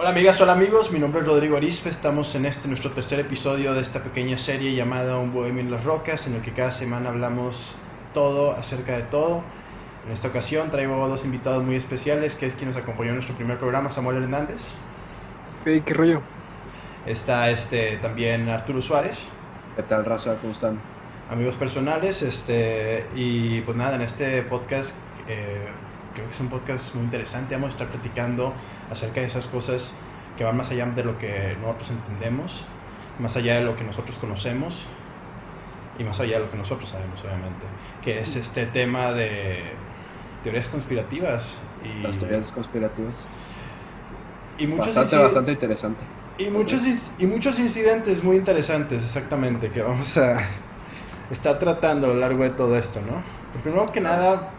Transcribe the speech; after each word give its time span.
Hola 0.00 0.10
amigas, 0.10 0.40
hola 0.40 0.52
amigos, 0.52 0.92
mi 0.92 1.00
nombre 1.00 1.22
es 1.22 1.26
Rodrigo 1.26 1.56
Arispe, 1.56 1.88
estamos 1.88 2.32
en 2.36 2.46
este 2.46 2.68
nuestro 2.68 2.92
tercer 2.92 3.18
episodio 3.18 3.74
de 3.74 3.80
esta 3.80 4.00
pequeña 4.00 4.38
serie 4.38 4.72
llamada 4.76 5.18
Un 5.18 5.32
Bohemio 5.32 5.60
en 5.60 5.72
las 5.72 5.82
Rocas, 5.82 6.28
en 6.28 6.34
el 6.34 6.42
que 6.42 6.52
cada 6.52 6.70
semana 6.70 7.08
hablamos 7.08 7.74
todo 8.14 8.52
acerca 8.52 8.96
de 8.96 9.02
todo. 9.02 9.42
En 10.06 10.12
esta 10.12 10.28
ocasión 10.28 10.70
traigo 10.70 11.04
a 11.04 11.08
dos 11.08 11.24
invitados 11.24 11.64
muy 11.64 11.74
especiales, 11.74 12.36
que 12.36 12.46
es 12.46 12.54
quien 12.54 12.68
nos 12.68 12.76
acompañó 12.76 13.08
en 13.08 13.16
nuestro 13.16 13.34
primer 13.34 13.58
programa, 13.58 13.90
Samuel 13.90 14.22
Hernández. 14.22 14.62
Hey, 15.64 15.82
¿Qué 15.84 15.94
rollo? 15.94 16.22
Está 17.04 17.50
este, 17.50 17.96
también 17.96 18.48
Arturo 18.48 18.80
Suárez. 18.80 19.18
¿Qué 19.74 19.82
tal, 19.82 20.04
raza? 20.04 20.36
¿Cómo 20.40 20.52
están? 20.52 20.80
Amigos 21.28 21.56
personales, 21.56 22.22
este, 22.22 23.04
y 23.16 23.62
pues 23.62 23.76
nada, 23.76 23.96
en 23.96 24.02
este 24.02 24.42
podcast, 24.42 24.94
eh, 25.26 25.66
creo 26.18 26.28
que 26.28 26.34
es 26.34 26.40
un 26.40 26.48
podcast 26.48 26.94
muy 26.94 27.04
interesante, 27.04 27.54
vamos 27.54 27.68
a 27.68 27.70
estar 27.70 27.88
platicando 27.88 28.52
acerca 28.90 29.20
de 29.20 29.28
esas 29.28 29.46
cosas 29.46 29.94
que 30.36 30.44
van 30.44 30.56
más 30.56 30.70
allá 30.70 30.86
de 30.86 31.04
lo 31.04 31.16
que 31.16 31.56
nosotros 31.60 31.90
entendemos, 31.92 32.64
más 33.18 33.36
allá 33.36 33.54
de 33.54 33.62
lo 33.62 33.76
que 33.76 33.84
nosotros 33.84 34.18
conocemos 34.18 34.86
y 35.98 36.04
más 36.04 36.18
allá 36.20 36.38
de 36.38 36.44
lo 36.44 36.50
que 36.50 36.56
nosotros 36.56 36.90
sabemos, 36.90 37.24
obviamente, 37.24 37.66
que 38.02 38.18
es 38.18 38.36
este 38.36 38.66
tema 38.66 39.12
de 39.12 39.72
teorías 40.42 40.68
conspirativas. 40.68 41.44
Y, 41.84 42.02
Las 42.02 42.18
teorías 42.18 42.50
conspirativas. 42.50 43.26
y 44.58 44.66
muchos 44.66 44.94
Bastante, 44.94 45.16
bastante 45.16 45.52
interesante. 45.52 46.02
Y 46.38 46.50
muchos, 46.50 46.82
y 47.18 47.26
muchos 47.26 47.58
incidentes 47.60 48.22
muy 48.24 48.36
interesantes, 48.36 49.04
exactamente, 49.04 49.70
que 49.70 49.82
vamos 49.82 50.16
a 50.18 50.38
estar 51.30 51.58
tratando 51.60 52.08
a 52.08 52.10
lo 52.10 52.16
largo 52.16 52.42
de 52.42 52.50
todo 52.50 52.76
esto, 52.76 53.00
¿no? 53.00 53.22
Pero 53.52 53.62
primero 53.62 53.92
que 53.92 54.00
nada, 54.00 54.50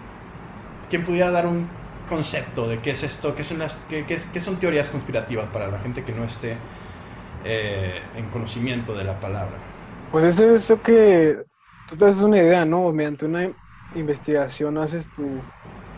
¿quién 0.89 1.03
pudiera 1.05 1.31
dar 1.31 1.47
un 1.47 1.69
concepto 2.07 2.67
de 2.67 2.79
qué 2.81 2.91
es 2.91 3.03
esto? 3.03 3.35
¿Qué 3.35 3.43
son, 3.43 3.59
las, 3.59 3.75
qué, 3.89 4.05
qué 4.05 4.15
es- 4.15 4.25
qué 4.25 4.39
son 4.41 4.59
teorías 4.59 4.89
conspirativas 4.89 5.47
para 5.49 5.67
la 5.67 5.79
gente 5.79 6.03
que 6.03 6.11
no 6.13 6.23
esté 6.25 6.57
eh, 7.45 8.01
en 8.15 8.29
conocimiento 8.29 8.95
de 8.95 9.03
la 9.03 9.19
palabra? 9.19 9.57
Pues 10.09 10.23
eso 10.25 10.43
es 10.55 10.63
eso 10.63 10.81
que 10.81 11.43
tú 11.85 11.95
te 11.97 12.05
haces 12.05 12.23
una 12.23 12.37
idea, 12.37 12.65
¿no? 12.65 12.91
Mediante 12.91 13.25
una 13.25 13.53
investigación 13.93 14.77
haces 14.77 15.11
tu, 15.11 15.47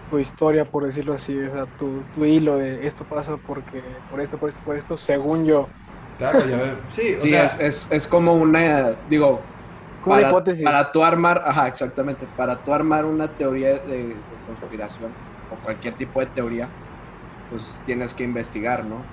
tu 0.09 0.19
historia, 0.19 0.69
por 0.69 0.85
decirlo 0.85 1.13
así, 1.13 1.39
o 1.39 1.51
sea, 1.51 1.67
tu, 1.67 2.05
tu 2.05 2.25
hilo 2.25 2.57
de 2.57 2.87
esto 2.87 3.07
pasa 3.07 3.37
porque, 3.37 4.03
por 4.07 4.21
esto, 4.21 4.39
por 4.39 4.49
esto, 4.49 4.63
por 4.63 4.77
esto, 4.77 4.97
según 4.97 5.45
yo. 5.45 5.75
Claro, 6.17 6.45
ya 6.45 6.57
ve- 6.57 6.77
sí, 6.89 7.15
o 7.21 7.25
Sí, 7.25 7.27
sea, 7.27 7.45
es, 7.45 7.59
es, 7.59 7.91
es 7.91 8.07
como 8.07 8.33
una, 8.35 8.91
digo, 9.09 9.50
Como 10.01 10.15
para, 10.15 10.29
hipótesis. 10.29 10.63
para 10.63 10.91
tú 10.91 11.03
armar, 11.03 11.43
ajá, 11.45 11.67
exactamente, 11.67 12.25
para 12.35 12.55
tú 12.63 12.73
armar 12.73 13.05
una 13.05 13.27
teoría 13.37 13.77
de, 13.79 14.07
de 14.07 14.15
conspiración 14.59 15.11
o 15.51 15.55
cualquier 15.63 15.93
tipo 15.93 16.19
de 16.19 16.25
teoría, 16.27 16.67
pues 17.49 17.77
tienes 17.85 18.13
que 18.13 18.23
investigar, 18.23 18.83
¿no? 18.85 19.03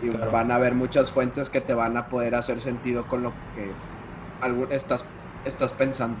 Y 0.00 0.10
Claro. 0.10 0.30
van 0.30 0.52
a 0.52 0.56
haber 0.56 0.74
muchas 0.74 1.10
fuentes 1.10 1.50
que 1.50 1.60
te 1.60 1.74
van 1.74 1.96
a 1.96 2.08
poder 2.08 2.34
hacer 2.36 2.60
sentido 2.60 3.06
con 3.06 3.22
lo 3.22 3.32
que 3.54 3.72
algún- 4.40 4.70
estás, 4.70 5.04
estás 5.44 5.72
pensando. 5.72 6.16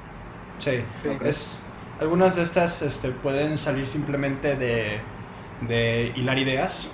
Sí, 0.58 0.82
Sí. 1.02 1.10
es, 1.22 1.60
algunas 2.00 2.34
de 2.34 2.42
estas 2.42 2.82
este, 2.82 3.10
pueden 3.10 3.56
salir 3.58 3.86
simplemente 3.86 4.56
de, 4.56 5.00
de 5.60 6.12
hilar 6.16 6.38
ideas, 6.38 6.90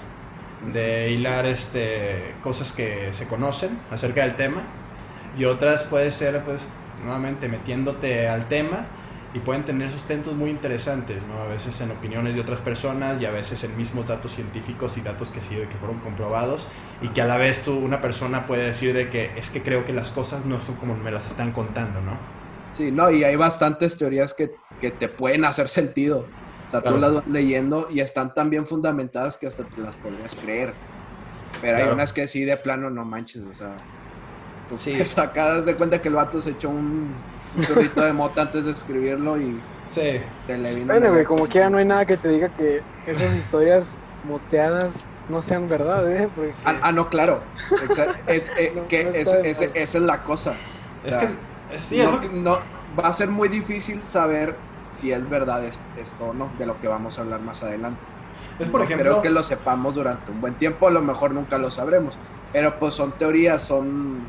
de 0.73 1.11
hilar 1.13 1.47
este, 1.47 2.35
cosas 2.43 2.73
que 2.73 3.15
se 3.15 3.27
conocen 3.29 3.79
acerca 3.91 4.23
del 4.23 4.37
tema, 4.37 4.63
y 5.39 5.45
otras 5.47 5.85
puede 5.85 6.11
ser, 6.11 6.43
pues, 6.45 6.69
nuevamente 7.03 7.49
metiéndote 7.49 8.29
al 8.29 8.49
tema 8.49 8.87
y 9.35 9.41
pueden 9.41 9.65
tener 9.65 9.91
sustentos 9.91 10.35
muy 10.35 10.51
interesantes, 10.51 11.23
¿no? 11.27 11.43
A 11.43 11.47
veces 11.47 11.81
en 11.81 11.91
opiniones 11.91 12.37
de 12.37 12.41
otras 12.41 12.61
personas 12.61 13.21
y 13.21 13.27
a 13.27 13.31
veces 13.33 13.65
en 13.65 13.77
mismos 13.77 14.07
datos 14.07 14.33
científicos 14.33 14.97
y 14.97 15.01
datos 15.01 15.29
que 15.31 15.41
sí 15.41 15.57
que 15.57 15.77
fueron 15.79 15.99
comprobados 15.99 16.69
y 17.03 17.09
que 17.09 17.21
a 17.21 17.27
la 17.27 17.37
vez 17.37 17.63
tú, 17.65 17.77
una 17.77 18.01
persona 18.01 18.47
puede 18.47 18.65
decir 18.67 18.95
de 18.95 19.11
que 19.11 19.33
es 19.37 19.51
que 19.51 19.63
creo 19.63 19.85
que 19.85 19.93
las 19.93 20.11
cosas 20.13 20.45
no 20.45 20.61
son 20.61 20.77
como 20.77 20.95
me 20.97 21.11
las 21.11 21.27
están 21.27 21.51
contando, 21.53 22.01
¿no? 22.01 22.17
Sí, 22.73 22.91
no, 22.93 23.11
y 23.11 23.25
hay 23.25 23.35
bastantes 23.37 23.99
teorías 23.99 24.35
que, 24.35 24.53
que 24.81 24.91
te 24.93 25.09
pueden 25.09 25.45
hacer 25.45 25.69
sentido. 25.69 26.27
O 26.67 26.71
sea, 26.71 26.81
tú 26.81 26.91
Claro. 26.91 27.01
las 27.01 27.15
vas 27.15 27.27
leyendo 27.27 27.89
y 27.91 28.01
están 28.01 28.35
tan 28.35 28.51
bien 28.51 28.67
fundamentadas 28.67 29.37
que 29.37 29.47
hasta 29.49 29.65
te 29.65 29.81
las 29.81 29.97
podrías 29.97 30.35
creer. 30.37 30.75
Pero 31.61 31.77
hay 31.77 31.83
Claro. 31.83 31.95
unas 31.97 32.13
que 32.13 32.27
sí, 32.29 32.45
de 32.45 32.57
plano, 32.57 32.89
no 32.91 33.05
manches, 33.05 33.43
o 33.43 33.53
sea... 33.55 33.75
Sí. 34.65 34.93
súper 34.93 35.09
sacadas 35.09 35.67
de 35.67 35.75
cuenta 35.77 36.01
que 36.01 36.09
el 36.09 36.15
vato 36.15 36.41
se 36.41 36.51
echó 36.51 36.71
un, 36.71 37.15
chorrito 37.67 38.01
de 38.03 38.13
mota 38.13 38.43
antes 38.43 38.65
de 38.65 38.73
escribirlo 38.73 39.39
y 39.41 39.61
Sí, 39.91 40.21
te 40.47 40.59
le 40.59 40.75
vino... 40.75 40.87
Bueno, 40.93 41.13
güey, 41.13 41.25
como 41.25 41.47
quiera 41.47 41.71
no 41.71 41.79
hay 41.79 41.85
nada 41.85 42.05
que 42.05 42.17
te 42.17 42.29
diga 42.29 42.49
que 42.49 42.83
esas 43.07 43.35
historias 43.37 43.99
moteadas 44.25 45.07
no 45.29 45.41
sean 45.43 45.69
verdad, 45.69 46.11
¿eh? 46.11 46.29
Porque 46.35 46.53
Ah, 46.65 46.75
ah, 46.83 46.93
no, 46.93 47.09
claro. 47.09 47.41
Es, 48.27 48.51
eh, 48.59 48.73
No, 48.77 48.89
que 48.89 49.05
no 49.05 49.11
es- 49.11 49.29
es- 49.29 49.71
esa 49.75 49.99
es 49.99 50.05
la 50.05 50.23
cosa. 50.25 50.53
O 51.05 51.07
es 51.09 51.15
sea, 51.15 51.21
que 51.21 51.77
es, 51.77 51.83
sí, 51.83 52.01
es 52.01 52.07
no, 52.07 52.13
lo 52.17 52.21
que- 52.21 52.29
no- 52.31 52.59
va 52.99 53.09
a 53.09 53.13
ser 53.13 53.29
muy 53.29 53.49
difícil 53.49 54.03
saber 54.03 54.57
si 54.91 55.13
es 55.13 55.29
verdad 55.29 55.65
es- 55.65 55.81
esto 55.97 56.27
o 56.27 56.35
no, 56.35 56.51
de 56.59 56.67
lo 56.67 56.81
que 56.81 56.89
vamos 56.89 57.19
a 57.19 57.23
hablar 57.23 57.41
más 57.41 57.63
adelante. 57.63 58.01
es 58.59 58.69
por 58.69 58.81
No 58.81 58.85
ejemplo, 58.87 59.11
creo 59.11 59.23
que 59.23 59.31
lo 59.31 59.43
sepamos 59.43 59.95
durante 59.95 60.31
un 60.31 60.41
buen 60.41 60.55
tiempo, 60.55 60.87
a 60.89 60.91
lo 60.91 61.01
mejor 61.03 61.31
nunca 61.33 61.59
lo 61.59 61.71
sabremos, 61.71 62.17
pero 62.53 62.79
pues 62.79 62.95
son 62.95 63.13
teorías, 63.13 63.63
son, 63.63 64.27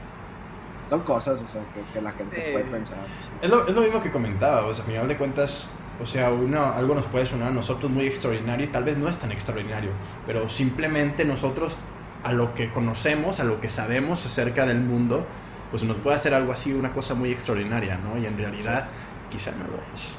son 0.90 1.02
cosas 1.02 1.42
o 1.42 1.48
sea, 1.48 1.62
que, 1.74 1.82
que 1.94 2.02
la 2.02 2.12
gente 2.12 2.36
Sí. 2.36 2.52
puede 2.52 2.66
pensar. 2.66 2.98
es 3.42 3.50
lo, 3.50 3.68
es 3.68 3.74
lo 3.76 3.82
mismo 3.82 4.02
que 4.02 4.12
comentaba, 4.12 4.66
o 4.66 4.74
sea, 4.74 4.84
a 4.84 4.88
final 4.88 5.08
de 5.08 5.18
cuentas, 5.18 5.70
o 6.02 6.06
sea, 6.06 6.32
uno, 6.32 6.64
algo 6.64 6.94
nos 6.96 7.06
puede 7.08 7.26
sonar 7.26 7.50
a 7.50 7.52
nosotros 7.52 7.92
muy 7.92 8.06
extraordinario 8.06 8.66
y 8.66 8.70
tal 8.70 8.84
vez 8.84 8.98
no 8.98 9.08
es 9.08 9.18
tan 9.18 9.32
extraordinario, 9.32 9.92
pero 10.26 10.50
simplemente 10.50 11.26
nosotros 11.26 11.78
a 12.24 12.32
lo 12.34 12.54
que 12.54 12.72
conocemos, 12.72 13.40
a 13.40 13.44
lo 13.44 13.62
que 13.62 13.70
sabemos 13.70 14.26
acerca 14.26 14.66
del 14.66 14.82
mundo, 14.82 15.26
pues 15.72 15.84
nos 15.84 16.00
puede 16.00 16.16
hacer 16.16 16.34
algo 16.34 16.52
así, 16.52 16.74
una 16.74 16.92
cosa 16.94 17.14
muy 17.14 17.32
extraordinaria, 17.32 17.98
¿no? 17.98 18.18
Y 18.18 18.26
en 18.26 18.38
realidad 18.38 18.88
quizá 19.30 19.52
no 19.52 19.66
lo 19.66 19.78
es. 19.94 20.16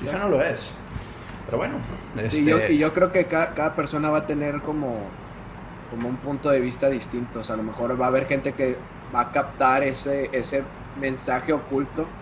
Quizá 0.00 0.18
no 0.18 0.28
lo 0.28 0.42
es. 0.42 0.70
Pero 1.46 1.58
bueno, 1.58 1.74
Sí, 2.16 2.22
este, 2.24 2.44
yo, 2.44 2.68
y 2.68 2.78
yo 2.78 2.92
creo 2.94 3.12
que 3.12 3.26
cada, 3.26 3.54
cada 3.54 3.74
persona 3.74 4.10
va 4.10 4.18
a 4.18 4.26
tener 4.26 4.62
como, 4.62 4.98
como 5.90 6.08
un 6.08 6.16
punto 6.16 6.50
de 6.50 6.60
vista 6.60 6.88
distinto. 6.88 7.40
O 7.40 7.44
sea, 7.44 7.54
a 7.54 7.56
lo 7.58 7.62
mejor 7.64 8.00
va 8.00 8.06
a 8.06 8.08
haber 8.08 8.26
gente 8.26 8.52
que 8.52 8.76
va 9.14 9.20
a 9.22 9.32
captar 9.32 9.82
ese, 9.84 10.30
ese 10.32 10.72
mensaje 10.94 11.52
oculto. 11.52 12.18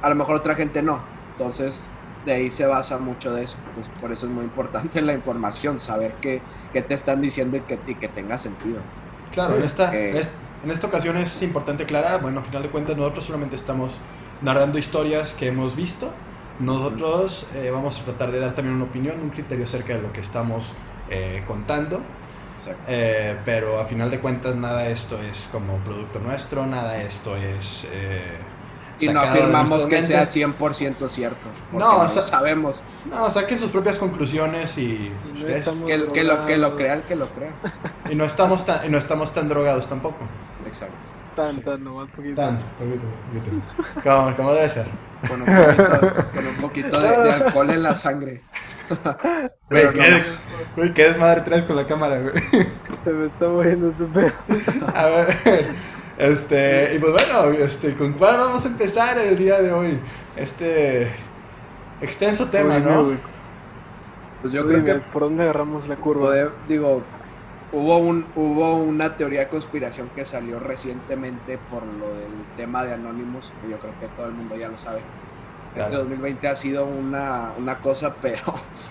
A 0.00 0.08
lo 0.08 0.14
mejor 0.16 0.36
otra 0.36 0.54
gente 0.54 0.82
no. 0.82 1.14
Entonces, 1.26 1.92
de 2.24 2.32
ahí 2.32 2.50
se 2.50 2.66
basa 2.66 2.98
mucho 2.98 3.32
de 3.32 3.44
eso. 3.44 3.64
Pues 3.72 3.88
por 3.88 4.12
eso 4.12 4.26
es 4.26 4.32
muy 4.32 4.44
importante 4.44 5.00
la 5.02 5.12
información, 5.14 5.80
saber 5.80 6.18
qué, 6.20 6.48
qué 6.72 6.82
te 6.82 6.94
están 6.94 7.20
diciendo 7.20 7.56
y 7.56 7.62
que, 7.66 7.82
y 7.86 7.96
que 7.98 8.08
tenga 8.08 8.38
sentido. 8.38 8.88
Claro, 9.30 9.56
en 9.56 9.62
esta, 9.64 9.96
Eh. 9.96 10.34
en 10.62 10.70
esta 10.70 10.86
ocasión 10.88 11.16
es 11.16 11.40
importante 11.42 11.84
aclarar, 11.84 12.20
bueno, 12.20 12.40
al 12.40 12.46
final 12.46 12.62
de 12.62 12.70
cuentas 12.70 12.96
nosotros 12.96 13.26
solamente 13.26 13.56
estamos 13.56 14.04
narrando 14.40 14.78
historias 14.78 15.34
que 15.34 15.48
hemos 15.48 15.74
visto. 15.76 16.20
Nosotros 16.58 17.48
eh, 17.52 17.70
vamos 17.70 18.00
a 18.00 18.04
tratar 18.04 18.30
de 18.30 18.38
dar 18.40 18.54
también 18.54 18.76
una 18.76 18.84
opinión, 18.84 19.20
un 19.20 19.30
criterio 19.30 19.64
acerca 19.64 19.94
de 19.94 20.02
lo 20.02 20.12
que 20.12 20.20
estamos 20.20 20.78
eh, 21.08 21.44
contando. 21.46 22.06
Eh, 22.86 23.36
pero 23.44 23.78
a 23.80 23.86
final 23.86 24.10
de 24.10 24.20
cuentas 24.20 24.54
nada 24.54 24.82
de 24.84 24.92
esto 24.92 25.18
es 25.20 25.48
como 25.52 25.78
producto 25.78 26.18
nuestro, 26.20 26.66
nada 26.66 26.92
de 26.94 27.06
esto 27.06 27.36
es... 27.36 27.84
eh, 27.90 28.38
Y 29.00 29.08
no 29.08 29.20
afirmamos 29.20 29.86
que 29.86 29.96
mente. 30.00 30.06
sea 30.06 30.24
100% 30.26 31.08
cierto. 31.08 31.48
No, 31.72 32.08
sabemos. 32.08 32.82
No, 33.04 33.30
saquen 33.30 33.58
sus 33.58 33.70
propias 33.70 33.98
conclusiones 33.98 34.78
y, 34.78 34.82
y 34.82 35.12
no 35.32 35.38
ustedes- 35.40 35.58
estamos 35.58 35.86
Que, 35.88 36.06
que 36.12 36.22
lo, 36.24 36.46
que 36.46 36.56
lo 36.58 36.76
crea 36.76 36.94
el 36.94 37.02
que 37.02 37.16
lo 37.16 37.26
crea. 37.26 37.52
y 38.10 38.14
no 38.14 38.24
estamos 38.24 38.64
tan, 38.64 38.86
y 38.86 38.88
no 38.90 38.98
estamos 38.98 39.32
tan 39.34 39.48
drogados 39.48 39.88
tampoco. 39.88 40.18
Exacto. 40.66 41.08
Tan, 41.34 41.62
tan, 41.62 41.82
nomás 41.82 42.10
poquito. 42.10 42.36
Tan, 42.42 42.62
poquito, 42.78 43.04
poquito. 43.32 44.00
Como, 44.02 44.36
como 44.36 44.52
debe 44.52 44.68
ser. 44.68 44.86
Con 45.28 45.40
un 45.40 45.46
poquito, 45.46 46.00
con 46.34 46.46
un 46.46 46.56
poquito 46.60 47.00
de, 47.00 47.08
de 47.08 47.32
alcohol 47.32 47.70
en 47.70 47.82
la 47.82 47.94
sangre. 47.96 48.40
Güey, 48.90 49.50
Pero 49.68 49.92
¿qué, 49.92 50.22
no. 50.76 50.94
¿qué 50.94 51.04
desmadre 51.04 51.40
traes 51.42 51.64
con 51.64 51.76
la 51.76 51.86
cámara, 51.86 52.20
güey? 52.20 52.34
Se 53.04 53.10
me 53.10 53.26
está 53.26 53.48
muriendo 53.48 53.88
este 53.90 54.04
pedo. 54.04 54.86
A 54.94 55.06
ver, 55.06 55.74
este, 56.18 56.94
y 56.94 56.98
pues 56.98 57.12
bueno, 57.12 57.50
este, 57.52 57.94
¿con 57.94 58.12
cuál 58.14 58.36
vamos 58.38 58.66
a 58.66 58.68
empezar 58.68 59.16
el 59.18 59.38
día 59.38 59.62
de 59.62 59.72
hoy? 59.72 59.98
Este 60.36 61.10
extenso 62.02 62.48
tema, 62.50 62.78
¿no? 62.80 63.04
güey, 63.04 63.18
Pues 64.42 64.52
yo 64.52 64.66
creo 64.66 64.84
que 64.84 64.94
¿Por 64.96 65.22
dónde 65.22 65.44
agarramos 65.44 65.88
la 65.88 65.96
curva? 65.96 66.26
Poder- 66.26 66.52
digo, 66.68 67.02
hubo, 67.72 67.98
un, 67.98 68.32
hubo 68.36 68.76
una 68.76 69.16
teoría 69.16 69.40
de 69.42 69.48
conspiración 69.48 70.10
que 70.10 70.26
salió 70.26 70.60
recientemente 70.60 71.58
por 71.58 71.84
lo 71.86 72.14
del 72.14 72.52
tema 72.56 72.84
de 72.84 72.94
Anonymous, 72.94 73.54
que 73.60 73.68
yo 73.70 73.80
creo 73.80 73.98
que 73.98 74.08
todo 74.10 74.26
el 74.28 74.34
mundo 74.34 74.56
ya 74.56 74.68
lo 74.70 74.78
sabe. 74.78 75.08
Este 75.74 75.88
Claro. 75.88 76.00
2020 76.00 76.48
ha 76.48 76.56
sido 76.56 76.86
una, 76.86 77.54
una 77.56 77.80
cosa, 77.80 78.20
pero, 78.20 78.42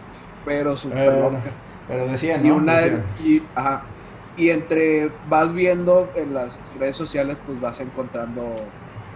pero 0.46 0.78
súper 0.78 1.14
loca. 1.16 1.60
Pero 1.88 2.08
decían, 2.08 2.46
Y, 2.46 2.50
¿no? 2.50 2.56
una, 2.56 2.78
Decían. 2.78 3.14
y, 3.18 3.50
ajá, 3.56 3.94
y 4.36 4.50
entre 4.50 5.20
vas 5.28 5.54
viendo 5.54 6.14
en 6.16 6.34
las 6.34 6.60
redes 6.80 6.98
sociales, 6.98 7.42
pues 7.46 7.60
vas 7.60 7.80
encontrando 7.82 8.74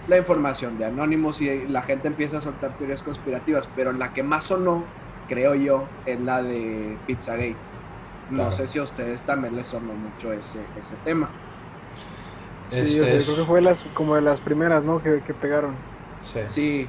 la 0.08 0.18
información 0.18 0.78
de 0.78 0.86
Anonymous 0.86 1.42
y 1.42 1.68
la 1.68 1.82
gente 1.84 2.08
empieza 2.08 2.38
a 2.40 2.42
soltar 2.42 2.78
teorías 2.78 3.04
conspirativas, 3.04 3.68
pero 3.76 3.92
la 3.94 4.14
que 4.14 4.24
más 4.24 4.46
sonó, 4.46 4.94
creo 5.28 5.56
yo, 5.56 6.00
es 6.06 6.20
la 6.20 6.44
de 6.44 7.02
Pizzagate. 7.08 7.65
No 8.30 8.38
Claro. 8.38 8.52
sé 8.52 8.68
si 8.68 8.80
a 8.80 8.84
ustedes 8.84 9.24
también 9.24 9.56
les 9.56 9.68
sonó 9.68 9.94
mucho 9.94 10.34
ese, 10.34 10.60
ese 10.80 10.96
tema. 10.98 11.30
Sí, 12.70 12.82
Este 12.82 13.02
o 13.02 13.06
sea, 13.06 13.14
es- 13.16 13.24
creo 13.26 13.36
que 13.38 13.44
fue 13.46 13.62
las, 13.62 13.84
como 13.94 14.16
de 14.16 14.22
las 14.22 14.42
primeras, 14.42 14.84
¿no? 14.84 15.02
Que, 15.02 15.22
que 15.22 15.34
pegaron. 15.34 15.76
sí. 16.22 16.40
Sí, 16.48 16.88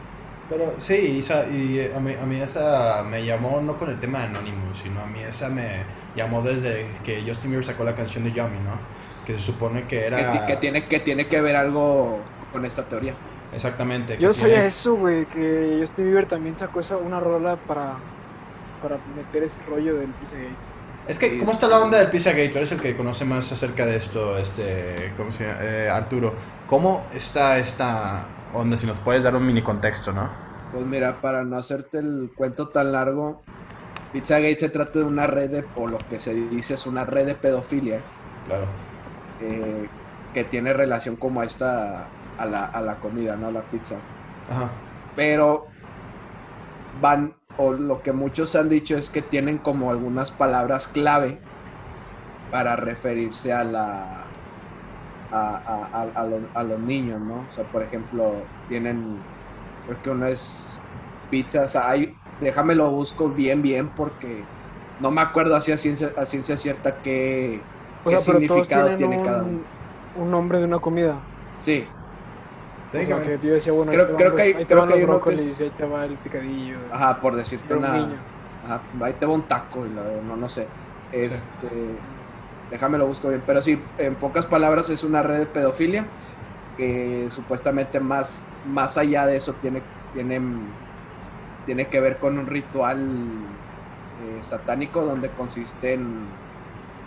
Pero 0.49 0.75
sí, 0.79 0.95
y, 0.95 1.19
esa- 1.19 1.49
y 1.49 1.81
eh, 1.81 1.93
a, 1.95 1.99
mí, 1.99 2.15
a 2.15 2.25
mí 2.25 2.41
esa 2.41 3.03
me 3.03 3.25
llamó 3.27 3.61
no 3.61 3.77
con 3.79 3.91
el 3.91 3.99
tema 3.99 4.21
de 4.21 4.27
Anonymous, 4.27 4.79
sino 4.79 5.01
a 5.03 5.07
mí 5.07 5.21
esa 5.21 5.49
me 5.51 5.85
llamó 6.15 6.41
desde 6.41 6.87
que 7.03 7.23
Justin 7.27 7.51
Bieber 7.51 7.65
sacó 7.67 7.83
la 7.83 7.97
canción 7.97 8.23
de 8.23 8.31
Yummy, 8.33 8.61
¿no? 8.61 8.79
Que 9.27 9.33
se 9.33 9.41
supone 9.41 9.89
que 9.89 10.07
era... 10.07 10.47
que 10.47 10.57
tiene, 10.57 10.87
que 10.87 11.01
tiene 11.01 11.27
que 11.27 11.41
ver 11.41 11.57
algo 11.57 12.21
con 12.53 12.65
esta 12.65 12.85
teoría. 12.89 13.15
Exactamente. 13.53 14.17
que 14.17 14.23
Yo 14.23 14.31
tiene- 14.31 14.35
sabía 14.55 14.65
eso, 14.67 14.95
güey, 14.95 15.27
que 15.27 15.79
Justin 15.81 16.05
Bieber 16.07 16.27
también 16.27 16.57
sacó 16.57 16.79
esa, 16.79 16.97
una 16.97 17.19
rola 17.19 17.57
para, 17.57 17.97
para 18.81 18.99
meter 19.17 19.43
ese 19.43 19.61
rollo 19.65 19.97
del 19.97 20.11
Pizzagate. 20.11 20.55
Es 21.09 21.19
que, 21.19 21.39
¿cómo 21.39 21.53
está 21.53 21.69
la 21.69 21.79
onda 21.79 21.99
del 21.99 22.11
Pizzagate? 22.11 22.49
Tú 22.49 22.59
eres 22.59 22.73
el 22.73 22.81
que 22.81 22.97
conoce 22.97 23.25
más 23.25 23.51
acerca 23.53 23.87
de 23.87 23.97
esto, 23.97 24.39
este, 24.39 25.13
¿cómo 25.17 25.33
se 25.33 25.47
llama? 25.47 25.59
Eh, 25.63 25.89
Arturo. 25.89 26.35
¿Cómo 26.67 27.07
está 27.13 27.59
esta 27.59 28.27
onda? 28.53 28.77
Si 28.77 28.87
nos 28.87 28.99
puedes 29.01 29.23
dar 29.23 29.37
un 29.37 29.47
mini 29.47 29.63
contexto, 29.63 30.13
¿no? 30.13 30.29
Pues 30.73 30.85
mira, 30.85 31.21
para 31.21 31.45
no 31.45 31.57
hacerte 31.59 31.99
el 31.99 32.33
cuento 32.35 32.69
tan 32.69 32.91
largo, 32.93 33.43
Pizzagate 34.13 34.57
se 34.57 34.69
trata 34.69 34.99
de 34.99 35.05
una 35.05 35.27
red 35.29 35.51
de, 35.51 35.65
o 35.77 35.87
lo 35.87 35.99
que 35.99 36.19
se 36.19 36.35
dice 36.35 36.75
es 36.75 36.87
una 36.87 37.05
red 37.05 37.27
de 37.27 37.35
pedofilia 37.37 38.03
Claro. 38.47 38.67
eh, 39.41 39.89
que 40.35 40.45
tiene 40.45 40.73
relación 40.73 41.17
como 41.17 41.43
esta, 41.43 42.09
a 42.37 42.47
la, 42.47 42.65
a 42.67 42.81
la 42.81 42.97
comida, 43.01 43.37
¿no? 43.37 43.49
A 43.49 43.53
la 43.53 43.63
pizza. 43.63 43.97
Ajá. 44.49 44.71
Pero 45.15 45.67
van, 47.01 47.35
o 47.57 47.73
lo 47.75 48.03
que 48.03 48.13
muchos 48.13 48.55
han 48.57 48.69
dicho 48.69 48.97
es 48.99 49.11
que 49.11 49.23
tienen 49.23 49.59
como 49.61 49.91
algunas 49.91 50.33
palabras 50.33 50.89
clave 50.89 51.49
para 52.51 52.77
referirse 52.77 53.53
a 53.53 53.65
la 53.65 54.43
a, 55.31 56.13
a- 56.15 56.27
los, 56.27 56.51
a 56.55 56.65
los 56.65 56.81
niños, 56.81 57.21
¿no? 57.21 57.47
O 57.47 57.51
sea, 57.51 57.65
por 57.71 57.83
ejemplo, 57.83 58.55
tienen, 58.67 59.31
creo 59.85 60.03
que 60.03 60.11
uno 60.11 60.27
es 60.29 60.87
pizza, 61.29 61.65
o 61.65 61.69
sea, 61.69 61.91
hay, 61.91 62.23
déjame 62.39 62.75
lo 62.77 62.91
busco 62.93 63.33
bien, 63.35 63.63
bien, 63.63 63.95
porque 63.95 64.53
no 64.99 65.11
me 65.11 65.21
acuerdo 65.23 65.57
así 65.57 65.73
a 65.73 65.79
ciencia, 65.79 66.13
a 66.17 66.27
ciencia 66.27 66.57
cierta 66.57 67.01
qué, 67.03 67.71
O 68.05 68.11
qué 68.11 68.19
sea, 68.19 68.21
significado 68.21 68.95
tiene 68.95 69.21
cada 69.21 69.45
uno. 69.45 69.61
un, 69.61 69.71
un 70.13 70.31
nombre 70.31 70.59
de 70.59 70.65
una 70.65 70.79
comida. 70.81 71.31
Sí, 71.59 71.96
O 72.97 72.99
sea, 72.99 73.07
Técnicamente. 73.17 73.41
que 73.41 73.47
yo 73.49 73.55
decía, 73.55 73.73
bueno, 73.73 73.93
Creo- 73.93 74.03
ahí 74.03 74.07
te 74.07 74.13
van 74.15 74.19
creo 74.23 74.37
que 74.37 74.43
hay- 74.43 74.53
creo 74.67 74.87
que 74.87 74.95
hay 74.95 75.03
uno 75.05 75.21
que 75.21 75.35
es- 75.35 75.61
ahí 75.61 75.71
te 75.71 75.85
va 75.85 76.05
el 76.05 76.17
picadillo. 76.19 76.79
ajá, 76.93 77.21
por 77.21 77.37
decirte 77.37 77.75
una... 77.75 78.21
Ajá, 78.65 78.83
ahí 79.03 79.13
te 79.13 79.27
va 79.27 79.33
un 79.35 79.43
taco, 79.43 79.85
no, 79.85 80.37
no 80.37 80.49
sé. 80.49 80.67
Este, 81.13 81.69
déjame 82.71 82.99
lo 82.99 83.07
busco 83.07 83.29
bien. 83.29 83.43
Pero 83.47 83.63
sí, 83.63 83.81
en 83.99 84.15
pocas 84.17 84.47
palabras 84.47 84.91
es 84.91 85.05
una 85.05 85.23
red 85.23 85.39
de 85.39 85.47
pedofilia 85.47 86.07
que 86.77 87.29
supuestamente 87.31 88.01
más, 88.01 88.47
más 88.67 88.99
allá 88.99 89.25
de 89.27 89.37
eso 89.37 89.55
tiene, 89.55 89.83
tiene, 90.15 90.41
tiene 91.65 91.87
que 91.89 92.01
ver 92.01 92.17
con 92.19 92.39
un 92.39 92.47
ritual 92.47 92.99
eh, 94.23 94.39
satánico 94.43 95.05
donde 95.05 95.29
consiste 95.31 95.93
en 95.95 96.25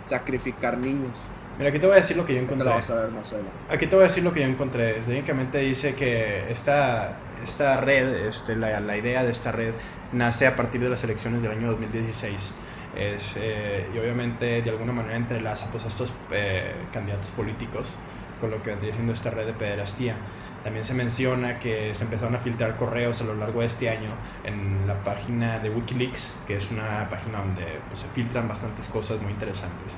sacrificar 0.06 0.78
niños. 0.78 1.12
Mira, 1.60 1.68
aquí 1.68 1.78
te 1.78 1.86
voy 1.86 1.92
a 1.92 1.96
decir 1.96 2.16
lo 2.16 2.24
que 2.24 2.32
yo 2.32 2.40
encontré. 2.40 2.66
vamos 2.66 2.88
a 2.88 2.94
ver 2.94 3.10
más. 3.10 3.34
Aquí 3.68 3.86
te 3.86 3.94
voy 3.94 4.04
a 4.04 4.08
decir 4.08 4.24
lo 4.24 4.32
que 4.32 4.40
yo 4.40 4.46
encontré. 4.46 4.94
Técnicamente 4.94 5.58
dice 5.58 5.94
que 5.94 6.50
esta, 6.50 7.18
esta 7.44 7.76
red, 7.76 8.28
este, 8.28 8.56
la, 8.56 8.80
la 8.80 8.96
idea 8.96 9.22
de 9.24 9.30
esta 9.30 9.52
red 9.52 9.74
nace 10.10 10.46
a 10.46 10.56
partir 10.56 10.80
de 10.80 10.88
las 10.88 11.04
elecciones 11.04 11.42
del 11.42 11.50
año 11.52 11.68
2016. 11.72 12.52
Es, 12.96 13.34
eh, 13.36 13.86
y 13.94 13.98
obviamente 13.98 14.62
de 14.62 14.70
alguna 14.70 14.94
manera 14.94 15.18
entrelaza 15.18 15.70
pues, 15.70 15.84
a 15.84 15.88
estos 15.88 16.14
eh, 16.30 16.72
candidatos 16.94 17.30
políticos 17.32 17.94
con 18.40 18.50
lo 18.50 18.62
que 18.62 18.70
vendría 18.70 18.94
siendo 18.94 19.12
esta 19.12 19.28
red 19.28 19.44
de 19.44 19.52
pederastía. 19.52 20.16
También 20.64 20.86
se 20.86 20.94
menciona 20.94 21.58
que 21.58 21.94
se 21.94 22.04
empezaron 22.04 22.36
a 22.36 22.38
filtrar 22.38 22.78
correos 22.78 23.20
a 23.20 23.24
lo 23.24 23.34
largo 23.34 23.60
de 23.60 23.66
este 23.66 23.90
año 23.90 24.14
en 24.44 24.86
la 24.86 25.04
página 25.04 25.58
de 25.58 25.68
Wikileaks, 25.68 26.34
que 26.46 26.56
es 26.56 26.70
una 26.70 27.06
página 27.10 27.40
donde 27.40 27.80
pues, 27.88 28.00
se 28.00 28.08
filtran 28.08 28.48
bastantes 28.48 28.88
cosas 28.88 29.20
muy 29.20 29.32
interesantes. 29.32 29.94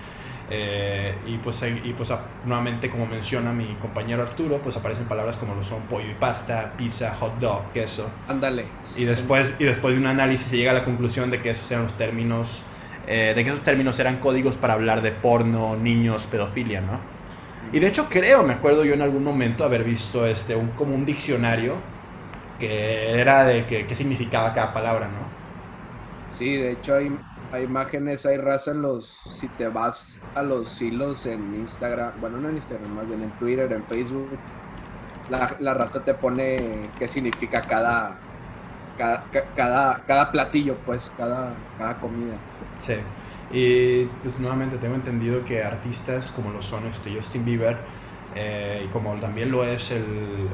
Eh, 0.55 1.15
y 1.27 1.39
pues, 1.39 1.63
y 1.63 1.93
pues 1.95 2.13
nuevamente, 2.45 2.91
como 2.91 3.07
menciona 3.07 3.53
mi 3.53 3.75
compañero 3.77 4.23
Arturo, 4.23 4.61
pues 4.63 4.77
aparecen 4.77 5.07
palabras 5.07 5.39
como 5.39 5.55
lo 5.55 5.63
son 5.65 5.83
pollo 5.85 6.11
y 6.11 6.15
pasta, 6.15 6.75
pizza, 6.77 7.15
hot 7.15 7.39
dog, 7.39 7.73
queso. 7.73 8.11
Ándale. 8.27 8.65
Y 8.95 9.05
después, 9.05 9.57
y 9.59 9.65
después 9.65 9.95
de 9.95 10.01
un 10.01 10.07
análisis 10.07 10.49
se 10.49 10.57
llega 10.59 10.73
a 10.73 10.75
la 10.75 10.85
conclusión 10.85 11.31
de 11.31 11.41
que 11.41 11.51
esos 11.51 11.71
eran 11.71 11.85
los 11.85 11.95
términos, 11.97 12.63
eh, 13.07 13.33
de 13.35 13.45
que 13.45 13.51
esos 13.51 13.63
términos 13.63 13.99
eran 14.01 14.19
códigos 14.19 14.57
para 14.57 14.75
hablar 14.75 15.03
de 15.03 15.13
porno, 15.13 15.77
niños, 15.77 16.27
pedofilia, 16.27 16.81
¿no? 16.83 17.01
Y 17.73 17.81
de 17.81 17.89
hecho 17.89 18.09
creo, 18.11 18.43
me 18.45 18.55
acuerdo 18.55 18.85
yo 18.85 18.95
en 18.95 19.03
algún 19.03 19.25
momento 19.25 19.65
haber 19.65 19.85
visto 19.85 20.27
este, 20.27 20.57
un, 20.57 20.71
como 20.71 20.95
un 20.95 21.07
diccionario 21.07 21.77
que 22.59 23.21
era 23.21 23.45
de 23.45 23.67
que- 23.67 23.87
qué 23.87 23.95
significaba 23.97 24.53
cada 24.53 24.73
palabra, 24.75 25.09
¿no? 25.09 25.33
Sí, 26.29 26.57
de 26.57 26.73
hecho 26.73 26.95
hay, 26.97 27.11
hay 27.53 27.65
imágenes, 27.65 28.27
hay 28.27 28.39
raza 28.39 28.73
en 28.73 28.83
los, 28.83 29.09
si 29.31 29.49
te 29.49 29.69
vas 29.69 30.21
a 30.35 30.43
los 30.43 30.81
hilos 30.83 31.27
en 31.27 31.55
Instagram, 31.55 32.21
bueno, 32.21 32.39
no 32.39 32.49
en 32.49 32.57
Instagram, 32.57 32.93
más 32.93 33.07
bien 33.09 33.23
en 33.23 33.39
Twitter, 33.39 33.73
en 33.73 33.85
Facebook, 33.85 34.41
la, 35.29 35.57
la 35.61 35.75
raza 35.75 36.05
te 36.05 36.15
pone 36.15 36.91
qué 36.99 37.09
significa 37.09 37.67
cada, 37.67 38.19
cada, 38.97 39.31
ca- 39.31 40.05
cada, 40.07 40.31
platillo, 40.33 40.79
pues, 40.85 41.13
cada, 41.17 41.67
cada 41.79 41.99
comida. 42.01 42.47
Sí. 42.79 42.95
Y 43.51 44.07
pues 44.23 44.39
nuevamente 44.39 44.79
tengo 44.79 44.95
entendido 44.95 45.45
que 45.45 45.63
artistas 45.63 46.31
como 46.33 46.51
lo 46.53 46.63
son 46.63 46.87
este 46.87 47.15
Justin 47.15 47.45
Bieber 47.45 47.79
eh, 48.35 48.85
y 48.87 48.89
como 48.93 49.15
también 49.21 49.51
lo 49.51 49.65
es 49.65 49.91
el, 49.91 50.49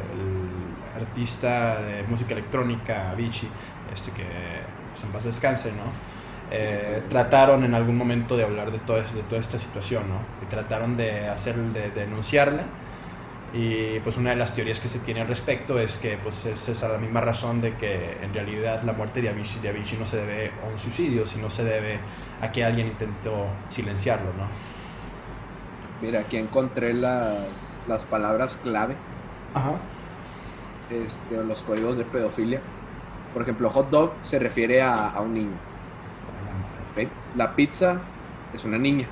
artista 0.97 1.81
de 1.83 2.03
música 2.05 2.33
electrónica 2.35 3.11
Avicii, 3.11 3.49
este 3.93 4.11
que 4.13 4.25
pues, 4.93 5.05
en 5.05 5.13
paz 5.13 5.25
descanse, 5.25 5.73
¿no? 5.73 6.18
Eh, 6.51 7.03
trataron 7.11 7.65
en 7.65 7.75
algún 7.75 7.97
momento 7.97 8.37
de 8.37 8.45
hablar 8.45 8.73
de, 8.73 8.79
todo, 8.79 8.97
de 9.03 9.23
toda 9.25 9.41
esta 9.41 9.59
situación, 9.59 10.09
¿no? 10.09 10.21
Y 10.43 10.47
trataron 10.47 10.97
de 10.97 11.29
hacer, 11.29 11.57
de 11.57 11.91
denunciarla. 11.91 12.65
Y 13.53 14.01
pues 14.01 14.19
una 14.19 14.31
de 14.31 14.37
las 14.37 14.55
teorías 14.55 14.79
que 14.81 14.89
se 14.89 15.01
tiene 15.01 15.23
al 15.23 15.29
respecto 15.29 15.79
es 15.81 15.97
que 15.99 16.19
pues 16.19 16.45
es 16.47 16.69
esa 16.69 16.89
la 16.89 16.99
misma 16.99 17.21
razón 17.23 17.61
de 17.63 17.77
que 17.79 18.19
en 18.23 18.35
realidad 18.35 18.83
la 18.83 18.93
muerte 18.93 19.23
de 19.23 19.31
Avicii, 19.31 19.61
de 19.63 19.71
Avicii 19.71 19.99
no 19.99 20.05
se 20.07 20.19
debe 20.19 20.53
a 20.63 20.67
un 20.67 20.77
suicidio, 20.79 21.27
sino 21.27 21.49
se 21.51 21.65
debe 21.65 22.01
a 22.41 22.53
que 22.53 22.65
alguien 22.65 22.89
intentó 22.89 23.65
silenciarlo, 23.71 24.35
¿no? 24.35 24.49
Mira, 26.01 26.21
aquí 26.21 26.37
encontré 26.37 26.93
las, 26.95 27.81
las 27.87 28.05
palabras 28.05 28.57
clave, 28.57 28.97
Ajá. 29.55 29.91
este, 30.89 31.43
los 31.45 31.63
códigos 31.63 31.97
de 31.97 32.05
pedofilia. 32.05 32.63
Por 33.33 33.43
ejemplo, 33.43 33.71
hot 33.71 33.91
dog 33.91 34.19
se 34.23 34.39
refiere 34.39 34.83
a, 34.83 35.09
a 35.09 35.21
un 35.21 35.35
niño. 35.35 35.68
La 37.37 37.55
pizza 37.55 38.01
es 38.53 38.65
una 38.65 38.79
niña. 38.79 39.07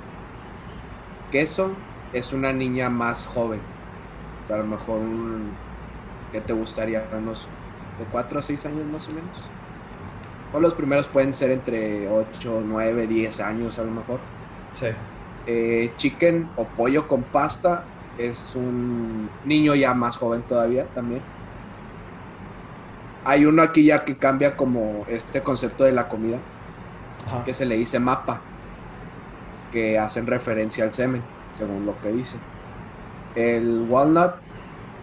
Queso 1.31 1.73
es 2.13 2.33
una 2.33 2.53
niña 2.53 2.89
más 2.89 3.27
joven. 3.27 3.61
O 4.45 4.47
sea, 4.47 4.57
a 4.57 4.59
lo 4.61 4.67
mejor 4.67 4.99
un... 4.99 5.53
¿Qué 6.33 6.41
te 6.41 6.53
gustaría? 6.53 7.05
Unos 7.17 7.49
de 7.99 8.05
4 8.07 8.39
a 8.39 8.43
6 8.43 8.67
años 8.67 8.87
más 8.87 9.09
o 9.09 9.11
menos. 9.13 9.43
O 10.53 10.61
los 10.61 10.75
primeros 10.75 11.09
pueden 11.09 11.33
ser 11.33 11.51
entre 11.51 12.09
8, 12.09 12.63
9, 12.65 13.07
10 13.07 13.41
años 13.41 13.79
a 13.79 13.85
lo 13.85 13.91
mejor. 13.91 14.21
Sí. 14.73 14.87
Eh, 15.47 15.93
chicken 15.97 16.49
o 16.57 16.65
pollo 16.65 17.07
con 17.07 17.23
pasta 17.23 17.85
es 18.19 18.55
un 18.57 19.29
niño 19.45 19.75
ya 19.75 19.95
más 19.95 20.17
joven 20.17 20.43
todavía 20.43 20.87
también. 20.87 21.23
Hay 23.25 23.45
uno 23.45 23.63
aquí 23.63 23.85
ya 23.85 24.05
que 24.05 24.17
cambia 24.17 24.57
como 24.57 25.05
este 25.09 25.43
concepto 25.43 25.85
de 25.85 25.93
la 25.93 26.09
comida 26.09 26.39
Ajá. 27.27 27.45
que 27.45 27.53
se 27.55 27.67
le 27.67 27.77
dice 27.77 27.99
mapa, 27.99 28.41
que 29.73 29.99
hacen 29.99 30.27
referencia 30.27 30.85
al 30.85 30.93
semen, 30.93 31.23
según 31.53 31.85
lo 31.87 31.99
que 32.01 32.13
dice. 32.13 32.39
El 33.35 33.87
walnut, 33.89 34.33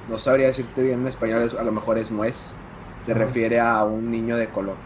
no 0.10 0.18
sabría 0.18 0.48
decirte 0.48 0.84
bien 0.84 1.02
en 1.02 1.08
español, 1.08 1.44
es- 1.44 1.54
a 1.54 1.64
lo 1.64 1.72
mejor 1.72 1.98
es 1.98 2.12
nuez, 2.12 2.54
se 3.02 3.12
Ajá. 3.12 3.22
refiere 3.26 3.60
a 3.60 3.84
un 3.84 4.10
niño 4.10 4.38
de 4.38 4.48
color, 4.50 4.78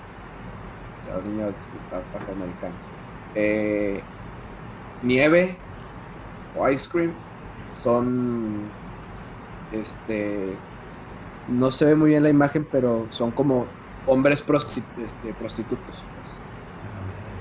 o 1.00 1.04
sea, 1.04 1.18
un 1.18 1.32
niño 1.38 1.48
af- 1.50 2.16
afroamericano. 2.22 2.76
Eh, 3.36 4.02
nieve 5.04 5.58
o 6.58 6.68
ice 6.70 6.90
cream 6.90 7.14
son, 7.72 8.72
este, 9.72 10.58
no 11.48 11.70
se 11.72 11.86
ve 11.86 11.96
muy 11.96 12.10
bien 12.12 12.24
la 12.24 12.30
imagen, 12.30 12.68
pero 12.72 13.06
son 13.12 13.32
como 13.32 13.68
hombres 14.08 14.42
este, 14.42 15.34
prostitutos. 15.34 15.86
pues. 15.86 16.40
A 16.82 16.94
la 16.96 17.02
madre. 17.02 17.34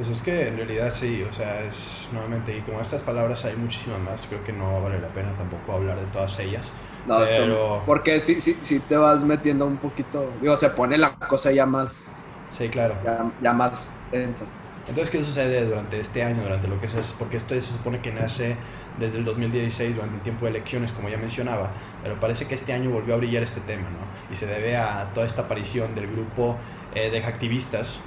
Pues 0.00 0.08
es 0.12 0.22
que 0.22 0.48
en 0.48 0.56
realidad 0.56 0.90
sí, 0.94 1.22
o 1.28 1.30
sea, 1.30 1.60
es 1.62 2.08
nuevamente, 2.10 2.56
y 2.56 2.62
como 2.62 2.80
estas 2.80 3.02
palabras 3.02 3.44
hay 3.44 3.54
muchísimas 3.54 4.00
más, 4.00 4.26
creo 4.26 4.42
que 4.42 4.50
no 4.50 4.80
vale 4.80 4.98
la 4.98 5.08
pena 5.08 5.36
tampoco 5.36 5.72
hablar 5.72 6.00
de 6.00 6.06
todas 6.06 6.38
ellas. 6.38 6.72
No, 7.06 7.22
esto- 7.22 7.36
Pero- 7.36 7.82
porque 7.84 8.18
si, 8.22 8.40
si, 8.40 8.54
si 8.62 8.80
te 8.80 8.96
vas 8.96 9.22
metiendo 9.24 9.66
un 9.66 9.76
poquito, 9.76 10.38
digo, 10.40 10.56
se 10.56 10.70
pone 10.70 10.96
la 10.96 11.16
cosa 11.16 11.52
ya 11.52 11.66
más, 11.66 12.26
Sí, 12.48 12.70
claro. 12.70 12.94
ya, 13.04 13.30
ya 13.42 13.52
más 13.52 13.98
densa. 14.10 14.46
Entonces, 14.88 15.10
¿qué 15.10 15.22
sucede 15.22 15.66
durante 15.66 16.00
este 16.00 16.22
año, 16.22 16.42
durante 16.44 16.66
lo 16.66 16.80
que 16.80 16.86
es, 16.86 17.14
porque 17.18 17.36
esto 17.36 17.54
se 17.54 17.60
supone 17.60 18.00
que 18.00 18.10
nace 18.10 18.56
desde 18.98 19.18
el 19.18 19.24
2016, 19.26 19.94
durante 19.94 20.16
el 20.16 20.22
tiempo 20.22 20.46
de 20.46 20.52
elecciones, 20.52 20.92
como 20.92 21.10
ya 21.10 21.18
mencionaba, 21.18 21.72
pero 22.02 22.18
parece 22.18 22.46
que 22.46 22.54
este 22.54 22.72
año 22.72 22.90
volvió 22.90 23.14
a 23.14 23.18
brillar 23.18 23.42
este 23.42 23.60
tema, 23.60 23.90
¿no? 23.90 24.32
Y 24.32 24.36
se 24.36 24.46
debe 24.46 24.76
a 24.78 25.10
toda 25.14 25.26
esta 25.26 25.42
aparición 25.42 25.94
del 25.94 26.10
grupo 26.10 26.56
eh, 26.94 27.10
de 27.10 27.22
activistas, 27.24 28.00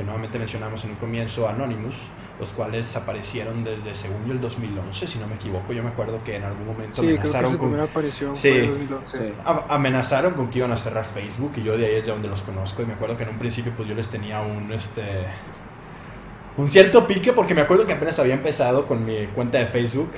que 0.00 0.04
nuevamente 0.04 0.38
mencionamos 0.38 0.82
en 0.84 0.92
un 0.92 0.96
comienzo, 0.96 1.46
Anonymous, 1.46 1.96
los 2.38 2.48
cuales 2.54 2.96
aparecieron 2.96 3.62
desde, 3.64 3.94
según 3.94 4.24
yo, 4.26 4.32
el 4.32 4.40
2011, 4.40 5.06
si 5.06 5.18
no 5.18 5.26
me 5.26 5.34
equivoco. 5.34 5.74
Yo 5.74 5.82
me 5.82 5.90
acuerdo 5.90 6.24
que 6.24 6.36
en 6.36 6.44
algún 6.44 6.66
momento 6.66 7.02
Sí, 7.02 7.08
creo 7.08 7.16
que 7.16 7.20
amenazaron 7.20 7.52
su 7.52 7.58
con... 7.58 7.68
primera 7.68 7.90
aparición 7.90 8.34
Sí. 8.34 8.48
fue 8.48 8.58
en 8.64 8.88
2011. 8.88 9.18
Sí. 9.18 9.34
A- 9.44 9.66
amenazaron 9.74 10.32
con 10.32 10.48
que 10.48 10.58
iban 10.60 10.72
a 10.72 10.78
cerrar 10.78 11.04
Facebook 11.04 11.52
y 11.56 11.62
yo 11.64 11.76
de 11.76 11.84
ahí 11.84 11.94
es 11.96 12.06
de 12.06 12.12
donde 12.12 12.28
los 12.28 12.40
conozco 12.40 12.80
y 12.80 12.86
me 12.86 12.94
acuerdo 12.94 13.18
que 13.18 13.24
en 13.24 13.28
un 13.28 13.38
principio 13.38 13.72
pues 13.76 13.86
yo 13.86 13.94
les 13.94 14.08
tenía 14.08 14.40
un 14.40 14.72
este 14.72 15.26
un 16.56 16.66
cierto 16.66 17.06
pique 17.06 17.34
porque 17.34 17.54
me 17.54 17.60
acuerdo 17.60 17.86
que 17.86 17.92
apenas 17.92 18.18
había 18.18 18.34
empezado 18.34 18.86
con 18.86 19.04
mi 19.04 19.26
cuenta 19.34 19.58
de 19.58 19.66
Facebook 19.66 20.12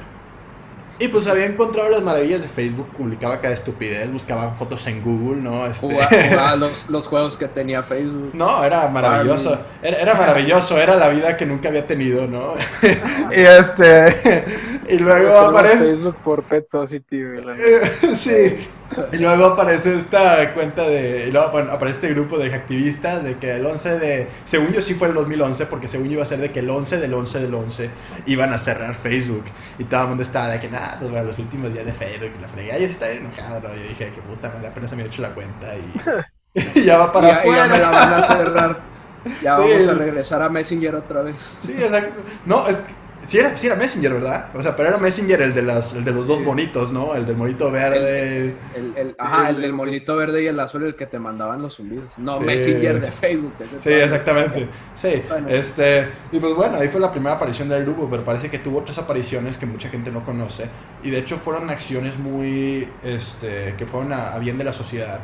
y 1.03 1.09
pues 1.09 1.27
había 1.27 1.47
encontrado 1.47 1.91
las 1.91 2.01
maravillas 2.01 2.43
de 2.43 2.49
Facebook, 2.49 2.89
publicaba 2.97 3.41
cada 3.41 3.53
estupidez, 3.55 4.09
buscaba 4.13 4.55
fotos 4.55 4.87
en 4.87 5.03
Google, 5.03 5.43
¿no? 5.43 5.67
Este, 5.67 5.89
los, 6.57 6.89
los 6.89 7.09
juegos 7.09 7.37
que 7.37 7.49
tenía 7.49 7.83
Facebook. 7.83 8.31
no, 8.35 8.65
era 8.65 8.87
maravilloso, 8.87 9.59
era, 9.83 9.97
era 9.97 10.15
maravilloso, 10.15 10.79
era 10.79 10.95
la 10.95 11.09
vida 11.09 11.37
que 11.37 11.45
nunca 11.45 11.71
había 11.71 11.89
tenido, 11.89 12.29
¿no? 12.29 12.55
y 13.37 13.41
este 13.41 14.45
y 14.93 14.99
luego 14.99 15.39
aparece 15.39 15.79
Facebook 15.79 16.17
por 16.23 16.43
Pet 16.45 16.67
Society, 16.69 17.19
neta. 17.19 17.57
sí. 18.17 18.69
Y 19.13 19.17
luego 19.17 19.47
aparece 19.47 19.97
esta 19.97 20.53
cuenta 20.53 20.87
de. 20.87 21.29
Y 21.29 21.33
luego 21.33 21.51
bueno, 21.51 21.73
aparece 21.73 22.01
este 22.01 22.15
grupo 22.15 22.39
de 22.39 22.55
activistas 22.55 23.25
de 23.25 23.39
que 23.39 23.53
el 23.57 23.65
11 23.65 23.99
de. 23.99 24.29
Según 24.45 24.73
yo 24.73 24.83
sí 24.83 24.95
fue 24.95 25.09
el 25.09 25.15
2011, 25.15 25.67
porque 25.67 25.89
según 25.89 26.09
yo 26.09 26.15
iba 26.15 26.23
a 26.23 26.27
ser 26.27 26.41
de 26.41 26.53
que 26.53 26.59
el 26.61 26.69
11 26.71 26.99
del 27.01 27.15
11 27.15 27.41
del 27.41 27.55
11 27.55 27.91
iban 28.27 28.53
a 28.53 28.59
cerrar 28.59 28.95
Facebook. 28.95 29.45
Y 29.79 29.85
todo 29.85 30.03
el 30.03 30.09
mundo 30.09 30.23
estaba 30.23 30.49
de 30.49 30.61
que 30.61 30.69
nada, 30.69 30.97
pues 30.99 31.11
bueno, 31.11 31.27
los 31.27 31.39
últimos 31.39 31.73
días 31.73 31.87
de 31.87 31.93
Facebook 31.95 32.33
y 32.39 32.43
la 32.43 32.49
fregada. 32.49 32.79
Y 32.79 32.83
yo 32.83 32.87
estaba 32.89 33.13
enojado, 33.13 33.61
¿no? 33.69 33.75
Y 33.75 33.89
dije, 33.89 34.13
qué 34.15 34.21
puta 34.23 34.51
madre, 34.51 34.69
apenas 34.69 34.91
se 34.91 34.97
me 34.97 35.03
había 35.03 35.11
hecho 35.13 35.23
la 35.23 35.35
cuenta 35.35 35.75
y. 35.77 36.03
y 36.75 36.83
ya 36.85 36.99
va 36.99 37.13
para 37.13 37.29
y, 37.29 37.31
y 37.49 37.55
ya 37.55 37.65
afuera. 37.65 37.67
me 37.67 37.79
la 37.79 37.91
van 37.91 38.13
a 38.13 38.23
cerrar. 38.23 38.93
Ya 39.41 39.57
Sí. 39.57 39.63
vamos 39.63 39.87
a 39.89 39.95
regresar 39.95 40.43
a 40.43 40.49
Messenger 40.49 40.95
otra 40.97 41.23
vez. 41.23 41.37
Sí, 41.61 41.73
exacto. 41.73 42.23
No, 42.45 42.67
es 42.67 42.79
sí 43.27 43.39
era, 43.39 43.57
sí 43.57 43.67
era 43.67 43.77
Messenger, 43.77 44.13
¿verdad? 44.15 44.49
O 44.55 44.63
sea, 44.63 44.75
pero 44.77 44.89
era 44.91 44.99
Messenger 44.99 45.43
el 45.43 45.55
de, 45.55 45.63
las, 45.63 45.95
el 45.95 46.05
de 46.05 46.13
los 46.13 46.27
dos 46.27 46.39
Sí. 46.39 46.45
bonitos, 46.45 46.93
¿no? 46.93 47.15
El 47.15 47.25
del 47.27 47.37
monito 47.37 47.71
verde. 47.71 48.57
El, 48.75 48.93
el, 48.97 49.15
ajá, 49.19 49.51
el 49.51 49.57
del 49.57 49.65
el- 49.67 49.73
monito 49.73 50.17
verde 50.17 50.43
y 50.43 50.47
el 50.47 50.59
azul, 50.61 50.83
el 50.85 50.95
que 50.97 51.07
te 51.07 51.19
mandaban 51.19 51.63
los 51.63 51.77
zumbidos. 51.77 52.07
No, 52.17 52.39
Sí. 52.39 52.45
Messenger 52.45 53.01
de 53.01 53.11
Facebook. 53.13 53.55
ese 53.61 53.81
Sí, 53.81 53.91
exactamente. 53.93 54.69
Sí, 54.95 55.23
Bueno. 55.29 55.49
este, 55.49 56.09
y 56.33 56.39
pues 56.39 56.55
bueno, 56.55 56.79
ahí 56.79 56.89
fue 56.89 57.01
la 57.01 57.11
primera 57.13 57.37
aparición 57.37 57.69
del 57.69 57.85
grupo, 57.85 58.09
pero 58.11 58.25
parece 58.25 58.51
que 58.51 58.59
tuvo 58.59 58.79
otras 58.81 58.99
apariciones 58.99 59.57
que 59.57 59.67
mucha 59.67 59.89
gente 59.89 60.11
no 60.11 60.25
conoce 60.25 60.67
y 61.03 61.11
de 61.11 61.19
hecho 61.19 61.37
fueron 61.39 61.71
acciones 61.71 62.19
muy, 62.19 62.89
este, 63.03 63.75
que 63.77 63.87
fueron 63.87 64.13
a, 64.13 64.33
a 64.35 64.39
bien 64.39 64.59
de 64.59 64.65
la 64.65 64.73
sociedad, 64.73 65.21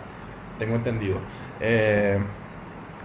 tengo 0.58 0.74
entendido. 0.76 1.18
Eh, 1.60 2.18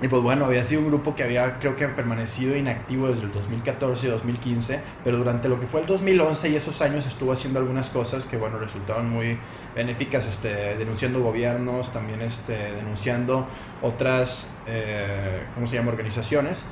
y 0.03 0.09
pues 0.09 0.21
bueno, 0.21 0.43
había 0.43 0.65
sido 0.65 0.81
un 0.81 0.87
grupo 0.87 1.15
que 1.15 1.23
había, 1.23 1.59
creo 1.59 1.77
que 1.77 1.87
permanecido 1.87 2.57
inactivo 2.57 3.07
desde 3.07 3.23
el 3.23 3.31
2014 3.31 4.07
y 4.07 4.09
2015, 4.09 4.81
pero 5.01 5.15
durante 5.15 5.47
lo 5.47 5.61
que 5.61 5.65
fue 5.65 5.79
el 5.79 5.87
2011 5.87 6.49
y 6.49 6.55
esos 6.57 6.81
años 6.81 7.07
estuvo 7.07 7.31
haciendo 7.31 7.59
algunas 7.59 7.89
cosas 7.89 8.25
que, 8.25 8.35
bueno, 8.35 8.59
resultaron 8.59 9.09
muy 9.09 9.39
benéficas, 9.73 10.25
este, 10.25 10.75
denunciando 10.75 11.21
gobiernos, 11.21 11.93
también 11.93 12.21
este, 12.21 12.73
denunciando 12.73 13.47
otras, 13.81 14.49
eh, 14.67 15.43
¿cómo 15.55 15.67
se 15.67 15.77
llama?, 15.77 15.91
organizaciones. 15.91 16.65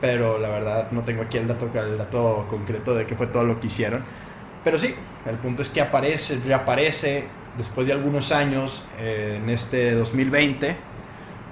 Pero 0.00 0.38
la 0.38 0.48
verdad 0.48 0.92
no 0.92 1.04
tengo 1.04 1.20
aquí 1.20 1.36
el 1.36 1.48
dato, 1.48 2.46
concreto 2.48 2.94
de 2.94 3.04
qué 3.04 3.14
fue 3.14 3.26
todo 3.26 3.44
lo 3.44 3.60
que 3.60 3.66
hicieron. 3.66 4.04
Pero 4.64 4.78
sí, 4.78 4.94
el 5.26 5.36
punto 5.36 5.60
es 5.60 5.68
que 5.68 5.82
aparece, 5.82 6.40
reaparece 6.46 7.28
después 7.58 7.86
de 7.86 7.92
algunos 7.92 8.32
años, 8.32 8.82
eh, 8.98 9.38
en 9.42 9.50
este 9.50 9.92
2020, 9.92 10.88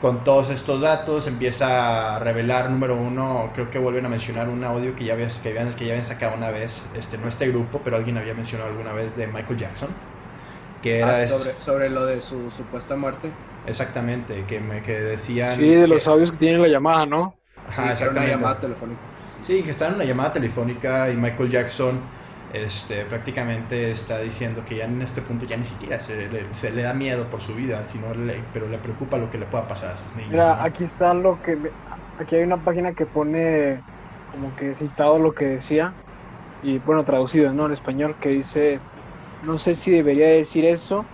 con 0.00 0.23
todos 0.25 0.50
estos 0.50 0.81
datos, 0.81 1.26
empieza 1.26 2.17
a 2.17 2.19
revelar, 2.21 2.71
número 2.71 2.97
uno, 2.97 3.50
creo 3.55 3.71
que 3.71 3.78
vuelven 3.81 4.07
a 4.07 4.09
mencionar 4.09 4.49
un 4.49 4.62
audio 4.64 4.95
que 4.95 5.05
ya, 5.05 5.14
habías, 5.14 5.38
que 5.40 5.49
habían, 5.50 5.75
que 5.75 5.87
ya 5.87 5.93
habían 5.93 6.05
sacado 6.05 6.37
una 6.37 6.50
vez, 6.50 6.85
este, 6.95 7.19
no 7.19 7.28
este 7.28 7.49
grupo, 7.49 7.81
pero 7.85 7.97
alguien 7.97 8.17
había 8.19 8.35
mencionado 8.35 8.71
alguna 8.71 8.93
vez 8.93 9.17
de 9.17 9.26
Michael 9.26 9.59
Jackson, 9.59 9.88
que 10.83 11.00
era 11.00 11.14
Ah, 11.14 11.23
es- 11.23 11.31
sobre, 11.33 11.61
sobre 11.61 11.90
lo 11.90 12.07
de 12.07 12.21
su 12.21 12.50
supuesta 12.50 12.97
muerte. 12.97 13.33
exactamente, 13.67 14.47
que, 14.47 14.61
me, 14.61 14.83
que 14.83 14.93
decían... 15.00 15.57
Sí, 15.57 15.67
de 15.75 15.87
los 15.88 16.05
que- 16.05 16.11
audios 16.11 16.31
que 16.31 16.37
tienen 16.38 16.62
la 16.62 16.69
llamada, 16.69 17.07
¿no? 17.07 17.35
Ajá, 17.67 17.95
Sí, 17.95 17.97
que 17.97 18.02
era 18.05 18.12
una 18.12 18.25
llamada 18.25 18.61
telefónica. 18.61 19.00
Sí, 19.40 19.62
que 19.62 19.71
está 19.71 19.88
en 19.88 19.95
una 19.95 20.05
llamada 20.05 20.33
telefónica 20.33 21.11
y 21.11 21.17
Michael 21.17 21.50
Jackson 21.50 22.00
este, 22.52 23.05
prácticamente 23.07 23.90
está 23.90 24.21
diciendo 24.21 24.64
que 24.64 24.76
ya 24.76 24.85
en 24.87 25.00
este 25.02 25.23
punto 25.23 25.47
ya 25.47 25.57
ni 25.57 25.64
siquiera 25.67 26.00
se 26.00 26.28
le, 26.28 26.55
se 26.55 26.71
le 26.73 26.83
da 26.83 26.95
miedo 26.95 27.31
por 27.31 27.40
su 27.43 27.55
vida, 27.55 27.87
sino 27.87 28.14
le- 28.14 28.49
pero 28.52 28.69
le 28.69 28.78
preocupa 28.78 29.19
lo 29.19 29.31
que 29.31 29.38
le 29.38 29.47
pueda 29.47 29.69
pasar 29.69 29.90
a 29.93 29.97
sus 29.97 30.14
niños. 30.14 30.31
Mira, 30.31 30.55
¿no? 30.55 30.62
aquí 30.62 30.85
está 30.85 31.14
lo 31.14 31.40
que. 31.40 31.75
Aquí 32.17 32.37
hay 32.37 32.43
una 32.43 32.62
página 32.64 32.95
que 32.95 33.07
pone 33.07 33.87
como 34.26 34.55
que 34.55 34.75
citado 34.75 35.19
lo 35.19 35.35
que 35.35 35.47
decía. 35.47 36.00
Y 36.61 36.78
bueno, 36.81 37.05
traducido, 37.05 37.52
¿no? 37.55 37.67
En 37.67 37.73
español, 37.73 38.19
que 38.19 38.31
dice: 38.31 38.88
No 39.40 39.59
sé 39.59 39.75
si 39.75 39.90
debería 39.93 40.28
decir 40.28 40.64
eso. 40.67 41.12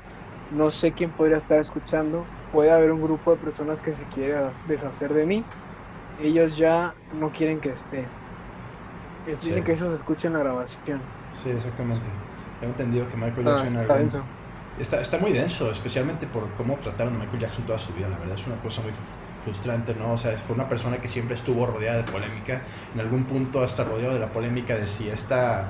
No 0.48 0.70
sé 0.70 0.94
quién 0.94 1.14
podría 1.16 1.38
estar 1.38 1.58
escuchando. 1.60 2.34
Puede 2.50 2.72
haber 2.72 2.92
un 2.92 3.02
grupo 3.02 3.32
de 3.32 3.38
personas 3.42 3.82
que 3.82 3.92
se 3.92 4.08
quiere 4.08 4.36
deshacer 4.64 5.14
de 5.14 5.26
mí. 5.26 5.50
Ellos 6.16 6.56
ya 6.56 6.96
no 7.10 7.32
quieren 7.32 7.60
que 7.60 7.70
esté. 7.72 8.16
Es, 9.24 9.40
Sí. 9.40 9.46
Dicen 9.46 9.64
que 9.64 9.72
eso 9.72 9.88
se 9.90 9.96
escucha 9.96 10.28
en 10.28 10.34
la 10.34 10.40
grabación. 10.40 11.10
Sí, 11.34 11.50
exactamente. 11.50 12.06
Tengo 12.60 12.72
entendido 12.72 13.08
que 13.08 13.16
Michael 13.16 13.38
Está, 13.46 13.50
Jackson... 13.64 13.80
está 13.80 13.80
algún- 13.94 13.98
denso. 13.98 14.24
Está, 14.78 15.00
está 15.00 15.18
muy 15.18 15.32
denso, 15.32 15.70
especialmente 15.70 16.26
por 16.26 16.48
cómo 16.54 16.76
trataron 16.78 17.14
a 17.14 17.18
Michael 17.20 17.38
Jackson 17.40 17.64
toda 17.64 17.78
su 17.78 17.92
vida. 17.92 18.08
La 18.08 18.18
verdad 18.18 18.36
es 18.38 18.46
una 18.46 18.56
cosa 18.56 18.82
muy 18.82 18.90
frustrante, 19.44 19.94
¿no? 19.94 20.12
O 20.14 20.18
sea, 20.18 20.36
fue 20.38 20.56
una 20.56 20.68
persona 20.68 20.96
que 20.98 21.08
siempre 21.08 21.36
estuvo 21.36 21.64
rodeada 21.66 21.98
de 22.02 22.10
polémica. 22.10 22.62
En 22.92 23.00
algún 23.00 23.24
punto 23.24 23.62
hasta 23.62 23.84
rodeado 23.84 24.14
de 24.14 24.20
la 24.20 24.32
polémica 24.32 24.74
de 24.76 24.88
si 24.88 25.08
esta 25.08 25.68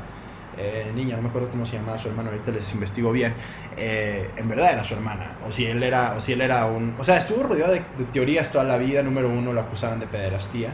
eh, 0.56 0.90
niña, 0.94 1.16
no 1.16 1.22
me 1.22 1.28
acuerdo 1.28 1.50
cómo 1.50 1.66
se 1.66 1.76
llamaba 1.76 1.98
su 1.98 2.08
hermano, 2.08 2.30
ahorita 2.30 2.50
les 2.52 2.72
investigo 2.72 3.12
bien, 3.12 3.34
eh, 3.76 4.30
en 4.36 4.48
verdad 4.48 4.72
era 4.72 4.84
su 4.84 4.94
hermana. 4.94 5.32
O 5.46 5.52
si 5.52 5.66
él 5.66 5.82
era, 5.82 6.14
o 6.16 6.20
si 6.22 6.32
él 6.32 6.40
era 6.40 6.64
un... 6.64 6.94
O 6.98 7.04
sea, 7.04 7.18
estuvo 7.18 7.42
rodeado 7.42 7.72
de, 7.72 7.80
de 7.98 8.04
teorías 8.10 8.50
toda 8.50 8.64
la 8.64 8.78
vida. 8.78 9.02
Número 9.02 9.28
uno, 9.28 9.52
lo 9.52 9.60
acusaban 9.60 10.00
de 10.00 10.06
pederastía. 10.06 10.72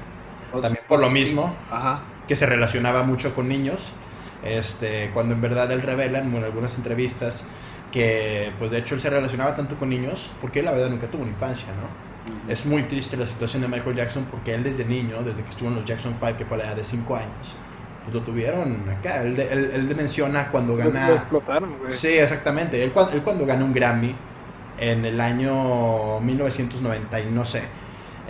O- 0.53 0.61
También 0.61 0.85
por 0.87 1.01
lo 1.01 1.11
mismo 1.11 1.53
Ajá. 1.69 2.03
que 2.29 2.37
se 2.37 2.47
relacionaba 2.47 3.03
mucho 3.03 3.35
con 3.35 3.49
niños, 3.49 3.93
este, 4.45 5.11
cuando 5.13 5.35
en 5.35 5.41
verdad 5.41 5.71
él 5.73 5.83
revela 5.83 6.19
en 6.21 6.35
algunas 6.45 6.77
entrevistas 6.77 7.45
que 7.93 8.53
pues 8.59 8.71
de 8.71 8.79
hecho 8.79 8.95
él 8.95 9.01
se 9.01 9.11
relacionaba 9.11 9.57
tanto 9.57 9.77
con 9.77 9.89
niños 9.89 10.31
porque 10.41 10.61
él 10.61 10.67
la 10.67 10.73
verdad 10.73 10.91
nunca 10.91 11.09
tuvo 11.09 11.23
una 11.23 11.33
infancia, 11.33 11.69
¿no? 11.69 12.11
Es 12.51 12.65
muy 12.67 12.85
triste 12.85 13.17
la 13.17 13.27
situación 13.27 13.63
de 13.63 13.69
Michael 13.69 13.97
Jackson 13.97 14.27
porque 14.31 14.55
él 14.55 14.63
desde 14.63 14.85
niño, 14.85 15.23
desde 15.23 15.43
que 15.43 15.51
estuvo 15.51 15.69
en 15.69 15.77
los 15.77 15.85
Jackson 15.85 16.15
5, 16.21 16.37
que 16.37 16.45
fue 16.45 16.57
a 16.57 16.61
la 16.61 16.67
edad 16.69 16.77
de 16.77 16.85
5 16.85 17.17
años, 17.17 17.55
pues 18.05 18.15
lo 18.15 18.21
tuvieron 18.23 18.89
acá. 18.91 19.23
Él, 19.23 19.39
él, 19.41 19.71
él 19.75 19.97
menciona 19.97 20.49
cuando 20.49 20.75
lo 20.77 20.79
gana... 20.79 21.09
explotaron, 21.15 21.79
güey. 21.79 21.93
Sí, 21.93 22.09
exactamente. 22.09 22.83
Él, 22.83 22.93
cuan- 22.93 23.09
él 23.13 23.23
cuando 23.23 23.45
gana 23.47 23.65
un 23.65 23.73
Grammy 23.73 24.15
en 24.79 25.05
el 25.05 25.21
año 25.21 26.21
1990 26.21 27.21
y 27.21 27.27
no 27.27 27.45
sé, 27.45 27.63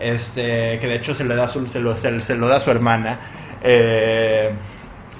este, 0.00 0.78
que 0.80 0.86
de 0.86 0.94
hecho 0.96 1.14
se, 1.14 1.24
le 1.24 1.34
da 1.36 1.48
su- 1.48 1.68
se, 1.68 1.80
lo, 1.80 1.96
se, 1.96 2.20
se 2.22 2.34
lo 2.36 2.48
da 2.48 2.56
a 2.56 2.60
su 2.60 2.70
hermana, 2.70 3.20
eh, 3.62 4.52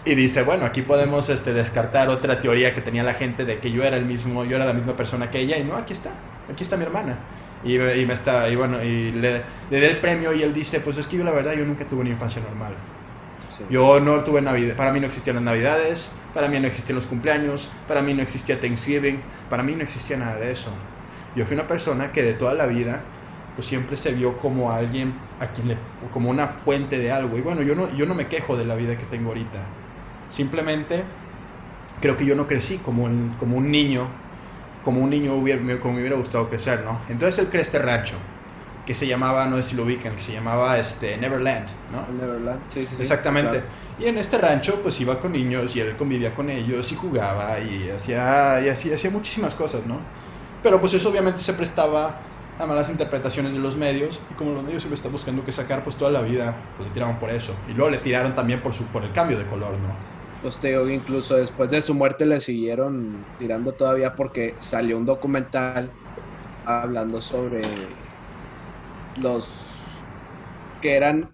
y 0.05 0.15
dice, 0.15 0.43
bueno, 0.43 0.65
aquí 0.65 0.83
podemos 0.83 1.29
este, 1.29 1.53
descartar 1.53 2.09
otra 2.09 2.41
teoría 2.41 2.75
que 2.75 2.81
tenía 2.81 3.03
la 3.03 3.15
gente 3.15 3.45
de 3.45 3.59
que 3.59 3.71
yo 3.71 3.85
era 3.85 3.97
el 3.97 4.07
mismo, 4.07 4.45
yo 4.45 4.57
era 4.57 4.65
la 4.65 4.73
misma 4.73 4.97
persona 4.97 5.31
que 5.31 5.41
ella, 5.41 5.59
y 5.59 5.65
no, 5.65 5.75
aquí 5.75 5.93
está, 5.93 6.11
aquí 6.51 6.63
está 6.63 6.77
mi 6.77 6.85
hermana. 6.85 7.19
Y, 7.63 7.75
y 7.75 8.07
me 8.07 8.15
está, 8.15 8.49
y 8.49 8.57
bueno, 8.57 8.83
y 8.83 9.13
le, 9.13 9.43
le 9.71 9.81
da 9.81 9.87
el 9.87 10.01
premio 10.01 10.33
y 10.33 10.43
él 10.43 10.55
dice, 10.55 10.81
pues 10.81 10.97
es 10.97 11.07
que 11.07 11.19
yo 11.19 11.25
la 11.25 11.33
verdad 11.33 11.53
yo 11.53 11.67
nunca 11.67 11.87
tuve 11.87 12.01
una 12.01 12.11
infancia 12.11 12.41
normal. 12.41 12.75
Sí. 13.57 13.65
Yo 13.69 14.01
no 14.01 14.25
tuve 14.25 14.41
Navidad, 14.41 14.77
para 14.77 14.93
mí 14.93 15.01
no 15.01 15.07
existían 15.07 15.37
las 15.37 15.45
Navidades, 15.45 16.11
para 16.33 16.49
mí 16.49 16.59
no 16.59 16.67
existían 16.67 16.97
los 16.97 17.07
cumpleaños, 17.07 17.69
para 17.87 18.01
mí 18.01 18.15
no 18.15 18.23
existía 18.23 18.59
Thanksgiving, 18.59 19.21
para 19.51 19.63
mí 19.63 19.75
no 19.75 19.83
existía 19.83 20.17
nada 20.17 20.37
de 20.37 20.53
eso. 20.53 20.71
Yo 21.37 21.45
fui 21.45 21.55
una 21.55 21.67
persona 21.67 22.13
que 22.13 22.23
de 22.23 22.33
toda 22.33 22.55
la 22.55 22.67
vida 22.67 23.03
pues 23.55 23.67
siempre 23.67 23.97
se 23.97 24.13
vio 24.13 24.39
como 24.39 24.73
alguien 24.73 25.13
a 25.39 25.49
quien 25.49 25.69
le, 25.69 25.77
como 26.13 26.31
una 26.31 26.49
fuente 26.49 26.99
de 26.99 27.13
algo. 27.13 27.37
Y 27.37 27.41
bueno, 27.41 27.63
yo 27.63 27.75
no, 27.75 27.95
yo 27.95 28.07
no 28.07 28.15
me 28.15 28.29
quejo 28.29 28.57
de 28.57 28.65
la 28.65 28.75
vida 28.75 28.97
que 28.97 29.05
tengo 29.05 29.29
ahorita. 29.29 29.67
Simplemente 30.31 31.05
creo 32.01 32.17
que 32.17 32.25
yo 32.25 32.35
no 32.35 32.47
crecí 32.47 32.79
como, 32.79 33.05
un- 33.05 33.37
como 33.39 33.57
un 33.57 33.71
niño, 33.71 34.09
como 34.85 35.01
un 35.03 35.11
niño 35.11 35.35
hubiera, 35.35 35.61
como 35.81 35.95
me 35.95 36.01
hubiera 36.01 36.17
gustado 36.17 36.49
crecer, 36.49 36.83
¿no? 36.85 37.01
Entonces 37.09 37.39
él 37.41 37.49
cree 37.51 37.63
este 37.63 37.79
rancho, 37.79 38.17
que 38.87 38.95
se 38.95 39.07
llamaba, 39.07 39.45
no 39.47 39.57
sé 39.59 39.63
si 39.65 39.77
lo 39.77 39.85
ubican, 39.85 40.15
que 40.17 40.23
se 40.23 40.33
llamaba 40.33 40.79
este, 40.79 41.17
Neverland, 41.19 41.69
¿no? 41.93 42.07
Neverland. 42.19 42.61
Sí, 42.67 42.87
sí, 42.87 42.95
sí. 42.97 43.03
Exactamente. 43.03 43.51
Claro. 43.59 43.67
Y 43.99 44.07
en 44.07 44.17
este 44.19 44.39
rancho, 44.39 44.81
pues 44.83 44.99
iba 45.01 45.21
con 45.21 45.33
niños 45.33 45.77
y 45.77 45.81
él 45.81 45.97
convivía 45.97 46.35
con 46.35 46.49
ellos 46.49 46.91
y 46.91 46.95
jugaba 46.97 47.61
y 47.61 47.91
hacía, 47.91 48.61
y 48.65 48.69
hacía, 48.71 48.95
hacía 48.95 49.11
muchísimas 49.11 49.55
cosas, 49.55 49.85
¿no? 49.87 49.99
Pero 50.63 50.81
pues 50.81 50.95
eso 50.95 51.11
obviamente 51.11 51.41
se 51.41 51.53
prestaba 51.53 52.21
a 52.59 52.67
malas 52.67 52.89
interpretaciones 52.91 53.53
de 53.53 53.59
los 53.59 53.77
medios 53.77 54.21
y 54.31 54.35
como 54.35 54.53
los 54.53 54.63
medios 54.63 54.83
siempre 54.83 54.97
están 54.97 55.13
buscando 55.13 55.45
que 55.45 55.53
sacar, 55.53 55.85
pues 55.85 55.97
toda 55.97 56.11
la 56.11 56.23
vida 56.23 56.57
pues, 56.77 56.89
le 56.89 56.95
tiraron 56.95 57.17
por 57.17 57.31
eso. 57.31 57.55
Y 57.69 57.73
luego 57.73 57.91
le 57.91 57.99
tiraron 57.99 58.35
también 58.35 58.61
por, 58.63 58.73
su, 58.73 58.85
por 58.87 59.05
el 59.05 59.13
cambio 59.13 59.39
de 59.39 59.47
color, 59.47 59.73
¿no? 59.79 59.89
Pues 60.43 60.57
te 60.59 60.69
digo, 60.69 60.89
incluso 60.89 61.37
después 61.37 61.71
de 61.71 61.83
su 61.83 61.93
muerte 61.95 62.25
le 62.25 62.41
siguieron 62.41 63.25
tirando 63.39 63.73
todavía 63.73 64.15
porque 64.17 64.55
salió 64.61 64.97
un 64.97 65.05
documental 65.05 65.91
hablando 66.65 67.21
sobre 67.21 67.63
los 69.21 69.49
que 70.81 70.97
eran 70.97 71.31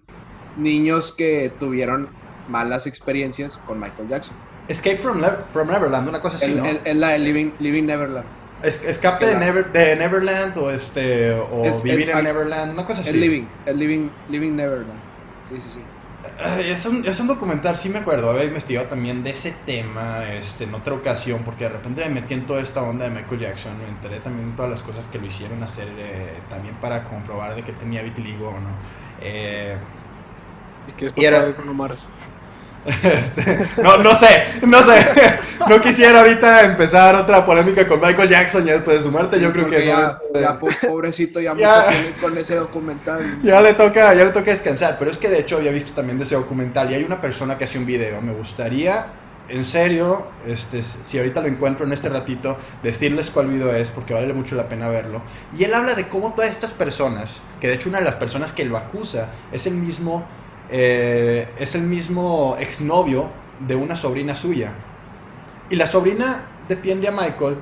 niños 0.57 1.13
que 1.13 1.51
tuvieron 1.57 2.09
malas 2.49 2.87
experiencias 2.87 3.57
con 3.65 3.79
Michael 3.79 4.09
Jackson. 4.09 4.35
Escape 4.67 4.97
from, 4.97 5.21
Le- 5.21 5.43
from 5.53 5.69
Neverland, 5.69 6.09
una 6.09 6.19
cosa 6.21 6.35
así, 6.37 6.45
El- 6.51 6.57
¿no? 6.57 6.65
el- 6.65 6.81
el- 6.83 6.99
la 6.99 7.09
de 7.09 7.19
Living, 7.19 7.51
Living 7.59 7.83
Neverland. 7.83 8.25
Es- 8.63 8.83
escape 8.83 9.25
de, 9.25 9.35
Never- 9.35 9.71
de 9.71 9.95
Neverland 9.95 10.57
o 10.57 10.71
este 10.71 11.31
o 11.33 11.63
Es- 11.63 11.83
vivir 11.83 12.09
el- 12.09 12.17
en 12.17 12.23
Neverland, 12.25 12.73
una 12.73 12.85
cosa 12.85 13.01
así. 13.01 13.11
El 13.11 13.21
Living, 13.21 13.47
el 13.65 13.79
Living, 13.79 14.09
Living 14.29 14.51
Neverland. 14.55 14.99
Sí, 15.47 15.61
sí, 15.61 15.69
sí. 15.75 15.79
Ay, 16.39 16.69
Es 16.71 16.85
un, 16.85 17.05
es 17.05 17.19
un 17.19 17.27
documental, 17.27 17.77
sí 17.77 17.89
me 17.89 17.99
acuerdo 17.99 18.29
haber 18.29 18.45
investigado 18.45 18.87
también 18.87 19.23
de 19.23 19.31
ese 19.31 19.53
tema 19.65 20.25
este, 20.33 20.65
en 20.65 20.73
otra 20.73 20.93
ocasión, 20.93 21.43
porque 21.43 21.65
de 21.65 21.69
repente 21.71 22.03
me 22.05 22.21
metí 22.21 22.33
en 22.33 22.45
toda 22.47 22.61
esta 22.61 22.81
onda 22.83 23.05
de 23.05 23.11
Michael 23.11 23.39
Jackson, 23.39 23.77
me 23.77 23.87
enteré 23.87 24.19
también 24.19 24.51
de 24.51 24.55
todas 24.55 24.71
las 24.71 24.81
cosas 24.81 25.07
que 25.07 25.19
lo 25.19 25.25
hicieron 25.27 25.61
hacer, 25.63 25.87
eh, 25.97 26.39
también 26.49 26.75
para 26.75 27.03
comprobar 27.05 27.55
de 27.55 27.63
que 27.63 27.71
él 27.71 27.77
tenía 27.77 28.01
vitiligo 28.01 28.49
o 28.49 28.59
no. 28.59 28.69
Eh, 29.21 29.77
Y 31.15 31.25
era- 31.25 31.45
de 31.45 31.53
Bruno 31.53 31.73
Mars. 31.73 32.09
Este, 33.03 33.67
no, 33.83 33.97
no 33.97 34.15
sé, 34.15 34.45
no 34.61 34.81
sé, 34.81 35.05
no 35.67 35.81
quisiera 35.81 36.19
ahorita 36.19 36.63
empezar 36.63 37.15
otra 37.15 37.45
polémica 37.45 37.87
con 37.87 37.99
Michael 37.99 38.29
Jackson 38.29 38.65
ya 38.65 38.73
después 38.73 38.97
de 38.99 39.03
su 39.03 39.11
muerte, 39.11 39.39
yo 39.39 39.51
creo 39.51 39.67
que 39.67 39.85
ya, 39.85 40.17
no, 40.33 40.39
ya, 40.39 40.57
po- 40.59 40.69
pobrecito 40.87 41.39
ya, 41.41 41.53
con 42.21 42.37
ese 42.37 42.55
documental. 42.55 43.39
Ya 43.43 43.61
le 43.61 43.73
toca, 43.73 44.13
ya 44.13 44.23
le 44.23 44.31
toca 44.31 44.51
descansar, 44.51 44.95
pero 44.97 45.11
es 45.11 45.17
que 45.17 45.29
de 45.29 45.39
hecho 45.39 45.57
había 45.57 45.71
visto 45.71 45.91
también 45.93 46.17
de 46.17 46.23
ese 46.23 46.35
documental 46.35 46.89
y 46.91 46.95
hay 46.95 47.03
una 47.03 47.19
persona 47.19 47.57
que 47.57 47.65
hace 47.65 47.77
un 47.77 47.85
video, 47.85 48.21
me 48.21 48.31
gustaría, 48.33 49.07
en 49.49 49.63
serio, 49.65 50.27
este, 50.45 50.81
si 50.83 51.17
ahorita 51.17 51.41
lo 51.41 51.47
encuentro 51.47 51.85
en 51.85 51.93
este 51.93 52.09
ratito, 52.09 52.57
decirles 52.83 53.29
cuál 53.29 53.47
video 53.47 53.73
es, 53.73 53.91
porque 53.91 54.13
vale 54.13 54.33
mucho 54.33 54.55
la 54.55 54.67
pena 54.67 54.87
verlo. 54.89 55.21
Y 55.57 55.63
él 55.63 55.73
habla 55.73 55.93
de 55.93 56.07
cómo 56.09 56.33
todas 56.33 56.49
estas 56.51 56.73
personas, 56.73 57.41
que 57.61 57.67
de 57.67 57.75
hecho 57.75 57.87
una 57.89 57.99
de 57.99 58.05
las 58.05 58.15
personas 58.15 58.51
que 58.51 58.65
lo 58.65 58.75
acusa 58.77 59.29
es 59.53 59.65
el 59.65 59.75
mismo, 59.75 60.25
eh, 60.69 61.49
es 61.59 61.75
el 61.75 61.83
mismo 61.83 62.55
exnovio 62.59 63.31
de 63.67 63.75
una 63.75 63.95
sobrina 63.95 64.35
suya. 64.35 64.73
Y 65.69 65.75
la 65.75 65.87
sobrina 65.87 66.45
defiende 66.67 67.07
a 67.07 67.11
Michael 67.11 67.57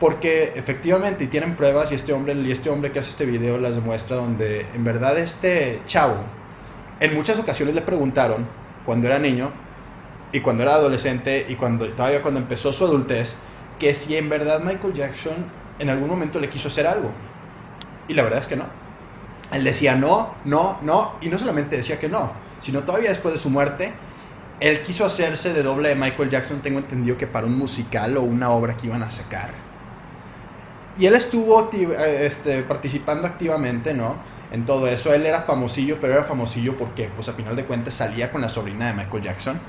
porque 0.00 0.52
efectivamente, 0.54 1.24
y 1.24 1.26
tienen 1.26 1.56
pruebas, 1.56 1.90
y 1.90 1.94
este 1.94 2.12
hombre, 2.12 2.34
y 2.34 2.52
este 2.52 2.70
hombre 2.70 2.92
que 2.92 3.00
hace 3.00 3.10
este 3.10 3.26
video 3.26 3.58
las 3.58 3.74
demuestra, 3.74 4.16
donde 4.16 4.66
en 4.74 4.84
verdad 4.84 5.18
este 5.18 5.82
chavo, 5.86 6.18
en 7.00 7.14
muchas 7.14 7.38
ocasiones 7.38 7.74
le 7.74 7.82
preguntaron, 7.82 8.46
cuando 8.84 9.08
era 9.08 9.18
niño, 9.18 9.50
y 10.30 10.40
cuando 10.40 10.62
era 10.62 10.74
adolescente, 10.74 11.46
y 11.48 11.56
cuando 11.56 11.88
todavía 11.90 12.22
cuando 12.22 12.38
empezó 12.40 12.72
su 12.72 12.84
adultez, 12.84 13.36
que 13.78 13.92
si 13.94 14.16
en 14.16 14.28
verdad 14.28 14.60
Michael 14.60 14.94
Jackson 14.94 15.50
en 15.78 15.90
algún 15.90 16.08
momento 16.08 16.40
le 16.40 16.48
quiso 16.48 16.68
hacer 16.68 16.86
algo. 16.86 17.10
Y 18.08 18.14
la 18.14 18.22
verdad 18.22 18.40
es 18.40 18.46
que 18.46 18.56
no. 18.56 18.64
Él 19.52 19.64
decía 19.64 19.94
no, 19.94 20.34
no, 20.44 20.78
no, 20.82 21.14
y 21.20 21.28
no 21.28 21.38
solamente 21.38 21.76
decía 21.76 21.98
que 21.98 22.08
no, 22.08 22.32
sino 22.60 22.82
todavía 22.82 23.08
después 23.10 23.32
de 23.34 23.40
su 23.40 23.50
muerte, 23.50 23.92
él 24.60 24.82
quiso 24.82 25.04
hacerse 25.04 25.52
de 25.52 25.62
doble 25.62 25.90
de 25.90 25.94
Michael 25.94 26.28
Jackson, 26.28 26.60
tengo 26.60 26.78
entendido 26.78 27.16
que 27.16 27.26
para 27.26 27.46
un 27.46 27.56
musical 27.56 28.16
o 28.16 28.22
una 28.22 28.50
obra 28.50 28.76
que 28.76 28.86
iban 28.86 29.02
a 29.02 29.10
sacar. 29.10 29.50
Y 30.98 31.06
él 31.06 31.14
estuvo 31.14 31.70
eh, 31.72 32.26
este, 32.26 32.62
participando 32.62 33.26
activamente, 33.26 33.94
¿no? 33.94 34.16
En 34.50 34.66
todo 34.66 34.88
eso. 34.88 35.14
Él 35.14 35.26
era 35.26 35.42
famosillo, 35.42 35.98
pero 36.00 36.14
era 36.14 36.24
famosillo 36.24 36.76
porque, 36.76 37.08
pues 37.14 37.28
a 37.28 37.34
final 37.34 37.54
de 37.54 37.64
cuentas, 37.64 37.94
salía 37.94 38.32
con 38.32 38.40
la 38.40 38.48
sobrina 38.48 38.88
de 38.88 38.94
Michael 38.94 39.22
Jackson. 39.22 39.60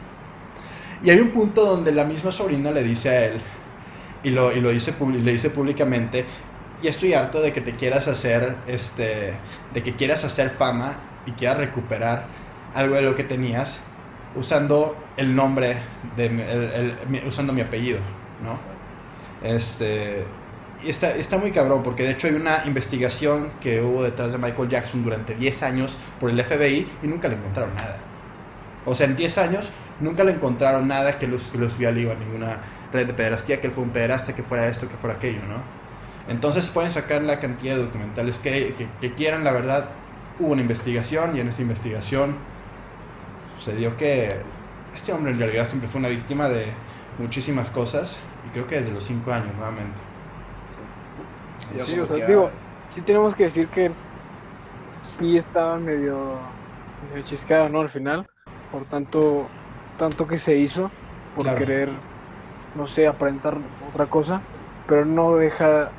Y 1.03 1.11
hay 1.11 1.19
un 1.19 1.29
punto 1.29 1.63
donde 1.63 1.91
la 1.91 2.05
misma 2.05 2.31
sobrina 2.31 2.71
le 2.71 2.83
dice 2.83 3.09
a 3.09 3.25
él, 3.25 3.41
y 4.23 4.31
lo, 4.31 4.51
y 4.51 4.59
lo 4.59 4.69
dice, 4.69 4.93
le 4.99 5.31
dice 5.31 5.51
públicamente, 5.51 6.25
y 6.81 6.87
estoy 6.87 7.13
harto 7.13 7.41
de 7.41 7.51
que 7.53 7.61
te 7.61 7.75
quieras 7.75 8.07
hacer, 8.07 8.55
este, 8.67 9.33
de 9.73 9.83
que 9.83 9.95
quieras 9.95 10.23
hacer 10.23 10.49
fama 10.49 10.99
y 11.25 11.31
quieras 11.31 11.57
recuperar 11.57 12.27
algo 12.73 12.95
de 12.95 13.01
lo 13.01 13.15
que 13.15 13.23
tenías 13.23 13.83
usando 14.35 14.95
el 15.17 15.35
nombre, 15.35 15.77
de, 16.15 17.23
usando 17.27 17.53
mi 17.53 17.61
apellido, 17.61 17.99
¿no? 18.43 18.59
Este, 19.47 20.23
y 20.83 20.89
está, 20.89 21.11
está 21.15 21.37
muy 21.37 21.51
cabrón, 21.51 21.83
porque 21.83 22.03
de 22.03 22.11
hecho 22.11 22.27
hay 22.27 22.35
una 22.35 22.63
investigación 22.65 23.51
que 23.59 23.81
hubo 23.81 24.03
detrás 24.03 24.31
de 24.31 24.37
Michael 24.37 24.69
Jackson 24.69 25.03
durante 25.03 25.35
10 25.35 25.63
años 25.63 25.97
por 26.19 26.29
el 26.29 26.41
FBI 26.41 26.87
y 27.03 27.07
nunca 27.07 27.27
le 27.27 27.35
encontraron 27.35 27.75
nada. 27.75 27.97
O 28.85 28.95
sea, 28.95 29.07
en 29.07 29.15
10 29.15 29.37
años 29.39 29.69
nunca 29.99 30.23
le 30.23 30.31
encontraron 30.31 30.87
nada 30.87 31.19
que 31.19 31.27
los, 31.27 31.47
que 31.47 31.57
los 31.57 31.77
ligo 31.77 32.11
a 32.11 32.15
ninguna 32.15 32.59
red 32.93 33.07
de 33.07 33.13
pederastía, 33.13 33.59
que 33.59 33.67
él 33.67 33.73
fue 33.73 33.83
un 33.83 33.89
pederasta, 33.89 34.33
que 34.33 34.43
fuera 34.43 34.67
esto, 34.67 34.87
que 34.87 34.95
fuera 34.95 35.17
aquello, 35.17 35.41
¿no? 35.47 35.78
Entonces 36.29 36.69
pueden 36.71 36.91
sacar 36.93 37.21
la 37.23 37.39
cantidad 37.41 37.75
de 37.75 37.83
documentales 37.83 38.39
que, 38.39 38.75
que, 38.75 38.97
que 38.99 39.15
quieran, 39.15 39.43
la 39.43 39.51
verdad, 39.53 40.05
hubo 40.37 40.53
una 40.53 40.61
investigación 40.61 41.35
y 41.35 41.41
en 41.41 41.49
esa 41.49 41.61
investigación 41.63 42.47
sucedió 43.53 43.97
que 43.97 44.45
este 44.91 45.13
hombre 45.13 45.31
en 45.31 45.39
realidad 45.39 45.65
siempre 45.67 45.89
fue 45.89 45.99
una 45.99 46.09
víctima 46.09 46.49
de 46.49 46.85
muchísimas 47.17 47.69
cosas 47.69 48.31
y 48.43 48.51
creo 48.51 48.67
que 48.67 48.75
desde 48.77 48.91
los 48.91 49.05
5 49.05 49.31
años 49.31 49.55
nuevamente. 49.55 50.01
Sí, 51.77 51.97
como 51.97 52.03
o 52.03 52.05
sea, 52.05 52.19
digo, 52.19 52.57
sí 52.85 53.03
tenemos 53.03 53.35
que 53.35 53.43
decir 53.43 53.69
que 53.69 53.95
sí 55.01 55.37
estaba 55.37 55.79
medio, 55.79 56.59
medio 56.99 57.23
chisqueado, 57.23 57.69
¿no? 57.69 57.81
Al 57.81 57.89
final, 57.89 58.27
por 58.69 58.85
tanto, 58.87 59.55
tanto 59.95 60.27
que 60.27 60.37
se 60.37 60.57
hizo, 60.57 60.95
por 61.33 61.45
Claro. 61.45 61.53
querer, 61.53 62.03
no 62.73 62.87
sé, 62.87 63.07
aparentar 63.07 63.59
otra 63.79 64.07
cosa, 64.07 64.45
pero 64.85 65.05
no 65.05 65.35
deja, 65.37 65.95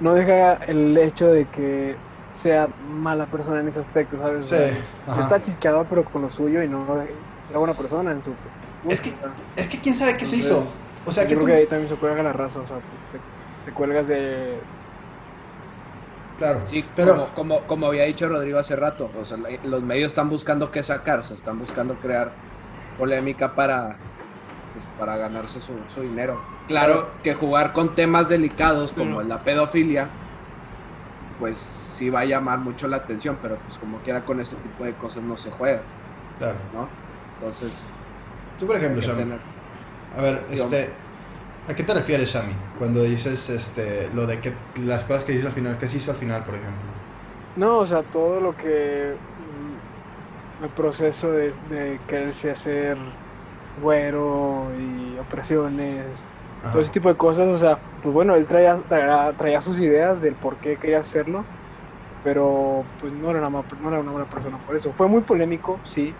no 0.00 0.14
deja 0.14 0.54
el 0.66 0.96
hecho 0.98 1.28
de 1.28 1.46
que 1.46 1.96
sea 2.30 2.68
mala 2.88 3.26
persona 3.26 3.60
en 3.60 3.68
ese 3.68 3.80
aspecto, 3.80 4.18
¿sabes? 4.18 4.46
O 4.46 4.48
Sí, 4.48 4.56
sea, 4.56 5.20
está 5.20 5.40
chisqueado, 5.40 5.86
pero 5.88 6.04
con 6.04 6.22
lo 6.22 6.28
suyo 6.28 6.62
y 6.62 6.68
no 6.68 6.84
era 7.50 7.58
buena 7.58 7.74
persona 7.74 8.10
en 8.12 8.22
su. 8.22 8.32
Es 8.88 9.00
que- 9.00 9.14
Es 9.56 9.68
que 9.68 9.78
quién 9.80 9.94
sabe 9.94 10.16
qué 10.16 10.26
se 10.26 10.36
hizo. 10.38 10.58
O 11.06 11.12
sea, 11.12 11.24
yo 11.24 11.28
que 11.28 11.34
creo 11.34 11.40
tú- 11.40 11.46
que 11.46 11.52
ahí 11.54 11.66
también 11.66 11.88
se 11.88 11.96
cuelga 11.96 12.22
la 12.22 12.32
raza, 12.32 12.58
o 12.60 12.66
sea, 12.66 12.76
te, 12.76 13.18
te 13.70 13.72
cuelgas 13.76 14.08
de, 14.08 14.58
Claro. 16.38 16.60
Sí, 16.64 16.84
pero 16.96 17.12
como, 17.14 17.28
como, 17.34 17.60
como 17.68 17.86
había 17.86 18.04
dicho 18.04 18.28
Rodrigo 18.28 18.58
hace 18.58 18.74
rato, 18.74 19.08
o 19.16 19.24
sea, 19.24 19.36
la- 19.36 19.50
los 19.62 19.82
medios 19.84 20.08
están 20.08 20.28
buscando 20.28 20.70
qué 20.72 20.82
sacar, 20.82 21.20
o 21.20 21.22
sea, 21.22 21.36
están 21.36 21.58
buscando 21.60 21.94
crear 21.94 22.32
polémica 22.98 23.54
para, 23.54 23.96
pues, 24.72 24.84
para 24.98 25.16
ganarse 25.16 25.60
su, 25.60 25.74
su 25.88 26.00
dinero. 26.00 26.40
Claro 26.68 27.10
que 27.22 27.34
jugar 27.34 27.72
con 27.72 27.94
temas 27.94 28.28
delicados 28.28 28.92
como 28.92 29.16
Pero- 29.18 29.28
la 29.28 29.42
pedofilia, 29.44 30.08
pues 31.38 31.58
sí 31.58 32.08
va 32.10 32.20
a 32.20 32.24
llamar 32.24 32.58
mucho 32.58 32.88
la 32.88 32.96
atención, 32.98 33.38
pero 33.42 33.56
pues 33.56 33.76
como 33.78 33.98
quiera 33.98 34.24
con 34.24 34.40
ese 34.40 34.56
tipo 34.56 34.84
de 34.84 34.94
cosas 34.94 35.22
no 35.22 35.36
se 35.36 35.50
juega, 35.50 35.82
claro. 36.38 36.56
¿no? 36.72 36.88
Entonces, 37.38 37.84
Tú, 38.58 38.66
por 38.66 38.76
ejemplo, 38.76 39.02
Sammy. 39.02 39.18
tener... 39.18 39.38
A 40.16 40.22
ver, 40.22 40.44
este, 40.50 40.90
¿a 41.68 41.74
qué 41.74 41.82
te 41.82 41.92
refieres, 41.92 42.30
Sammy? 42.30 42.54
Cuando 42.78 43.02
dices 43.02 43.50
este, 43.50 44.08
lo 44.14 44.26
de 44.26 44.40
que 44.40 44.54
las 44.76 45.04
cosas 45.04 45.24
que 45.24 45.32
hizo 45.32 45.48
al 45.48 45.52
final, 45.52 45.76
¿qué 45.78 45.88
se 45.88 45.96
hizo 45.98 46.12
al 46.12 46.16
final, 46.18 46.44
por 46.44 46.54
ejemplo? 46.54 46.80
No, 47.56 47.78
o 47.78 47.86
sea, 47.86 48.02
todo 48.04 48.40
lo 48.40 48.56
que. 48.56 49.14
mm, 50.60 50.64
El 50.64 50.70
proceso 50.70 51.30
de, 51.32 51.52
de 51.68 52.00
quererse 52.06 52.52
hacer 52.52 52.96
güero 53.82 54.68
y 54.78 55.18
operaciones, 55.18 56.06
Ajá. 56.64 56.72
todo 56.72 56.82
ese 56.82 56.92
tipo 56.92 57.08
de 57.08 57.16
cosas, 57.16 57.46
o 57.48 57.58
sea, 57.58 57.78
pues 58.02 58.12
bueno, 58.14 58.34
él 58.34 58.46
traía, 58.46 58.76
traía, 58.88 59.32
traía 59.36 59.60
sus 59.60 59.78
ideas 59.80 60.20
del 60.22 60.34
por 60.34 60.56
qué 60.56 60.76
quería 60.76 60.98
hacerlo, 61.00 61.44
pero 62.22 62.84
pues 63.00 63.12
no 63.12 63.30
era, 63.30 63.46
una, 63.46 63.50
no 63.80 63.88
era 63.88 64.00
una 64.00 64.10
buena 64.12 64.26
persona 64.30 64.58
por 64.66 64.74
eso. 64.76 64.92
Fue 64.92 65.08
muy 65.08 65.20
polémico, 65.22 65.78
sí, 65.84 66.14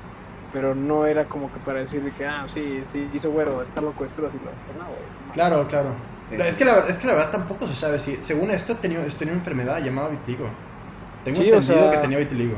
pero 0.52 0.74
no 0.74 1.06
era 1.06 1.24
como 1.24 1.50
que 1.52 1.58
para 1.60 1.80
decirle 1.80 2.12
que, 2.16 2.26
ah, 2.26 2.44
sí, 2.52 2.80
sí, 2.84 3.08
hizo 3.14 3.30
güero, 3.30 3.62
está 3.62 3.80
loco, 3.80 4.04
esto, 4.04 4.26
así, 4.26 4.38
lo- 4.38 4.50
no. 4.78 5.32
Claro, 5.32 5.66
claro. 5.66 5.88
Sí. 6.30 6.36
Pero 6.38 6.44
es, 6.44 6.56
que 6.56 6.64
la, 6.64 6.78
es 6.88 6.96
que 6.98 7.06
la 7.06 7.14
verdad 7.14 7.30
tampoco 7.32 7.66
se 7.66 7.74
sabe 7.74 7.98
si. 7.98 8.16
Según 8.22 8.50
esto, 8.50 8.76
tenía, 8.76 9.00
tenía 9.18 9.32
una 9.34 9.40
enfermedad 9.40 9.78
llamada 9.82 10.08
vitiligo. 10.08 10.46
Tengo 11.24 11.36
Sí, 11.40 11.50
o 11.50 11.54
entendido 11.56 11.80
sea- 11.82 11.90
que 11.90 11.98
tenía 11.98 12.18
vitiligo. 12.18 12.56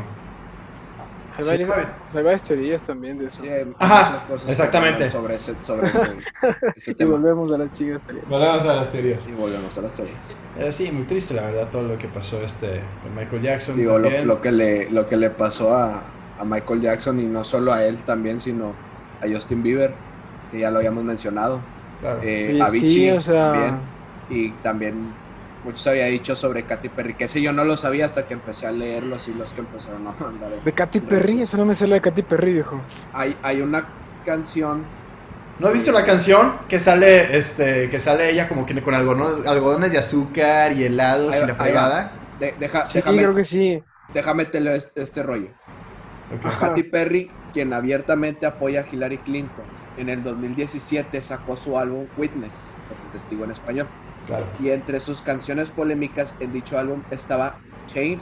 Hay, 1.38 1.44
Sí, 1.44 1.50
varias, 1.50 1.70
hay 2.14 2.22
varias 2.22 2.42
teorías 2.42 2.82
también 2.82 3.18
de 3.18 3.26
eso. 3.26 3.42
sí, 3.42 3.48
hay 3.48 3.66
Ajá, 3.78 4.24
cosas 4.26 4.48
exactamente. 4.48 5.10
Sobre 5.10 5.34
ese, 5.36 5.54
sobre 5.62 5.86
ese, 5.88 6.00
ese 6.76 6.90
Y 6.92 6.94
tema. 6.94 7.12
volvemos 7.12 7.52
a 7.52 7.58
las 7.58 7.72
chicas 7.72 8.00
teorías. 8.02 8.26
Vamos 8.28 8.62
a 8.64 8.76
las 8.76 8.90
teorías. 8.90 9.26
Y 9.26 9.32
volvemos 9.32 9.76
a 9.76 9.82
las 9.82 9.92
teorías. 9.94 10.18
Eh, 10.58 10.72
sí, 10.72 10.90
muy 10.90 11.04
triste 11.04 11.34
la 11.34 11.42
verdad 11.42 11.68
todo 11.70 11.82
lo 11.82 11.98
que 11.98 12.08
pasó 12.08 12.40
este 12.42 12.80
con 13.02 13.14
Michael 13.14 13.42
Jackson. 13.42 13.76
Digo, 13.76 13.98
lo, 13.98 14.10
lo 14.24 14.40
que 14.40 14.52
le, 14.52 14.90
lo 14.90 15.06
que 15.08 15.16
le 15.16 15.30
pasó 15.30 15.74
a, 15.76 16.02
a 16.38 16.44
Michael 16.44 16.80
Jackson 16.80 17.20
y 17.20 17.24
no 17.24 17.44
solo 17.44 17.72
a 17.72 17.84
él 17.84 17.98
también, 18.04 18.40
sino 18.40 18.72
a 19.22 19.26
Justin 19.30 19.62
Bieber, 19.62 19.94
que 20.50 20.60
ya 20.60 20.70
lo 20.70 20.78
habíamos 20.78 21.04
mencionado, 21.04 21.60
Claro. 22.00 22.20
eh, 22.22 22.52
Y 22.54 22.60
a 22.60 22.66
sí, 22.66 22.78
Avicii 22.80 23.10
o 23.12 23.20
sea- 23.20 23.52
también, 23.52 23.78
y 24.28 24.50
también 24.62 25.14
muchos 25.66 25.86
había 25.88 26.06
dicho 26.06 26.36
sobre 26.36 26.62
Katy 26.64 26.88
Perry, 26.90 27.14
que 27.14 27.24
ese 27.24 27.42
yo 27.42 27.52
no 27.52 27.64
lo 27.64 27.76
sabía 27.76 28.06
hasta 28.06 28.26
que 28.26 28.34
empecé 28.34 28.66
a 28.66 28.72
leerlos 28.72 29.26
y 29.28 29.34
los 29.34 29.52
que 29.52 29.60
empezaron 29.60 30.06
a 30.06 30.12
mandar. 30.12 30.62
De 30.64 30.72
Katy 30.72 31.00
Perry, 31.00 31.42
eso 31.42 31.56
no 31.56 31.64
me 31.64 31.74
sé 31.74 31.86
la 31.88 31.96
de 31.96 32.00
Katy 32.00 32.22
Perry, 32.22 32.52
viejo. 32.54 32.80
Hay, 33.12 33.36
hay 33.42 33.60
una 33.60 33.84
canción, 34.24 34.84
¿No 35.58 35.68
has 35.68 35.72
visto 35.72 35.90
la 35.90 36.04
canción 36.04 36.54
que 36.68 36.78
sale 36.78 37.36
este 37.36 37.88
que 37.90 37.98
sale 37.98 38.30
ella 38.30 38.46
como 38.46 38.66
que 38.66 38.80
con 38.82 38.94
algodones, 38.94 39.46
algodones 39.46 39.90
de 39.90 39.98
azúcar 39.98 40.72
y 40.72 40.84
helados 40.84 41.34
Ahí 41.34 41.42
y 41.42 41.46
la 41.46 41.54
fregada? 41.54 42.12
de- 42.38 42.54
deja, 42.60 42.84
Sí, 42.86 42.98
déjame, 42.98 43.22
creo 43.22 43.34
que 43.34 43.44
sí. 43.44 43.82
déjame 44.12 44.44
te 44.44 44.60
leo 44.60 44.74
este, 44.74 45.02
este 45.02 45.22
rollo. 45.22 45.48
Katy 46.60 46.82
Perry, 46.84 47.30
quien 47.52 47.72
abiertamente 47.72 48.44
apoya 48.46 48.82
a 48.82 48.86
Hillary 48.94 49.16
Clinton, 49.16 49.64
en 49.96 50.10
el 50.10 50.22
2017 50.22 51.22
sacó 51.22 51.56
su 51.56 51.78
álbum 51.78 52.06
Witness, 52.18 52.74
como 52.88 53.10
testigo 53.12 53.44
en 53.44 53.52
español. 53.52 53.86
Claro. 54.26 54.46
Y 54.60 54.70
entre 54.70 55.00
sus 55.00 55.22
canciones 55.22 55.70
polémicas 55.70 56.34
en 56.40 56.52
dicho 56.52 56.78
álbum 56.78 57.02
estaba 57.10 57.58
Chained 57.86 58.20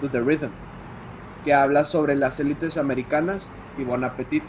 to 0.00 0.08
the 0.10 0.20
Rhythm, 0.20 0.50
que 1.44 1.54
habla 1.54 1.84
sobre 1.84 2.14
las 2.14 2.38
élites 2.40 2.76
americanas 2.76 3.50
y 3.78 3.84
Bon 3.84 4.04
Appetit, 4.04 4.42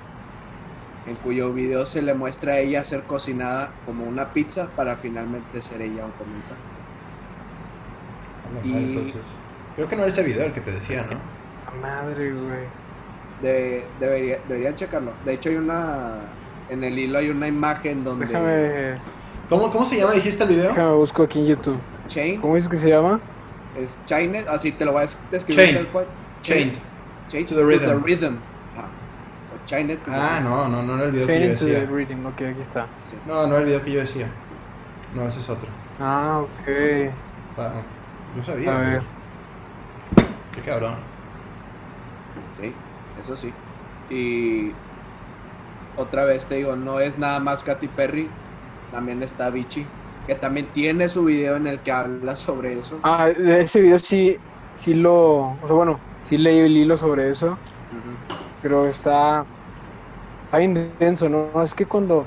en 1.07 1.15
cuyo 1.15 1.53
video 1.53 1.85
se 1.85 2.01
le 2.01 2.13
muestra 2.13 2.53
a 2.53 2.57
ella 2.59 2.83
ser 2.83 3.03
cocinada 3.03 3.71
como 3.85 4.03
una 4.03 4.33
pizza 4.33 4.67
para 4.75 4.97
finalmente 4.97 5.61
ser 5.61 5.81
ella 5.81 6.05
un 6.05 6.11
comensal. 6.11 6.57
Vamos 8.45 8.63
a 8.63 8.67
Y- 8.67 8.73
ver, 8.73 8.83
entonces. 8.83 9.21
Creo 9.75 9.87
que 9.87 9.95
no 9.95 10.01
era 10.01 10.09
ese 10.11 10.23
video 10.23 10.45
el 10.45 10.53
que 10.53 10.61
te 10.61 10.71
decía, 10.71 11.03
¿no? 11.03 11.17
La 11.81 11.87
madre, 11.87 12.33
güey. 12.33 12.65
De, 13.41 13.85
debería, 13.99 14.37
deberían 14.47 14.75
checarlo. 14.75 15.13
De 15.25 15.33
hecho 15.33 15.49
hay 15.49 15.55
una... 15.55 16.15
En 16.69 16.83
el 16.83 16.97
hilo 16.99 17.17
hay 17.17 17.29
una 17.29 17.47
imagen 17.47 18.03
donde... 18.03 18.25
Déjame, 18.25 18.97
¿Cómo, 19.51 19.69
¿Cómo 19.69 19.85
se 19.85 19.97
llama, 19.97 20.13
dijiste 20.13 20.43
el 20.43 20.49
video? 20.49 20.69
déjame 20.69 20.93
busco 20.93 21.23
aquí 21.23 21.39
en 21.39 21.47
YouTube. 21.47 21.77
Chained 22.07 22.39
¿Cómo 22.39 22.55
dices 22.55 22.69
que 22.69 22.77
se 22.77 22.89
llama? 22.89 23.19
es 23.77 23.99
Chained, 24.05 24.47
así 24.47 24.71
te 24.71 24.85
lo 24.85 24.93
voy 24.93 25.03
a 25.03 25.07
describir 25.29 25.65
Chained. 25.65 25.87
cual. 25.91 26.05
Chained. 26.41 26.77
Chained 27.27 27.49
to 27.49 27.55
the 27.55 27.63
rhythm. 27.65 28.01
rhythm. 28.01 28.39
Chained 29.65 29.89
to 29.89 30.09
the 30.09 30.17
Ah, 30.17 30.37
rhythm. 30.39 30.49
no, 30.49 30.67
no, 30.69 30.81
no 30.83 30.95
era 30.95 31.03
el 31.05 31.11
video 31.11 31.27
que 31.27 31.33
Chain 31.33 31.43
yo 31.43 31.49
into 31.51 31.65
the 31.65 31.71
decía. 31.73 31.89
Reading. 31.89 32.25
Ok, 32.25 32.41
aquí 32.41 32.61
está. 32.61 32.85
Sí. 33.09 33.17
No, 33.27 33.41
no 33.45 33.47
era 33.49 33.57
el 33.59 33.65
video 33.65 33.83
que 33.83 33.91
yo 33.91 33.99
decía. 33.99 34.31
No, 35.13 35.27
ese 35.27 35.41
es 35.41 35.49
otro. 35.49 35.67
Ah, 35.99 36.39
ok. 36.43 37.11
Ah, 37.57 37.81
no 38.37 38.43
sabía. 38.45 38.71
A 38.71 38.77
güey. 38.77 38.89
ver. 38.91 39.03
Qué 40.55 40.61
cabrón. 40.61 40.95
Sí, 42.57 42.73
eso 43.19 43.35
sí. 43.35 43.53
Y 44.09 44.71
otra 45.97 46.23
vez 46.23 46.45
te 46.45 46.55
digo, 46.55 46.77
no 46.77 47.01
es 47.01 47.19
nada 47.19 47.39
más 47.41 47.63
Katy 47.65 47.89
Perry, 47.89 48.29
también 48.91 49.23
está 49.23 49.49
Vichy, 49.49 49.85
que 50.27 50.35
también 50.35 50.67
tiene 50.73 51.09
su 51.09 51.23
video 51.25 51.55
en 51.55 51.67
el 51.67 51.79
que 51.79 51.91
habla 51.91 52.35
sobre 52.35 52.77
eso. 52.79 52.99
Ah, 53.03 53.27
de 53.27 53.61
ese 53.61 53.81
video 53.81 53.99
sí, 53.99 54.37
sí 54.73 54.93
lo... 54.93 55.51
O 55.51 55.59
sea, 55.65 55.75
bueno, 55.75 55.99
sí 56.23 56.37
leí 56.37 56.59
el 56.59 56.77
hilo 56.77 56.97
sobre 56.97 57.29
eso. 57.29 57.57
Pero 58.61 58.87
está... 58.87 59.45
Está 60.39 60.57
bien 60.57 60.91
denso, 60.99 61.29
¿no? 61.29 61.63
Es 61.63 61.73
que 61.73 61.85
cuando... 61.85 62.25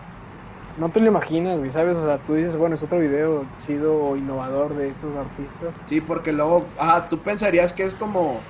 No 0.76 0.88
te 0.88 0.98
lo 0.98 1.06
imaginas, 1.06 1.60
güey, 1.60 1.70
¿sabes? 1.70 1.96
O 1.96 2.04
sea, 2.04 2.18
tú 2.18 2.34
dices, 2.34 2.56
bueno, 2.56 2.74
es 2.74 2.82
otro 2.82 2.98
video 2.98 3.44
chido 3.64 3.94
o 3.94 4.16
innovador 4.16 4.74
de 4.74 4.88
estos 4.88 5.14
artistas. 5.14 5.80
Sí, 5.84 6.00
porque 6.00 6.32
luego, 6.32 6.64
ah, 6.80 7.06
tú 7.08 7.18
pensarías 7.18 7.72
que 7.72 7.84
es 7.84 7.94
como, 7.94 8.40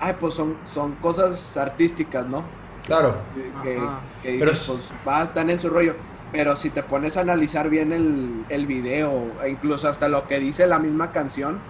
ay, 0.00 0.16
pues 0.18 0.34
son, 0.34 0.56
son 0.64 0.96
cosas 0.96 1.56
artísticas, 1.56 2.26
¿no? 2.26 2.42
Claro. 2.86 3.14
Que, 3.62 3.74
que 4.22 4.38
Pero 4.38 4.50
dices, 4.50 4.62
es- 4.62 4.66
pues 4.66 4.80
va, 5.06 5.22
están 5.22 5.48
en 5.48 5.60
su 5.60 5.70
rollo. 5.70 5.94
Pero 6.34 6.56
si 6.56 6.68
te 6.70 6.82
pones 6.82 7.16
a 7.16 7.20
analizar 7.20 7.68
bien 7.70 7.92
el, 7.92 8.44
el 8.48 8.66
video, 8.66 9.30
e 9.44 9.50
incluso 9.50 9.88
hasta 9.88 10.08
lo 10.08 10.26
que 10.26 10.40
dice 10.40 10.66
la 10.66 10.80
misma 10.80 11.12
canción, 11.12 11.60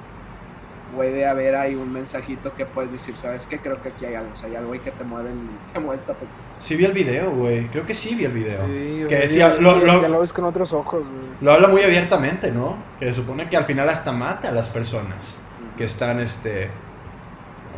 puede 0.96 1.26
haber 1.26 1.54
ahí 1.54 1.74
un 1.74 1.92
mensajito 1.92 2.54
que 2.54 2.64
puedes 2.64 2.90
decir, 2.90 3.14
¿sabes 3.14 3.46
qué? 3.46 3.58
Creo 3.58 3.82
que 3.82 3.90
aquí 3.90 4.06
hay 4.06 4.14
algo, 4.14 4.32
o 4.32 4.36
sea, 4.36 4.48
hay 4.48 4.56
algo 4.56 4.72
ahí 4.72 4.78
que 4.78 4.90
te 4.90 5.04
mueve 5.04 5.32
el, 5.32 5.38
te 5.72 5.80
mueve 5.80 6.00
el 6.00 6.06
tapete. 6.06 6.30
Sí 6.60 6.76
vi 6.76 6.86
el 6.86 6.92
video, 6.92 7.30
güey. 7.32 7.68
Creo 7.68 7.84
que 7.84 7.92
sí 7.92 8.14
vi 8.14 8.24
el 8.24 8.32
video. 8.32 8.64
Sí, 8.64 9.04
que 9.06 9.16
decía, 9.16 9.48
ya- 9.48 9.60
lo, 9.60 9.80
ya- 9.80 9.84
lo- 9.86 10.02
ya 10.02 10.08
lo 10.08 10.20
ves 10.20 10.32
con 10.32 10.44
otros 10.46 10.72
ojos, 10.72 11.02
güey. 11.02 11.26
lo 11.42 11.52
habla 11.52 11.68
muy 11.68 11.82
abiertamente, 11.82 12.50
¿no? 12.50 12.78
Que 12.98 13.06
se 13.06 13.12
supone 13.12 13.50
que 13.50 13.58
al 13.58 13.64
final 13.64 13.86
hasta 13.90 14.12
mata 14.12 14.48
a 14.48 14.52
las 14.52 14.68
personas 14.70 15.36
que 15.76 15.84
están, 15.84 16.20
este... 16.20 16.70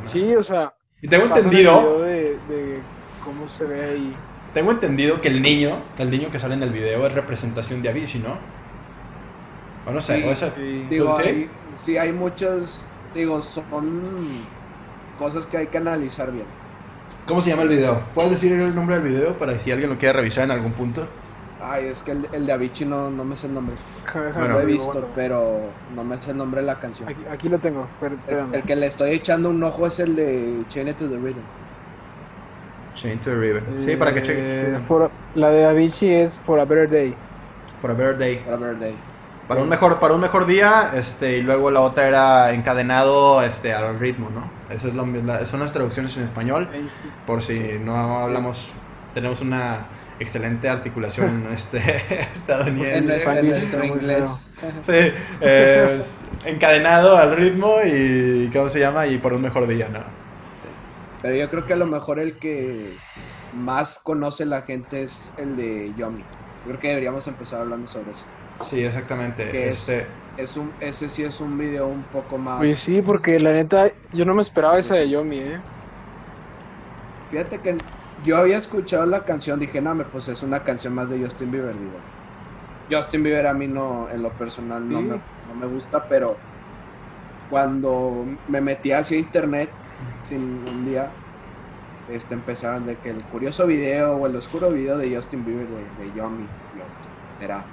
Sí, 0.05 0.37
o 0.37 0.45
sea, 0.45 0.73
Y 1.03 1.09
tengo 1.09 1.25
entendido, 1.25 1.81
video 1.81 2.01
de, 2.03 2.23
de 2.49 2.79
cómo 3.25 3.49
se 3.49 3.65
ve 3.65 3.85
ahí. 3.87 4.17
Tengo 4.57 4.71
entendido 4.71 5.21
que 5.21 5.29
el 5.29 5.43
niño, 5.43 5.83
el 5.99 6.11
niño 6.11 6.31
que 6.31 6.39
sale 6.39 6.55
en 6.55 6.63
el 6.63 6.71
video 6.73 7.07
es 7.07 7.13
representación 7.13 7.83
de 7.83 7.91
Avicii, 7.91 8.23
¿no? 8.23 8.39
O 9.87 9.93
no 9.93 10.01
sé, 10.01 10.17
Sí, 10.17 10.23
o 10.27 10.31
esa- 10.33 10.55
Sí. 10.55 10.87
Digo, 10.89 11.15
¿Sí? 11.21 11.23
hay, 11.29 11.51
sí, 11.75 11.99
hay 11.99 12.11
muchos, 12.11 12.89
digo, 13.15 13.43
son 13.43 14.47
cosas 15.19 15.45
que 15.45 15.59
hay 15.59 15.67
que 15.67 15.77
analizar 15.77 16.33
bien. 16.33 16.47
¿Cómo 17.27 17.43
se 17.43 17.51
llama 17.51 17.65
el 17.65 17.69
video? 17.69 18.01
¿Puedes 18.15 18.31
decir 18.31 18.51
el 18.53 18.75
nombre 18.75 18.99
del 18.99 19.05
video 19.13 19.39
para 19.39 19.59
si 19.59 19.71
alguien 19.71 19.91
lo 19.91 19.99
quiere 19.99 20.15
revisar 20.15 20.45
en 20.45 20.53
algún 20.53 20.73
punto? 20.73 21.07
Ay, 21.61 21.89
es 21.89 22.03
que 22.03 22.13
el, 22.13 22.27
el 22.33 22.47
de 22.47 22.53
Avicii 22.53 22.87
no, 22.87 23.11
no 23.11 23.25
me 23.27 23.37
sé 23.37 23.49
el 23.49 23.53
nombre. 23.53 23.77
Bueno. 24.15 24.49
lo 24.55 24.61
he 24.61 24.65
visto, 24.65 24.91
bueno. 24.91 25.09
pero 25.15 25.61
no 25.95 26.03
me 26.03 26.17
sé 26.23 26.31
el 26.31 26.39
nombre 26.39 26.63
de 26.63 26.67
la 26.67 26.81
canción. 26.81 27.11
Aquí, 27.11 27.21
aquí 27.31 27.49
lo 27.51 27.59
tengo, 27.59 27.87
espera- 28.01 28.15
El, 28.15 28.19
espérame. 28.21 28.55
el 28.55 28.63
que 28.63 28.75
le 28.77 28.87
estoy 28.87 29.11
echando 29.11 29.51
un 29.51 29.63
ojo 29.63 29.87
es 29.87 30.01
el 30.01 30.17
de 30.17 30.63
Chain 30.71 30.89
It 30.89 30.97
to 30.97 31.09
the 31.11 31.19
Rhythm. 31.19 31.43
Chain 32.97 33.19
to 33.21 33.31
the 33.31 33.37
River. 33.37 33.63
Sí, 33.81 33.95
para 33.97 34.13
que 34.13 34.19
Eh, 34.21 34.23
chequen. 34.23 34.83
for- 34.83 35.11
la 35.37 35.51
de 35.51 35.65
Avicii 35.67 36.13
es 36.15 36.41
For 36.45 36.59
a 36.59 36.65
Better 36.65 36.89
Day. 36.91 37.15
For 37.81 37.91
a 37.91 37.95
Better 37.95 38.19
Day. 38.19 38.37
Para 38.45 38.57
Better 38.57 38.79
Day. 38.79 38.97
Para 39.47 39.63
un 39.63 39.69
mejor, 39.69 40.01
para 40.01 40.13
un 40.15 40.21
mejor 40.21 40.47
día, 40.47 40.91
este, 40.97 41.37
y 41.39 41.43
luego 41.43 41.71
la 41.71 41.81
otra 41.81 42.09
era 42.09 42.53
encadenado 42.53 43.43
este, 43.43 43.73
al 43.73 44.01
ritmo, 44.01 44.29
¿no? 44.31 44.51
Eso 44.75 44.89
es 44.89 44.95
lo, 44.95 45.07
la- 45.07 45.47
son 45.47 45.61
las 45.61 45.73
traducciones 45.73 46.17
en 46.17 46.25
español, 46.25 46.69
sí. 46.97 47.09
por 47.29 47.43
si 47.43 47.79
no 47.81 47.95
hablamos, 48.25 48.73
tenemos 49.15 49.41
una 49.43 49.87
excelente 50.19 50.69
articulación 50.69 51.47
este, 51.55 51.79
En, 51.79 52.19
estadounidense. 52.33 52.99
en 53.15 53.21
español 53.21 53.55
muy 53.79 53.87
inglés. 53.87 54.51
Sí, 54.81 55.13
es 55.43 56.23
encadenado 56.45 57.17
al 57.17 57.37
ritmo 57.37 57.77
y, 57.85 58.51
¿cómo 58.53 58.69
se 58.69 58.81
llama? 58.81 59.07
Y 59.07 59.19
por 59.19 59.33
un 59.33 59.43
mejor 59.43 59.69
día, 59.69 59.89
¿no? 59.89 60.01
Pero 61.27 61.39
yo 61.39 61.51
creo 61.51 61.67
que 61.67 61.73
a 61.73 61.77
lo 61.77 61.87
mejor 61.87 62.21
el 62.21 62.39
que 62.39 62.93
más 63.53 63.99
conoce 63.99 64.45
la 64.47 64.63
gente 64.63 65.03
es 65.03 65.33
el 65.37 65.57
de 65.57 65.93
Yomi. 65.97 66.21
Yo 66.21 66.69
creo 66.69 66.79
que 66.79 66.89
deberíamos 66.91 67.27
empezar 67.27 67.63
hablando 67.63 67.89
sobre 67.89 68.13
eso. 68.13 68.25
Sí, 68.63 68.81
exactamente. 68.85 69.51
¿Qué 69.51 69.71
es? 69.71 69.89
Este, 69.89 70.07
Es 70.37 70.57
un, 70.57 70.71
ese 70.79 71.09
sí 71.09 71.25
es 71.25 71.41
un 71.41 71.59
video 71.59 71.89
un 71.89 72.05
poco 72.05 72.39
más. 72.39 72.61
Oye, 72.61 72.77
sí, 72.77 73.03
porque 73.03 73.41
la 73.41 73.53
neta, 73.53 73.91
yo 74.13 74.25
no 74.25 74.35
me 74.35 74.41
esperaba 74.41 74.79
esa 74.79 74.95
de 74.95 75.11
Yomi, 75.11 75.39
¿eh? 75.39 75.59
Fíjate 77.33 77.59
que 77.59 77.77
yo 78.25 78.37
había 78.37 78.57
escuchado 78.57 79.05
la 79.05 79.25
canción, 79.25 79.59
dije, 79.59 79.81
no, 79.81 79.97
me, 79.97 80.05
pues 80.05 80.29
es 80.29 80.45
una 80.45 80.63
canción 80.63 80.95
más 80.95 81.09
de 81.09 81.19
Justin 81.19 81.51
Bieber, 81.51 81.75
digo. 81.77 81.99
Justin 82.89 83.25
Bieber 83.25 83.49
a 83.49 83.53
mí 83.53 83.67
no, 83.67 84.09
en 84.11 84.23
lo 84.23 84.31
personal, 84.31 84.89
no, 84.89 85.01
Sí. 85.01 85.05
me, 85.07 85.17
no 85.17 85.55
me 85.59 85.67
gusta, 85.67 86.07
pero 86.07 86.37
cuando 87.51 88.25
me 88.47 88.61
metí 88.61 88.93
hacia 88.93 89.19
internet, 89.19 89.71
sin 90.29 90.65
un 90.69 90.85
día, 90.85 91.11
este, 92.11 92.35
empezaron 92.35 92.87
de 92.87 92.97
que 92.97 93.11
el 93.11 93.23
curioso 93.25 93.67
video 93.67 94.17
o 94.17 94.27
el 94.27 94.37
oscuro 94.37 94.71
video 94.71 94.97
de 94.99 95.15
Justin 95.15 95.45
Bieber 95.45 95.67
de, 95.67 96.05
de 96.05 96.13
Yomi, 96.17 96.45
yo, 96.45 96.85
será. 97.41 97.65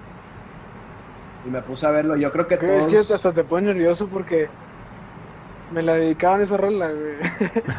Y 1.45 1.49
me 1.49 1.61
puse 1.61 1.85
a 1.85 1.91
verlo, 1.91 2.15
yo 2.15 2.31
creo 2.31 2.47
que 2.47 2.57
todos... 2.57 2.87
Es 2.93 3.05
que 3.05 3.13
hasta 3.13 3.31
te 3.33 3.43
pones 3.43 3.65
nervioso 3.75 4.07
porque 4.07 4.47
me 5.73 5.81
la 5.83 5.95
dedicaban 5.95 6.41
esa 6.41 6.55
rola, 6.55 6.89
güey. 6.89 7.15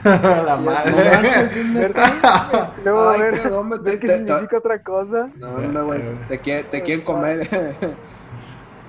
la 0.45 0.57
No 0.57 0.63
madre. 0.63 1.11
manches, 1.15 1.57
¿es 1.57 1.67
neta? 1.67 2.73
Luego 2.85 3.09
Ay, 3.11 3.21
ver, 3.23 3.43
perdón, 3.43 3.69
me- 3.71 3.79
ver 3.79 3.85
te- 3.95 3.99
qué 4.01 4.07
te- 4.09 4.17
significa 4.19 4.59
otra 4.59 4.83
cosa. 4.83 5.31
No, 5.37 5.59
no, 5.59 5.87
güey. 5.87 6.03
Te, 6.29 6.41
quieren, 6.41 6.67
te 6.71 6.83
quieren 6.83 7.05
comer. 7.05 7.49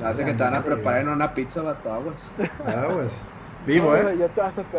Hace 0.03 0.25
que 0.25 0.33
te 0.33 0.43
van 0.43 0.55
a 0.55 0.61
preparar 0.61 1.01
en 1.01 1.09
una 1.09 1.33
pizza, 1.33 1.61
vato, 1.61 1.93
aguas. 1.93 2.29
Ah, 2.67 2.87
pues. 2.91 3.23
Vivo, 3.65 3.91
No, 3.95 4.09
¿eh? 4.09 4.17
Ya 4.17 4.27
te, 4.27 4.41
hasta 4.41 4.61
te, 4.63 4.77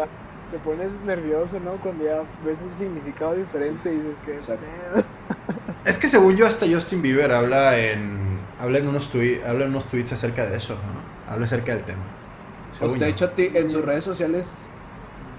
te 0.51 0.59
pones 0.59 0.93
nervioso, 1.05 1.59
¿no? 1.61 1.73
Cuando 1.83 2.05
ya 2.05 2.23
ves 2.45 2.63
un 2.63 2.75
significado 2.77 3.35
diferente 3.35 3.93
y 3.93 3.97
dices 3.97 4.17
que... 4.25 4.39
Es 5.85 5.99
que 5.99 6.09
según 6.09 6.37
yo 6.37 6.47
hasta 6.47 6.67
Justin 6.67 7.01
Bieber 7.01 7.31
habla 7.33 7.79
en 7.79 8.41
habla 8.59 8.79
en 8.79 8.89
unos 8.89 9.09
tweets, 9.11 9.47
habla 9.47 9.65
en 9.67 9.71
unos 9.71 9.85
tweets 9.87 10.13
acerca 10.13 10.47
de 10.47 10.57
eso, 10.57 10.75
¿no? 10.75 11.33
Habla 11.33 11.47
acerca 11.47 11.75
del 11.77 11.85
tema. 11.85 12.03
Pues, 12.79 12.95
de 12.95 12.99
yo. 13.01 13.07
hecho, 13.07 13.31
ti- 13.31 13.51
en 13.55 13.71
sus 13.71 13.85
redes 13.85 14.03
sociales 14.03 14.67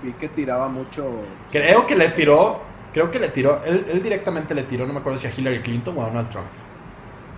vi 0.01 0.13
que 0.13 0.29
tiraba 0.29 0.69
mucho. 0.69 1.05
creo 1.51 1.85
que 1.85 1.95
le 1.97 2.09
tiró, 2.11 2.61
creo 2.93 3.11
que 3.11 3.19
le 3.19 3.27
tiró, 3.29 3.61
él, 3.65 3.87
él 3.91 4.01
directamente 4.01 4.55
le 4.55 4.63
tiró, 4.63 4.87
no 4.87 4.93
me 4.93 4.99
acuerdo 4.99 5.19
si 5.19 5.27
a 5.27 5.31
Hillary 5.35 5.61
Clinton 5.61 5.97
o 5.97 6.01
a 6.01 6.05
Donald 6.07 6.29
Trump. 6.29 6.47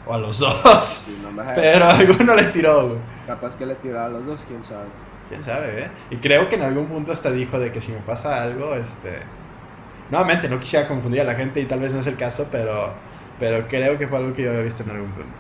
O 0.06 0.14
a 0.14 0.18
los 0.20 0.38
dos. 0.40 0.86
Sí, 0.86 1.20
no 1.24 1.32
me- 1.32 1.44
Pero 1.56 1.86
a 1.86 1.90
alguno 1.98 2.36
le 2.36 2.44
tiró, 2.46 2.90
güey. 2.90 3.00
Capaz 3.26 3.56
que 3.56 3.66
le 3.66 3.74
tiraba 3.76 4.06
a 4.06 4.10
los 4.10 4.26
dos, 4.28 4.46
quién 4.48 4.64
sabe. 4.64 4.86
Quién 5.30 5.44
sabe, 5.44 5.84
¿eh? 5.84 5.92
Y 6.10 6.18
creo 6.18 6.50
que 6.50 6.56
en 6.56 6.64
algún 6.64 6.88
punto 6.88 7.12
hasta 7.12 7.32
dijo 7.32 7.60
de 7.60 7.72
que 7.72 7.82
si 7.82 7.92
me 7.92 8.00
pasa 8.00 8.42
algo, 8.42 8.74
este. 8.76 9.20
Nuevamente, 10.10 10.50
no 10.50 10.60
quisiera 10.60 10.88
confundir 10.88 11.22
a 11.22 11.24
la 11.24 11.36
gente 11.36 11.62
y 11.62 11.66
tal 11.66 11.80
vez 11.80 11.94
no 11.94 12.00
es 12.00 12.08
el 12.08 12.18
caso, 12.18 12.48
pero, 12.52 12.94
pero 13.40 13.68
creo 13.68 14.00
que 14.00 14.08
fue 14.08 14.18
algo 14.18 14.34
que 14.34 14.44
yo 14.44 14.50
había 14.50 14.64
visto 14.64 14.82
en 14.84 14.90
algún 14.90 15.12
punto. 15.12 15.38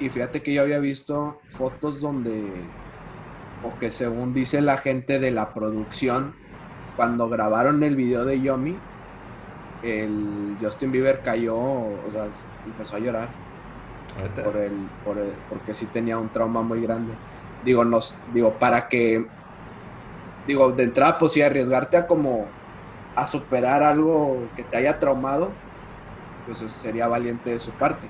Y 0.00 0.10
fíjate 0.10 0.42
que 0.42 0.52
yo 0.52 0.62
había 0.62 0.80
visto 0.80 1.40
fotos 1.48 2.00
donde 2.00 2.50
o 3.62 3.78
que 3.78 3.90
según 3.90 4.34
dice 4.34 4.60
la 4.60 4.76
gente 4.76 5.18
de 5.18 5.30
la 5.30 5.54
producción, 5.54 6.34
cuando 6.96 7.28
grabaron 7.28 7.82
el 7.82 7.96
video 7.96 8.24
de 8.24 8.40
Yomi, 8.40 8.76
el 9.82 10.56
Justin 10.60 10.90
Bieber 10.90 11.22
cayó, 11.22 11.56
o 11.56 12.08
sea, 12.10 12.26
empezó 12.66 12.96
a 12.96 12.98
llorar 12.98 13.28
Ahorita- 14.16 14.44
por 14.44 14.56
el, 14.56 14.72
por 15.04 15.18
el- 15.18 15.34
porque 15.48 15.74
sí 15.74 15.86
tenía 15.86 16.18
un 16.18 16.28
trauma 16.28 16.62
muy 16.62 16.80
grande. 16.80 17.12
Digo, 17.64 17.84
nos, 17.84 18.14
digo, 18.32 18.54
para 18.54 18.88
que, 18.88 19.26
digo, 20.46 20.72
de 20.72 20.84
entrada, 20.84 21.18
pues 21.18 21.32
sí, 21.32 21.42
arriesgarte 21.42 21.96
a 21.96 22.06
como 22.06 22.46
a 23.16 23.26
superar 23.26 23.82
algo 23.82 24.46
que 24.56 24.62
te 24.62 24.76
haya 24.76 24.98
traumado, 24.98 25.50
pues 26.46 26.58
sería 26.70 27.08
valiente 27.08 27.50
de 27.50 27.58
su 27.58 27.70
parte. 27.72 28.06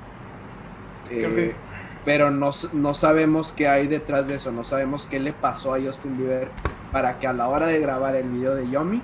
Eh, 1.11 1.33
que- 1.35 1.69
Pero 2.05 2.31
no, 2.31 2.51
no 2.73 2.95
sabemos 2.95 3.53
qué 3.53 3.69
hay 3.69 3.87
detrás 3.87 4.27
de 4.29 4.37
eso, 4.37 4.51
no 4.53 4.65
sabemos 4.65 5.07
qué 5.07 5.19
le 5.21 5.33
pasó 5.33 5.75
a 5.75 5.79
Justin 5.81 6.17
Bieber 6.17 6.49
para 6.93 7.19
que 7.19 7.27
a 7.27 7.33
la 7.33 7.49
hora 7.49 7.67
de 7.67 7.81
grabar 7.81 8.15
el 8.15 8.29
video 8.29 8.55
de 8.55 8.71
Yomi, 8.71 9.03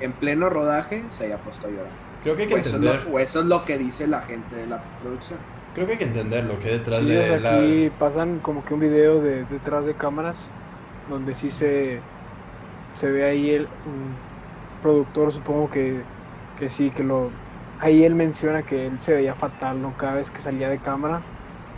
en 0.00 0.12
pleno 0.12 0.50
rodaje, 0.50 1.04
se 1.10 1.24
haya 1.26 1.38
puesto 1.38 1.68
a 1.68 1.70
llorar. 1.70 1.92
Creo 2.22 2.36
que 2.36 2.42
hay 2.42 2.48
que 2.48 2.54
O 2.54 2.58
eso, 2.58 2.68
es 2.68 2.74
entender, 2.74 3.04
lo, 3.04 3.14
o 3.14 3.18
eso 3.18 3.40
es 3.40 3.46
lo 3.46 3.64
que 3.64 3.78
dice 3.78 4.06
la 4.08 4.20
gente 4.22 4.56
de 4.56 4.66
la 4.66 4.82
producción. 5.00 5.38
Creo 5.72 5.86
que 5.86 5.92
hay 5.94 5.98
que 5.98 6.04
entender 6.04 6.44
lo 6.44 6.58
que 6.58 6.68
detrás 6.70 7.06
Sí, 7.06 7.06
de 7.06 7.18
o 7.18 7.24
sea, 7.26 7.36
la... 7.38 7.66
aquí 7.66 7.90
pasan 7.90 8.40
como 8.40 8.64
que 8.64 8.74
un 8.74 8.80
video 8.80 9.20
de 9.20 9.46
detrás 9.46 9.86
de 9.86 9.96
cámaras 9.96 10.54
donde 11.06 11.34
sí 11.34 11.50
se, 11.50 12.06
se 12.92 13.10
ve 13.10 13.24
ahí 13.24 13.50
el 13.50 13.70
un 13.84 14.24
productor, 14.80 15.32
supongo 15.32 15.68
que, 15.70 16.06
que 16.56 16.68
sí, 16.70 16.92
que 16.92 17.04
lo... 17.04 17.38
Ahí 17.78 18.04
él 18.04 18.14
menciona 18.16 18.64
que 18.64 18.86
él 18.86 19.00
se 19.00 19.14
veía 19.14 19.36
fatal, 19.36 19.80
¿no? 19.80 19.94
Cada 19.96 20.14
vez 20.16 20.30
que 20.32 20.42
salía 20.42 20.68
de 20.70 20.80
cámara 20.80 21.22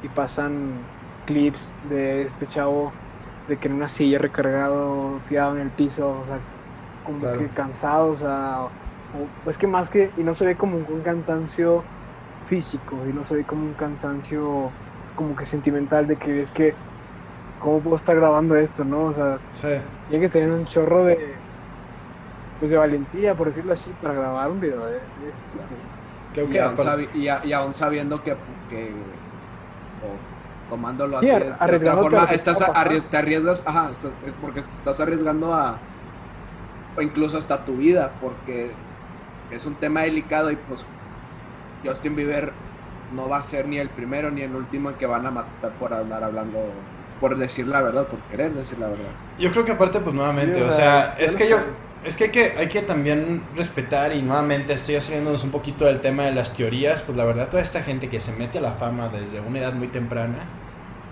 y 0.00 0.10
pasan 0.10 0.90
clips 1.24 1.76
de 1.82 2.22
este 2.24 2.46
chavo 2.48 2.98
de 3.46 3.58
que 3.58 3.68
en 3.68 3.74
una 3.74 3.88
silla 3.88 4.18
recargado, 4.18 5.22
tirado 5.26 5.56
en 5.56 5.62
el 5.62 5.72
piso, 5.74 6.10
o 6.18 6.24
sea, 6.24 6.42
como 7.02 7.30
Claro. 7.30 7.30
que 7.30 7.52
cansado, 7.52 8.10
o 8.12 8.16
sea, 8.16 8.58
o- 9.10 9.32
es 9.46 9.58
que 9.58 9.66
más 9.66 9.90
que, 9.90 10.12
y 10.16 10.24
no 10.24 10.34
se 10.34 10.46
ve 10.46 10.56
como 10.56 10.78
un 10.78 11.02
cansancio 11.02 11.88
físico, 12.44 13.06
y 13.06 13.12
no 13.12 13.24
se 13.24 13.34
ve 13.36 13.44
como 13.44 13.62
un 13.66 13.74
cansancio 13.74 14.72
como 15.14 15.34
que 15.36 15.46
sentimental 15.46 16.06
de 16.06 16.16
que 16.16 16.40
es 16.40 16.50
que, 16.52 16.74
¿cómo 17.58 17.82
puedo 17.82 17.96
estar 17.96 18.16
grabando 18.16 18.56
esto, 18.56 18.84
no? 18.84 19.06
O 19.06 19.12
sea, 19.12 19.38
Sí. 19.52 19.68
tiene 20.08 20.24
que 20.26 20.30
tener 20.32 20.50
un 20.50 20.66
chorro 20.66 21.04
de, 21.04 21.16
pues 22.58 22.70
de 22.70 22.76
valentía, 22.76 23.34
por 23.34 23.48
decirlo 23.48 23.72
así, 23.72 23.90
para 23.94 24.14
grabar 24.14 24.50
un 24.50 24.60
video 24.60 24.86
de, 24.86 24.94
de 25.16 25.28
este 25.30 25.58
tipo. 25.58 25.74
Creo 26.32 26.48
Y 26.48 26.58
aún, 26.58 26.72
aparte- 26.74 26.82
sabi- 26.90 27.08
y 27.14 27.28
a- 27.28 27.44
y 27.44 27.52
aún 27.52 27.74
sabiendo 27.74 28.22
que, 28.22 28.36
que 28.68 28.92
o 30.02 30.16
tomándolo 30.68 31.20
Sí, 31.20 31.30
así, 31.30 31.44
de- 31.44 31.52
otra 31.52 31.96
forma, 31.96 32.24
estás 32.24 32.60
arries- 32.60 33.08
te 33.08 33.16
arriesgas, 33.16 33.62
ajá, 33.66 33.90
estás- 33.92 34.12
es 34.26 34.32
porque 34.34 34.62
te 34.62 34.68
estás 34.68 34.98
arriesgando 35.00 35.52
a, 35.52 35.78
o 36.96 37.02
incluso 37.02 37.38
hasta 37.38 37.64
tu 37.64 37.76
vida, 37.76 38.10
porque 38.20 38.70
es 39.50 39.64
un 39.66 39.74
tema 39.76 40.02
delicado 40.02 40.50
y 40.50 40.56
pues 40.56 40.84
Justin 41.84 42.16
Bieber 42.16 42.52
no 43.14 43.28
va 43.28 43.38
a 43.38 43.42
ser 43.42 43.68
ni 43.68 43.78
el 43.78 43.90
primero 43.90 44.30
ni 44.30 44.42
el 44.42 44.54
último 44.54 44.90
en 44.90 44.96
que 44.96 45.06
van 45.06 45.26
a 45.26 45.30
matar 45.30 45.72
por 45.78 45.92
andar 45.92 46.24
hablando, 46.24 46.58
por 47.20 47.36
decir 47.38 47.66
la 47.68 47.82
verdad, 47.82 48.06
por 48.06 48.18
querer 48.30 48.52
decir 48.52 48.78
la 48.78 48.88
verdad. 48.88 49.10
Yo 49.38 49.50
creo 49.52 49.64
que 49.64 49.72
aparte, 49.72 50.00
pues 50.00 50.14
nuevamente, 50.14 50.62
o 50.62 50.70
sea, 50.70 51.14
es 51.18 51.34
que 51.34 51.48
yo, 51.48 51.58
es 52.04 52.16
que 52.16 52.24
hay 52.24 52.30
que, 52.30 52.52
hay 52.58 52.68
que 52.68 52.82
también 52.82 53.42
respetar 53.56 54.14
y 54.14 54.22
nuevamente 54.22 54.72
estoy 54.72 55.00
saliéndonos 55.00 55.44
un 55.44 55.50
poquito 55.50 55.84
del 55.86 56.00
tema 56.00 56.24
de 56.24 56.32
las 56.32 56.52
teorías, 56.52 57.02
pues 57.02 57.16
la 57.16 57.24
verdad 57.24 57.48
toda 57.48 57.62
esta 57.62 57.82
gente 57.82 58.08
que 58.08 58.20
se 58.20 58.32
mete 58.32 58.58
a 58.58 58.60
la 58.60 58.72
fama 58.72 59.08
desde 59.08 59.40
una 59.40 59.60
edad 59.60 59.72
muy 59.72 59.88
temprana, 59.88 60.46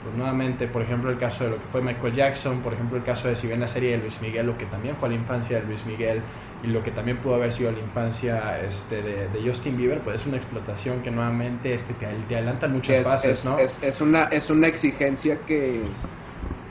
pues 0.03 0.15
nuevamente, 0.17 0.67
por 0.67 0.83
ejemplo, 0.83 1.11
el 1.11 1.19
caso 1.19 1.45
de 1.45 1.51
lo 1.51 1.57
que 1.57 1.69
fue 1.71 1.81
Michael 1.81 2.13
Jackson, 2.13 2.61
por 2.61 2.73
ejemplo, 2.75 2.97
el 2.99 3.05
caso 3.05 3.29
de 3.29 3.37
si 3.37 3.47
ven 3.47 3.61
la 3.61 3.69
serie 3.69 3.93
de 3.93 3.99
Luis 3.99 4.21
Miguel, 4.21 4.47
lo 4.47 4.59
que 4.59 4.67
también 4.67 4.97
fue 4.97 5.09
la 5.09 5.15
infancia 5.15 5.61
de 5.61 5.67
Luis 5.67 5.87
Miguel 5.87 6.23
y 6.65 6.67
lo 6.69 6.83
que 6.83 6.91
también 6.91 7.19
pudo 7.19 7.37
haber 7.37 7.53
sido 7.53 7.71
la 7.73 7.79
infancia 7.81 8.61
este, 8.61 9.03
de, 9.03 9.29
de 9.29 9.49
Justin 9.49 9.77
Bieber, 9.77 10.01
pues 10.01 10.17
es 10.21 10.27
una 10.27 10.37
explotación 10.37 11.03
que 11.03 11.11
nuevamente 11.11 11.73
este, 11.75 11.95
te, 11.95 12.07
te 12.29 12.35
adelanta 12.37 12.67
muchas 12.69 12.97
es, 12.97 13.05
fases, 13.05 13.39
es- 13.41 13.45
¿no? 13.45 13.59
es- 13.59 13.83
es 13.83 14.01
una, 14.01 14.25
es 14.25 14.51
una 14.51 14.67
exigencia 14.67 15.39
que, 15.47 15.83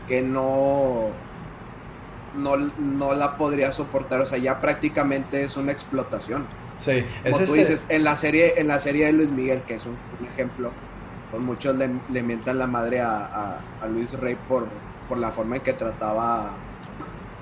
que 0.08 0.22
no, 0.22 1.10
no, 2.36 2.58
no 2.58 3.13
la 3.13 3.38
podría 3.38 3.72
soportar. 3.72 4.22
O 4.22 4.26
sea, 4.26 4.38
ya 4.38 4.60
prácticamente 4.62 5.44
es 5.44 5.58
una 5.58 5.72
explotación. 5.72 6.48
sí, 6.80 7.06
es 7.24 7.32
Como 7.34 7.46
tú 7.46 7.56
este- 7.56 7.60
dices, 7.60 7.86
en 7.89 8.04
la 8.04 8.15
serie, 8.15 8.56
en 8.60 8.67
la 8.67 8.80
serie 8.80 9.06
de 9.06 9.13
Luis 9.13 9.30
Miguel, 9.30 9.62
que 9.63 9.76
es 9.76 9.86
un, 9.86 9.98
un 10.20 10.28
ejemplo, 10.28 10.72
pues 11.32 11.41
muchos 11.41 11.76
le, 11.76 11.89
le 12.10 12.24
mientan 12.24 12.60
la 12.60 12.67
madre 12.67 13.02
a, 13.02 13.17
a- 13.17 13.60
a 13.82 13.88
Luis 13.88 14.12
Rey 14.20 14.36
por, 14.48 14.67
por 15.08 15.17
la 15.17 15.32
forma 15.32 15.56
en 15.58 15.62
que 15.63 15.74
trataba 15.74 16.52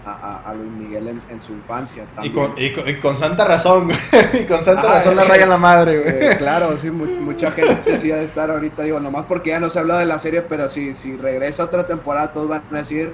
a, 0.06 0.42
a- 0.46 0.54
Luis 0.54 0.72
Miguel 0.72 1.08
en, 1.08 1.22
en 1.30 1.42
su 1.42 1.52
infancia. 1.54 2.06
Y 2.24 2.32
con, 2.32 2.54
y, 2.58 2.72
con, 2.72 2.88
y 2.88 2.96
con 3.00 3.16
santa 3.16 3.46
razón. 3.46 3.90
Y 4.34 4.46
con 4.46 4.64
santa 4.64 4.84
Ah, 4.90 4.94
razón 4.96 5.20
eh, 5.20 5.24
raya 5.24 5.46
la 5.46 5.58
madre, 5.58 6.00
güey. 6.00 6.32
Eh, 6.32 6.36
claro, 6.38 6.78
sí, 6.78 6.90
mu- 6.92 7.06
mucha 7.06 7.52
gente 7.52 7.98
sí 8.00 8.12
ha 8.12 8.18
de 8.18 8.26
estar 8.26 8.50
ahorita, 8.52 8.84
digo, 8.84 9.00
nomás 9.00 9.26
porque 9.26 9.50
ya 9.50 9.60
no 9.60 9.70
se 9.70 9.80
habla 9.80 9.98
de 10.00 10.06
la 10.06 10.20
serie, 10.20 10.42
pero 10.44 10.70
si, 10.70 10.94
si 10.94 11.18
regresa 11.18 11.64
otra 11.66 11.84
temporada, 11.84 12.32
todos 12.32 12.48
van 12.48 12.64
a 12.72 12.78
decir, 12.78 13.14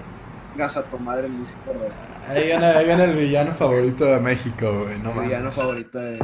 gas 0.56 0.78
a 0.78 0.84
tu 0.84 0.98
madre, 1.00 1.28
Rey, 1.28 2.38
Ahí 2.44 2.50
gana, 2.50 2.78
ahí 2.78 2.86
gana 2.88 3.04
el 3.06 3.16
villano 3.16 3.54
favorito 3.56 4.06
de 4.06 4.20
México, 4.20 4.84
güey. 4.84 5.00
No 5.00 5.12
el 5.12 5.20
villano 5.28 5.52
favorito 5.52 6.00
de, 6.00 6.12
de 6.14 6.20
Sí, 6.20 6.22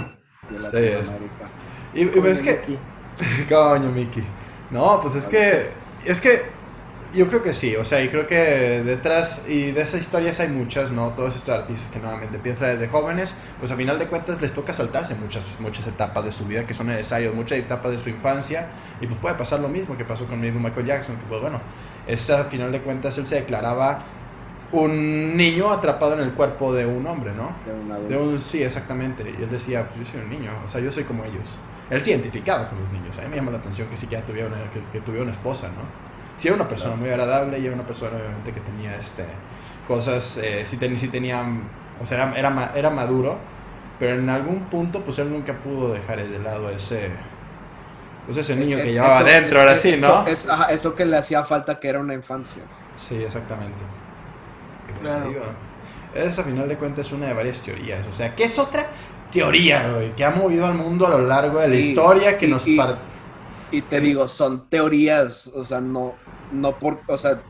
es- 0.51 0.63
Latinoamérica. 0.63 1.45
Y, 1.93 2.01
y 2.03 2.05
pues 2.05 2.39
es 2.39 2.59
que. 2.59 2.77
Coño, 3.49 3.89
Mickey. 3.91 4.23
No, 4.71 5.01
pues 5.01 5.15
es 5.15 5.25
que. 5.27 5.69
Es 6.05 6.21
que. 6.21 6.61
Yo 7.13 7.27
creo 7.27 7.43
que 7.43 7.53
sí, 7.53 7.75
o 7.75 7.83
sea, 7.83 8.01
y 8.01 8.07
creo 8.07 8.25
que 8.25 8.37
detrás 8.85 9.41
y 9.45 9.71
de 9.71 9.81
esas 9.81 9.99
historias 9.99 10.39
hay 10.39 10.47
muchas, 10.47 10.91
¿no? 10.91 11.09
Todos 11.09 11.35
estos 11.35 11.53
artistas 11.53 11.91
que 11.91 11.99
nuevamente 11.99 12.39
piensan 12.39 12.69
desde 12.69 12.87
jóvenes, 12.87 13.35
pues 13.59 13.69
a 13.69 13.75
final 13.75 13.99
de 13.99 14.05
cuentas 14.05 14.41
les 14.41 14.53
toca 14.53 14.71
saltarse 14.71 15.13
muchas, 15.15 15.57
muchas 15.59 15.85
etapas 15.87 16.23
de 16.23 16.31
su 16.31 16.45
vida 16.45 16.65
que 16.65 16.73
son 16.73 16.87
necesarias, 16.87 17.33
muchas 17.33 17.59
etapas 17.59 17.91
de 17.91 17.99
su 17.99 18.07
infancia, 18.07 18.69
y 19.01 19.07
pues 19.07 19.19
puede 19.19 19.35
pasar 19.35 19.59
lo 19.59 19.67
mismo 19.67 19.97
que 19.97 20.05
pasó 20.05 20.25
con 20.25 20.39
mismo 20.39 20.61
Michael 20.61 20.85
Jackson, 20.85 21.17
que 21.17 21.25
pues 21.25 21.41
bueno, 21.41 21.59
esa 22.07 22.39
a 22.39 22.43
final 22.45 22.71
de 22.71 22.79
cuentas 22.79 23.17
él 23.17 23.27
se 23.27 23.35
declaraba 23.35 24.05
un 24.71 25.35
niño 25.35 25.69
atrapado 25.69 26.13
en 26.13 26.21
el 26.21 26.31
cuerpo 26.31 26.73
de 26.73 26.85
un 26.85 27.05
hombre, 27.07 27.33
¿no? 27.33 27.53
De 27.65 27.73
un 27.73 27.91
adulto. 27.91 28.09
De 28.09 28.17
un, 28.17 28.39
sí, 28.39 28.63
exactamente. 28.63 29.23
Y 29.37 29.43
él 29.43 29.49
decía, 29.49 29.85
pues 29.85 30.07
yo 30.07 30.13
soy 30.13 30.21
un 30.21 30.29
niño, 30.29 30.51
o 30.63 30.67
sea, 30.69 30.79
yo 30.79 30.89
soy 30.89 31.03
como 31.03 31.25
ellos. 31.25 31.49
Él 31.91 32.01
se 32.01 32.11
identificaba 32.11 32.69
con 32.69 32.79
los 32.81 32.91
niños. 32.91 33.17
A 33.17 33.21
mí 33.21 33.27
me 33.29 33.35
llama 33.35 33.51
la 33.51 33.57
atención 33.59 33.87
que 33.89 33.95
ya 34.07 34.25
tuviera 34.25 34.47
una, 34.47 34.69
que, 34.71 34.81
que 34.91 35.01
tuviera 35.01 35.23
una 35.23 35.33
esposa, 35.33 35.67
¿no? 35.67 35.83
Sí 36.37 36.47
era 36.47 36.55
una 36.55 36.67
persona 36.67 36.93
Claro. 36.95 37.01
muy 37.01 37.09
agradable 37.11 37.59
y 37.59 37.65
era 37.65 37.75
una 37.75 37.85
persona 37.85 38.17
obviamente 38.17 38.51
que 38.53 38.61
tenía 38.61 38.97
este, 38.97 39.25
cosas, 39.87 40.37
eh, 40.37 40.63
sí, 40.65 40.77
ten- 40.77 40.97
sí 40.97 41.09
tenía, 41.09 41.43
o 42.01 42.05
sea, 42.05 42.17
era, 42.17 42.33
era, 42.39 42.71
era 42.73 42.89
maduro, 42.89 43.37
pero 43.99 44.15
en 44.17 44.29
algún 44.29 44.61
punto 44.65 45.03
pues 45.03 45.19
él 45.19 45.29
nunca 45.31 45.53
pudo 45.59 45.93
dejar 45.93 46.27
de 46.27 46.39
lado 46.39 46.69
ese, 46.71 47.11
pues 48.25 48.37
ese 48.37 48.55
niño 48.55 48.77
Es- 48.77 48.83
que 48.83 48.87
es- 48.87 48.93
llevaba 48.95 49.17
eso- 49.17 49.25
adentro, 49.27 49.57
es- 49.57 49.59
ahora 49.59 49.73
es- 49.73 49.81
sí, 49.81 49.97
¿no? 49.99 50.25
es- 50.25 50.47
ajá, 50.49 50.71
eso 50.71 50.95
que 50.95 51.05
le 51.05 51.17
hacía 51.17 51.43
falta 51.43 51.79
que 51.79 51.89
era 51.89 51.99
una 51.99 52.13
infancia. 52.13 52.63
Sí, 52.97 53.15
exactamente. 53.21 53.77
Y 54.89 54.91
pues, 54.93 55.09
Claro. 55.09 55.29
digo, 55.29 55.41
esa 56.15 56.41
a 56.41 56.45
final 56.45 56.67
de 56.69 56.77
cuentas 56.77 57.05
es 57.07 57.11
una 57.11 57.27
de 57.27 57.33
varias 57.33 57.59
teorías. 57.61 58.05
O 58.07 58.13
sea, 58.13 58.33
¿qué 58.35 58.45
es 58.45 58.57
otra 58.57 58.87
teoría, 59.31 59.89
güey? 59.93 60.15
Que 60.15 60.23
ha 60.25 60.31
movido 60.31 60.65
al 60.65 60.73
mundo 60.75 61.07
a 61.07 61.09
lo 61.09 61.21
largo 61.27 61.59
de 61.59 61.67
la 61.69 61.75
historia, 61.75 62.37
que 62.37 62.47
y- 62.47 62.49
nos... 62.49 62.67
y- 62.67 62.77
par- 62.77 62.97
Y 63.71 63.81
te 63.83 63.99
digo, 64.01 64.27
son 64.27 64.69
teorías, 64.69 65.47
o 65.55 65.63
sea, 65.63 65.79
no, 65.79 66.13
no 66.51 66.77
por, 66.77 66.99
o 67.07 67.17
sea, 67.17 67.41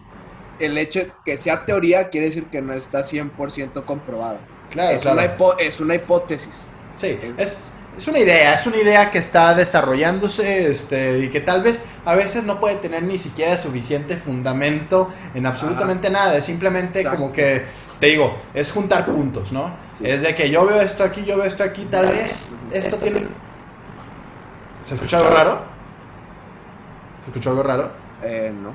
el 0.60 0.78
hecho 0.78 1.00
de 1.00 1.12
que 1.26 1.38
sea 1.38 1.66
teoría 1.66 2.10
quiere 2.10 2.28
decir 2.28 2.46
que 2.46 2.62
no 2.62 2.74
está 2.74 3.04
100% 3.04 3.84
comprobada. 3.84 4.40
Claro, 4.70 4.96
es, 4.98 5.02
claro. 5.02 5.18
Una 5.20 5.38
hipo- 5.38 5.56
es 5.60 5.80
una 5.80 5.96
hipótesis. 5.96 6.54
Sí, 6.98 7.18
es, 7.38 7.60
es 7.98 8.08
una 8.08 8.20
idea, 8.20 8.54
es 8.54 8.66
una 8.68 8.78
idea 8.78 9.10
que 9.10 9.18
está 9.18 9.56
desarrollándose 9.56 10.70
este, 10.70 11.20
y 11.26 11.30
que 11.30 11.42
tal 11.42 11.64
vez 11.64 11.82
a 12.06 12.14
veces 12.16 12.44
no 12.44 12.60
puede 12.60 12.76
tener 12.76 13.02
ni 13.04 13.18
siquiera 13.18 13.58
suficiente 13.58 14.18
fundamento 14.18 15.10
en 15.34 15.46
absolutamente 15.48 16.10
nada. 16.12 16.38
Es 16.38 16.46
simplemente 16.46 17.00
Exacto. 17.00 17.18
como 17.20 17.34
que, 17.34 17.64
te 18.02 18.08
digo, 18.08 18.36
es 18.54 18.72
juntar 18.72 19.06
puntos, 19.06 19.52
¿no? 19.52 19.72
Sí. 19.98 20.04
Es 20.10 20.24
de 20.24 20.34
que 20.36 20.50
yo 20.50 20.66
veo 20.66 20.82
esto 20.82 21.04
aquí, 21.04 21.24
yo 21.24 21.38
veo 21.38 21.46
esto 21.46 21.64
aquí, 21.64 21.86
tal 21.86 22.08
vez 22.08 22.50
esto 22.72 22.98
tiene... 22.98 23.28
¿Se 24.82 24.96
escucha 24.96 25.18
algo 25.20 25.30
raro? 25.30 25.60
¿Se 27.22 27.28
escuchó 27.28 27.52
algo 27.52 27.62
raro? 27.64 27.92
Eh, 28.24 28.52
no. 28.52 28.74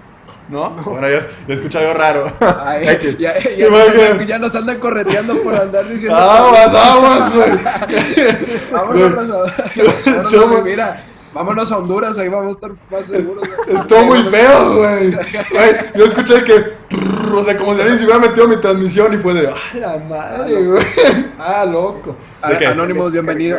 ¿No? 0.49 0.71
Bueno, 0.85 1.09
yo, 1.09 1.19
yo 1.49 1.55
escuché 1.55 1.79
algo 1.79 1.95
raro. 1.95 2.33
Ay, 2.65 2.85
ya, 3.19 3.37
ya 3.37 3.41
Sí, 3.41 3.65
nos 3.69 3.89
andan, 3.89 4.27
ya 4.27 4.39
nos 4.39 4.55
andan 4.55 4.79
correteando 4.79 5.43
por 5.43 5.55
andar 5.57 5.89
diciendo. 5.89 6.17
¡Vamos, 6.17 6.73
vamos, 6.73 7.35
güey! 7.35 7.51
Vámonos, 8.73 9.51
Somos- 10.31 10.63
mira, 10.63 11.05
vámonos 11.37 11.71
a 11.71 11.77
Honduras, 11.79 12.19
ahí 12.19 12.29
vamos 12.29 12.49
a 12.49 12.51
estar 12.53 12.71
más 12.91 13.07
seguros. 13.07 13.47
Estuvo 13.69 14.05
muy 14.05 14.23
feo, 14.25 14.77
güey. 14.79 15.11
Güey, 15.13 15.77
Yo 15.95 16.05
escuché 16.07 16.43
que. 16.43 16.77
O 17.33 17.43
sea, 17.43 17.57
como 17.59 17.75
si 17.75 17.81
alguien 17.81 17.99
se 17.99 18.05
hubiera 18.05 18.21
metido 18.21 18.49
mi 18.49 18.57
transmisión 18.57 19.13
y 19.13 19.19
fue 19.19 19.35
de. 19.35 19.49
¡Ah, 19.49 19.55
la 19.75 19.99
madre, 19.99 20.65
güey! 20.67 20.85
¡Ah, 21.39 21.67
loco! 21.67 22.17
A- 22.41 22.51
De 22.51 22.59
que, 22.59 22.67
Anónimos, 22.67 23.13
bienvenido. 23.13 23.59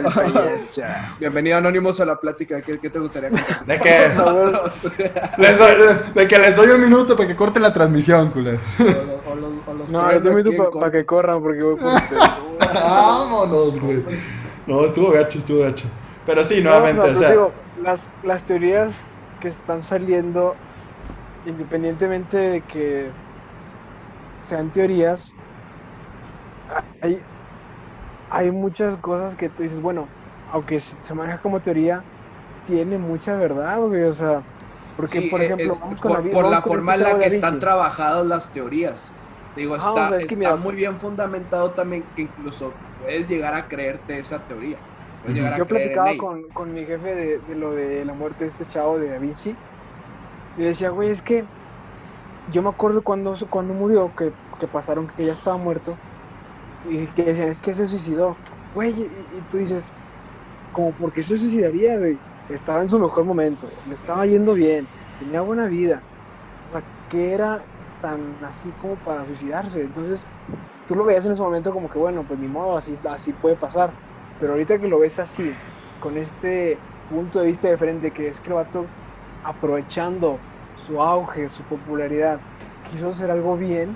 Bienvenido, 1.20 1.58
Anónimos, 1.58 2.00
a 2.00 2.06
la 2.06 2.16
plática. 2.20 2.62
¿Qué, 2.62 2.80
qué 2.80 2.90
te 2.90 2.98
gustaría 3.00 3.30
contar? 3.30 3.66
de 3.66 3.78
les 5.38 5.58
doy, 5.60 5.76
de 6.16 6.28
que 6.28 6.40
les 6.40 6.56
doy 6.56 6.70
un 6.70 6.82
minuto 6.82 7.16
para 7.16 7.28
que 7.28 7.36
corten 7.36 7.62
la 7.62 7.74
transmisión, 7.74 8.32
culeros. 8.32 8.62
No, 9.90 10.12
yo 10.12 10.22
te 10.22 10.30
invito 10.30 10.72
para 10.72 10.92
que 10.92 11.06
corran 11.06 11.42
porque 11.42 11.62
voy 11.62 11.76
por. 11.76 11.92
Vámonos, 12.74 13.80
güey. 13.80 14.04
No, 14.66 14.86
estuvo 14.86 15.12
gacho, 15.12 15.40
estuvo 15.40 15.62
gacho. 15.62 15.86
Pero 16.26 16.44
sí, 16.44 16.62
nuevamente, 16.62 17.00
No, 17.00 17.06
no, 17.08 17.12
o 17.14 17.16
sea. 17.16 17.30
digo, 17.32 17.52
las, 17.88 18.14
las 18.22 18.46
teorías 18.46 19.10
que 19.40 19.50
están 19.50 19.84
saliendo, 19.84 20.62
independientemente 21.44 22.38
de 22.38 22.64
que 22.66 23.16
sean 24.42 24.72
teorías, 24.72 25.36
hay, 27.02 27.26
hay 28.30 28.52
muchas 28.52 28.98
cosas 29.00 29.36
que 29.36 29.50
tú 29.50 29.64
dices, 29.64 29.82
bueno, 29.82 30.12
aunque 30.46 30.80
se 30.82 31.14
maneja 31.14 31.40
como 31.40 31.62
teoría, 31.62 32.04
tiene 32.64 33.00
mucha 33.00 33.36
verdad, 33.38 33.82
güey, 33.82 34.04
o 34.04 34.14
sea, 34.14 34.44
porque, 34.96 35.20
Sí, 35.20 35.22
por 35.22 35.42
e- 35.42 35.54
ejemplo, 35.54 35.78
es 35.80 35.80
vamos 35.80 36.02
con 36.02 36.14
por, 36.30 36.50
la 36.50 36.62
con 36.62 36.62
forma 36.62 36.94
este 36.94 36.96
en 36.96 37.04
la 37.04 37.20
que 37.20 37.28
están 37.28 37.60
trabajadas 37.60 38.26
las 38.26 38.52
teorías. 38.52 39.18
Digo, 39.56 39.76
Ah, 39.78 39.94
está, 39.94 40.02
o 40.02 40.08
sea, 40.08 40.18
es 40.18 40.26
que 40.26 40.36
está 40.36 40.36
mira, 40.36 40.58
muy 40.58 40.76
bien 40.76 41.00
fundamentado 41.00 41.74
también 41.74 42.12
que 42.14 42.24
incluso 42.24 42.84
puedes 42.98 43.28
llegar 43.28 43.54
a 43.54 43.68
creerte 43.68 44.20
esa 44.20 44.46
teoría. 44.46 44.84
Puedes 45.28 45.36
Ujú. 45.36 45.38
llegar 45.38 45.54
a 45.54 45.62
Yo 45.62 45.66
creer 45.66 45.92
platicaba 45.92 46.16
con, 46.18 46.52
con 46.54 46.72
mi 46.74 46.86
jefe 46.86 47.16
de, 47.16 47.40
de 47.42 47.56
lo 47.56 47.74
de 47.74 48.06
la 48.06 48.14
muerte 48.16 48.46
de 48.46 48.50
este 48.50 48.66
chavo 48.66 49.00
de 49.00 49.10
Da 49.10 49.20
Vinci. 49.20 49.60
Y 50.56 50.64
decía, 50.64 50.90
güey, 50.92 51.12
es 51.12 51.24
que 51.24 51.50
yo 52.46 52.62
me 52.64 52.70
acuerdo 52.70 53.04
cuando, 53.04 53.36
cuando 53.50 53.74
murió, 53.74 54.14
que, 54.14 54.34
que 54.60 54.68
pasaron 54.68 55.08
que 55.08 55.26
ya 55.26 55.34
estaba 55.34 55.58
muerto. 55.58 56.02
Y 56.84 57.14
que 57.14 57.24
decían, 57.26 57.50
es 57.50 57.62
que 57.62 57.76
se 57.76 57.88
suicidó. 57.88 58.42
Güey, 58.74 58.94
y, 58.98 59.40
y 59.40 59.44
tú 59.46 59.58
dices, 59.58 59.94
como, 60.72 60.96
¿por 60.96 61.12
qué 61.14 61.24
se 61.24 61.38
suicidaría, 61.40 61.98
güey? 62.00 62.22
Estaba 62.48 62.82
en 62.82 62.90
su 62.90 63.00
mejor 63.00 63.26
momento, 63.26 63.70
le 63.86 63.94
estaba 63.94 64.26
yendo 64.26 64.54
bien, 64.54 64.90
tenía 65.18 65.42
buena 65.42 65.68
vida. 65.68 66.06
O 66.68 66.72
sea, 66.72 66.86
que 67.10 67.34
era 67.34 67.66
tan 68.00 68.44
así 68.44 68.74
como 68.76 69.00
para 69.00 69.26
suicidarse? 69.26 69.82
Entonces, 69.84 70.30
tú 70.86 70.96
lo 70.96 71.06
veías 71.06 71.26
en 71.26 71.34
ese 71.34 71.42
momento 71.42 71.72
como 71.74 71.90
que, 71.90 72.00
bueno, 72.00 72.26
pues 72.26 72.40
ni 72.40 72.50
modo, 72.50 72.78
así, 72.78 72.96
así 73.10 73.34
puede 73.34 73.58
pasar. 73.58 73.96
Pero 74.40 74.54
ahorita 74.54 74.78
que 74.80 74.88
lo 74.88 75.00
ves 75.00 75.20
así, 75.20 75.54
con 76.00 76.18
este 76.18 76.78
punto 77.10 77.40
de 77.40 77.48
vista 77.48 77.68
de 77.68 77.78
frente, 77.78 78.12
que 78.12 78.28
es 78.28 78.40
que 78.42 78.50
el 78.50 78.56
vato, 78.56 78.86
aprovechando 79.44 80.40
su 80.86 81.02
auge, 81.02 81.50
su 81.50 81.64
popularidad, 81.64 82.40
quiso 82.92 83.10
hacer 83.10 83.32
algo 83.32 83.58
bien, 83.58 83.96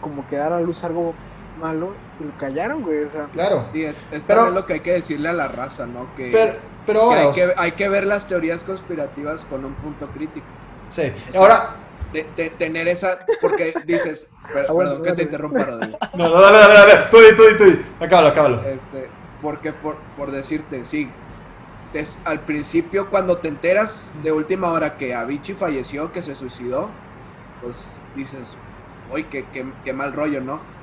como 0.00 0.26
que 0.26 0.36
dar 0.36 0.52
a 0.52 0.60
luz 0.60 0.82
algo 0.84 1.14
malo, 1.60 1.94
y 2.20 2.24
lo 2.24 2.36
callaron, 2.38 2.82
güey. 2.82 3.04
O 3.04 3.10
sea, 3.10 3.26
Claro. 3.32 3.66
Sí, 3.72 3.84
es, 3.84 4.06
es 4.10 4.24
Pero- 4.24 4.40
también 4.40 4.54
lo 4.54 4.66
que 4.66 4.74
hay 4.74 4.80
que 4.80 4.92
decirle 4.92 5.28
a 5.28 5.32
la 5.32 5.48
raza, 5.48 5.86
¿no? 5.86 6.14
Que, 6.16 6.30
Pero, 6.32 6.52
pero 6.86 7.08
que 7.10 7.14
hay, 7.16 7.32
que, 7.32 7.54
hay 7.56 7.72
que 7.72 7.88
ver 7.88 8.06
las 8.06 8.26
teorías 8.26 8.64
conspirativas 8.64 9.44
con 9.44 9.64
un 9.64 9.74
punto 9.74 10.08
crítico. 10.08 10.46
Sí. 10.90 11.12
o 11.28 11.32
sea, 11.32 11.40
Ahora. 11.40 11.70
De, 12.12 12.24
de 12.36 12.50
tener 12.50 12.86
esa. 12.86 13.18
Porque 13.42 13.74
dices. 13.84 14.30
per- 14.52 14.66
Ah, 14.68 14.72
bueno, 14.72 14.90
perdón 14.92 15.04
que 15.06 15.12
te 15.14 15.22
interrumpa, 15.24 15.64
Rodrigo. 15.64 15.98
No, 16.14 16.28
no, 16.28 16.40
dale, 16.40 16.58
dale, 16.58 16.74
dale. 16.74 16.94
Tú, 17.10 17.16
tú, 17.36 17.42
tú. 17.58 18.04
Acábalo, 18.04 18.28
acábalo. 18.28 18.62
Este, 18.62 19.10
porque 19.40 19.72
por, 19.72 20.08
por 20.14 20.30
decirte, 20.32 20.84
sí. 20.84 21.20
te- 21.92 22.04
al 22.24 22.44
principio, 22.46 23.10
cuando 23.10 23.40
te 23.40 23.48
enteras 23.48 24.12
de 24.22 24.32
última 24.32 24.72
hora 24.72 24.96
que 24.96 25.14
Avicii 25.14 25.56
falleció, 25.56 26.12
que 26.12 26.22
se 26.22 26.36
suicidó, 26.36 27.02
pues 27.60 28.04
dices, 28.14 28.62
uy, 29.08 29.28
qué, 29.30 29.50
qué, 29.50 29.74
qué 29.84 29.92
mal 29.92 30.12
rollo, 30.12 30.40
¿no? 30.42 30.74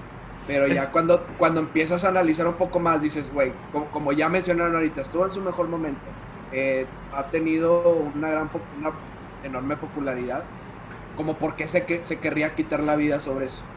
Pero 0.46 0.68
ya 0.68 0.92
cuando, 0.92 1.36
cuando 1.38 1.62
empiezas 1.62 2.04
a 2.04 2.10
analizar 2.10 2.48
un 2.48 2.58
poco 2.58 2.80
más, 2.80 3.02
dices, 3.02 3.32
güey, 3.32 3.62
como, 3.72 3.92
como 3.92 4.12
ya 4.13 4.30
mencionaron 4.30 4.76
ahorita, 4.76 5.02
estuvo 5.02 5.26
en 5.26 5.32
su 5.34 5.42
mejor 5.42 5.70
momento, 5.70 6.18
eh, 6.52 6.98
ha 7.12 7.30
tenido 7.32 7.89
una 7.96 8.30
gran, 8.30 8.52
una 8.74 8.92
enorme 9.42 9.78
popularidad, 9.78 10.52
como 11.16 11.39
por 11.39 11.56
qué 11.56 11.68
se, 11.70 11.86
que, 11.86 12.04
se 12.06 12.20
querría 12.20 12.56
quitar 12.56 12.82
la 12.84 12.96
vida 12.96 13.20
sobre 13.22 13.46
eso. 13.48 13.72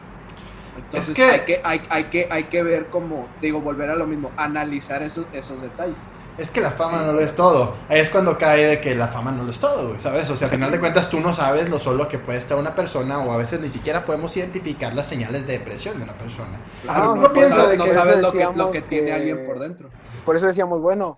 Entonces 0.77 1.15
que- 1.15 1.23
hay, 1.23 1.39
que, 1.41 1.61
hay, 1.63 1.81
hay, 1.89 2.03
que, 2.05 2.27
hay 2.31 2.43
que 2.45 2.63
ver 2.63 2.89
como, 2.89 3.27
digo, 3.41 3.61
volver 3.61 3.89
a 3.89 3.95
lo 3.95 4.07
mismo, 4.07 4.31
analizar 4.37 5.01
esos, 5.03 5.25
esos 5.33 5.61
detalles. 5.61 5.97
Es 6.37 6.51
que 6.51 6.61
la 6.61 6.69
fama 6.69 7.01
no 7.01 7.13
lo 7.13 7.19
es 7.19 7.35
todo. 7.35 7.73
Ahí 7.89 7.99
es 7.99 8.11
cuando 8.11 8.37
cae 8.37 8.63
de 8.65 8.79
que 8.79 8.93
la 8.93 9.07
fama 9.07 9.31
no 9.31 9.43
lo 9.43 9.49
es 9.49 9.57
todo, 9.59 9.97
¿sabes? 9.99 10.29
O 10.29 10.37
sea, 10.37 10.45
al 10.47 10.53
final 10.53 10.71
de 10.71 10.79
cuentas 10.79 11.09
tú 11.09 11.19
no 11.19 11.33
sabes 11.33 11.67
lo 11.67 11.79
solo 11.79 12.07
que 12.07 12.19
puede 12.19 12.37
estar 12.37 12.57
una 12.59 12.75
persona 12.75 13.17
o 13.17 13.31
a 13.31 13.37
veces 13.37 13.59
ni 13.59 13.69
siquiera 13.69 14.05
podemos 14.05 14.37
identificar 14.37 14.93
las 14.93 15.07
señales 15.07 15.47
de 15.47 15.53
depresión 15.53 15.97
de 15.97 16.03
una 16.03 16.13
persona. 16.13 16.59
Claro, 16.83 17.13
uno 17.13 17.33
piensa 17.33 17.57
no, 17.63 17.67
de 17.69 17.77
no 17.77 17.85
que- 17.85 17.93
sabes 17.93 18.21
lo 18.21 18.31
que, 18.31 18.47
lo 18.55 18.71
que 18.71 18.81
tiene 18.83 19.07
que- 19.07 19.13
alguien 19.13 19.45
por 19.47 19.57
dentro. 19.57 19.89
por 20.25 20.35
eso 20.35 20.45
decíamos, 20.45 20.79
bueno, 20.79 21.17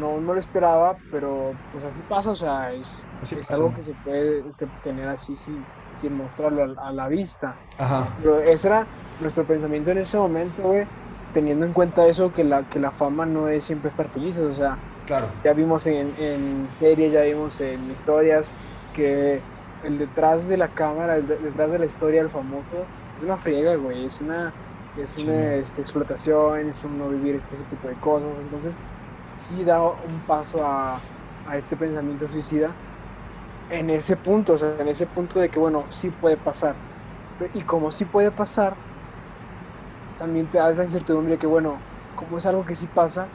no, 0.00 0.20
no 0.22 0.32
lo 0.32 0.38
esperaba, 0.38 0.96
pero 1.10 1.52
pues 1.70 1.84
así 1.84 2.00
pasa, 2.08 2.30
o 2.30 2.34
sea, 2.34 2.72
es, 2.72 3.04
es 3.22 3.50
algo 3.50 3.74
que 3.74 3.82
se 3.84 3.92
puede 4.02 4.42
tener 4.82 5.06
así 5.08 5.36
sin, 5.36 5.62
sin 5.96 6.14
mostrarlo 6.14 6.64
a, 6.80 6.88
a 6.88 6.92
la 6.92 7.08
vista. 7.08 7.62
Ajá. 7.78 8.16
Pero 8.16 8.40
ese 8.40 8.68
era 8.68 8.88
nuestro 9.18 9.46
pensamiento 9.46 9.90
en 9.90 9.98
ese 9.98 10.18
momento, 10.18 10.64
güey, 10.64 10.86
teniendo 11.30 11.66
en 11.66 11.72
cuenta 11.72 12.06
eso, 12.08 12.32
que 12.32 12.44
la, 12.44 12.66
que 12.66 12.80
la 12.80 12.90
fama 12.92 13.26
no 13.26 13.48
es 13.48 13.64
siempre 13.64 13.88
estar 13.88 14.10
felices, 14.10 14.42
o 14.42 14.54
sea, 14.54 14.80
Claro. 15.04 15.40
ya 15.42 15.52
vimos 15.54 15.86
en, 15.86 16.14
en 16.16 16.70
series, 16.74 17.12
ya 17.12 17.22
vimos 17.22 17.60
en 17.60 17.90
historias 17.90 18.56
que 18.92 19.46
el 19.80 19.98
detrás 19.98 20.46
de 20.48 20.56
la 20.56 20.70
cámara, 20.70 21.16
el 21.16 21.26
de- 21.26 21.38
detrás 21.38 21.70
de 21.72 21.78
la 21.78 21.86
historia 21.86 22.20
del 22.22 22.30
famoso, 22.30 22.90
es 23.14 23.22
una 23.22 23.36
friega, 23.36 23.76
güey, 23.76 24.06
es 24.06 24.20
una, 24.20 24.56
es 24.94 25.16
Sí. 25.16 25.22
una 25.22 25.54
este, 25.56 25.82
explotación, 25.82 26.68
es 26.68 26.84
un 26.84 26.98
no 26.98 27.08
vivir 27.08 27.36
este, 27.36 27.54
ese 27.56 27.66
tipo 27.66 27.88
de 27.88 27.98
cosas, 27.98 28.38
entonces 28.40 28.82
sí 29.30 29.64
da 29.64 29.82
un 29.82 30.22
paso 30.24 30.64
a, 30.64 31.06
a 31.44 31.56
este 31.56 31.76
pensamiento 31.76 32.28
suicida 32.28 32.78
en 33.68 33.90
ese 33.90 34.16
punto, 34.16 34.54
o 34.54 34.58
sea, 34.58 34.76
en 34.78 34.88
ese 34.88 35.06
punto 35.06 35.38
de 35.40 35.50
que, 35.50 35.58
bueno, 35.58 35.86
sí 35.90 36.10
puede 36.10 36.36
pasar, 36.36 36.76
y 37.54 37.62
como 37.64 37.90
sí 37.90 38.04
puede 38.06 38.32
pasar, 38.32 38.76
también 40.16 40.48
te 40.48 40.58
da 40.58 40.70
esa 40.70 40.82
incertidumbre 40.82 41.32
de 41.34 41.38
que, 41.38 41.46
bueno, 41.46 41.78
como 42.14 42.38
es 42.38 42.46
algo 42.46 42.64
que 42.64 42.74
sí 42.74 42.86
pasa, 42.88 43.28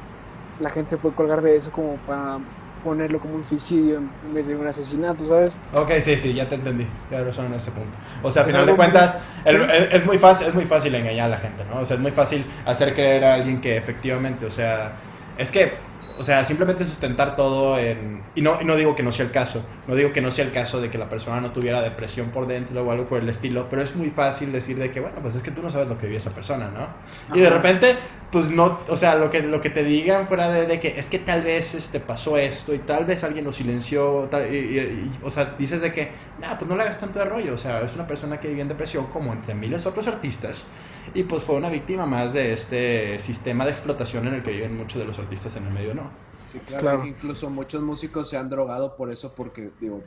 la 0.58 0.70
gente 0.70 0.98
puede 0.98 1.16
colgar 1.16 1.42
de 1.42 1.56
eso 1.56 1.72
como 1.72 1.98
para 2.00 2.40
ponerlo 2.82 3.20
como 3.20 3.36
un 3.36 3.44
suicidio 3.44 3.98
en 4.00 4.34
vez 4.34 4.48
de 4.48 4.56
un 4.56 4.68
asesinato, 4.68 5.26
¿sabes? 5.26 5.60
Ok, 5.74 5.92
sí, 6.02 6.16
sí, 6.18 6.34
ya 6.34 6.50
te 6.50 6.56
entendí. 6.56 6.88
Ya 7.10 7.24
razón 7.24 7.46
en 7.48 7.54
ese 7.54 7.72
punto. 7.72 7.98
O 8.24 8.32
sea, 8.32 8.44
a 8.44 8.46
Es 8.46 8.52
final 8.52 8.66
de 8.66 8.74
muy- 8.74 8.78
cuentas, 8.78 9.18
el- 9.46 9.62
es, 9.70 9.94
es 9.94 10.06
muy 10.06 10.18
fácil, 10.18 10.48
es 10.48 10.54
muy 10.54 10.66
fácil 10.66 10.94
engañar 10.96 11.28
a 11.28 11.30
la 11.30 11.38
gente, 11.38 11.64
¿no? 11.66 11.80
O 11.82 11.86
sea, 11.86 11.96
es 11.96 12.02
muy 12.02 12.12
fácil 12.12 12.46
hacer 12.66 12.94
creer 12.94 13.24
a 13.24 13.36
alguien 13.36 13.62
que 13.62 13.78
efectivamente, 13.78 14.46
o 14.46 14.52
sea, 14.52 14.94
es 15.38 15.52
que, 15.52 15.74
o 16.22 16.24
sea, 16.24 16.46
simplemente 16.46 16.84
sustentar 16.86 17.36
todo 17.36 17.78
en... 17.80 18.22
Y 18.36 18.42
no, 18.42 18.62
y 18.62 18.66
no 18.66 18.76
digo 18.76 18.96
que 18.96 19.02
no 19.04 19.12
sea 19.12 19.26
el 19.26 19.32
caso, 19.32 19.64
no 19.88 19.96
digo 19.96 20.14
que 20.14 20.22
no 20.22 20.30
sea 20.32 20.46
el 20.46 20.52
caso 20.52 20.80
de 20.80 20.90
que 20.92 20.98
la 21.00 21.10
persona 21.10 21.42
no 21.42 21.52
tuviera 21.52 21.82
depresión 21.82 22.30
por 22.30 22.46
dentro 22.48 22.82
o 22.86 22.92
algo 22.92 23.06
por 23.08 23.20
el 23.20 23.28
estilo, 23.28 23.68
pero 23.70 23.82
es 23.82 23.96
muy 23.96 24.12
fácil 24.12 24.52
decir 24.52 24.78
de 24.78 24.92
que, 24.92 25.00
bueno, 25.00 25.18
pues 25.22 25.36
es 25.36 25.42
que 25.42 25.50
tú 25.52 25.62
no 25.64 25.70
sabes 25.72 25.88
lo 25.88 25.98
que 25.98 26.06
vive 26.06 26.20
esa 26.20 26.30
persona, 26.30 26.70
¿no? 26.70 27.36
Y 27.36 27.40
de 27.42 27.48
Ajá. 27.48 27.56
repente, 27.58 27.96
pues 28.32 28.52
no, 28.52 28.80
o 28.88 28.96
sea, 28.96 29.16
lo 29.16 29.30
que, 29.32 29.42
lo 29.42 29.60
que 29.60 29.72
te 29.72 29.84
digan 29.84 30.28
fuera 30.28 30.50
de, 30.50 30.68
de 30.68 30.80
que 30.80 31.00
es 31.00 31.10
que 31.10 31.20
tal 31.20 31.42
vez 31.42 31.74
este, 31.74 32.00
pasó 32.00 32.38
esto 32.38 32.74
y 32.74 32.78
tal 32.80 33.06
vez 33.06 33.24
alguien 33.24 33.44
lo 33.44 33.52
silenció, 33.52 34.28
tal- 34.30 34.54
y- 34.54 34.58
y- 34.58 34.78
y- 34.80 35.12
o 35.24 35.30
sea, 35.32 35.56
dices 35.58 35.82
de 35.82 35.92
que, 35.92 36.12
nah, 36.40 36.56
pues 36.58 36.70
no 36.70 36.78
le 36.78 36.84
hagas 36.84 37.00
tanto 37.00 37.18
de 37.20 37.26
rollo, 37.26 37.56
o 37.56 37.58
sea, 37.58 37.82
es 37.82 37.94
una 37.96 38.06
persona 38.06 38.40
que 38.40 38.48
vive 38.48 38.62
en 38.62 38.68
depresión 38.68 39.08
como 39.08 39.34
entre 39.34 39.56
miles 39.56 39.84
de 39.84 39.90
otros 39.90 40.08
artistas 40.08 40.66
y 41.14 41.24
pues 41.24 41.44
fue 41.44 41.56
una 41.56 41.70
víctima 41.70 42.06
más 42.06 42.34
de 42.34 42.54
este 42.54 43.20
sistema 43.20 43.66
de 43.66 43.72
explotación 43.72 44.28
en 44.28 44.36
el 44.36 44.44
que 44.44 44.52
viven 44.52 44.78
muchos 44.78 45.00
de 45.00 45.06
los 45.06 45.18
artistas 45.20 45.56
en 45.56 45.66
el 45.66 45.72
medio, 45.74 45.94
¿no? 45.94 46.10
Sí, 46.52 46.60
claro. 46.60 46.82
Claro. 46.82 47.06
Incluso 47.06 47.50
muchos 47.50 47.82
músicos 47.82 48.30
se 48.30 48.38
han 48.38 48.50
drogado 48.50 48.96
por 48.96 49.12
eso, 49.12 49.34
porque, 49.36 49.72
digo, 49.80 50.02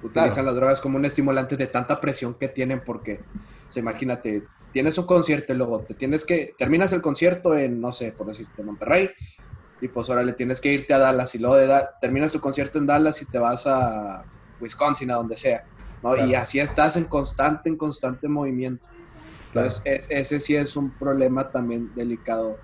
Claro. 0.00 0.08
utilizan 0.26 0.46
las 0.46 0.54
drogas 0.54 0.80
como 0.80 0.96
un 0.96 1.04
estimulante 1.04 1.56
de 1.56 1.66
tanta 1.66 2.00
presión 2.00 2.34
que 2.34 2.48
tienen, 2.48 2.82
porque, 2.84 3.20
o 3.68 3.72
sea, 3.72 3.80
imagínate, 3.80 4.44
tienes 4.72 4.96
un 4.96 5.06
concierto 5.06 5.52
y 5.52 5.56
luego 5.56 5.80
te 5.80 5.94
tienes 5.94 6.24
que, 6.24 6.54
terminas 6.56 6.92
el 6.92 7.02
concierto 7.02 7.56
en, 7.56 7.80
no 7.80 7.92
sé, 7.92 8.12
por 8.12 8.26
decirte, 8.28 8.62
Monterrey, 8.62 9.10
y 9.80 9.88
pues 9.88 10.08
ahora 10.08 10.22
le 10.22 10.34
tienes 10.34 10.60
que 10.60 10.72
irte 10.72 10.94
a 10.94 10.98
Dallas, 10.98 11.34
y 11.34 11.38
luego 11.38 11.56
de 11.56 11.66
Da- 11.66 11.90
terminas 12.00 12.30
tu 12.32 12.40
concierto 12.40 12.78
en 12.78 12.86
Dallas 12.86 13.20
y 13.22 13.26
te 13.26 13.38
vas 13.38 13.66
a 13.66 14.24
Wisconsin, 14.60 15.10
a 15.10 15.14
donde 15.16 15.36
sea, 15.36 15.64
¿no? 16.02 16.12
Claro. 16.14 16.28
Y 16.28 16.34
así 16.34 16.60
estás 16.60 16.96
en 16.96 17.04
constante, 17.04 17.68
en 17.68 17.76
constante 17.76 18.28
movimiento. 18.28 18.86
Entonces, 19.48 19.82
es- 19.84 20.06
ese 20.10 20.40
sí 20.40 20.54
es 20.56 20.76
un 20.76 20.90
problema 20.90 21.50
también 21.50 21.90
delicado 21.94 22.58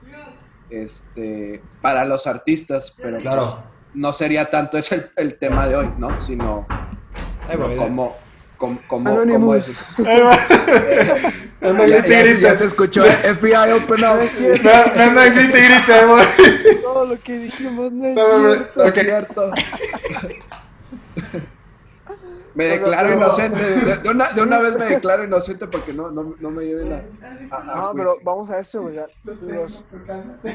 este, 0.70 1.62
para 1.80 2.04
los 2.04 2.26
artistas, 2.26 2.94
pero 3.00 3.18
Claro. 3.18 3.42
pues, 3.62 3.64
no 3.94 4.12
sería 4.12 4.50
tanto 4.50 4.76
ese 4.78 4.94
el, 4.96 5.11
el 5.16 5.38
tema 5.38 5.68
de 5.68 5.76
hoy, 5.76 5.88
¿no? 5.98 6.20
Sino 6.20 6.66
voy, 7.46 7.76
cómo, 7.76 8.16
cómo, 8.56 8.78
cómo, 8.88 9.54
es. 9.54 9.70
Anda, 11.61 11.86
Ya, 11.86 12.06
ya 12.06 12.24
ya 12.40 12.54
se 12.54 12.64
escuchó 12.66 13.04
FBI 13.04 13.72
Open 13.72 14.00
No 14.00 14.14
Up. 14.14 14.20
grite, 15.34 15.61
grite, 15.64 15.92
ahí 15.94 16.06
voy. 16.06 16.22
todo 16.82 17.06
lo 17.06 17.20
que 17.22 17.38
dijimos 17.38 17.92
no 17.92 18.04
es 18.06 18.14
No, 18.16 18.38
no, 18.38 18.38
no. 18.38 18.52
cierto. 18.54 18.72
No 18.84 18.88
Ok. 18.88 18.96
es 18.96 19.02
cierto. 19.04 19.52
Me 22.55 22.64
declaro 22.66 23.09
pero- 23.09 23.16
inocente. 23.20 23.62
De, 23.62 23.96
de 23.98 24.09
una, 24.09 24.30
de 24.32 24.42
una 24.42 24.59
vez 24.61 24.78
me 24.78 24.84
declaro 24.86 25.24
inocente 25.24 25.66
porque 25.66 25.92
no, 25.92 26.11
no, 26.11 26.34
no 26.38 26.50
me 26.50 26.64
lleven 26.64 26.92
a... 26.92 26.96
a- 27.57 27.59
a 27.59 27.64
No, 27.64 27.72
juicio. 27.88 27.92
pero 27.96 28.16
vamos 28.24 28.50
a 28.50 28.59
eso, 28.61 28.82
güey. 28.82 28.96
los- 29.24 29.84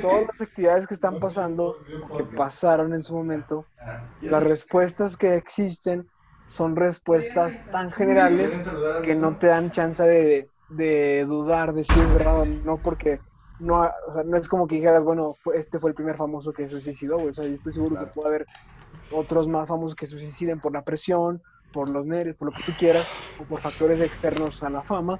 todas 0.01 0.23
las 0.27 0.41
actividades 0.41 0.87
que 0.87 0.93
están 0.93 1.19
pasando, 1.19 1.77
que 2.17 2.23
pasaron 2.23 2.93
en 2.93 3.03
su 3.03 3.13
momento, 3.15 3.65
las 4.21 4.43
respuestas 4.43 5.17
que 5.17 5.35
existen 5.35 6.07
son 6.47 6.75
respuestas 6.75 7.69
tan 7.71 7.91
generales 7.91 8.61
que 9.03 9.13
no 9.15 9.37
te 9.37 9.47
dan 9.47 9.69
chance 9.71 10.03
de, 10.03 10.49
de 10.69 11.25
dudar 11.27 11.73
de 11.73 11.83
si 11.83 11.99
es 11.99 12.11
verdad 12.13 12.39
o 12.41 12.45
no, 12.45 12.77
porque 12.77 13.19
no, 13.59 13.81
o 14.07 14.13
sea, 14.13 14.23
no 14.23 14.37
es 14.37 14.47
como 14.47 14.67
que 14.67 14.75
dijeras, 14.75 15.03
bueno, 15.03 15.35
fue- 15.37 15.57
este 15.57 15.79
fue 15.79 15.89
el 15.89 15.95
primer 15.95 16.15
famoso 16.15 16.53
que 16.53 16.67
se 16.67 16.79
suicidó, 16.79 17.15
güey. 17.17 17.29
O 17.29 17.33
sea, 17.33 17.45
yo 17.45 17.53
estoy 17.53 17.73
seguro 17.73 17.95
Claro. 17.95 18.07
que 18.07 18.13
puede 18.13 18.27
haber 18.29 18.45
otros 19.11 19.47
más 19.47 19.67
famosos 19.67 19.95
que 19.95 20.05
se 20.05 20.17
suiciden 20.17 20.59
por 20.59 20.71
la 20.73 20.83
presión, 20.83 21.41
por 21.73 21.89
los 21.89 22.05
nervios, 22.05 22.35
por 22.35 22.51
lo 22.51 22.57
que 22.57 22.63
tú 22.63 22.71
quieras, 22.77 23.07
o 23.39 23.43
por 23.43 23.59
factores 23.59 23.99
externos 24.01 24.61
a 24.63 24.69
la 24.69 24.81
fama. 24.81 25.19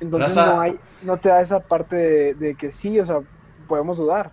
Entonces 0.00 0.36
Raza- 0.36 0.54
no 0.54 0.60
hay, 0.60 0.78
no 1.02 1.16
te 1.16 1.28
da 1.28 1.40
esa 1.40 1.60
parte 1.60 1.96
de, 1.96 2.34
de 2.34 2.54
que 2.54 2.70
sí, 2.72 2.98
o 3.00 3.06
sea, 3.06 3.20
podemos 3.68 3.98
dudar. 3.98 4.32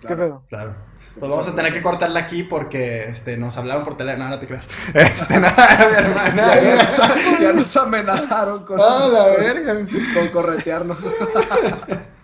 ¿Qué 0.00 0.06
Claro. 0.08 0.16
pedo? 0.22 0.42
Claro. 0.48 0.74
Pues 1.18 1.30
vamos 1.30 1.48
a 1.48 1.54
tener 1.56 1.72
que 1.72 1.80
cortarla 1.80 2.20
aquí 2.20 2.42
porque 2.42 3.04
este, 3.08 3.38
nos 3.38 3.56
hablaron 3.56 3.84
por 3.84 3.96
teléfono. 3.96 4.24
No, 4.24 4.30
no 4.30 4.38
te 4.38 4.46
creas. 4.46 4.68
Este, 4.94 5.40
no, 5.40 5.48
mi 5.90 5.96
hermana. 5.96 6.60
Ya, 6.60 6.76
nos, 6.84 7.40
ya 7.40 7.52
nos 7.54 7.76
amenazaron 7.78 8.66
con, 8.66 8.78
Ah, 8.78 9.08
la 9.10 9.26
verga. 9.28 9.74
con 10.14 10.28
corretearnos. 10.32 10.98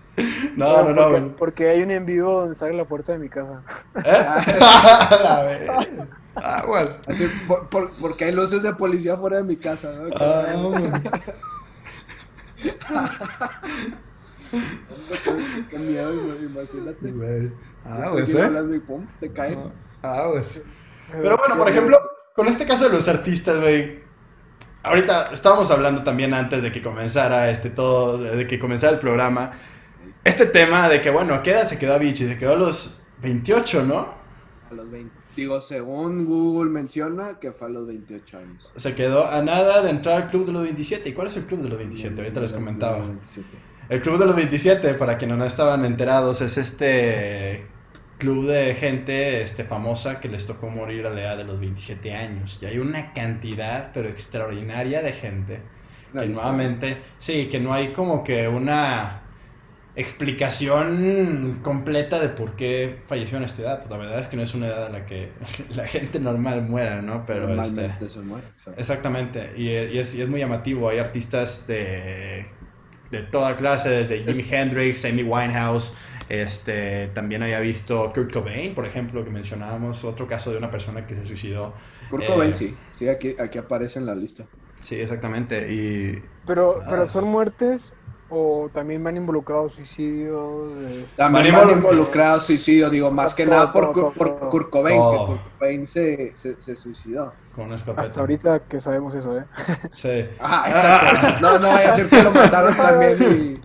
No, 0.56 0.84
no, 0.84 0.90
no. 0.90 0.94
porque, 1.02 1.20
güey. 1.20 1.36
porque 1.36 1.68
hay 1.70 1.82
un 1.82 1.90
en 1.90 2.06
vivo 2.06 2.32
donde 2.40 2.54
sale 2.54 2.74
la 2.74 2.84
puerta 2.84 3.12
de 3.12 3.18
mi 3.18 3.28
casa. 3.28 3.62
¿Eh? 4.04 4.06
Aguas. 6.34 6.98
Así, 7.06 7.28
por- 7.46 7.68
por- 7.68 7.90
porque 8.00 8.24
hay 8.24 8.32
luces 8.32 8.62
de 8.62 8.72
policía 8.74 9.16
fuera 9.16 9.38
de 9.38 9.44
mi 9.44 9.56
casa. 9.56 9.92
¿no? 9.92 10.08
Ah, 10.18 10.44
güey. 10.56 10.90
Qué 15.70 15.78
miedo, 15.78 16.12
güey, 16.12 16.44
imagínate. 16.44 17.10
Güey. 17.12 17.52
Ah, 17.84 18.08
pues, 18.12 18.34
¿eh? 18.34 18.42
hablando 18.42 18.74
y 18.74 18.80
pum, 18.80 19.06
te 19.20 19.32
caen. 19.32 19.72
Ah, 20.02 20.28
pues. 20.32 20.62
Pero 21.10 21.36
bueno, 21.36 21.56
por 21.58 21.68
ejemplo, 21.68 21.98
con 22.34 22.46
este 22.48 22.66
caso 22.66 22.88
de 22.88 22.94
los 22.94 23.08
artistas, 23.08 23.60
güey. 23.60 24.00
Ahorita 24.84 25.30
estábamos 25.32 25.70
hablando 25.70 26.02
también 26.02 26.34
antes 26.34 26.62
de 26.62 26.72
que 26.72 26.82
comenzara 26.82 27.50
este 27.50 27.70
todo, 27.70 28.18
de 28.18 28.46
que 28.46 28.58
comenzara 28.58 28.92
el 28.92 28.98
programa. 28.98 29.52
Este 30.24 30.46
tema 30.46 30.88
de 30.88 31.00
que, 31.00 31.10
bueno, 31.10 31.34
¿a 31.34 31.42
qué 31.42 31.50
edad 31.50 31.66
se 31.66 31.78
quedó 31.78 31.94
Avicii? 31.94 32.28
Se 32.28 32.38
quedó 32.38 32.52
a 32.52 32.56
los 32.56 32.98
28, 33.22 33.84
¿no? 33.84 34.14
A 34.70 34.74
los 34.74 34.90
20. 34.90 35.12
Digo, 35.34 35.60
según 35.62 36.26
Google 36.26 36.70
menciona 36.70 37.40
que 37.40 37.52
fue 37.52 37.68
a 37.68 37.70
los 37.70 37.86
28 37.86 38.38
años. 38.38 38.70
Se 38.76 38.94
quedó 38.94 39.26
a 39.26 39.42
nada 39.42 39.82
de 39.82 39.90
entrar 39.90 40.22
al 40.22 40.28
club 40.28 40.46
de 40.46 40.52
los 40.52 40.62
27. 40.62 41.08
¿Y 41.08 41.12
cuál 41.12 41.28
es 41.28 41.36
el 41.36 41.46
club 41.46 41.62
de 41.62 41.70
los 41.70 41.78
27? 41.78 42.20
Ahorita 42.20 42.40
les 42.40 42.52
comentaba. 42.52 42.98
27. 42.98 43.48
El 43.88 44.02
club 44.02 44.18
de 44.18 44.26
los 44.26 44.36
27, 44.36 44.94
para 44.94 45.18
quienes 45.18 45.38
no 45.38 45.44
estaban 45.44 45.84
enterados, 45.84 46.40
es 46.40 46.56
este 46.56 47.66
club 48.18 48.46
de 48.46 48.74
gente 48.74 49.42
este, 49.42 49.64
famosa 49.64 50.20
que 50.20 50.28
les 50.28 50.46
tocó 50.46 50.68
morir 50.68 51.06
a 51.06 51.10
la 51.10 51.22
edad 51.22 51.36
de 51.36 51.44
los 51.44 51.58
27 51.58 52.14
años. 52.14 52.58
Y 52.62 52.66
hay 52.66 52.78
una 52.78 53.12
cantidad, 53.12 53.90
pero 53.92 54.08
extraordinaria 54.08 55.02
de 55.02 55.12
gente 55.12 55.62
que 56.12 56.26
nuevamente, 56.28 56.98
sí, 57.18 57.46
que 57.46 57.58
no 57.58 57.72
hay 57.72 57.92
como 57.92 58.22
que 58.22 58.46
una 58.48 59.21
explicación 59.94 61.60
completa 61.62 62.18
de 62.18 62.28
por 62.30 62.56
qué 62.56 63.00
falleció 63.08 63.38
en 63.38 63.44
esta 63.44 63.62
edad. 63.62 63.78
Pues 63.80 63.90
la 63.90 63.96
verdad 63.98 64.20
es 64.20 64.28
que 64.28 64.36
no 64.36 64.42
es 64.42 64.54
una 64.54 64.68
edad 64.68 64.86
a 64.86 64.90
la 64.90 65.06
que 65.06 65.32
la 65.70 65.86
gente 65.86 66.18
normal 66.20 66.62
muera, 66.62 67.02
¿no? 67.02 67.24
Pero 67.26 67.48
este, 67.54 67.92
Normalmente 67.92 68.08
se 68.10 68.20
muere. 68.20 68.46
exacto. 68.48 68.80
Exactamente, 68.80 69.52
y, 69.56 69.68
y 69.68 69.98
es, 69.98 70.14
y 70.14 70.22
es 70.22 70.28
muy 70.28 70.40
llamativo. 70.40 70.88
Hay 70.88 70.98
artistas 70.98 71.66
de, 71.66 72.46
de 73.10 73.22
toda 73.22 73.56
clase, 73.56 73.88
desde 73.90 74.24
Jimi 74.24 74.42
Es- 74.42 74.52
Hendrix, 74.52 75.04
Amy 75.04 75.22
Winehouse. 75.22 75.94
Este, 76.28 77.08
también 77.08 77.42
había 77.42 77.60
visto 77.60 78.12
Kurt 78.14 78.32
Cobain, 78.32 78.74
por 78.74 78.86
ejemplo, 78.86 79.24
que 79.24 79.30
mencionábamos, 79.30 80.04
otro 80.04 80.26
caso 80.26 80.50
de 80.50 80.56
una 80.58 80.70
persona 80.70 81.06
que 81.06 81.14
se 81.14 81.26
suicidó. 81.26 81.74
Kurt 82.08 82.24
Eh, 82.24 82.26
Cobain, 82.26 82.54
sí. 82.54 82.78
Sí, 82.92 83.08
aquí, 83.08 83.34
aquí 83.38 83.58
aparece 83.58 83.98
en 83.98 84.06
la 84.06 84.14
lista. 84.14 84.48
Sí, 84.78 84.96
exactamente. 84.96 85.72
Y 85.72 86.22
Pero, 86.44 86.82
Ah. 86.86 86.86
pero 86.90 87.06
son 87.06 87.24
muertes 87.26 87.94
o 88.34 88.70
también 88.72 89.04
van 89.04 89.16
involucrados 89.16 89.74
suicidios. 89.74 90.70
eh, 90.74 91.06
También 91.16 91.52
Van 91.54 91.68
van 91.68 91.68
involu- 91.68 91.76
involucrados 91.76 92.46
suicidio, 92.46 92.88
digo, 92.88 93.10
más 93.10 93.34
que 93.34 93.44
Todo, 93.44 93.54
nada 93.54 93.72
por, 93.72 93.92
todo, 93.92 94.10
Kurt- 94.10 94.14
por 94.16 94.38
todo. 94.38 94.50
Kurt 94.50 94.70
Cobain, 94.70 94.96
Todo. 94.96 95.10
que 95.26 95.32
Kurt 95.32 95.58
Cobain 95.58 95.86
se, 95.86 96.32
se, 96.34 96.62
se 96.62 96.74
suicidó. 96.76 97.34
con 97.54 97.66
una 97.66 97.74
escopeta. 97.74 98.00
hasta 98.02 98.20
ahorita 98.20 98.60
que 98.60 98.80
sabemos 98.80 99.14
eso, 99.14 99.36
¿eh? 99.38 99.44
Sí. 99.92 100.24
Ajá, 100.40 100.70
exacto. 100.70 101.40
No, 101.42 101.58
no 101.58 101.68
vaya 101.68 101.92
a 101.92 101.96
ser 101.96 102.08
que 102.08 102.22
lo 102.22 102.30
mataron 102.30 102.74
también 102.74 103.60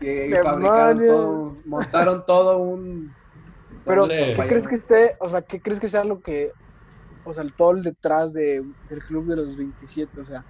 y, 0.00 0.06
y, 0.06 0.10
y 0.10 0.32
fabricaron 0.42 0.98
todo, 1.06 1.56
montaron 1.66 2.24
todo 2.26 2.58
un... 2.58 3.12
Pero, 3.84 4.02
Sí. 4.02 4.12
¿qué 4.36 4.46
crees 4.48 4.66
que 4.68 4.74
esté, 4.74 5.16
o 5.20 5.28
sea, 5.28 5.42
qué 5.42 5.60
crees 5.60 5.80
que 5.80 5.88
sea 5.88 6.04
lo 6.04 6.20
que, 6.20 6.52
o 7.24 7.32
sea, 7.34 7.42
el 7.42 7.52
todo 7.54 7.72
el 7.72 7.82
detrás 7.82 8.32
de, 8.32 8.64
del 8.88 9.02
club 9.02 9.26
de 9.26 9.36
los 9.36 9.56
27, 9.56 10.20
o 10.20 10.24
sea, 10.24 10.44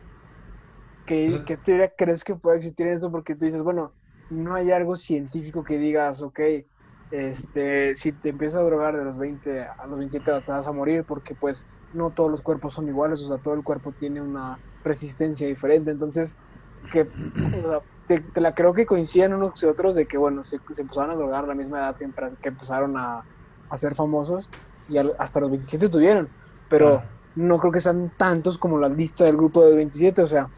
¿qué, 1.09 1.43
qué 1.47 1.59
teoría 1.59 1.95
crees 1.97 2.25
que 2.25 2.37
puede 2.37 2.59
existir 2.59 2.89
en 2.89 2.95
eso? 2.95 3.13
Porque 3.13 3.37
tú 3.37 3.47
dices, 3.47 3.63
bueno, 3.65 3.97
no 4.31 4.55
hay 4.57 4.73
algo 4.73 4.97
científico 4.97 5.65
que 5.65 5.79
digas, 5.79 6.23
ok, 6.23 6.41
este, 7.11 7.97
si 7.97 8.13
te 8.15 8.31
empiezas 8.31 8.61
a 8.63 8.65
drogar 8.65 8.97
de 8.97 9.05
los 9.05 9.19
20 9.19 9.63
a 9.63 9.87
los 9.89 9.99
27 9.99 10.33
te 10.45 10.53
vas 10.53 10.69
a 10.69 10.73
morir, 10.73 11.05
porque 11.07 11.35
pues 11.37 11.67
no 11.93 12.13
todos 12.13 12.31
los 12.31 12.43
cuerpos 12.43 12.75
son 12.75 12.89
iguales, 12.89 13.21
o 13.23 13.29
sea, 13.29 13.39
todo 13.39 13.55
el 13.55 13.63
cuerpo 13.65 13.93
tiene 13.95 14.23
una 14.23 14.61
resistencia 14.85 15.47
diferente, 15.49 15.91
entonces, 15.91 16.39
que, 16.91 17.13
o 17.51 17.71
sea, 17.71 17.83
te, 18.07 18.21
te 18.23 18.41
la 18.41 18.55
creo 18.55 18.73
que 18.75 18.87
coinciden 18.87 19.35
unos 19.35 19.63
y 19.63 19.67
otros 19.67 19.97
de 19.97 20.07
que, 20.07 20.19
bueno, 20.19 20.45
se, 20.45 20.59
se 20.73 20.83
empezaron 20.83 21.11
a 21.13 21.15
drogar 21.17 21.45
a 21.45 21.49
la 21.49 21.55
misma 21.55 21.79
edad 21.81 21.97
que 22.41 22.49
empezaron 22.49 22.97
a, 22.99 23.27
a 23.69 23.79
ser 23.79 23.95
famosos 23.95 24.51
y 24.87 24.99
al- 24.99 25.15
hasta 25.19 25.41
los 25.41 25.51
27 25.51 25.89
tuvieron, 25.89 26.35
pero 26.69 27.09
no 27.35 27.59
creo 27.59 27.73
que 27.73 27.81
sean 27.81 28.11
tantos 28.17 28.59
como 28.59 28.79
la 28.79 28.89
lista 28.89 29.25
del 29.25 29.37
grupo 29.37 29.65
de 29.65 29.77
27, 29.77 30.23
o 30.23 30.27
sea, 30.27 30.49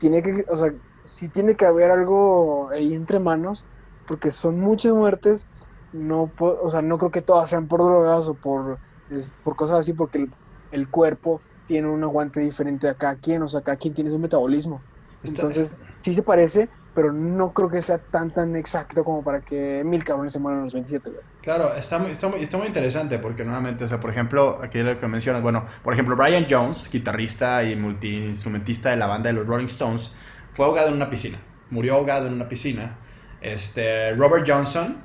tiene 0.00 0.22
que, 0.22 0.46
o 0.48 0.58
sea, 0.58 0.74
sí 1.04 1.30
tiene 1.30 1.56
que 1.56 1.66
haber 1.66 1.92
algo 1.92 2.70
ahí 2.70 2.94
entre 2.94 3.20
manos, 3.20 3.68
porque 4.06 4.32
son 4.32 4.60
muchas 4.60 4.94
muertes, 4.94 5.48
no, 5.92 6.32
po- 6.34 6.58
o 6.62 6.70
sea, 6.70 6.82
no 6.82 6.98
creo 6.98 7.12
que 7.12 7.22
todas 7.22 7.50
sean 7.50 7.68
por 7.68 7.82
drogas 7.82 8.28
o 8.28 8.36
por, 8.38 8.80
es- 9.08 9.38
por 9.38 9.56
cosas 9.56 9.80
así, 9.80 9.94
porque 9.94 10.18
el, 10.18 10.30
el 10.70 10.90
cuerpo 10.90 11.44
tiene 11.66 11.88
un 11.88 12.02
aguante 12.04 12.40
diferente 12.40 12.88
a 12.88 12.96
cada 12.96 13.18
quien, 13.18 13.42
o 13.42 13.48
sea, 13.48 13.62
cada 13.62 13.78
quien 13.78 13.94
tiene 13.94 14.10
su 14.10 14.18
metabolismo. 14.18 14.86
Entonces, 15.22 15.78
sí 16.00 16.14
se 16.14 16.22
parece, 16.22 16.70
pero 17.00 17.14
no 17.14 17.54
creo 17.54 17.70
que 17.70 17.80
sea 17.80 17.96
tan 17.96 18.30
tan 18.30 18.56
exacto 18.56 19.02
como 19.04 19.24
para 19.24 19.40
que 19.40 19.82
mil 19.86 20.04
cabrones 20.04 20.34
se 20.34 20.38
mueran 20.38 20.64
los 20.64 20.74
27, 20.74 21.08
güey. 21.08 21.22
Claro, 21.40 21.72
está 21.74 21.98
muy, 21.98 22.10
está, 22.10 22.28
muy, 22.28 22.42
está 22.42 22.58
muy 22.58 22.66
interesante 22.66 23.18
porque 23.18 23.42
nuevamente, 23.42 23.86
o 23.86 23.88
sea, 23.88 24.00
por 24.00 24.10
ejemplo, 24.10 24.58
aquí 24.62 24.82
lo 24.82 25.00
que 25.00 25.06
mencionas, 25.06 25.40
bueno, 25.40 25.64
por 25.82 25.94
ejemplo, 25.94 26.14
Brian 26.14 26.44
Jones, 26.46 26.90
guitarrista 26.92 27.64
y 27.64 27.74
multiinstrumentista 27.74 28.90
de 28.90 28.98
la 28.98 29.06
banda 29.06 29.28
de 29.28 29.32
los 29.32 29.46
Rolling 29.46 29.64
Stones, 29.64 30.12
fue 30.52 30.66
ahogado 30.66 30.88
en 30.88 30.94
una 30.96 31.08
piscina, 31.08 31.38
murió 31.70 31.94
ahogado 31.94 32.26
en 32.26 32.34
una 32.34 32.50
piscina. 32.50 32.98
Este, 33.40 34.12
Robert 34.14 34.46
Johnson, 34.46 35.02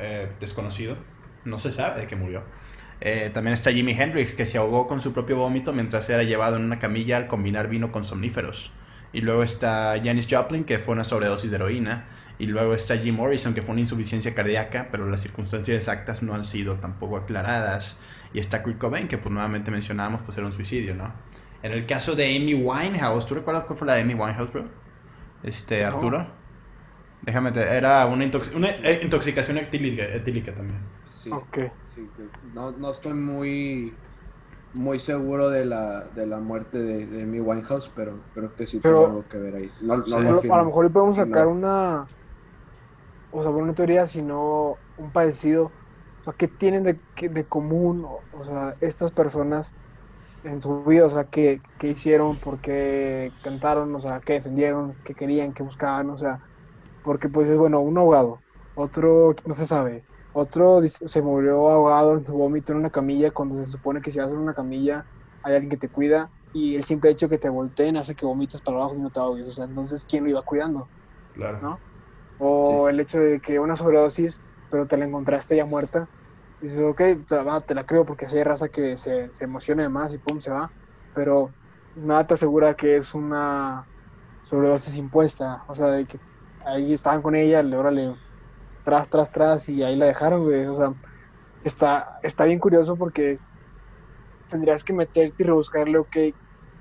eh, 0.00 0.32
desconocido, 0.40 0.96
no 1.44 1.60
se 1.60 1.70
sabe 1.70 2.00
de 2.00 2.06
qué 2.08 2.16
murió. 2.16 2.42
Eh, 3.00 3.30
también 3.32 3.54
está 3.54 3.70
Jimi 3.70 3.92
Hendrix, 3.92 4.34
que 4.34 4.46
se 4.46 4.58
ahogó 4.58 4.88
con 4.88 5.00
su 5.00 5.12
propio 5.12 5.36
vómito 5.36 5.72
mientras 5.72 6.10
era 6.10 6.24
llevado 6.24 6.56
en 6.56 6.64
una 6.64 6.80
camilla 6.80 7.18
al 7.18 7.28
combinar 7.28 7.68
vino 7.68 7.92
con 7.92 8.02
somníferos. 8.02 8.72
Y 9.14 9.22
luego 9.22 9.42
está 9.42 9.94
Janis 10.04 10.26
Joplin, 10.30 10.64
que 10.64 10.78
fue 10.78 10.92
una 10.92 11.04
sobredosis 11.04 11.50
de 11.50 11.56
heroína. 11.56 12.08
Y 12.38 12.46
luego 12.46 12.74
está 12.74 12.96
Jim 12.98 13.14
Morrison, 13.14 13.54
que 13.54 13.62
fue 13.62 13.72
una 13.72 13.80
insuficiencia 13.80 14.34
cardíaca, 14.34 14.88
pero 14.90 15.08
las 15.08 15.20
circunstancias 15.22 15.76
exactas 15.78 16.22
no 16.22 16.34
han 16.34 16.44
sido 16.44 16.74
tampoco 16.76 17.16
aclaradas. 17.16 17.96
Y 18.32 18.40
está 18.40 18.62
Kurt 18.62 18.76
Cobain, 18.78 19.06
que 19.08 19.16
pues 19.16 19.32
nuevamente 19.32 19.70
mencionábamos, 19.70 20.22
pues 20.22 20.36
era 20.36 20.46
un 20.46 20.52
suicidio, 20.52 20.94
¿no? 20.96 21.12
En 21.62 21.70
el 21.72 21.86
caso 21.86 22.14
de 22.16 22.36
Amy 22.36 22.54
Winehouse, 22.54 23.26
¿tú 23.26 23.36
recuerdas 23.36 23.64
cuál 23.64 23.78
fue 23.78 23.86
la 23.86 23.94
de 23.94 24.02
Amy 24.02 24.14
Winehouse, 24.14 24.52
bro? 24.52 24.64
Este, 25.44 25.82
No. 25.82 25.86
Arturo. 25.94 26.26
Déjame, 27.22 27.52
te- 27.52 27.62
era 27.76 28.04
una, 28.06 28.24
intox- 28.24 28.54
una 28.54 28.68
eh, 28.68 29.00
intoxicación 29.02 29.56
etílica, 29.58 30.02
etílica 30.04 30.52
también. 30.52 30.80
Sí, 31.04 31.30
Ok. 31.30 31.58
sí, 31.94 32.06
no, 32.52 32.72
no 32.72 32.90
estoy 32.90 33.14
muy 33.14 33.94
muy 34.74 34.98
seguro 34.98 35.50
de 35.50 35.64
la, 35.64 36.04
de 36.14 36.26
la 36.26 36.38
muerte 36.38 36.78
de, 36.82 37.06
de 37.06 37.22
Amy 37.22 37.40
Winehouse, 37.40 37.90
pero 37.94 38.18
creo 38.34 38.54
que 38.54 38.66
sí 38.66 38.80
Pero- 38.82 39.06
algo 39.06 39.24
que 39.28 39.38
ver 39.38 39.54
ahí. 39.54 39.70
No, 39.80 39.98
no 39.98 40.04
Sí. 40.04 40.10
lo 40.10 40.16
A 40.16 40.20
lo- 40.20 40.38
afirmo. 40.38 40.54
a 40.54 40.58
lo 40.58 40.64
mejor 40.66 40.84
le 40.84 40.90
podemos 40.90 41.16
sacar 41.16 41.46
no. 41.46 41.52
una, 41.52 42.06
o 43.32 43.42
sea, 43.42 43.50
bueno, 43.50 43.64
una 43.66 43.74
teoría, 43.74 44.06
sino 44.06 44.76
un 44.98 45.10
parecido. 45.12 45.70
O 46.20 46.24
sea, 46.24 46.32
¿qué 46.32 46.48
tienen 46.48 46.82
de, 46.84 46.98
de 47.28 47.44
común, 47.44 48.04
o, 48.04 48.20
o 48.38 48.44
sea, 48.44 48.74
estas 48.80 49.10
personas 49.12 49.72
en 50.42 50.60
su 50.60 50.82
vida? 50.84 51.04
O 51.06 51.10
sea, 51.10 51.24
¿qué, 51.24 51.60
qué 51.78 51.88
hicieron? 51.88 52.36
¿Por 52.38 52.58
qué 52.58 53.32
cantaron? 53.42 53.94
O 53.94 54.00
sea, 54.00 54.20
¿qué 54.20 54.34
defendieron? 54.34 54.94
¿Qué 55.04 55.14
querían? 55.14 55.52
¿Qué 55.52 55.62
buscaban? 55.62 56.10
O 56.10 56.16
sea, 56.16 56.40
porque 57.02 57.28
pues 57.28 57.48
es 57.48 57.58
bueno, 57.58 57.80
un 57.80 57.98
ahogado, 57.98 58.38
otro 58.74 59.34
no 59.46 59.54
se 59.54 59.66
sabe, 59.66 60.02
otro 60.34 60.80
se 60.86 61.22
murió 61.22 61.68
ahogado 61.68 62.12
en 62.12 62.24
su 62.24 62.34
vómito 62.34 62.72
en 62.72 62.78
una 62.78 62.90
camilla 62.90 63.30
cuando 63.30 63.56
se 63.56 63.64
supone 63.64 64.02
que 64.02 64.10
si 64.10 64.18
vas 64.18 64.32
en 64.32 64.38
una 64.38 64.54
camilla 64.54 65.06
hay 65.42 65.54
alguien 65.54 65.70
que 65.70 65.76
te 65.76 65.88
cuida 65.88 66.30
y 66.54 66.76
el 66.76 66.84
simple 66.84 67.10
hecho 67.10 67.28
que 67.28 67.38
te 67.38 67.48
volteen 67.48 67.96
hace 67.96 68.14
que 68.14 68.24
vomites 68.24 68.62
para 68.62 68.78
abajo 68.78 68.94
y 68.94 69.00
no 69.00 69.10
te 69.10 69.18
ahogues. 69.18 69.48
O 69.48 69.50
sea, 69.50 69.64
entonces, 69.64 70.06
¿quién 70.08 70.22
lo 70.24 70.30
iba 70.30 70.42
cuidando? 70.42 70.88
Claro. 71.34 71.60
¿No? 71.60 71.80
O 72.38 72.88
el 72.88 73.00
hecho 73.00 73.18
de 73.18 73.40
que 73.40 73.58
una 73.58 73.74
sobredosis, 73.74 74.40
pero 74.70 74.86
te 74.86 74.96
la 74.96 75.04
encontraste 75.04 75.56
ya 75.56 75.64
muerta. 75.64 76.08
Dices, 76.60 76.80
ok, 76.80 77.02
te, 77.26 77.74
la 77.74 77.86
creo 77.86 78.04
porque 78.06 78.28
si 78.28 78.38
hay 78.38 78.44
raza 78.44 78.68
que 78.68 78.96
se, 78.96 79.32
se 79.32 79.44
emociona 79.44 79.82
de 79.82 79.88
más 79.88 80.14
y 80.14 80.18
pum, 80.18 80.40
se 80.40 80.52
va. 80.52 80.70
Pero 81.12 81.50
nada 81.96 82.26
te 82.26 82.34
asegura 82.34 82.74
que 82.76 82.96
es 82.98 83.14
una 83.14 83.88
sobredosis 84.42 84.96
impuesta. 84.96 85.64
O 85.66 85.74
sea, 85.74 85.88
de 85.88 86.06
que 86.06 86.20
ahí 86.60 86.92
estaban 86.92 87.20
con 87.20 87.34
ella, 87.34 87.62
le 87.64 87.76
órale, 87.76 88.14
tras, 88.84 89.10
tras, 89.10 89.32
tras, 89.32 89.70
y 89.70 89.84
ahí 89.84 89.96
la 89.96 90.06
dejaron, 90.08 90.44
güey. 90.44 90.66
O 90.66 90.76
sea, 90.76 90.94
está, 91.62 92.06
está 92.22 92.44
bien 92.46 92.60
curioso 92.60 92.98
porque 92.98 93.40
tendrías 94.48 94.84
que 94.84 94.92
meterte 94.92 95.42
y 95.42 95.46
rebuscarle, 95.46 95.98
ok, 95.98 96.16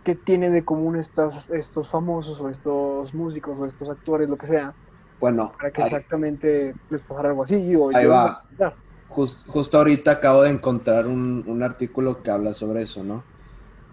qué 0.04 0.16
tiene 0.16 0.49
de 0.49 0.66
común 0.66 0.97
estos, 0.97 1.49
estos 1.49 1.89
famosos 1.89 2.39
o 2.41 2.49
estos 2.49 3.14
músicos 3.14 3.60
o 3.60 3.66
estos 3.66 3.89
actores, 3.89 4.30
lo 4.30 4.38
que 4.38 4.47
sea, 4.47 4.76
Bueno, 5.20 5.54
para 5.58 5.72
que 5.72 5.82
ahí- 5.82 5.91
exactamente 5.91 6.76
les 6.89 7.04
pasara 7.04 7.30
algo 7.30 7.43
así. 7.43 7.58
Digo, 7.58 7.91
Ahí 7.93 8.06
va. 8.08 8.24
me 8.24 8.30
pongo 8.30 8.38
a 8.43 8.47
pensar. 8.49 8.80
Jus- 9.08 9.43
justo 9.47 9.78
ahorita 9.78 10.12
acabo 10.12 10.43
de 10.43 10.51
encontrar 10.51 11.08
un, 11.08 11.43
un 11.47 11.64
artículo 11.64 12.24
que 12.24 12.32
habla 12.32 12.54
sobre 12.54 12.82
eso, 12.84 13.04
¿no? 13.04 13.32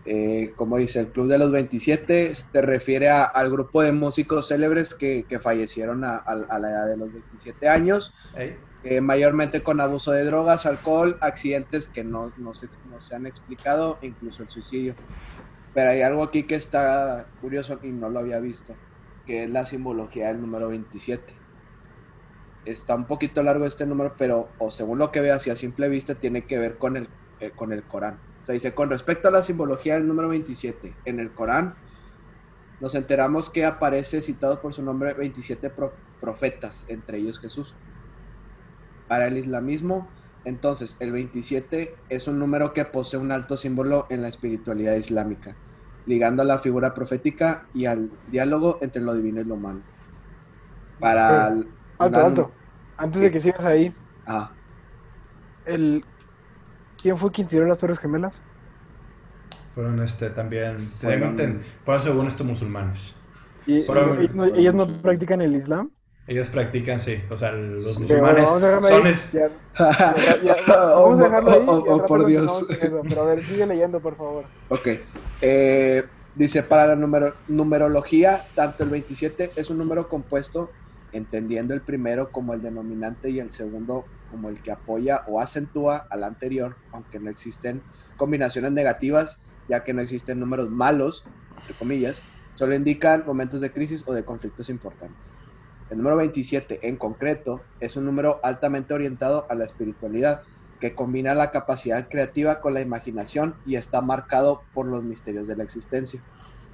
Eh, 0.06 0.52
como 0.56 0.78
dice, 0.78 1.00
el 1.00 1.08
Club 1.08 1.28
de 1.28 1.36
los 1.38 1.50
27 1.52 2.34
se 2.34 2.62
refiere 2.62 3.10
a- 3.10 3.24
al 3.24 3.50
grupo 3.50 3.82
de 3.82 3.92
músicos 3.92 4.48
célebres 4.48 4.94
que, 4.94 5.24
que 5.28 5.38
fallecieron 5.38 6.04
a, 6.04 6.16
a- 6.16 6.46
a 6.48 6.58
la 6.58 6.70
edad 6.70 6.86
de 6.86 6.96
los 6.96 7.12
27 7.12 7.68
años, 7.68 8.14
eh, 8.82 9.00
mayormente 9.02 9.62
con 9.62 9.78
abuso 9.80 10.12
de 10.12 10.24
drogas, 10.24 10.64
alcohol, 10.64 11.18
accidentes 11.20 11.86
que 11.86 12.02
no, 12.02 12.32
no 12.38 12.54
se, 12.54 12.68
no 12.90 13.00
se 13.02 13.14
han 13.14 13.26
explicado, 13.26 13.98
incluso 14.00 14.42
el 14.42 14.48
suicidio. 14.48 14.94
Pero 15.74 15.90
hay 15.90 16.00
algo 16.02 16.22
aquí 16.22 16.44
que 16.44 16.54
está 16.54 17.26
curioso 17.42 17.78
y 17.82 17.88
no 17.88 18.08
lo 18.08 18.20
había 18.20 18.40
visto, 18.40 18.74
que 19.26 19.44
es 19.44 19.50
la 19.50 19.66
simbología 19.66 20.28
del 20.28 20.40
número 20.40 20.68
27 20.68 21.34
está 22.66 22.94
un 22.94 23.06
poquito 23.06 23.42
largo 23.42 23.64
este 23.64 23.86
número, 23.86 24.14
pero 24.18 24.48
o 24.58 24.70
según 24.70 24.98
lo 24.98 25.10
que 25.10 25.20
veo 25.20 25.34
así 25.34 25.48
a 25.50 25.56
simple 25.56 25.88
vista 25.88 26.14
tiene 26.14 26.44
que 26.44 26.58
ver 26.58 26.76
con 26.76 26.96
el, 26.96 27.08
eh, 27.40 27.52
con 27.56 27.72
el 27.72 27.82
Corán. 27.84 28.18
O 28.42 28.44
sea, 28.44 28.52
dice, 28.54 28.74
con 28.74 28.88
respecto 28.90 29.28
a 29.28 29.30
la 29.30 29.42
simbología 29.42 29.94
del 29.94 30.06
número 30.08 30.28
27, 30.28 30.94
en 31.04 31.20
el 31.20 31.30
Corán 31.32 31.74
nos 32.80 32.94
enteramos 32.94 33.50
que 33.50 33.66
aparece 33.66 34.22
citado 34.22 34.60
por 34.62 34.72
su 34.72 34.82
nombre 34.82 35.12
27 35.12 35.68
pro- 35.70 35.92
profetas, 36.20 36.86
entre 36.88 37.18
ellos 37.18 37.38
Jesús. 37.38 37.74
Para 39.08 39.26
el 39.26 39.36
islamismo, 39.36 40.08
entonces, 40.44 40.96
el 41.00 41.12
27 41.12 41.94
es 42.08 42.26
un 42.28 42.38
número 42.38 42.72
que 42.72 42.86
posee 42.86 43.20
un 43.20 43.30
alto 43.32 43.58
símbolo 43.58 44.06
en 44.08 44.22
la 44.22 44.28
espiritualidad 44.28 44.94
islámica, 44.94 45.54
ligando 46.06 46.40
a 46.40 46.46
la 46.46 46.58
figura 46.58 46.94
profética 46.94 47.66
y 47.74 47.84
al 47.84 48.10
diálogo 48.28 48.78
entre 48.80 49.02
lo 49.02 49.14
divino 49.14 49.42
y 49.42 49.44
lo 49.44 49.54
humano. 49.56 49.82
Para 50.98 51.48
el- 51.48 51.68
Alto, 51.98 52.26
alto. 52.26 52.52
Antes 52.96 53.18
Sí. 53.18 53.24
de 53.26 53.30
que 53.30 53.40
sigas 53.40 53.64
ahí, 53.66 53.92
Ah, 54.26 54.52
el... 55.66 56.04
¿quién 57.02 57.16
fue 57.16 57.30
quien 57.30 57.46
tiró 57.46 57.66
las 57.66 57.80
Torres 57.80 57.98
Gemelas? 57.98 58.42
Fueron 59.74 60.02
este, 60.02 60.30
también, 60.30 60.76
Fueron- 61.00 61.36
fueron, 61.36 61.60
fueron 61.84 62.02
según 62.02 62.26
estos 62.26 62.46
musulmanes. 62.46 63.14
Y, 63.66 63.82
Fueron- 63.82 64.22
y- 64.22 64.28
no- 64.34 64.44
ellos 64.46 64.74
no 64.74 65.00
practican 65.00 65.40
el 65.42 65.54
Islam. 65.54 65.90
Ellos 66.26 66.48
practican, 66.48 67.00
sí, 67.00 67.20
o 67.30 67.36
sea, 67.36 67.52
los 67.52 67.98
musulmanes 67.98 68.44
vamos 68.44 68.62
a 68.62 68.66
dejarlo 68.68 68.88
son 68.88 69.06
ahí. 69.06 69.12
es- 69.12 69.32
Ya- 69.32 69.48
ya- 69.78 70.56
ya- 70.66 70.76
vamos 70.76 71.20
a 71.20 71.24
dejarlo 71.24 71.50
ahí. 71.50 71.62
Oh, 71.66 71.94
al 71.94 72.00
oh, 72.00 72.06
por 72.06 72.26
Dios. 72.26 72.66
eso. 72.70 73.02
Pero 73.08 73.22
a 73.22 73.24
ver, 73.26 73.42
sigue 73.44 73.66
leyendo, 73.66 74.00
por 74.00 74.16
favor. 74.16 74.44
Ok. 74.68 74.88
Eh, 75.40 76.04
dice, 76.34 76.62
para 76.62 76.86
la 76.86 76.96
numero- 76.96 77.34
numerología, 77.48 78.46
tanto 78.54 78.84
el 78.84 78.90
27 78.90 79.52
es 79.56 79.70
un 79.70 79.78
número 79.78 80.08
compuesto, 80.08 80.70
entendiendo 81.12 81.74
el 81.74 81.80
primero 81.80 82.30
como 82.30 82.54
el 82.54 82.62
denominante 82.62 83.30
y 83.30 83.40
el 83.40 83.50
segundo 83.50 84.04
como 84.30 84.48
el 84.48 84.62
que 84.62 84.72
apoya 84.72 85.24
o 85.26 85.40
acentúa 85.40 86.06
al 86.10 86.24
anterior, 86.24 86.76
aunque 86.92 87.18
no 87.18 87.30
existen 87.30 87.82
combinaciones 88.16 88.72
negativas, 88.72 89.40
ya 89.68 89.84
que 89.84 89.94
no 89.94 90.00
existen 90.00 90.40
números 90.40 90.70
malos, 90.70 91.24
entre 91.60 91.74
comillas, 91.74 92.22
solo 92.54 92.74
indican 92.74 93.24
momentos 93.26 93.60
de 93.60 93.72
crisis 93.72 94.04
o 94.06 94.12
de 94.12 94.24
conflictos 94.24 94.68
importantes. 94.68 95.38
El 95.90 95.98
número 95.98 96.16
27 96.16 96.86
en 96.88 96.96
concreto 96.96 97.60
es 97.80 97.96
un 97.96 98.04
número 98.04 98.38
altamente 98.42 98.94
orientado 98.94 99.46
a 99.48 99.54
la 99.54 99.64
espiritualidad, 99.64 100.42
que 100.80 100.94
combina 100.94 101.34
la 101.34 101.50
capacidad 101.50 102.08
creativa 102.08 102.60
con 102.60 102.74
la 102.74 102.80
imaginación 102.80 103.54
y 103.66 103.74
está 103.74 104.00
marcado 104.00 104.62
por 104.72 104.86
los 104.86 105.02
misterios 105.02 105.46
de 105.46 105.56
la 105.56 105.62
existencia. 105.62 106.20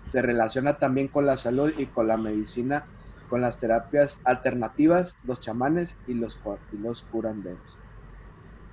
Se 0.06 0.22
relaciona 0.22 0.78
también 0.78 1.08
con 1.08 1.26
la 1.26 1.36
salud 1.36 1.72
y 1.76 1.86
con 1.86 2.06
la 2.06 2.16
medicina, 2.16 2.84
con 3.26 3.40
las 3.40 3.58
terapias 3.60 4.20
alternativas, 4.24 5.18
los 5.22 5.40
chamanes 5.40 6.00
y 6.06 6.14
los, 6.14 6.40
y 6.70 6.78
los 6.78 7.02
curanderos. 7.04 7.80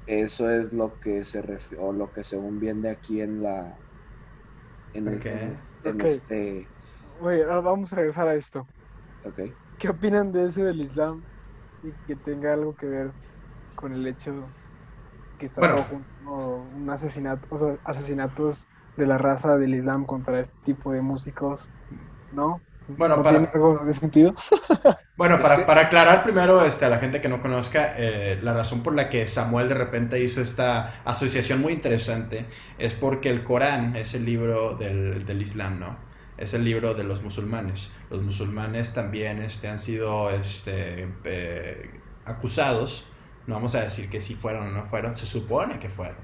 Eso 0.05 0.49
es 0.49 0.71
lo 0.71 0.97
que 0.97 1.25
se 1.25 1.43
refi- 1.43 1.75
o 1.77 1.91
lo 1.91 2.13
que 2.13 2.23
según 2.23 2.57
viene 2.57 2.89
aquí 2.89 3.19
en 3.19 3.41
la 3.43 3.81
en, 4.93 5.07
el- 5.09 5.17
Ok. 5.17 5.25
en- 5.83 6.01
este 6.01 6.71
Oye, 7.19 7.43
ahora 7.43 7.61
vamos 7.61 7.93
a 7.93 7.95
regresar 7.97 8.27
a 8.27 8.35
esto. 8.35 8.67
ok. 9.23 9.39
¿Qué 9.77 9.89
opinan 9.89 10.31
de 10.31 10.45
eso 10.45 10.63
del 10.63 10.81
Islam 10.81 11.25
y 11.81 11.95
que 12.07 12.15
tenga 12.15 12.53
algo 12.53 12.75
que 12.75 12.87
ver 12.87 13.13
con 13.75 13.93
el 13.93 14.07
hecho 14.07 14.55
que 15.37 15.45
está 15.47 15.63
Bueno. 15.63 15.75
todo 15.75 15.85
junto, 15.85 16.13
un 16.23 16.89
asesinato, 16.91 17.47
o 17.51 17.57
sea, 17.57 17.77
asesinatos 17.85 18.69
de 18.95 19.07
la 19.07 19.17
raza 19.17 19.57
del 19.57 19.75
Islam 19.75 20.05
contra 20.05 20.39
este 20.41 20.57
tipo 20.63 20.91
de 20.93 21.01
músicos, 21.01 21.71
¿no? 22.31 22.63
Bueno, 22.87 23.17
¿No 23.17 23.23
para- 23.23 23.37
tiene 23.39 23.51
algo 23.53 23.79
de 23.85 23.93
sentido? 23.93 24.35
Bueno, 25.15 25.37
para, 25.39 25.57
que- 25.57 25.63
para 25.65 25.81
aclarar 25.81 26.23
primero 26.23 26.65
este, 26.65 26.85
a 26.85 26.89
la 26.89 26.97
gente 26.97 27.21
que 27.21 27.29
no 27.29 27.39
conozca, 27.41 27.93
eh, 27.97 28.39
la 28.41 28.53
razón 28.55 28.81
por 28.81 28.95
la 28.95 29.09
que 29.09 29.27
Samuel 29.27 29.69
de 29.69 29.75
repente 29.75 30.19
hizo 30.23 30.41
esta 30.41 31.01
asociación 31.05 31.61
muy 31.61 31.73
interesante 31.73 32.47
es 32.79 32.95
porque 32.95 33.29
el 33.29 33.43
Corán 33.43 33.95
es 33.95 34.15
el 34.15 34.25
libro 34.25 34.75
del, 34.75 35.23
del 35.25 35.41
Islam, 35.43 35.79
¿no? 35.79 35.97
Es 36.37 36.55
el 36.55 36.65
libro 36.65 36.95
de 36.95 37.03
los 37.03 37.21
musulmanes. 37.23 37.91
Los 38.09 38.23
musulmanes 38.23 38.93
también 38.93 39.39
este, 39.43 39.67
han 39.67 39.77
sido 39.77 40.31
este, 40.31 41.07
eh, 41.25 41.91
acusados, 42.25 43.05
no 43.47 43.55
vamos 43.55 43.75
a 43.75 43.81
decir 43.83 44.09
que 44.09 44.21
sí 44.21 44.35
fueron 44.35 44.67
o 44.67 44.71
no 44.71 44.85
fueron, 44.85 45.15
se 45.17 45.25
supone 45.25 45.79
que 45.79 45.89
fueron, 45.89 46.17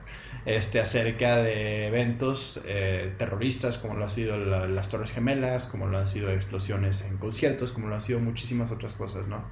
este, 0.45 0.80
acerca 0.80 1.38
de 1.38 1.88
eventos 1.88 2.61
eh, 2.65 3.13
terroristas 3.17 3.78
como 3.78 3.95
lo 3.95 4.05
han 4.05 4.09
sido 4.09 4.38
la- 4.38 4.67
las 4.67 4.89
Torres 4.89 5.11
Gemelas, 5.11 5.65
como 5.67 5.88
lo 5.88 5.97
han 5.99 6.07
sido 6.07 6.32
explosiones 6.32 7.01
en 7.03 7.17
conciertos, 7.17 7.72
como 7.72 7.88
lo 7.88 7.95
han 7.95 8.01
sido 8.01 8.20
muchísimas 8.20 8.72
otras 8.72 8.93
cosas, 8.93 9.28
¿no? 9.28 9.43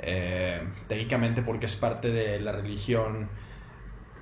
Eh, 0.00 0.62
técnicamente 0.88 1.42
porque 1.42 1.66
es 1.66 1.76
parte 1.76 2.10
de 2.12 2.40
la 2.40 2.52
religión, 2.52 3.28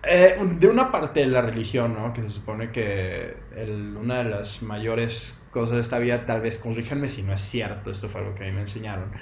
eh, 0.04 0.36
de 0.58 0.66
una 0.68 0.90
parte 0.90 1.20
de 1.20 1.26
la 1.26 1.42
religión, 1.42 1.94
¿no? 1.94 2.12
Que 2.12 2.22
se 2.22 2.30
supone 2.30 2.70
que 2.72 3.36
el- 3.56 3.96
una 3.96 4.18
de 4.18 4.30
las 4.30 4.62
mayores 4.62 5.38
cosas 5.50 5.76
de 5.76 5.80
esta 5.82 5.98
vida, 5.98 6.26
tal 6.26 6.40
vez 6.40 6.58
corríjanme 6.58 7.08
si 7.08 7.22
no 7.22 7.32
es 7.34 7.42
cierto, 7.42 7.90
esto 7.90 8.08
fue 8.08 8.20
algo 8.22 8.34
que 8.34 8.44
a 8.44 8.46
mí 8.46 8.52
me 8.52 8.62
enseñaron, 8.62 9.12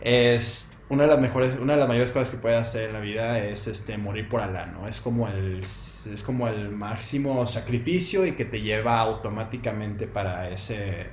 es 0.00 0.70
una 0.88 1.04
de 1.04 1.08
las 1.08 1.20
mejores, 1.20 1.58
una 1.58 1.74
de 1.74 1.80
las 1.80 1.88
mayores 1.88 2.12
cosas 2.12 2.30
que 2.30 2.36
puedes 2.36 2.60
hacer 2.60 2.88
en 2.88 2.92
la 2.92 3.00
vida 3.00 3.38
es 3.38 3.66
este 3.66 3.98
morir 3.98 4.28
por 4.28 4.40
Alá, 4.40 4.66
¿no? 4.66 4.86
Es 4.86 5.00
como 5.00 5.28
el 5.28 5.60
es 5.60 6.22
como 6.22 6.46
el 6.46 6.70
máximo 6.70 7.46
sacrificio 7.46 8.24
y 8.26 8.32
que 8.32 8.44
te 8.44 8.60
lleva 8.60 9.00
automáticamente 9.00 10.06
para 10.06 10.48
ese 10.48 11.10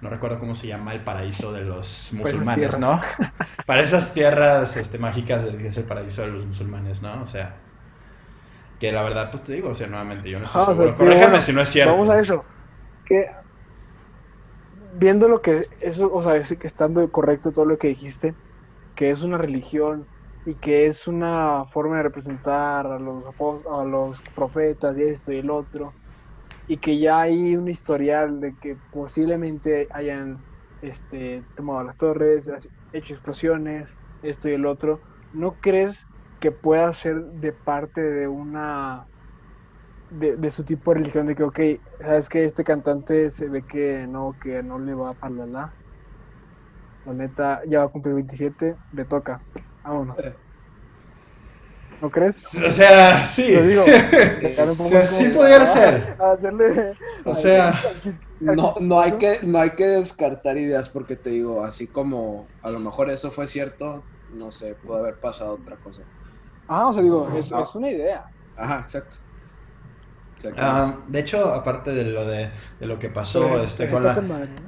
no 0.00 0.10
recuerdo 0.10 0.38
cómo 0.38 0.54
se 0.54 0.66
llama 0.66 0.92
el 0.92 1.02
paraíso 1.02 1.50
de 1.52 1.62
los 1.62 2.12
esas 2.12 2.12
musulmanes, 2.12 2.78
¿no? 2.78 3.00
Para 3.66 3.82
esas 3.82 4.12
tierras 4.12 4.76
este, 4.76 4.98
mágicas 4.98 5.46
es 5.46 5.76
el 5.78 5.84
paraíso 5.84 6.20
de 6.20 6.28
los 6.28 6.44
musulmanes, 6.44 7.00
¿no? 7.00 7.22
O 7.22 7.26
sea, 7.26 7.56
que 8.78 8.92
la 8.92 9.02
verdad, 9.02 9.30
pues 9.30 9.44
te 9.44 9.54
digo, 9.54 9.70
o 9.70 9.74
sea, 9.74 9.86
nuevamente, 9.86 10.28
yo 10.28 10.38
no 10.38 10.44
estoy 10.44 10.60
o 10.60 10.64
sea, 10.66 10.74
seguro. 10.74 10.96
pero 10.98 11.08
Corrígeme 11.08 11.30
bueno, 11.30 11.42
si 11.42 11.52
no 11.54 11.62
es 11.62 11.70
cierto. 11.70 11.92
Vamos 11.92 12.10
a 12.10 12.20
eso. 12.20 12.44
Que 13.06 13.30
viendo 14.92 15.26
lo 15.26 15.40
que 15.40 15.68
eso, 15.80 16.12
o 16.12 16.22
sea, 16.22 16.36
es 16.36 16.54
que 16.54 16.66
estando 16.66 17.10
correcto 17.10 17.52
todo 17.52 17.64
lo 17.64 17.78
que 17.78 17.88
dijiste, 17.88 18.34
que 18.94 19.10
es 19.10 19.22
una 19.22 19.38
religión 19.38 20.08
y 20.44 20.56
que 20.56 20.86
es 20.86 21.06
una 21.08 21.64
forma 21.66 21.98
de 21.98 22.04
representar 22.04 22.86
a 22.86 22.98
los 22.98 23.24
a 23.70 23.84
los 23.84 24.22
profetas 24.34 24.98
y 24.98 25.02
esto 25.04 25.32
y 25.32 25.38
el 25.38 25.50
otro, 25.50 25.96
y 26.66 26.78
que 26.78 26.98
ya 26.98 27.22
hay 27.22 27.56
un 27.56 27.68
historial 27.68 28.40
de 28.40 28.56
que 28.58 28.76
posiblemente 28.90 29.88
hayan 29.92 30.46
este, 30.80 31.46
tomado 31.54 31.84
las 31.84 31.96
torres, 31.96 32.50
hecho 32.92 33.14
explosiones, 33.14 33.98
esto 34.22 34.48
y 34.48 34.54
el 34.54 34.66
otro, 34.66 35.02
¿no 35.32 35.58
crees 35.60 36.08
que 36.40 36.52
pueda 36.52 36.92
ser 36.92 37.22
de 37.24 37.52
parte 37.52 38.00
de 38.02 38.28
una 38.28 39.08
de, 40.08 40.36
de 40.36 40.50
su 40.50 40.64
tipo 40.64 40.92
de 40.92 40.98
religión 41.00 41.26
de 41.26 41.34
que, 41.34 41.42
ok, 41.44 41.60
sabes 42.00 42.28
que 42.28 42.44
este 42.44 42.64
cantante 42.64 43.30
se 43.30 43.48
ve 43.48 43.64
que 43.66 44.06
no, 44.08 44.36
que 44.40 44.62
no 44.62 44.78
le 44.78 44.94
va 44.94 45.14
para 45.14 45.46
la. 45.46 45.78
La 47.06 47.12
neta, 47.12 47.60
ya 47.66 47.80
va 47.80 47.84
a 47.86 47.88
cumplir 47.88 48.14
27, 48.14 48.76
le 48.92 49.04
toca. 49.04 49.40
Vámonos. 49.82 50.16
¿No 52.00 52.10
crees? 52.10 52.44
O 52.54 52.70
sea, 52.70 53.24
sí. 53.26 53.52
Lo 53.54 53.62
digo. 53.62 53.84
Sí, 55.04 55.28
pudiera 55.28 55.64
ah, 55.64 55.66
ser. 55.66 56.16
a 56.18 56.32
hacerle. 56.32 56.96
O 57.24 57.34
sea, 57.34 57.80
No, 58.40 58.74
no 58.80 59.00
hay 59.00 59.12
que 59.12 59.40
no 59.42 59.58
hay 59.58 59.70
que 59.70 59.86
descartar 59.86 60.58
ideas 60.58 60.88
porque 60.88 61.16
te 61.16 61.30
digo, 61.30 61.64
así 61.64 61.86
como 61.86 62.46
a 62.62 62.70
lo 62.70 62.78
mejor 62.78 63.10
eso 63.10 63.30
fue 63.30 63.48
cierto, 63.48 64.02
no 64.34 64.52
sé, 64.52 64.74
pudo 64.74 64.98
haber 64.98 65.18
pasado 65.20 65.54
otra 65.54 65.76
cosa. 65.76 66.02
Ah, 66.68 66.88
o 66.88 66.92
sea, 66.92 67.02
digo, 67.02 67.30
es, 67.36 67.52
Ah. 67.52 67.60
es 67.62 67.74
una 67.74 67.90
idea. 67.90 68.24
Ajá, 68.56 68.80
exacto. 68.80 69.16
Ah, 70.56 70.98
de 71.08 71.20
hecho, 71.20 71.54
aparte 71.54 71.92
de 71.92 72.04
lo 72.04 72.26
de, 72.26 72.50
de 72.80 72.86
lo 72.86 72.98
que 72.98 73.08
pasó, 73.08 73.58
Sí, 73.58 73.64
este, 73.64 73.88
con 73.88 74.04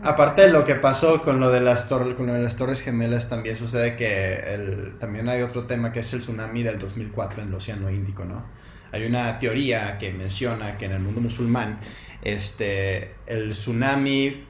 aparte 0.03 0.43
de 0.43 0.49
lo 0.51 0.65
que 0.65 0.77
pasó 0.77 1.23
con 1.23 1.41
lo 1.41 1.51
de 1.51 1.61
las 1.61 1.89
torres, 1.89 2.15
con 2.15 2.27
lo 2.27 2.35
de 2.35 2.43
las 2.43 2.57
torres 2.57 2.83
gemelas, 2.83 3.29
también 3.29 3.57
sucede 3.57 3.97
que 3.97 4.35
el, 4.55 4.99
también 4.99 5.29
hay 5.29 5.43
otro 5.43 5.65
tema 5.65 5.93
que 5.93 6.01
es 6.01 6.13
el 6.13 6.21
tsunami 6.21 6.63
del 6.63 6.79
2004 6.79 7.43
en 7.43 7.49
el 7.49 7.55
Océano 7.55 7.91
Índico, 7.91 8.25
¿no? 8.25 8.45
Hay 8.93 9.05
una 9.05 9.39
teoría 9.39 9.99
que 9.99 10.13
menciona 10.13 10.79
que 10.79 10.87
en 10.87 10.93
el 10.93 11.01
mundo 11.01 11.21
musulmán, 11.21 11.81
este, 12.23 13.15
el 13.27 13.51
tsunami 13.51 14.47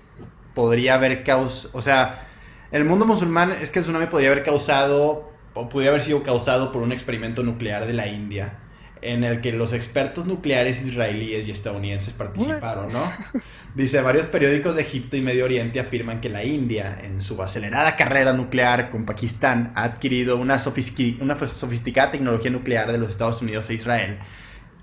podría 0.55 0.95
haber 0.95 1.25
causado, 1.25 1.71
o 1.77 1.83
sea, 1.83 2.27
el 2.71 2.85
mundo 2.85 3.07
musulmán 3.07 3.53
es 3.61 3.71
que 3.71 3.81
el 3.81 3.85
tsunami 3.85 4.07
podría 4.07 4.31
haber 4.31 4.43
causado, 4.45 5.31
o 5.55 5.69
podría 5.69 5.91
haber 5.91 6.03
sido 6.03 6.23
causado 6.23 6.73
por 6.73 6.83
un 6.83 6.93
experimento 6.93 7.43
nuclear 7.43 7.87
de 7.87 7.95
la 7.95 8.07
India, 8.09 8.59
en 9.03 9.25
el 9.25 9.41
que 9.41 9.53
los 9.53 9.73
expertos 9.73 10.27
nucleares 10.27 10.85
israelíes 10.85 11.47
y 11.47 11.51
estadounidenses 11.51 12.15
participaron, 12.15 12.93
¿no? 12.93 13.13
Dice, 13.75 14.01
varios 14.01 14.27
periódicos 14.27 14.75
de 14.75 14.83
Egipto 14.83 15.19
y 15.19 15.21
Medio 15.21 15.45
Oriente 15.45 15.81
afirman 15.81 16.23
que 16.23 16.31
la 16.31 16.45
India, 16.45 16.99
en 17.03 17.21
su 17.21 17.43
acelerada 17.43 17.95
carrera 17.97 18.33
nuclear 18.33 18.91
con 18.91 19.05
Pakistán, 19.05 19.73
ha 19.75 19.85
adquirido 19.85 20.39
una, 20.39 20.59
sofisticada 20.59 22.11
tecnología 22.11 22.51
nuclear 22.51 22.91
de 22.91 22.97
los 22.97 23.11
Estados 23.11 23.43
Unidos 23.43 23.69
e 23.69 23.75
Israel, 23.75 24.19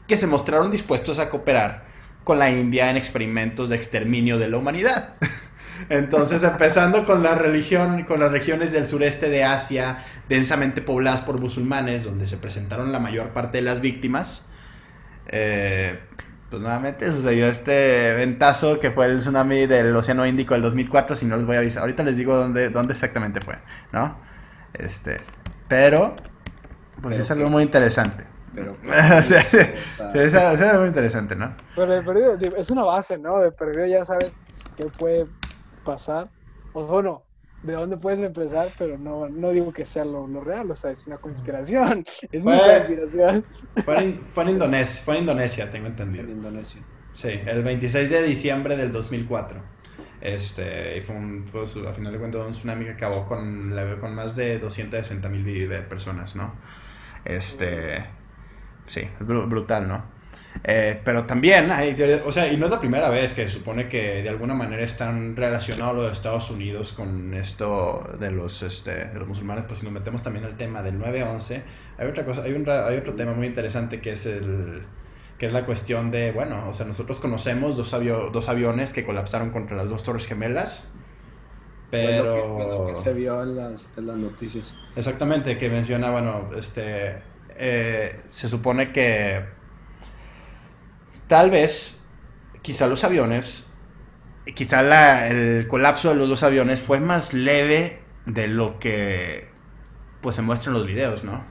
que 0.08 0.16
se 0.16 0.28
mostraron 0.28 0.70
dispuestos 0.70 1.18
a 1.18 1.32
cooperar 1.32 1.86
con 2.24 2.38
la 2.38 2.52
India 2.52 2.92
en 2.92 2.98
experimentos 2.98 3.70
de 3.70 3.78
exterminio 3.78 4.38
de 4.38 4.50
la 4.50 4.58
humanidad. 4.58 5.16
Entonces, 5.90 6.44
empezando 6.44 7.06
con 7.06 7.24
la 7.24 7.36
religión, 7.36 8.04
con 8.04 8.20
las 8.20 8.32
regiones 8.32 8.72
del 8.72 8.88
sureste 8.88 9.30
de 9.30 9.44
Asia, 9.44 10.04
densamente 10.30 10.82
pobladas 10.82 11.22
por 11.22 11.40
musulmanes, 11.40 12.04
donde 12.04 12.28
se 12.28 12.38
presentaron 12.38 12.92
la 12.92 13.00
mayor 13.00 13.30
parte 13.30 13.58
de 13.58 13.64
las 13.64 13.82
víctimas, 13.82 14.46
eh, 15.28 16.00
pues 16.50 16.62
nuevamente 16.62 17.12
sucedió 17.12 17.48
este 17.48 18.14
ventazo 18.14 18.80
que 18.80 18.92
fue 18.92 19.08
el 19.08 19.20
tsunami 19.20 19.66
del 19.66 19.96
Océano 19.96 20.26
Índico 20.26 20.54
del 20.54 20.62
2004, 20.64 21.16
si 21.16 21.26
no 21.26 21.36
les 21.36 21.46
voy 21.46 21.56
a 21.56 21.60
avisar, 21.60 21.82
ahorita 21.82 22.04
les 22.04 22.18
digo 22.18 22.36
dónde, 22.36 22.70
dónde 22.70 22.94
exactamente 22.94 23.42
fue, 23.42 23.56
¿no? 23.92 24.18
Este, 24.74 25.18
pero, 25.68 26.16
pues 27.02 27.16
Pero 27.16 27.24
es 27.24 27.32
algo 27.32 27.50
muy 27.50 27.64
interesante. 27.64 28.26
Pero, 28.54 28.78
O 28.84 28.88
sea, 28.88 29.20
o 29.20 29.24
sea, 29.24 29.42
Sí, 30.12 30.20
es, 30.20 30.34
es 30.34 30.62
algo 30.62 30.82
muy 30.82 30.90
interesante, 30.90 31.36
¿no? 31.36 31.56
Pero 31.76 31.92
de 31.92 32.02
perdido, 32.04 32.38
digo, 32.38 32.56
es 32.56 32.70
una 32.70 32.84
base, 32.84 33.18
¿no? 33.18 33.40
De 33.40 33.52
perdido 33.52 33.88
ya 33.88 34.06
sabes 34.06 34.32
qué 34.78 34.86
puede 34.86 35.26
pasar. 35.84 36.30
O 36.74 36.86
bueno, 36.86 37.24
de 37.62 37.74
dónde 37.74 37.98
puedes 37.98 38.20
empezar, 38.20 38.74
pero 38.78 38.98
no, 38.98 39.30
no 39.30 39.52
digo 39.52 39.72
que 39.72 39.86
sea 39.86 40.04
lo, 40.06 40.28
lo 40.28 40.42
real, 40.42 40.70
o 40.72 40.76
sea, 40.76 40.92
es 40.92 41.06
una 41.08 41.18
conspiración. 41.18 42.04
Es 42.32 42.44
una 42.46 42.58
Pues- 42.58 42.78
conspiración. 42.80 43.46
Fue 43.86 44.04
en, 44.04 44.22
fue 44.24 44.44
en 44.44 44.50
Indonesia, 44.52 45.02
fue 45.04 45.16
en 45.16 45.22
Indonesia, 45.22 45.72
tengo 45.72 45.88
entendido. 45.88 46.26
en 46.26 46.32
Indonesia. 46.32 46.82
Sí, 47.14 47.30
el 47.46 47.64
26 47.64 48.10
de 48.10 48.24
diciembre 48.24 48.76
del 48.76 48.92
2004. 48.92 49.62
Este, 50.20 50.98
y 50.98 51.02
fue 51.02 51.16
un, 51.16 51.46
fue 51.48 51.68
su- 51.68 51.88
a 51.88 51.94
final 51.94 52.14
de 52.14 52.18
cuentas 52.20 52.42
un 52.46 52.52
tsunami 52.54 52.86
que 52.86 52.92
acabó 52.92 53.26
con, 53.26 53.76
la- 53.76 53.98
con 54.00 54.16
más 54.16 54.36
de 54.36 54.58
260 54.60 55.30
mil 55.30 55.44
personas, 55.90 56.36
¿no? 56.36 56.54
Este, 57.26 58.06
sí, 58.88 59.02
es 59.02 59.20
bru- 59.28 59.48
brutal, 59.50 59.88
¿no? 59.88 60.13
Eh, 60.66 61.00
pero 61.04 61.26
también 61.26 61.72
hay 61.72 61.94
teorías, 61.94 62.22
o 62.26 62.32
sea, 62.32 62.52
y 62.52 62.58
no 62.58 62.66
es 62.66 62.72
la 62.72 62.80
primera 62.80 63.10
vez 63.10 63.34
que 63.34 63.44
se 63.50 63.50
supone 63.58 63.90
que 63.90 64.22
de 64.24 64.30
alguna 64.30 64.54
manera 64.54 64.84
están 64.84 65.36
relacionados 65.36 65.96
los 65.96 66.12
Estados 66.12 66.50
Unidos 66.52 66.94
con 66.94 67.34
esto 67.34 68.08
de 68.20 68.32
los, 68.32 68.62
este, 68.64 69.06
de 69.06 69.20
los 69.20 69.28
musulmanes, 69.28 69.66
pues 69.66 69.80
si 69.80 69.86
nos 69.86 69.94
metemos 69.94 70.22
también 70.24 70.46
al 70.46 70.56
tema 70.56 70.82
del 70.82 71.00
9-11, 71.00 71.64
hay 71.98 72.08
otra 72.08 72.24
cosa, 72.24 72.44
hay, 72.44 72.54
un, 72.54 72.70
hay 72.70 72.98
otro 72.98 73.14
tema 73.14 73.34
muy 73.34 73.48
interesante 73.48 74.00
que 74.00 74.12
es 74.14 74.26
el, 74.26 74.84
que 75.38 75.48
es 75.48 75.52
la 75.54 75.66
cuestión 75.66 76.12
de, 76.12 76.32
bueno, 76.32 76.70
o 76.70 76.74
sea, 76.74 76.86
nosotros 76.86 77.20
conocemos 77.20 77.76
dos, 77.76 77.94
avio- 77.94 78.32
dos 78.32 78.48
aviones 78.48 78.94
que 78.94 79.04
colapsaron 79.04 79.50
contra 79.50 79.76
las 79.76 79.90
dos 79.90 80.04
torres 80.04 80.28
gemelas, 80.28 80.84
que- 81.92 81.98
pero... 81.98 82.56
fue 82.56 82.66
lo 82.68 82.88
que 82.88 82.96
se 83.04 83.14
vio 83.14 83.42
en 83.44 83.56
las, 83.58 83.88
en 83.98 84.08
las 84.08 84.16
noticias. 84.18 84.74
Exactamente, 84.96 85.58
que 85.58 85.70
menciona, 85.70 86.10
bueno, 86.12 86.52
este, 86.58 87.18
eh, 87.58 88.20
se 88.30 88.48
supone 88.48 88.92
que 88.92 89.62
tal 91.34 91.50
vez, 91.50 92.00
quizá 92.62 92.86
los 92.86 93.04
aviones, 93.04 93.66
quizá 94.54 94.84
la- 94.84 95.28
el 95.30 95.66
colapso 95.68 96.10
de 96.10 96.16
los 96.16 96.30
dos 96.30 96.44
aviones 96.44 96.80
fue 96.84 97.00
más 97.00 97.34
leve 97.34 98.04
de 98.28 98.48
lo 98.48 98.78
que, 98.78 99.48
pues, 100.22 100.36
se 100.36 100.44
muestra 100.44 100.70
en 100.72 100.78
los 100.78 100.86
videos, 100.86 101.24
¿no? 101.24 101.44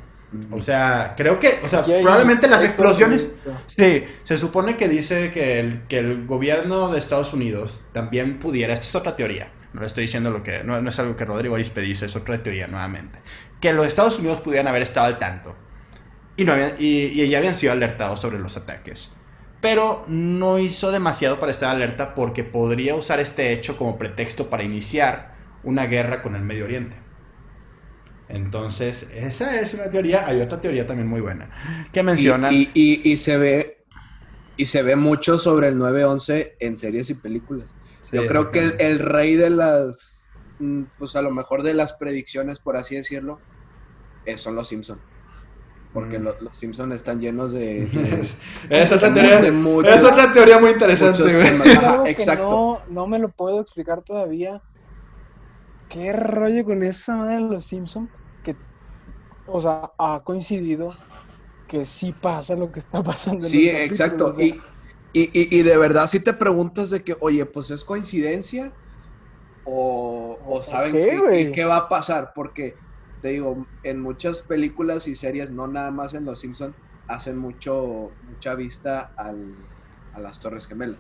O 0.53 0.61
sea, 0.63 1.15
creo 1.17 1.41
que, 1.41 1.59
o 1.65 1.69
sea, 1.69 1.85
probablemente 2.01 2.47
las 2.47 2.63
explosiones... 2.63 3.29
Sí, 3.67 4.05
se 4.23 4.37
supone 4.39 4.77
que 4.77 4.89
dice 4.89 5.33
que 5.33 5.59
el, 5.59 5.83
que 5.89 5.99
el 5.99 6.27
gobierno 6.29 6.89
de 6.93 7.01
Estados 7.01 7.33
Unidos 7.33 7.85
también 7.93 8.39
pudiera, 8.39 8.73
esta 8.73 8.87
es 8.87 8.95
otra 8.95 9.17
teoría, 9.17 9.51
no 9.73 9.81
le 9.81 9.89
estoy 9.89 10.03
diciendo 10.03 10.31
lo 10.31 10.45
que, 10.45 10.63
no, 10.63 10.81
no 10.81 10.91
es 10.91 10.99
algo 11.01 11.17
que 11.17 11.25
Rodrigo 11.25 11.57
Arispe 11.57 11.81
dice, 11.81 12.07
es 12.07 12.15
otra 12.15 12.41
teoría 12.41 12.69
nuevamente, 12.69 13.19
que 13.61 13.73
los 13.73 13.85
Estados 13.89 14.17
Unidos 14.21 14.43
pudieran 14.43 14.69
haber 14.69 14.83
estado 14.83 15.07
al 15.09 15.19
tanto 15.19 15.57
y, 16.37 16.45
no 16.45 16.53
habían, 16.53 16.77
y, 16.79 17.21
y 17.21 17.29
ya 17.29 17.39
habían 17.39 17.57
sido 17.57 17.73
alertados 17.73 18.21
sobre 18.21 18.39
los 18.39 18.57
ataques, 18.57 19.11
pero 19.63 20.05
no 20.09 20.59
hizo 20.59 20.91
demasiado 20.91 21.41
para 21.41 21.53
estar 21.53 21.75
alerta 21.75 22.15
porque 22.15 22.43
podría 22.43 22.97
usar 22.97 23.21
este 23.21 23.53
hecho 23.53 23.79
como 23.79 23.97
pretexto 23.97 24.51
para 24.51 24.65
iniciar 24.65 25.37
una 25.63 25.87
guerra 25.87 26.21
con 26.21 26.35
el 26.35 26.43
Medio 26.43 26.65
Oriente. 26.65 26.97
Entonces, 28.29 29.13
esa 29.15 29.61
es 29.61 29.73
una 29.73 29.89
teoría. 29.89 30.27
Hay 30.27 30.41
otra 30.41 30.61
teoría 30.61 30.85
también 30.87 31.07
muy 31.07 31.21
buena 31.21 31.49
que 31.93 32.03
menciona. 32.03 32.51
Y, 32.51 32.73
y, 32.75 33.03
y, 33.05 33.13
y 33.13 33.17
se 33.19 33.37
ve 33.37 33.85
y 34.57 34.67
se 34.67 34.83
ve 34.83 34.97
mucho 34.97 35.39
sobre 35.39 35.69
el 35.69 35.77
9-11 35.77 36.55
en 36.59 36.77
series 36.77 37.09
y 37.11 37.15
películas. 37.15 37.75
Yo 38.11 38.27
creo 38.27 38.51
que 38.51 38.59
el, 38.59 38.75
el, 38.81 38.99
rey 38.99 39.37
de 39.37 39.49
las, 39.49 40.31
mm, 40.59 40.83
pues 40.99 41.17
a 41.17 41.23
lo 41.23 41.31
mejor 41.31 41.63
de 41.63 41.73
las 41.73 41.95
predicciones, 41.95 42.59
por 42.59 42.77
así 42.77 42.97
decirlo, 42.97 43.39
eh, 44.27 44.37
son 44.37 44.57
los 44.57 44.69
Simpson. 44.69 45.01
Porque 45.93 46.19
Mm. 46.19 46.23
lo- 46.23 46.41
los 46.41 46.57
Simpson 46.59 46.93
están 46.93 47.21
llenos 47.21 47.53
de... 47.53 47.87
de- 48.69 48.83
es, 48.83 48.91
otra 48.93 49.11
de 49.11 49.21
teoría, 49.21 49.53
muchos- 49.53 49.95
es 49.97 50.05
otra 50.05 50.33
teoría 50.33 50.59
muy 50.59 50.71
interesante, 50.73 51.23
Ajá, 51.77 52.03
exacto. 52.07 52.49
no, 52.49 52.81
no 52.89 53.07
me 53.07 53.19
lo 53.19 53.29
puedo 53.31 53.61
explicar 53.61 54.03
todavía. 54.03 54.63
¿Qué 55.89 56.13
rollo 56.13 56.65
con 56.65 56.83
esa 56.83 57.17
madre 57.17 57.35
de 57.35 57.41
los 57.43 57.67
Simpsons? 57.67 58.09
Que, 58.43 58.57
o 59.47 59.61
sea, 59.61 59.91
ha 59.99 60.23
coincidido 60.25 60.95
que 61.69 61.85
sí 61.85 62.13
pasa 62.13 62.55
lo 62.57 62.73
que 62.73 62.79
está 62.79 63.03
pasando. 63.03 63.47
en 63.47 63.53
Sí, 63.53 63.67
los 63.71 63.81
exacto. 63.81 64.27
o 64.29 64.35
sea, 64.35 64.45
Y, 64.45 64.61
y, 65.13 65.23
y, 65.39 65.59
y 65.59 65.63
de 65.63 65.77
verdad 65.77 66.07
si 66.07 66.21
te 66.21 66.33
preguntas 66.33 66.89
de 66.89 67.03
que, 67.05 67.15
oye, 67.21 67.45
pues 67.45 67.71
es 67.71 67.85
coincidencia 67.85 68.73
o, 69.65 70.39
o 70.47 70.59
¿O 70.59 70.63
saben 70.63 70.93
qué, 70.93 71.21
qué- 71.31 71.53
qué 71.53 71.65
va 71.67 71.77
a 71.77 71.89
pasar, 71.91 72.33
porque 72.35 72.75
te 73.23 73.29
digo, 73.29 73.67
en 73.85 74.01
muchas 74.01 74.43
películas 74.43 75.09
y 75.09 75.17
series, 75.17 75.51
no 75.51 75.67
nada 75.69 75.91
más 75.91 76.13
en 76.13 76.27
Los 76.27 76.41
Simpson, 76.41 76.75
hacen 77.07 77.39
mucho, 77.39 78.11
mucha 78.29 78.55
vista 78.55 79.13
al, 79.17 79.55
a 80.13 80.21
las 80.21 80.41
Torres 80.41 80.67
Gemelas. 80.67 80.99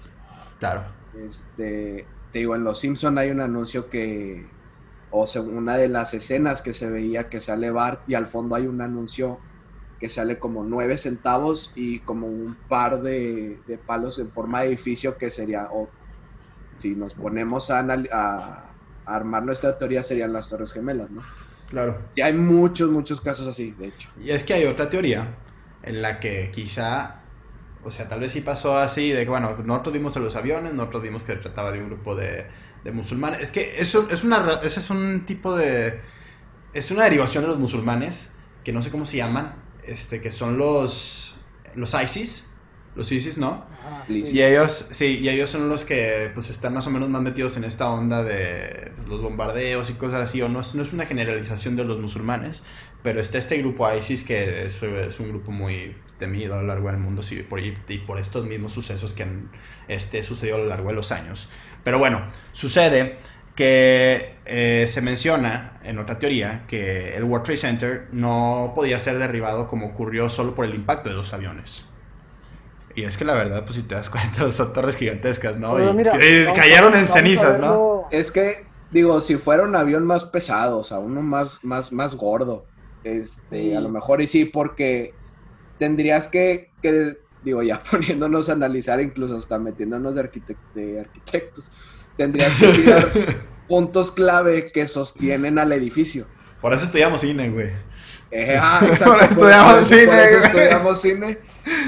Claro. 0.58 0.84
Este, 1.18 2.06
te 2.32 2.38
digo, 2.38 2.54
en 2.54 2.64
Los 2.64 2.78
Simpson 2.78 3.18
hay 3.18 3.30
un 3.30 3.40
anuncio 3.40 3.90
que, 3.90 4.46
o 5.10 5.26
sea, 5.26 5.42
una 5.42 5.76
de 5.76 5.88
las 5.88 6.14
escenas 6.14 6.62
que 6.62 6.72
se 6.72 6.88
veía 6.88 7.28
que 7.28 7.40
sale 7.40 7.70
Bart 7.70 8.08
y 8.08 8.14
al 8.14 8.28
fondo 8.28 8.54
hay 8.54 8.66
un 8.66 8.80
anuncio 8.80 9.38
que 9.98 10.08
sale 10.08 10.38
como 10.38 10.64
nueve 10.64 10.98
centavos 10.98 11.72
y 11.74 11.98
como 12.00 12.26
un 12.26 12.56
par 12.68 13.02
de, 13.02 13.60
de 13.66 13.78
palos 13.78 14.18
en 14.18 14.30
forma 14.30 14.60
de 14.62 14.68
edificio 14.68 15.16
que 15.18 15.30
sería, 15.30 15.68
o 15.72 15.88
si 16.76 16.94
nos 16.94 17.14
ponemos 17.14 17.70
a- 17.70 17.80
a 18.12 18.64
armar 19.04 19.44
nuestra 19.44 19.76
teoría 19.76 20.02
serían 20.02 20.32
las 20.32 20.48
Torres 20.48 20.72
Gemelas, 20.72 21.10
¿no? 21.10 21.22
Claro. 21.72 21.98
Y 22.14 22.20
hay 22.20 22.34
muchos, 22.34 22.90
muchos 22.90 23.20
casos 23.22 23.48
así, 23.48 23.70
de 23.72 23.86
hecho. 23.88 24.10
Y 24.22 24.30
es 24.30 24.44
que 24.44 24.52
hay 24.52 24.66
otra 24.66 24.90
teoría 24.90 25.36
en 25.82 26.02
la 26.02 26.20
que 26.20 26.50
quizá, 26.52 27.22
o 27.82 27.90
sea, 27.90 28.08
tal 28.08 28.20
vez 28.20 28.32
sí 28.32 28.42
pasó 28.42 28.76
así, 28.76 29.10
de 29.10 29.24
que, 29.24 29.30
bueno, 29.30 29.56
nosotros 29.64 29.94
vimos 29.94 30.14
a 30.16 30.20
los 30.20 30.36
aviones, 30.36 30.74
nosotros 30.74 31.02
vimos 31.02 31.22
que 31.22 31.34
trataba 31.36 31.72
de 31.72 31.80
un 31.80 31.86
grupo 31.86 32.14
de, 32.14 32.46
de 32.84 32.92
musulmanes. 32.92 33.40
Es 33.40 33.50
que 33.50 33.80
eso 33.80 34.06
es 34.10 34.22
una, 34.22 34.40
ra- 34.40 34.60
ese 34.62 34.80
es 34.80 34.90
un 34.90 35.24
tipo 35.24 35.56
de, 35.56 36.02
es 36.74 36.90
una 36.90 37.04
derivación 37.04 37.42
de 37.44 37.48
los 37.48 37.58
musulmanes, 37.58 38.30
que 38.64 38.72
no 38.74 38.82
sé 38.82 38.90
cómo 38.90 39.06
se 39.06 39.16
llaman, 39.16 39.54
este, 39.82 40.20
que 40.20 40.30
son 40.30 40.58
los, 40.58 41.36
los 41.74 41.94
ISIS, 41.94 42.44
los 42.94 43.10
ISIS, 43.10 43.38
¿no? 43.38 43.64
Y 44.08 44.26
sí. 44.26 44.42
Ellos, 44.42 44.86
sí, 44.90 45.18
y 45.20 45.28
ellos 45.28 45.50
son 45.50 45.68
los 45.68 45.84
que 45.84 46.30
pues 46.34 46.50
están 46.50 46.74
más 46.74 46.86
o 46.86 46.90
menos 46.90 47.08
más 47.08 47.22
metidos 47.22 47.56
en 47.56 47.64
esta 47.64 47.90
onda 47.90 48.22
de 48.22 48.92
pues, 48.96 49.08
los 49.08 49.20
bombardeos 49.20 49.90
y 49.90 49.94
cosas 49.94 50.22
así, 50.22 50.42
o 50.42 50.48
no 50.48 50.60
es, 50.60 50.74
no 50.74 50.82
es 50.82 50.92
una 50.92 51.06
generalización 51.06 51.76
de 51.76 51.84
los 51.84 51.98
musulmanes, 51.98 52.62
pero 53.02 53.20
está 53.20 53.38
este 53.38 53.58
grupo 53.58 53.92
ISIS 53.92 54.24
que 54.24 54.66
es, 54.66 54.82
es 54.82 55.20
un 55.20 55.28
grupo 55.30 55.50
muy 55.50 55.96
temido 56.18 56.54
a 56.54 56.62
lo 56.62 56.68
largo 56.68 56.88
del 56.88 56.98
mundo 56.98 57.22
sí, 57.22 57.36
por, 57.48 57.60
y 57.60 57.72
por 58.06 58.18
estos 58.18 58.44
mismos 58.44 58.72
sucesos 58.72 59.12
que 59.12 59.24
han 59.24 59.50
este, 59.88 60.22
sucedido 60.22 60.56
a 60.56 60.58
lo 60.60 60.66
largo 60.66 60.88
de 60.88 60.94
los 60.94 61.10
años. 61.12 61.48
Pero 61.82 61.98
bueno, 61.98 62.22
sucede 62.52 63.18
que 63.54 64.36
eh, 64.46 64.86
se 64.88 65.00
menciona 65.02 65.80
en 65.82 65.98
otra 65.98 66.18
teoría 66.18 66.64
que 66.68 67.16
el 67.16 67.24
World 67.24 67.44
Trade 67.44 67.58
Center 67.58 68.08
no 68.12 68.72
podía 68.74 68.98
ser 68.98 69.18
derribado 69.18 69.68
como 69.68 69.88
ocurrió 69.88 70.30
solo 70.30 70.54
por 70.54 70.64
el 70.64 70.74
impacto 70.74 71.08
de 71.08 71.14
dos 71.14 71.34
aviones. 71.34 71.84
Y 72.94 73.04
es 73.04 73.16
que 73.16 73.24
la 73.24 73.34
verdad, 73.34 73.64
pues 73.64 73.76
si 73.76 73.82
te 73.82 73.94
das 73.94 74.10
cuenta, 74.10 74.50
son 74.52 74.72
torres 74.72 74.96
gigantescas, 74.96 75.56
¿no? 75.56 75.74
Pero 75.74 75.90
y 75.90 75.94
mira, 75.94 76.12
vamos 76.12 76.58
cayeron 76.58 76.96
en 76.96 77.06
cenizas, 77.06 77.58
¿no? 77.60 78.04
Es 78.10 78.30
que, 78.30 78.66
digo, 78.90 79.20
si 79.20 79.36
fuera 79.36 79.62
un 79.64 79.74
avión 79.76 80.04
más 80.06 80.24
pesado, 80.24 80.78
o 80.78 80.84
sea, 80.84 80.98
uno 80.98 81.22
más, 81.22 81.60
más, 81.62 81.92
más 81.92 82.14
gordo, 82.14 82.66
este, 83.04 83.60
Sí. 83.62 83.74
a 83.74 83.80
lo 83.80 83.88
mejor 83.88 84.20
y 84.20 84.26
sí, 84.26 84.44
porque 84.44 85.14
tendrías 85.78 86.28
que, 86.28 86.70
que, 86.82 87.16
digo, 87.42 87.62
ya 87.62 87.80
poniéndonos 87.90 88.48
a 88.48 88.52
analizar, 88.52 89.00
incluso 89.00 89.36
hasta 89.38 89.58
metiéndonos 89.58 90.14
de, 90.14 90.22
arquitec- 90.30 90.72
de 90.74 91.00
arquitectos, 91.00 91.70
tendrías 92.16 92.52
que 92.56 92.66
mirar 92.68 93.08
puntos 93.68 94.10
clave 94.10 94.70
que 94.70 94.86
sostienen 94.88 95.58
al 95.58 95.72
edificio. 95.72 96.26
Por 96.60 96.74
eso 96.74 96.84
estudiamos 96.84 97.22
cine, 97.22 97.48
güey. 97.50 97.70
Eh, 98.30 98.56
ah, 98.60 98.78
Por 98.80 98.88
exacto, 98.90 99.14
por- 99.14 99.22
estudiamos 99.24 99.72
por 99.72 99.80
eso- 99.82 99.88
cine, 99.88 100.06
por 100.06 100.14
eso 100.16 100.30
güey. 100.38 100.44
estudiamos 100.46 101.00
cine. 101.00 101.38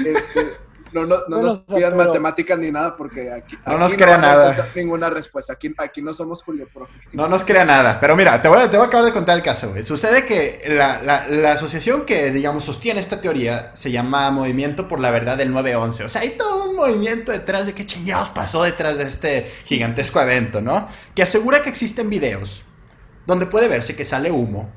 Este, 0.05 0.53
no, 1.01 1.05
no, 1.05 1.17
no 1.27 1.41
nos 1.41 1.59
pidan 1.63 1.93
pero- 1.93 2.05
matemáticas 2.05 2.57
ni 2.59 2.71
nada 2.71 2.95
porque 2.95 3.31
aquí, 3.31 3.57
No 3.65 3.77
nos 3.77 3.93
crea 3.93 4.17
nada. 4.17 4.69
ninguna 4.75 5.09
respuesta. 5.09 5.53
Aquí, 5.53 5.73
aquí 5.77 6.01
no 6.01 6.13
somos 6.13 6.41
Julio 6.43 6.67
Profe. 6.73 6.93
No 7.13 7.27
nos 7.27 7.43
crea 7.43 7.65
nada. 7.65 7.99
Pero 7.99 8.15
mira, 8.15 8.41
te 8.41 8.47
voy, 8.47 8.59
a, 8.59 8.69
te 8.69 8.77
voy 8.77 8.85
a 8.85 8.87
acabar 8.87 9.05
de 9.05 9.11
contar 9.13 9.37
el 9.37 9.43
caso, 9.43 9.69
güey. 9.71 9.83
Sucede 9.83 10.25
que 10.25 10.63
la, 10.67 11.01
la- 11.01 11.27
la 11.27 11.51
asociación 11.53 12.05
que, 12.05 12.31
digamos, 12.31 12.63
sostiene 12.63 12.99
esta 12.99 13.21
teoría 13.21 13.71
se 13.75 13.91
llama 13.91 14.31
Movimiento 14.31 14.87
por 14.87 14.99
la 14.99 15.11
Verdad 15.11 15.37
del 15.37 15.51
911. 15.51 16.03
O 16.05 16.09
sea, 16.09 16.21
hay 16.21 16.31
todo 16.37 16.69
un 16.69 16.75
movimiento 16.75 17.31
detrás 17.31 17.65
de 17.65 17.73
qué 17.73 17.85
chingados 17.85 18.29
pasó 18.29 18.63
detrás 18.63 18.97
de 18.97 19.03
este 19.03 19.51
gigantesco 19.65 20.19
evento, 20.21 20.61
¿no? 20.61 20.87
Que 21.13 21.23
asegura 21.23 21.61
que 21.61 21.69
existen 21.69 22.09
videos 22.09 22.63
donde 23.25 23.45
puede 23.45 23.67
verse 23.67 23.95
que 23.95 24.05
sale 24.05 24.31
humo 24.31 24.69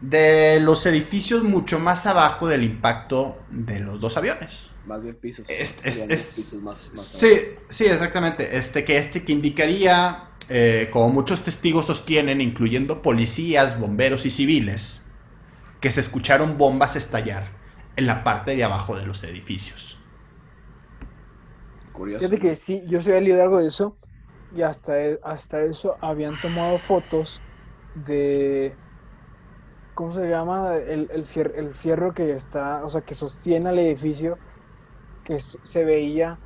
de 0.00 0.60
los 0.60 0.84
edificios 0.86 1.42
mucho 1.42 1.78
más 1.78 2.04
abajo 2.06 2.46
del 2.46 2.62
impacto 2.62 3.38
de 3.50 3.80
los 3.80 4.00
dos 4.00 4.16
aviones. 4.16 4.68
Más 4.84 5.02
bien 5.02 5.16
pisos. 5.16 5.46
Es- 5.48 5.84
es- 5.86 6.34
pisos 6.34 6.62
más- 6.62 6.92
más 6.94 7.14
Sí, 7.14 7.28
sí, 7.70 7.84
exactamente. 7.86 8.56
Este 8.56 8.84
que 8.84 8.98
este 8.98 9.24
que 9.24 9.32
indicaría, 9.32 10.30
eh, 10.48 10.88
como 10.92 11.08
muchos 11.10 11.42
testigos 11.42 11.86
sostienen, 11.86 12.40
incluyendo 12.40 13.02
policías, 13.02 13.78
bomberos 13.78 14.26
y 14.26 14.30
civiles, 14.30 15.06
que 15.80 15.92
se 15.92 16.00
escucharon 16.00 16.58
bombas 16.58 16.96
estallar 16.96 17.44
en 17.96 18.06
la 18.06 18.24
parte 18.24 18.56
de 18.56 18.64
abajo 18.64 18.96
de 18.96 19.06
los 19.06 19.24
edificios. 19.24 19.98
Curioso. 21.92 22.26
Fíjate 22.26 22.38
que 22.40 22.56
sí, 22.56 22.82
yo 22.86 23.00
sí 23.00 23.10
había 23.10 23.20
leído 23.22 23.42
algo 23.42 23.58
de 23.60 23.68
eso 23.68 23.96
y 24.50 24.62
hasta, 24.62 24.94
hasta 25.22 25.62
eso 25.64 25.98
habían 26.00 26.38
tomado 26.38 26.78
fotos 26.78 27.44
de, 27.92 28.80
¿cómo 29.94 30.12
se 30.12 30.28
llama? 30.28 30.76
El, 30.76 31.08
el, 31.10 31.24
fier- 31.26 31.52
el 31.56 31.74
fierro 31.74 32.12
que 32.14 32.32
está, 32.32 32.84
o 32.84 32.88
sea, 32.90 33.02
que 33.02 33.14
sostiene 33.14 33.68
al 33.70 33.78
edificio, 33.78 34.40
que 35.24 35.40
se 35.40 35.84
veía 35.84 36.40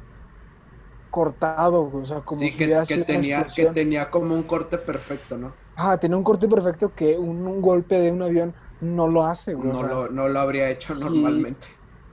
cortado, 1.10 1.90
o 1.92 2.04
sea, 2.06 2.22
como 2.22 2.48
sí, 2.48 2.56
si 2.56 2.56
que, 2.56 2.84
que 2.86 2.98
tenía, 2.98 3.52
que 3.54 3.66
tenía 3.66 4.10
como 4.10 4.34
un 4.34 4.44
corte 4.44 4.78
perfecto, 4.78 5.36
¿no? 5.36 5.56
Ah, 5.76 5.98
tenía 5.98 6.16
un 6.16 6.24
corte 6.24 6.48
perfecto 6.48 6.94
que 6.94 7.16
un, 7.18 7.46
un 7.46 7.60
golpe 7.62 7.96
de 8.00 8.10
un 8.12 8.22
avión 8.22 8.54
no 8.80 9.06
lo 9.08 9.24
hace, 9.24 9.54
güey, 9.54 9.70
o 9.72 9.74
No 9.74 9.76
sea, 9.76 9.90
lo, 9.90 10.08
no 10.08 10.26
lo 10.28 10.40
habría 10.40 10.70
hecho 10.70 10.94
sí. 10.94 10.96
normalmente. 10.96 11.68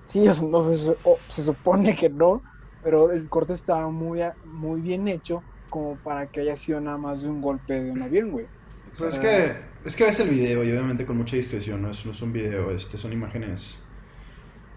Sí, 0.05 0.27
o 0.27 0.33
sea, 0.33 0.47
no 0.47 0.63
se, 0.63 0.97
o 1.03 1.23
se 1.29 1.43
supone 1.43 1.95
que 1.95 2.09
no, 2.09 2.43
pero 2.81 3.11
el 3.11 3.29
corte 3.29 3.53
estaba 3.53 3.89
muy, 3.91 4.21
a- 4.21 4.37
muy 4.43 4.81
bien 4.81 5.07
hecho 5.07 5.45
como 5.69 5.99
para 6.01 6.29
que 6.29 6.41
haya 6.41 6.57
sido 6.57 6.81
nada 6.81 6.97
más 6.97 7.21
de 7.23 7.29
un 7.29 7.41
golpe 7.41 7.81
de 7.81 7.91
un 7.91 8.03
avión, 8.03 8.31
güey. 8.31 8.49
Pues 8.83 9.01
es 9.15 9.19
que, 9.19 9.55
es 9.83 9.95
que 9.95 10.05
ves 10.05 10.19
el 10.21 10.29
video 10.29 10.63
y 10.63 10.71
obviamente 10.71 11.05
con 11.05 11.17
mucha 11.17 11.35
discreción, 11.35 11.81
no 11.81 11.91
es, 11.91 12.05
no 12.05 12.11
es 12.11 12.21
un 12.21 12.31
video, 12.31 12.71
este, 12.71 12.97
son 12.97 13.11
imágenes, 13.13 13.84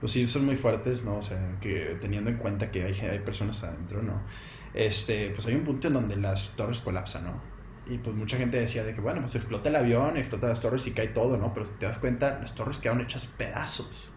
pues 0.00 0.12
sí, 0.12 0.26
son 0.26 0.44
muy 0.46 0.56
fuertes, 0.56 1.04
¿no? 1.04 1.18
O 1.18 1.22
sea, 1.22 1.58
que 1.60 1.96
teniendo 2.00 2.30
en 2.30 2.38
cuenta 2.38 2.70
que 2.70 2.84
hay, 2.84 2.94
hay 3.00 3.20
personas 3.20 3.62
adentro, 3.64 4.02
¿no? 4.02 4.26
Este, 4.74 5.30
pues 5.30 5.46
hay 5.46 5.54
un 5.54 5.64
punto 5.64 5.88
en 5.88 5.94
donde 5.94 6.16
las 6.16 6.56
torres 6.56 6.80
colapsan, 6.80 7.24
¿no? 7.24 7.42
Y 7.86 7.98
pues 7.98 8.14
mucha 8.16 8.36
gente 8.36 8.58
decía 8.60 8.84
de 8.84 8.94
que, 8.94 9.00
bueno, 9.00 9.20
pues 9.22 9.34
explota 9.36 9.68
el 9.70 9.76
avión, 9.76 10.16
explota 10.16 10.48
las 10.48 10.60
torres 10.60 10.86
y 10.86 10.94
cae 10.94 11.08
todo, 11.08 11.38
¿no? 11.38 11.52
Pero 11.54 11.70
te 11.78 11.86
das 11.86 11.98
cuenta, 11.98 12.38
las 12.40 12.54
torres 12.54 12.78
quedaron 12.78 13.02
hechas 13.02 13.26
pedazos. 13.26 14.14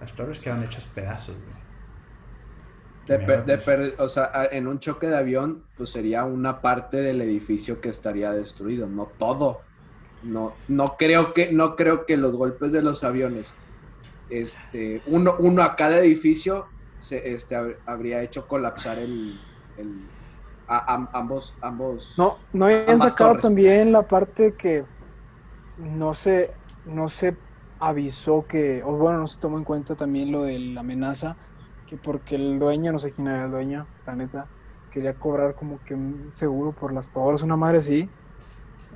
Las 0.00 0.14
torres 0.14 0.40
quedaron 0.40 0.64
hechas 0.64 0.86
pedazos, 0.88 1.36
güey. 1.44 1.56
De 3.06 3.18
Mierda, 3.18 3.20
per- 3.20 3.44
de 3.44 3.58
per- 3.58 3.94
o 3.98 4.08
sea, 4.08 4.32
en 4.50 4.66
un 4.66 4.80
choque 4.80 5.06
de 5.06 5.16
avión, 5.16 5.68
pues 5.76 5.90
sería 5.90 6.24
una 6.24 6.60
parte 6.60 6.96
del 6.98 7.20
edificio 7.20 7.80
que 7.80 7.88
estaría 7.88 8.32
destruido, 8.32 8.88
no 8.88 9.14
todo. 9.16 9.68
No, 10.22 10.64
no 10.66 10.96
creo 10.98 11.32
que, 11.34 11.52
no 11.52 11.76
creo 11.76 12.06
que 12.06 12.16
los 12.16 12.34
golpes 12.36 12.72
de 12.72 12.82
los 12.82 13.04
aviones, 13.04 13.54
este, 14.28 15.02
uno, 15.06 15.36
uno 15.40 15.62
a 15.62 15.76
cada 15.76 15.98
edificio, 16.00 16.72
se, 16.98 17.32
este, 17.32 17.56
hab- 17.56 17.80
habría 17.86 18.22
hecho 18.22 18.46
colapsar 18.46 18.98
el, 18.98 19.40
el- 19.76 20.12
a- 20.66 20.94
am- 20.94 21.10
ambos, 21.12 21.58
ambos. 21.62 22.16
No, 22.16 22.38
no 22.52 22.66
habían 22.66 23.00
sacado 23.00 23.36
torres. 23.36 23.38
también 23.38 23.92
la 23.92 24.06
parte 24.06 24.56
que 24.56 24.86
no 25.76 26.14
se, 26.14 26.54
no 26.84 27.08
se 27.10 27.42
avisó 27.78 28.46
que, 28.46 28.82
o 28.84 28.96
bueno, 28.98 29.18
no 29.20 29.26
se 29.28 29.38
tomó 29.40 29.58
en 29.58 29.64
cuenta 29.64 29.96
también 29.96 30.32
lo 30.32 30.44
de 30.44 30.58
la 30.60 30.80
amenaza, 30.82 31.38
que 31.86 31.98
porque 31.98 32.36
el 32.36 32.58
dueño, 32.58 32.92
no 32.92 32.98
sé 33.00 33.12
quién 33.12 33.28
era 33.28 33.46
el 33.46 33.50
dueño, 33.52 33.90
la 34.06 34.16
neta, 34.16 34.50
quería 34.90 35.18
cobrar 35.18 35.54
como 35.54 35.82
que 35.84 35.94
un 35.94 36.32
seguro 36.36 36.74
por 36.74 36.92
las 36.94 37.12
torres, 37.12 37.42
una 37.42 37.56
madre 37.56 37.78
así. 37.78 38.14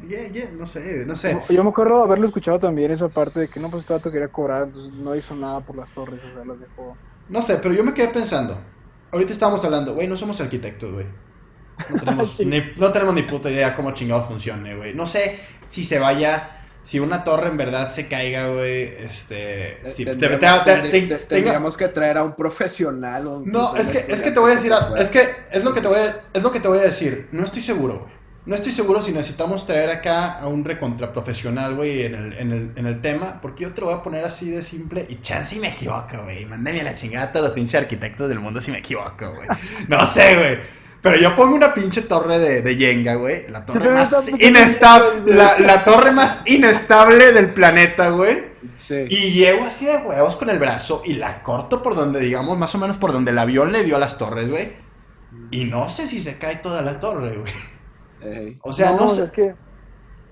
Yeah, 0.09 0.29
yeah, 0.29 0.51
no 0.53 0.67
sé, 0.67 1.05
no 1.07 1.15
sé. 1.17 1.41
Yo 1.51 1.63
me 1.63 1.71
acuerdo 1.71 2.03
haberlo 2.03 2.27
escuchado 2.27 2.59
también 2.59 2.91
esa 2.91 3.09
parte 3.09 3.41
de 3.41 3.49
que 3.49 3.61
no, 3.61 3.71
pues 3.71 3.83
este 3.83 3.93
vato 3.93 4.11
quería 4.11 4.29
cobrar, 4.29 4.65
entonces 4.65 4.93
no 4.93 5.15
hizo 5.15 5.35
nada 5.35 5.61
por 5.61 5.77
las 5.77 5.91
torres, 5.91 6.21
o 6.31 6.35
sea, 6.35 6.45
las 6.45 6.61
dejó. 6.61 6.97
No 7.29 7.43
sé, 7.43 7.57
pero 7.57 7.75
yo 7.75 7.85
me 7.85 7.93
quedé 7.95 8.09
pensando. 8.09 8.59
Ahorita 9.13 9.33
estábamos 9.33 9.65
hablando, 9.65 9.95
güey, 9.95 10.07
no 10.09 10.17
somos 10.17 10.41
arquitectos, 10.41 10.93
güey. 10.93 11.07
No 11.91 11.99
tenemos, 12.01 12.31
Sí. 12.37 12.45
ni, 12.47 12.63
no 12.77 12.91
tenemos 12.93 13.15
ni 13.15 13.23
puta 13.23 13.51
idea 13.51 13.75
cómo 13.75 13.93
chingado 13.93 14.23
funcione, 14.23 14.75
güey. 14.77 14.95
No 14.95 15.07
sé 15.07 15.39
si 15.67 15.85
se 15.85 15.99
vaya, 15.99 16.63
si 16.83 16.99
una 16.99 17.23
torre 17.25 17.49
en 17.49 17.57
verdad 17.57 17.91
se 17.91 18.09
caiga, 18.09 18.49
güey, 18.49 18.83
este... 18.99 19.73
Eh, 19.89 19.93
si 19.97 20.05
te- 20.05 20.17
tendríamos, 20.17 20.65
te- 20.65 20.75
te- 20.75 20.81
tendrí- 20.83 20.91
te- 20.91 21.01
te- 21.01 21.07
tenga- 21.17 21.29
tendríamos 21.29 21.77
que 21.77 21.89
traer 21.89 22.19
a 22.19 22.23
un 22.25 22.35
profesional. 22.35 23.27
o 23.27 23.31
No, 23.45 23.47
incluso 23.47 23.77
es 23.77 23.87
un 23.89 23.93
que, 23.93 24.13
es 24.13 24.23
que 24.23 24.31
te 24.31 24.41
voy 24.41 24.53
a 24.53 24.55
decir, 24.55 24.73
a- 24.73 24.95
es 24.99 25.09
que 25.09 25.29
es 25.53 25.63
lo 25.65 25.75
que 25.75 25.81
te 25.81 25.89
voy 25.89 25.99
a, 25.99 26.21
es 26.33 26.43
lo 26.43 26.51
que 26.53 26.61
te 26.61 26.69
voy 26.69 26.79
a 26.79 26.83
decir. 26.83 27.29
No 27.33 27.45
estoy 27.45 27.63
seguro, 27.63 28.01
güey. 28.01 28.20
No 28.47 28.55
estoy 28.55 28.73
seguro 28.73 29.03
si 29.03 29.13
necesitamos 29.13 29.67
traer 29.67 29.91
acá 29.91 30.39
a 30.41 30.49
un 30.49 30.65
recontra 30.65 31.13
profesional, 31.13 31.75
güey, 31.75 32.03
en 32.05 32.15
el, 32.15 32.33
en, 32.33 32.53
el, 32.53 32.73
en 32.75 32.87
el 32.87 33.03
tema, 33.03 33.39
porque 33.43 33.65
yo 33.65 33.73
te 33.75 33.83
lo 33.83 33.89
voy 33.89 33.97
a 33.97 34.03
poner 34.03 34.25
así 34.25 34.49
de 34.49 34.63
simple 34.63 35.07
y 35.11 35.21
chance 35.21 35.57
y 35.57 35.59
me 35.59 35.69
equivoco, 35.69 36.23
güey. 36.25 36.47
Mándame 36.47 36.81
a 36.81 36.85
la 36.85 36.95
chingada 36.95 37.27
a 37.27 37.33
todos 37.33 37.47
los 37.47 37.55
pinches 37.55 37.81
arquitectos 37.83 38.29
del 38.31 38.41
mundo 38.41 38.61
si 38.61 38.71
me 38.71 38.79
equivoco, 38.79 39.35
güey. 39.35 39.47
No 39.89 40.07
sé, 40.07 40.37
güey. 40.37 40.59
Pero 41.03 41.17
yo 41.17 41.35
pongo 41.37 41.55
una 41.55 41.73
pinche 41.75 42.03
torre 42.03 42.39
de, 42.39 42.63
de 42.63 42.77
Jenga, 42.77 43.15
güey. 43.15 43.47
La 43.49 43.65
torre 43.67 43.91
más 43.95 44.29
inestable, 44.39 45.35
la, 45.35 45.59
la 45.59 45.85
torre 45.85 46.11
más 46.11 46.43
inestable 46.47 47.33
del 47.33 47.51
planeta, 47.51 48.09
güey. 48.09 48.51
Sí. 48.77 49.05
Y 49.09 49.33
llego 49.33 49.65
así 49.65 49.85
de 49.85 49.97
huevos 49.99 50.37
con 50.37 50.49
el 50.49 50.59
brazo 50.59 51.03
y 51.05 51.15
la 51.15 51.43
corto 51.43 51.83
por 51.83 51.95
donde, 51.95 52.21
digamos, 52.21 52.59
más 52.59 52.75
o 52.75 52.79
menos 52.79 52.97
por 52.97 53.13
donde 53.13 53.31
el 53.31 53.39
avión 53.39 53.71
le 53.71 53.85
dio 53.85 53.97
a 53.97 53.99
las 53.99 54.17
torres, 54.17 54.51
güey. 54.51 54.73
Y 55.51 55.65
no 55.65 55.89
sé 55.91 56.07
si 56.07 56.23
se 56.23 56.39
cae 56.39 56.57
toda 56.57 56.83
la 56.83 57.01
torre, 57.01 57.37
güey. 57.37 57.53
Ey. 58.21 58.59
O 58.63 58.73
sea, 58.73 58.93
no, 58.93 59.11
sé. 59.11 59.25
es 59.25 59.31
que 59.31 59.55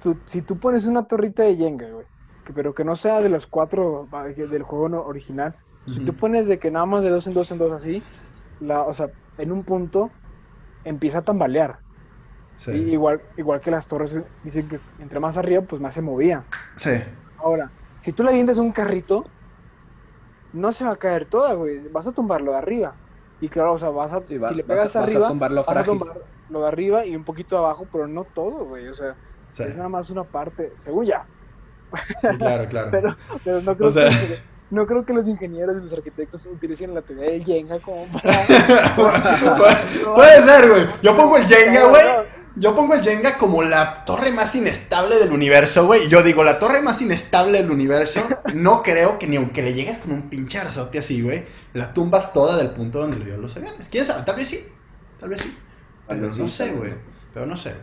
tú- 0.03 0.19
si 0.27 0.43
tú 0.43 0.59
pones 0.59 0.87
una 0.87 1.05
torrita 1.07 1.43
de 1.43 1.57
Jenga, 1.57 1.89
güey, 1.91 2.07
que- 2.45 2.53
pero 2.53 2.75
que 2.75 2.85
no 2.85 2.97
sea 2.97 3.21
de 3.21 3.29
los 3.29 3.47
cuatro 3.47 4.09
del 4.37 4.63
juego 4.63 4.89
no- 4.89 5.03
original, 5.03 5.55
si 5.87 6.01
tú 6.01 6.15
pones 6.15 6.49
de 6.49 6.59
que 6.59 6.71
nada 6.71 6.85
más 6.85 7.03
de 7.03 7.09
dos 7.11 7.27
en 7.27 7.35
dos 7.35 7.51
en 7.51 7.59
dos 7.59 7.73
así, 7.73 8.03
la, 8.61 8.83
o 8.83 8.93
sea, 8.93 9.09
en 9.39 9.53
un 9.53 9.65
punto 9.65 10.11
empieza 10.85 11.19
a 11.19 11.23
tambalear. 11.23 11.79
Sí. 12.57 12.73
Y 12.73 12.93
igual, 12.93 13.23
igual 13.37 13.61
que 13.61 13.71
las 13.71 13.87
torres 13.89 14.21
dicen 14.45 14.69
que 14.69 14.81
entre 14.99 15.21
más 15.21 15.37
arriba, 15.37 15.63
pues 15.63 15.81
más 15.81 15.95
se 15.95 16.03
movía. 16.03 16.45
Sí. 16.77 16.91
Ahora, 17.39 17.71
si 18.01 18.13
tú 18.13 18.23
le 18.25 18.31
avientas 18.31 18.59
un 18.59 18.73
carrito, 18.73 19.25
no 20.53 20.73
se 20.73 20.85
va 20.85 20.91
a 20.93 20.97
caer 20.97 21.27
toda, 21.27 21.55
güey. 21.55 21.87
Vas 21.89 22.07
a 22.07 22.13
tumbarlo 22.13 22.53
de 22.53 22.59
arriba. 22.59 22.95
Y 23.41 23.49
claro, 23.49 23.75
o 23.75 23.79
sea, 23.79 23.91
vas 23.91 24.13
a, 24.13 24.19
va- 24.21 24.27
si 24.27 24.35
le 24.35 24.39
vas 24.41 24.51
a- 24.53 24.55
pegas 24.67 24.85
vas 24.85 24.97
a 24.97 25.03
arriba, 25.03 25.29
tumbar 25.29 25.51
lo 25.53 25.61
vas 25.63 25.69
a 25.69 25.73
frágil. 25.73 25.99
tumbar 25.99 26.17
lo 26.51 26.61
de 26.63 26.69
arriba 26.69 27.07
y 27.07 27.15
un 27.15 27.25
poquito 27.25 27.55
de 27.57 27.61
abajo, 27.65 27.87
pero 27.93 28.07
no 28.07 28.25
todo, 28.25 28.65
güey. 28.65 28.89
O 28.89 28.95
sea, 28.95 29.15
Sí. 29.51 29.63
es 29.63 29.77
nada 29.77 29.89
más 29.89 30.11
una 30.11 30.25
parte, 30.25 30.73
según 30.79 31.07
ya. 31.07 31.25
Sí, 32.21 32.29
claro, 32.39 32.69
claro. 32.69 32.89
Pero, 32.91 33.09
pero 33.45 33.63
no, 33.63 33.77
creo 33.77 33.89
O 33.89 33.91
sea- 33.93 34.09
que, 34.09 34.39
no 34.71 34.87
creo 34.87 35.05
que 35.07 35.15
los 35.15 35.27
ingenieros 35.27 35.79
y 35.79 35.83
los 35.83 35.93
arquitectos 35.95 36.45
utilicen 36.47 36.95
la 36.95 37.01
teoría 37.01 37.31
del 37.31 37.43
Jenga 37.45 37.79
como 37.81 38.05
para... 38.13 38.47
Pu- 38.97 40.15
Puede 40.15 40.43
ser, 40.43 40.69
güey. 40.69 40.87
Yo 41.03 41.17
pongo 41.17 41.37
el 41.39 41.47
Jenga, 41.49 41.81
No, 41.81 41.89
güey. 41.91 42.03
Yo 42.57 42.75
pongo 42.75 42.95
el 42.95 43.03
Jenga 43.03 43.39
como 43.39 43.63
la 43.63 44.05
torre 44.05 44.33
más 44.33 44.55
inestable 44.55 45.19
del 45.19 45.33
universo, 45.33 45.87
güey. 45.87 46.09
Yo 46.09 46.23
digo, 46.23 46.45
la 46.45 46.59
torre 46.59 46.83
más 46.83 47.01
inestable 47.01 47.59
del 47.59 47.71
universo, 47.71 48.27
no 48.55 48.83
creo 48.83 49.19
que 49.19 49.27
ni 49.27 49.37
aunque 49.37 49.63
le 49.63 49.75
llegues 49.75 49.99
con 49.99 50.13
un 50.13 50.29
pinche 50.29 50.59
abrazote 50.59 50.99
así, 50.99 51.23
güey, 51.23 51.45
la 51.75 51.95
tumbas 51.95 52.33
toda 52.33 52.57
del 52.57 52.71
punto 52.71 53.01
donde 53.01 53.19
le 53.19 53.27
dio 53.27 53.37
los 53.37 53.57
aviones. 53.57 53.87
¿Quién 53.91 54.05
sabe? 54.05 54.25
Tal 54.25 54.37
vez 54.37 54.49
sí. 54.49 54.67
Tal 55.21 55.29
vez 55.29 55.41
sí. 55.41 55.57
Pero 56.09 56.33
sí, 56.33 56.41
no 56.41 56.49
sé, 56.49 56.73
güey. 56.73 56.95
Pero 57.35 57.47
no 57.47 57.57
sé. 57.57 57.75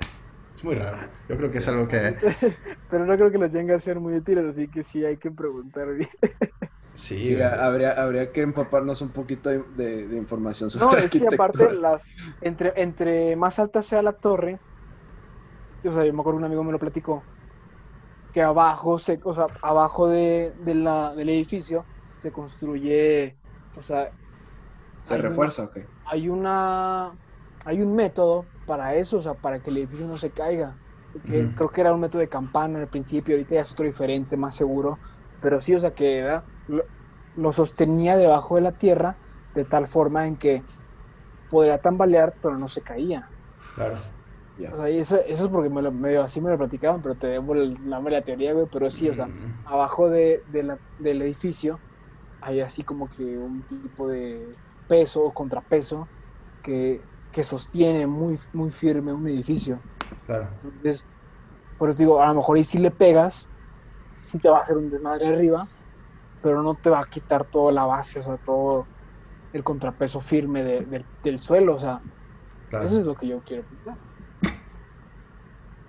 Es 0.55 0.63
muy 0.63 0.75
raro. 0.75 0.97
Yo 1.29 1.37
creo 1.37 1.51
que 1.51 1.59
es 1.59 1.67
algo 1.67 1.87
que... 1.87 2.15
Pero 2.89 3.05
no 3.05 3.15
creo 3.15 3.31
que 3.31 3.37
los 3.37 3.51
Jengas 3.51 3.83
sean 3.83 4.01
muy 4.01 4.13
útiles, 4.15 4.45
así 4.45 4.67
que 4.67 4.83
sí 4.83 5.05
hay 5.05 5.17
que 5.17 5.31
preguntar 5.31 5.93
bien. 5.93 6.09
Sí, 6.95 7.35
habría, 7.41 7.91
habría 8.01 8.31
que 8.31 8.41
empaparnos 8.41 9.01
un 9.01 9.11
poquito 9.11 9.49
de, 9.49 9.63
de- 9.63 10.07
de 10.07 10.17
información 10.17 10.69
sobre 10.69 10.85
No, 10.85 10.97
es 10.97 11.15
que 11.15 11.27
aparte, 11.27 11.71
las, 11.71 12.13
entre, 12.41 12.73
entre 12.75 13.35
más 13.35 13.57
alta 13.59 13.81
sea 13.81 14.01
la 14.03 14.13
torre, 14.13 14.61
o 15.85 15.93
sea, 15.93 16.05
yo 16.05 16.13
me 16.13 16.19
acuerdo 16.21 16.37
un 16.39 16.43
amigo 16.45 16.63
me 16.65 16.71
lo 16.73 16.79
platicó, 16.79 17.29
que 18.31 18.41
abajo, 18.41 18.99
se, 18.99 19.19
o 19.23 19.33
sea, 19.33 19.47
abajo 19.61 20.07
de, 20.09 20.53
de 20.57 20.75
la, 20.75 21.15
del 21.15 21.29
edificio 21.29 21.89
se 22.17 22.31
construye, 22.31 23.39
o 23.73 23.81
sea, 23.81 24.13
¿Se 25.03 25.17
una- 25.17 25.17
refuerza 25.17 25.63
o 25.63 25.71
qué? 25.71 25.87
hay 26.05 26.29
una 26.29 27.19
hay 27.65 27.81
un 27.81 27.95
método 27.95 28.51
para 28.65 28.95
eso, 28.95 29.17
o 29.19 29.21
sea, 29.21 29.35
para 29.35 29.61
que 29.61 29.69
el 29.71 29.77
edificio 29.79 30.07
no 30.07 30.17
se 30.17 30.33
caiga. 30.33 30.79
Que. 31.25 31.53
Creo 31.53 31.69
que 31.71 31.81
era 31.81 31.93
un 31.93 32.01
método 32.01 32.21
de 32.21 32.29
campana 32.29 32.79
al 32.79 32.89
principio, 32.89 33.35
ahorita 33.35 33.55
ya 33.55 33.61
es 33.61 33.71
otro 33.73 33.85
diferente, 33.85 34.37
más 34.37 34.55
seguro, 34.55 34.99
pero 35.45 35.59
sí, 35.61 35.75
o 35.75 35.79
sea, 35.79 35.93
que 35.93 36.17
era 36.19 36.43
lo, 36.67 36.85
lo 37.35 37.53
sostenía 37.53 38.17
debajo 38.17 38.55
de 38.55 38.61
la 38.63 38.73
tierra 38.77 39.19
de 39.53 39.65
tal 39.65 39.87
forma 39.87 40.27
en 40.27 40.37
que 40.37 40.65
podría 41.49 41.79
tambalear, 41.81 42.37
pero 42.41 42.57
no 42.59 42.67
se 42.69 42.83
caía. 42.83 43.33
Claro. 43.75 44.15
O 44.67 44.77
sea, 44.77 44.89
y 44.89 44.97
eso, 44.99 45.17
eso 45.17 45.45
es 45.45 45.49
porque 45.51 45.69
me 45.69 45.81
lo, 45.81 45.91
medio 45.91 46.23
así 46.23 46.41
me 46.41 46.49
lo 46.49 46.57
platicaban, 46.57 47.01
pero 47.01 47.17
te 47.17 47.27
debo 47.27 47.53
la 47.55 48.23
teoría, 48.23 48.53
güey, 48.53 48.65
pero 48.71 48.89
sí, 48.89 49.07
o 49.09 49.13
sea, 49.13 49.29
Mm, 49.29 49.59
abajo 49.63 50.09
de, 50.09 50.41
de 50.45 50.63
la- 50.63 50.81
del 50.97 51.21
edificio 51.21 51.83
hay 52.41 52.61
así 52.61 52.83
como 52.83 53.09
que 53.09 53.39
un 53.39 53.65
tipo 53.65 54.07
de 54.09 54.59
peso 54.87 55.23
o 55.23 55.33
contrapeso 55.33 56.11
que, 56.61 57.09
que 57.31 57.43
sostiene 57.43 58.07
muy, 58.07 58.39
muy 58.53 58.71
firme 58.71 59.13
un 59.13 59.27
edificio. 59.27 59.83
Claro. 60.25 60.59
Entonces, 60.61 61.07
por 61.77 61.89
eso 61.89 61.97
digo, 61.99 62.21
a 62.21 62.27
lo 62.29 62.35
mejor 62.35 62.57
ahí 62.57 62.63
sí 62.65 62.79
le 62.79 62.91
pegas, 62.91 63.51
sí 64.25 64.39
te 64.39 64.49
va 64.49 64.57
a 64.59 64.61
hacer 64.61 64.77
un 64.77 64.89
desmadre 64.89 65.27
arriba, 65.29 65.69
pero 66.41 66.63
no 66.63 66.77
te 66.77 66.89
va 66.91 66.99
a 67.01 67.05
quitar 67.05 67.45
toda 67.45 67.71
la 67.73 67.85
base, 67.85 68.19
o 68.21 68.23
sea, 68.23 68.37
todo 68.39 68.89
el 69.53 69.63
contrapeso 69.63 70.21
firme 70.21 70.63
de- 70.63 70.85
del- 70.85 71.07
del 71.23 71.41
suelo, 71.41 71.75
o 71.77 71.79
sea, 71.79 72.03
claro. 72.69 72.85
eso 72.85 72.99
es 72.99 73.05
lo 73.05 73.15
que 73.17 73.27
yo 73.27 73.43
quiero 73.43 73.65
pensar. 73.65 73.99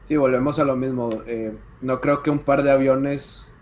Sí, 0.04 0.16
volvemos 0.16 0.58
a 0.58 0.64
lo 0.64 0.76
mismo. 0.76 1.10
eh, 1.26 1.60
no 1.80 2.00
creo 2.00 2.22
que 2.22 2.30
un 2.30 2.44
par 2.44 2.62
de 2.62 2.70
aviones 2.70 3.54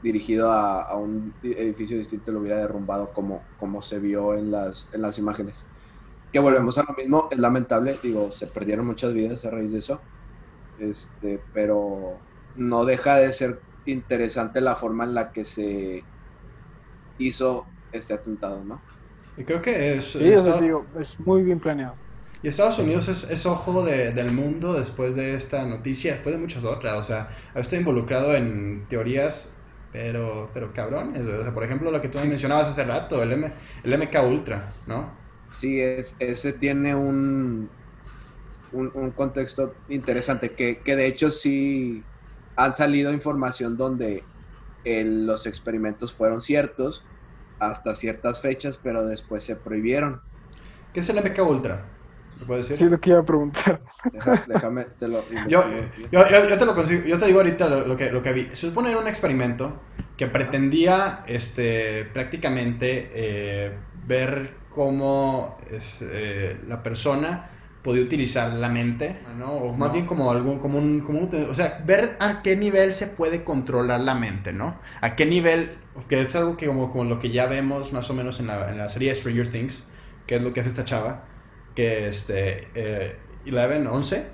dirigido 0.00 0.52
a, 0.52 0.82
a 0.82 0.96
un 0.98 1.38
edificio 1.42 1.98
distinto 1.98 2.32
lo 2.32 2.40
hubiera 2.40 2.58
derrumbado 2.58 3.12
como, 3.12 3.50
como 3.56 3.82
se 3.82 4.00
vio 4.00 4.34
en 4.34 4.50
las, 4.50 4.88
en 4.92 5.02
las 5.02 5.18
imágenes. 5.18 5.70
Que 6.32 6.40
volvemos 6.40 6.78
a 6.78 6.84
lo 6.88 6.94
mismo, 6.96 7.28
es 7.32 7.38
lamentable, 7.38 7.98
digo, 8.02 8.30
se 8.32 8.48
perdieron 8.48 8.86
muchas 8.86 9.14
vidas 9.14 9.44
a 9.44 9.50
raíz 9.50 9.72
de 9.72 9.78
eso, 9.80 10.08
este, 10.76 11.46
pero 11.52 12.26
no 12.54 12.84
deja 12.86 13.16
de 13.16 13.32
ser 13.32 13.64
interesante 13.84 14.60
la 14.60 14.76
forma 14.76 15.04
en 15.04 15.14
la 15.14 15.32
que 15.32 15.44
se 15.44 16.10
hizo 17.18 17.74
este 17.90 18.14
atentado, 18.14 18.64
¿no? 18.64 18.86
Y 19.36 19.44
creo 19.44 19.62
que 19.62 19.94
es... 19.96 20.16
Sí, 20.16 20.24
Estados- 20.32 20.60
digo, 20.60 20.90
es 20.98 21.18
muy 21.20 21.42
bien 21.42 21.60
planeado. 21.60 21.98
Y 22.42 22.48
Estados 22.48 22.78
Unidos 22.78 23.08
es, 23.08 23.24
es 23.24 23.46
ojo 23.46 23.84
de- 23.84 24.12
del 24.12 24.32
mundo 24.32 24.72
después 24.74 25.14
de 25.16 25.34
esta 25.36 25.64
noticia, 25.64 26.12
después 26.14 26.34
de 26.34 26.40
muchas 26.40 26.64
otras. 26.64 26.94
O 26.94 27.04
sea, 27.04 27.30
estoy 27.54 27.78
involucrado 27.78 28.34
en 28.34 28.86
teorías, 28.88 29.56
pero, 29.92 30.50
pero 30.52 30.72
cabrones. 30.72 31.22
O 31.24 31.42
sea, 31.42 31.54
por 31.54 31.64
ejemplo, 31.64 31.90
lo 31.90 32.00
que 32.00 32.08
tú 32.08 32.18
mencionabas 32.18 32.68
hace 32.68 32.84
rato, 32.84 33.22
el, 33.22 33.32
M, 33.32 33.52
el 33.84 33.98
MK 33.98 34.16
Ultra, 34.28 34.78
¿no? 34.86 35.22
Sí, 35.50 35.80
es, 35.80 36.16
ese 36.18 36.54
tiene 36.54 36.94
un, 36.94 37.76
un, 38.70 38.90
un 38.94 39.12
contexto 39.12 39.82
interesante, 39.88 40.54
que, 40.54 40.82
que 40.82 40.96
de 40.96 41.06
hecho 41.06 41.30
sí 41.30 42.11
han 42.56 42.74
salido 42.74 43.12
información 43.12 43.76
donde 43.76 44.24
el- 44.84 45.26
los 45.26 45.46
experimentos 45.46 46.14
fueron 46.14 46.40
ciertos 46.42 47.04
hasta 47.58 47.94
ciertas 47.94 48.40
fechas, 48.40 48.78
pero 48.82 49.06
después 49.06 49.44
se 49.44 49.56
prohibieron. 49.56 50.20
¿Qué 50.92 51.00
es 51.00 51.08
el 51.08 51.18
MK 51.18 51.40
Ultra? 51.42 51.84
¿Se 52.38 52.44
puede 52.44 52.60
decir? 52.60 52.76
Sí, 52.76 52.88
lo 52.88 53.00
que 53.00 53.10
iba 53.10 53.20
a 53.20 53.24
preguntar. 53.24 53.80
Deja- 54.12 54.44
déjame, 54.48 54.84
te 54.98 55.06
lo 55.06 55.22
Yo, 55.46 55.64
yo, 56.10 56.28
yo- 56.28 56.48
yo 56.48 56.58
te 56.58 56.66
lo 56.66 56.74
consigo, 56.74 57.04
yo 57.06 57.18
te 57.18 57.26
digo 57.26 57.38
ahorita 57.38 57.68
lo, 57.68 57.86
lo 57.86 57.96
que, 57.96 58.10
lo 58.10 58.20
que 58.22 58.32
vi. 58.32 58.48
Se 58.50 58.66
supone 58.68 58.90
era 58.90 58.98
un 58.98 59.06
experimento 59.06 59.80
que 60.16 60.26
pretendía 60.26 61.22
este, 61.28 62.04
prácticamente 62.12 63.10
eh, 63.14 63.72
ver 64.06 64.54
cómo 64.70 65.58
es, 65.70 65.98
eh, 66.00 66.58
la 66.66 66.82
persona 66.82 67.48
podía 67.82 68.02
utilizar 68.02 68.52
la 68.52 68.68
mente, 68.68 69.18
¿no? 69.36 69.52
O 69.52 69.72
más 69.76 69.90
No. 69.90 69.92
bien 69.92 70.06
como 70.06 70.30
algún, 70.30 70.58
como 70.58 70.78
un, 70.78 71.00
como 71.00 71.18
un- 71.20 71.30
o 71.50 71.54
sea, 71.54 71.82
ver 71.84 72.16
a 72.20 72.42
qué 72.42 72.56
nivel 72.56 72.94
se 72.94 73.08
puede 73.08 73.44
controlar 73.44 74.00
la 74.00 74.14
mente, 74.14 74.52
¿no? 74.52 74.78
A 75.00 75.16
qué 75.16 75.26
nivel, 75.26 75.78
que 76.08 76.20
es 76.22 76.34
algo 76.36 76.56
que 76.56 76.66
como, 76.66 76.90
como 76.90 77.04
lo 77.04 77.18
que 77.18 77.30
ya 77.30 77.46
vemos 77.46 77.92
más 77.92 78.08
o 78.10 78.14
menos 78.14 78.40
en 78.40 78.46
la, 78.48 78.70
en 78.70 78.78
la 78.78 78.88
serie 78.90 79.14
Stranger 79.14 79.50
Things, 79.50 79.86
que 80.26 80.36
es 80.36 80.42
lo 80.42 80.52
que 80.52 80.60
hace 80.60 80.68
esta 80.70 80.84
chava, 80.84 81.24
que 81.74 82.08
este, 82.08 82.68
eh, 82.74 83.16
11, 83.46 83.88
11, 83.88 84.26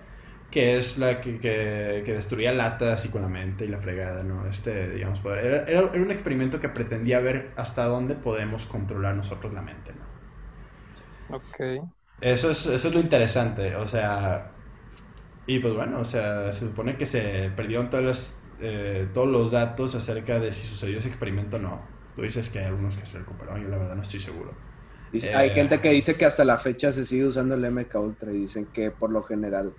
que 0.51 0.77
es 0.79 0.99
la 0.99 1.21
que, 1.21 1.39
que, 1.39 2.03
que 2.05 2.13
destruía 2.15 2.53
latas 2.53 3.05
y 3.05 3.09
con 3.11 3.23
la 3.23 3.29
mente 3.29 3.65
y 3.65 3.69
la 3.69 3.79
fregada, 3.79 4.23
¿no? 4.25 4.47
Este, 4.49 4.89
digamos, 4.91 5.21
poder. 5.21 5.45
Era, 5.45 5.57
era, 5.69 5.81
era 5.93 6.03
un 6.03 6.11
experimento 6.11 6.61
que 6.61 6.69
pretendía 6.71 7.21
ver 7.21 7.53
hasta 7.57 7.85
dónde 7.85 8.15
podemos 8.15 8.67
controlar 8.67 9.15
nosotros 9.15 9.53
la 9.55 9.63
mente, 9.63 9.93
¿no? 9.93 10.09
Ok. 11.29 11.61
Eso 12.21 12.51
es, 12.51 12.67
eso 12.67 12.89
es 12.89 12.95
lo 12.95 13.01
interesante, 13.01 13.77
o 13.77 13.87
sea, 13.87 14.51
y 15.47 15.61
pues 15.61 15.75
bueno, 15.75 16.01
o 16.01 16.05
sea, 16.05 16.53
se 16.53 16.67
supone 16.67 16.97
que 16.97 17.07
se 17.07 17.51
perdieron 17.55 17.91
todos 17.91 18.05
los, 18.05 18.43
eh, 18.61 19.09
todos 19.15 19.29
los 19.29 19.53
datos 19.53 19.95
acerca 19.95 20.41
de 20.41 20.53
si 20.53 20.67
sucedió 20.67 20.99
ese 20.99 21.09
experimento 21.09 21.57
o 21.57 21.61
no. 21.61 21.81
Tú 22.17 22.23
dices 22.23 22.51
que 22.51 22.59
hay 22.59 22.65
algunos 22.67 22.97
que 22.97 23.07
se 23.07 23.19
recuperaron, 23.19 23.63
yo 23.63 23.69
la 23.69 23.79
verdad 23.79 23.95
no 23.95 24.03
estoy 24.03 24.21
seguro. 24.21 24.53
Dice- 25.13 25.31
Eh, 25.31 25.35
Hay 25.37 25.51
gente 25.51 25.81
que 25.81 25.91
dice 25.91 26.17
que 26.17 26.27
hasta 26.27 26.45
la 26.45 26.59
fecha 26.59 26.93
se 26.93 27.07
sigue 27.07 27.25
usando 27.25 27.55
el 27.55 27.65
MK 27.65 27.95
Ultra 28.01 28.33
y 28.33 28.39
dicen 28.41 28.67
que 28.67 28.91
por 28.91 29.11
lo 29.11 29.23
general 29.23 29.73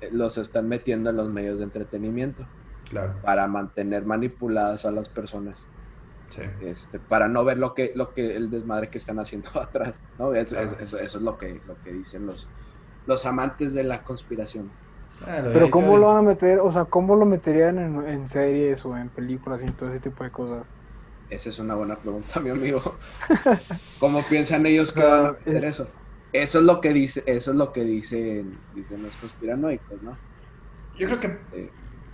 eh, 0.00 0.08
los 0.12 0.36
están 0.38 0.68
metiendo 0.68 1.10
en 1.10 1.16
los 1.16 1.28
medios 1.30 1.58
de 1.58 1.64
entretenimiento 1.64 2.44
Claro, 2.90 3.14
para 3.22 3.46
mantener 3.46 4.04
manipuladas 4.04 4.84
a 4.84 4.90
las 4.90 5.08
personas. 5.08 5.64
Sí. 6.34 6.42
este, 6.62 6.98
para 6.98 7.28
no 7.28 7.44
ver 7.44 7.58
lo 7.58 7.74
que, 7.74 7.92
lo 7.94 8.12
que 8.12 8.34
el 8.36 8.50
desmadre 8.50 8.90
que 8.90 8.98
están 8.98 9.18
haciendo 9.18 9.50
atrás, 9.60 10.00
¿no? 10.18 10.34
Eso, 10.34 10.56
Claro. 10.56 10.76
eso- 10.80 10.98
eso 10.98 11.18
es 11.18 11.22
lo 11.22 11.38
que, 11.38 11.60
lo 11.66 11.76
que 11.82 11.92
dicen 11.92 12.26
los, 12.26 12.48
los 13.06 13.26
amantes 13.26 13.74
de 13.74 13.84
la 13.84 14.02
conspiración. 14.04 14.70
Claro, 15.18 15.50
Pero 15.52 15.70
¿cómo 15.70 15.96
lo 15.96 16.08
van 16.08 16.18
a 16.18 16.22
meter? 16.22 16.58
O 16.60 16.70
sea, 16.72 16.84
¿cómo 16.86 17.14
lo 17.16 17.26
meterían 17.26 17.78
en, 17.78 18.08
en 18.08 18.26
series 18.26 18.84
o 18.84 18.96
en 18.96 19.08
películas 19.10 19.62
y 19.62 19.70
todo 19.72 19.90
ese 19.90 20.00
tipo 20.00 20.24
de 20.24 20.30
cosas? 20.32 20.66
Esa 21.28 21.48
es 21.50 21.58
una 21.58 21.74
buena 21.74 21.96
pregunta, 21.96 22.40
mi 22.40 22.50
amigo. 22.50 22.98
¿Cómo 23.98 24.22
piensan 24.28 24.66
ellos 24.66 24.92
que 24.92 25.00
O 25.00 25.02
sea, 25.02 25.10
van 25.10 25.26
a 25.26 25.28
hacer 25.30 25.56
es- 25.56 25.64
eso? 25.64 25.88
Eso 26.32 26.60
es 26.60 26.64
lo 26.64 26.80
que 26.80 26.94
dice, 26.94 27.22
eso 27.26 27.50
es 27.50 27.56
lo 27.58 27.72
que 27.74 27.84
dicen, 27.84 28.58
dicen 28.74 29.02
los 29.02 29.14
conspiranoicos, 29.16 30.00
¿no? 30.02 30.16
Yo 30.96 31.06
creo 31.06 31.20
que 31.20 31.26
Este, 31.26 31.70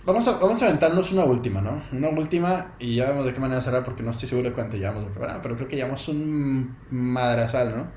Vamos 0.09 0.27
a, 0.27 0.39
vamos 0.39 0.61
a 0.61 0.65
aventarnos 0.65 1.11
una 1.11 1.23
última, 1.23 1.61
¿no? 1.61 1.83
Una 1.91 2.09
última 2.09 2.73
y 2.79 2.95
ya 2.95 3.09
vemos 3.09 3.25
de 3.25 3.33
qué 3.33 3.39
manera 3.39 3.61
cerrar 3.61 3.85
porque 3.85 4.01
no 4.01 4.09
estoy 4.09 4.27
seguro 4.27 4.49
de 4.49 4.55
cuánto 4.55 4.75
llevamos 4.75 5.05
de 5.05 5.11
programa, 5.11 5.39
pero 5.41 5.55
creo 5.55 5.67
que 5.67 5.75
llevamos 5.75 6.07
un 6.07 6.75
madrazal, 6.89 7.77
¿no? 7.77 7.87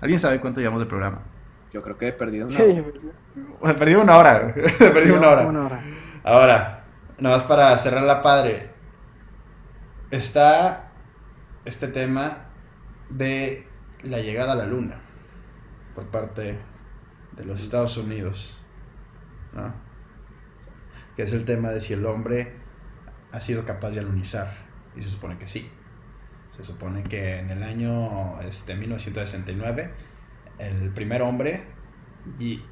¿Alguien 0.00 0.18
sabe 0.18 0.40
cuánto 0.40 0.60
llevamos 0.60 0.80
de 0.80 0.86
programa? 0.86 1.22
yo 1.72 1.82
creo 1.82 1.98
que 1.98 2.08
he 2.08 2.12
perdido 2.12 2.46
una. 2.46 2.56
Sí, 2.56 2.84
Bueno, 3.60 3.76
perdí 3.76 3.94
una 3.94 4.16
hora, 4.16 4.54
perdí 4.78 5.10
una 5.10 5.28
hora. 5.28 5.46
Una 5.46 5.66
hora. 5.66 5.82
Ahora, 6.24 6.84
nada 7.18 7.36
más 7.36 7.46
para 7.46 7.76
cerrar 7.76 8.04
la 8.04 8.22
padre, 8.22 8.70
está 10.10 10.90
este 11.64 11.88
tema 11.88 12.46
de 13.10 13.66
la 14.02 14.20
llegada 14.20 14.52
a 14.52 14.56
la 14.56 14.66
luna 14.66 15.00
por 15.94 16.06
parte 16.06 16.58
de 17.32 17.44
los 17.44 17.60
Estados 17.60 17.96
Unidos, 17.96 18.58
¿no? 19.52 19.87
Que 21.18 21.24
es 21.24 21.32
el 21.32 21.44
tema 21.44 21.70
de 21.70 21.80
si 21.80 21.94
el 21.94 22.06
hombre 22.06 22.52
ha 23.32 23.40
sido 23.40 23.64
capaz 23.64 23.90
de 23.90 23.98
alunizar, 23.98 24.52
y 24.96 25.02
se 25.02 25.08
supone 25.08 25.36
que 25.36 25.48
sí. 25.48 25.68
Se 26.56 26.62
supone 26.62 27.02
que 27.02 27.40
en 27.40 27.50
el 27.50 27.64
año 27.64 28.40
este, 28.42 28.76
1969 28.76 29.90
el 30.60 30.90
primer 30.90 31.22
hombre 31.22 31.64
y 32.38 32.62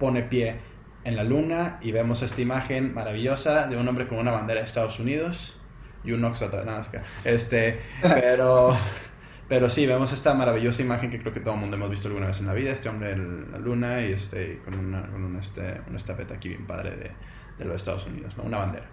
pone 0.00 0.24
pie 0.24 0.56
en 1.04 1.14
la 1.14 1.22
luna 1.22 1.78
y 1.82 1.92
vemos 1.92 2.22
esta 2.22 2.40
imagen 2.40 2.94
maravillosa 2.94 3.68
de 3.68 3.76
un 3.76 3.86
hombre 3.86 4.08
con 4.08 4.18
una 4.18 4.32
bandera 4.32 4.58
de 4.58 4.66
Estados 4.66 4.98
Unidos 4.98 5.56
y 6.02 6.10
un 6.10 6.24
oxo 6.24 6.46
atrás. 6.46 6.66
No, 6.66 6.82
este, 7.24 7.80
pero, 8.02 8.76
pero 9.48 9.70
sí, 9.70 9.86
vemos 9.86 10.12
esta 10.12 10.34
maravillosa 10.34 10.82
imagen 10.82 11.12
que 11.12 11.20
creo 11.20 11.32
que 11.32 11.38
todo 11.38 11.54
el 11.54 11.60
mundo 11.60 11.76
hemos 11.76 11.90
visto 11.90 12.08
alguna 12.08 12.26
vez 12.26 12.40
en 12.40 12.46
la 12.46 12.54
vida. 12.54 12.72
Este 12.72 12.88
hombre 12.88 13.12
en 13.12 13.52
la 13.52 13.58
luna 13.58 14.00
y 14.02 14.14
este, 14.14 14.58
con, 14.64 14.74
una, 14.74 15.06
con 15.12 15.22
un, 15.22 15.36
este, 15.36 15.80
una 15.86 15.96
estafeta 15.96 16.34
aquí 16.34 16.48
bien 16.48 16.66
padre 16.66 16.96
de, 16.96 17.10
de 17.58 17.64
los 17.64 17.76
Estados 17.76 18.06
Unidos, 18.06 18.36
¿no? 18.36 18.44
una 18.44 18.58
bandera. 18.58 18.86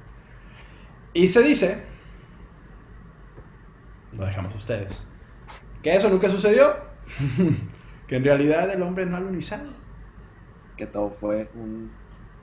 Y 1.14 1.28
se 1.28 1.42
dice, 1.44 1.84
lo 4.14 4.26
dejamos 4.26 4.54
a 4.54 4.58
ustedes, 4.58 5.06
que 5.82 5.96
eso 5.96 6.10
nunca 6.10 6.30
sucedió, 6.30 6.74
que 8.08 8.16
en 8.16 8.24
realidad 8.24 8.70
el 8.72 8.82
hombre 8.82 9.06
no 9.06 9.18
ha 9.18 9.22
Que 10.78 10.86
todo 10.86 11.12
fue 11.12 11.50
un 11.56 11.92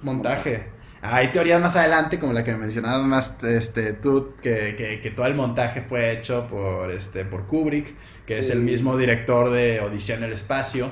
montaje. 0.02 0.70
Hay 1.00 1.30
teorías 1.30 1.60
más 1.60 1.76
adelante, 1.76 2.18
como 2.18 2.32
la 2.32 2.42
que 2.42 2.56
mencionabas 2.56 3.06
más 3.06 3.42
este, 3.44 3.92
tú, 3.92 4.34
que, 4.42 4.74
que, 4.76 5.00
que 5.00 5.10
todo 5.12 5.26
el 5.26 5.34
montaje 5.34 5.80
fue 5.80 6.10
hecho 6.10 6.48
por, 6.48 6.90
este, 6.90 7.24
por 7.24 7.46
Kubrick, 7.46 7.94
que 8.26 8.40
es 8.40 8.50
el 8.50 8.60
mismo 8.60 8.96
director 8.96 9.50
de 9.50 9.80
Odisea 9.80 10.16
en 10.16 10.24
el 10.24 10.32
Espacio, 10.32 10.90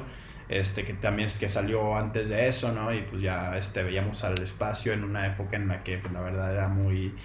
este, 0.49 0.85
que 0.85 0.95
también 0.95 1.27
es 1.29 1.39
que 1.39 1.49
salió 1.49 1.97
antes 1.97 2.29
de 2.29 2.49
eso, 2.49 2.73
¿no? 2.73 2.93
Y 2.95 3.03
pues 3.03 3.23
ya 3.23 3.57
este, 3.59 3.83
veíamos 3.83 4.25
al 4.25 4.41
espacio 4.43 4.93
en 4.93 5.05
una 5.05 5.27
época 5.27 5.57
en 5.57 5.69
la 5.69 5.83
que 5.85 5.99
pues, 5.99 6.13
la 6.13 6.21
verdad 6.23 6.53
era 6.55 6.69
muy 6.69 7.21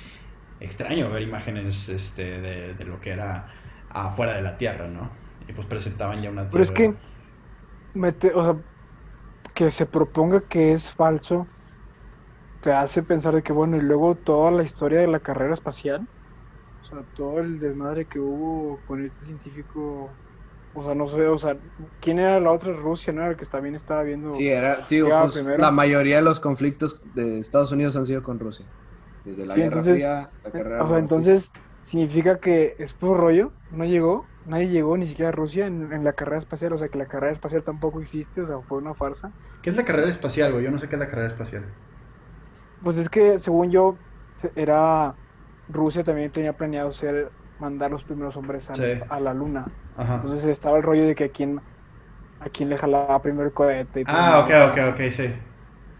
extraño 0.59 1.09
ver 1.11 1.23
imágenes 1.23 1.89
este, 1.89 2.41
de, 2.41 2.73
de 2.75 2.85
lo 2.85 3.01
que 3.01 3.11
era 3.11 3.53
afuera 3.89 4.33
de 4.35 4.41
la 4.43 4.57
Tierra, 4.57 4.87
¿no? 4.87 5.17
Y 5.47 5.53
pues 5.53 5.67
presentaban 5.67 6.21
ya 6.21 6.29
una 6.31 6.49
Pero 6.49 6.63
es 6.63 6.71
Tierra- 6.71 6.71
que, 6.71 6.97
mete, 7.93 8.33
o 8.35 8.43
sea, 8.43 8.61
que 9.55 9.71
se 9.71 9.85
proponga 9.87 10.47
que 10.47 10.73
es 10.73 10.91
falso, 10.93 11.47
te 12.59 12.71
hace 12.71 13.03
pensar 13.03 13.33
de 13.35 13.43
que, 13.43 13.53
bueno, 13.53 13.77
y 13.77 13.81
luego 13.81 14.15
toda 14.17 14.51
la 14.51 14.63
historia 14.63 14.99
de 15.01 15.07
la 15.07 15.19
carrera 15.21 15.53
espacial, 15.53 16.01
o 16.81 16.85
sea, 16.85 17.03
todo 17.13 17.39
el 17.39 17.59
desmadre 17.59 18.07
que 18.07 18.19
hubo 18.19 18.83
con 18.85 19.03
este 19.05 19.25
científico, 19.25 20.19
o 20.73 20.83
sea, 20.83 20.95
no 20.95 21.07
sé, 21.07 21.27
o 21.27 21.37
sea, 21.37 21.57
¿quién 21.99 22.19
era 22.19 22.39
la 22.39 22.51
otra 22.51 22.73
Rusia, 22.73 23.11
no? 23.13 23.21
Era 23.21 23.31
el 23.31 23.37
que 23.37 23.45
también 23.45 23.75
estaba 23.75 24.03
viendo. 24.03 24.31
Sí, 24.31 24.47
era, 24.49 24.85
pues, 24.87 25.33
primero. 25.33 25.57
la 25.57 25.71
mayoría 25.71 26.17
de 26.17 26.21
los 26.21 26.39
conflictos 26.39 27.01
de 27.13 27.39
Estados 27.39 27.71
Unidos 27.71 27.95
han 27.95 28.05
sido 28.05 28.21
con 28.23 28.39
Rusia. 28.39 28.65
Desde 29.25 29.45
la 29.45 29.53
Sí, 29.53 29.59
Guerra 29.61 29.67
entonces, 29.79 29.93
Fría, 29.95 30.29
la 30.43 30.51
carrera 30.51 30.83
O 30.83 30.87
sea, 30.87 30.97
entonces 30.97 31.51
significa 31.83 32.39
que 32.39 32.75
es 32.79 32.93
puro 32.93 33.15
rollo, 33.15 33.51
no 33.71 33.85
llegó, 33.85 34.25
nadie 34.45 34.69
llegó 34.69 34.97
ni 34.97 35.05
siquiera 35.05 35.29
a 35.29 35.31
Rusia 35.31 35.67
en, 35.67 35.91
en 35.93 36.03
la 36.03 36.13
carrera 36.13 36.37
espacial, 36.37 36.73
o 36.73 36.77
sea, 36.77 36.89
que 36.89 36.97
la 36.97 37.05
carrera 37.07 37.31
espacial 37.33 37.63
tampoco 37.63 38.01
existe, 38.01 38.41
o 38.41 38.47
sea, 38.47 38.59
fue 38.61 38.77
una 38.79 38.93
farsa. 38.93 39.31
¿Qué 39.61 39.69
es 39.69 39.75
la 39.75 39.83
carrera 39.83 40.07
espacial, 40.09 40.53
güey? 40.53 40.63
Yo 40.63 40.71
no 40.71 40.79
sé 40.79 40.87
qué 40.89 40.95
es 40.95 40.99
la 40.99 41.09
carrera 41.09 41.27
espacial. 41.27 41.65
Pues 42.83 42.97
es 42.97 43.09
que 43.09 43.37
según 43.37 43.69
yo 43.71 43.95
se- 44.31 44.51
era 44.55 45.15
Rusia 45.67 46.03
también 46.03 46.31
tenía 46.31 46.53
planeado 46.53 46.91
ser 46.91 47.31
mandar 47.59 47.91
los 47.91 48.03
primeros 48.03 48.35
hombres 48.37 48.69
a, 48.71 48.75
Sí. 48.75 48.83
a 49.07 49.19
la 49.19 49.33
luna. 49.33 49.67
Ajá. 49.95 50.15
Entonces 50.21 50.45
estaba 50.49 50.77
el 50.77 50.83
rollo 50.83 51.05
de 51.07 51.15
que 51.15 51.25
a 51.25 51.29
quién 51.29 51.61
a 52.39 52.49
quién 52.49 52.69
le 52.69 52.77
jalaba 52.77 53.21
primero 53.21 53.47
el 53.47 53.53
cohete 53.53 54.01
y 54.01 54.05
todo 54.05 54.15
Ah, 54.17 54.39
ok, 54.39 54.51
ok, 54.71 54.93
ok, 54.93 55.11
sí. 55.11 55.25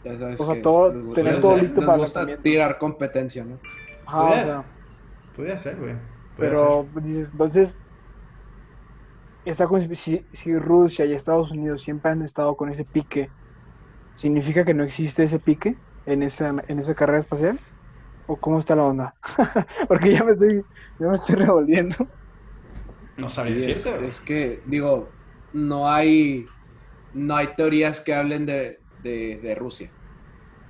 Ya 0.04 0.18
sabes 0.18 0.42
O 0.42 0.46
sea, 0.46 0.56
que 0.56 0.62
todo- 0.64 0.92
les 0.94 1.04
tener 1.14 1.34
les- 1.36 1.42
todo 1.42 1.52
les 1.54 1.62
listo 1.64 1.82
para 1.82 1.96
el 1.96 2.02
gusta 2.02 2.20
lanzamiento. 2.22 2.44
tirar 2.44 2.78
competencia, 2.78 3.44
¿no? 3.46 3.60
Ajá, 4.06 4.24
o 4.24 4.32
Podría- 4.32 4.44
sea, 4.44 4.66
Podría 5.36 5.58
ser, 5.58 5.78
güey. 5.78 5.96
Pero 6.38 6.89
dices, 6.96 7.32
entonces 7.32 7.80
esa 9.44 9.68
si, 9.96 10.28
si 10.32 10.56
Rusia 10.58 11.06
y 11.06 11.14
Estados 11.14 11.52
Unidos 11.52 11.82
siempre 11.82 12.12
han 12.12 12.22
estado 12.22 12.56
con 12.56 12.72
ese 12.72 12.86
pique, 12.86 13.34
¿significa 14.16 14.66
que 14.66 14.74
no 14.74 14.84
existe 14.86 15.24
ese 15.26 15.39
pique 15.39 15.82
en 16.06 16.24
esa 16.24 16.50
en 16.68 16.80
esa 16.80 16.96
carrera 16.96 17.20
espacial? 17.20 17.62
¿O 18.28 18.39
cómo 18.39 18.60
está 18.60 18.76
la 18.76 18.86
onda? 18.86 19.18
Porque 19.89 20.14
ya 20.14 20.24
me 20.24 20.34
estoy 20.34 20.68
ya 21.00 21.08
me 21.08 21.16
estoy 21.16 21.36
revolviendo. 21.38 21.96
No 23.22 23.30
sabía 23.30 23.55
Sí, 23.61 23.72
es, 23.72 23.86
es 23.86 24.22
que, 24.22 24.61
digo, 24.65 25.13
no 25.53 25.89
hay, 25.89 26.45
no 27.13 27.36
hay 27.36 27.55
teorías 27.55 28.01
que 28.01 28.13
hablen 28.13 28.45
de, 28.45 28.80
de, 28.97 29.39
de 29.41 29.55
Rusia. 29.55 29.91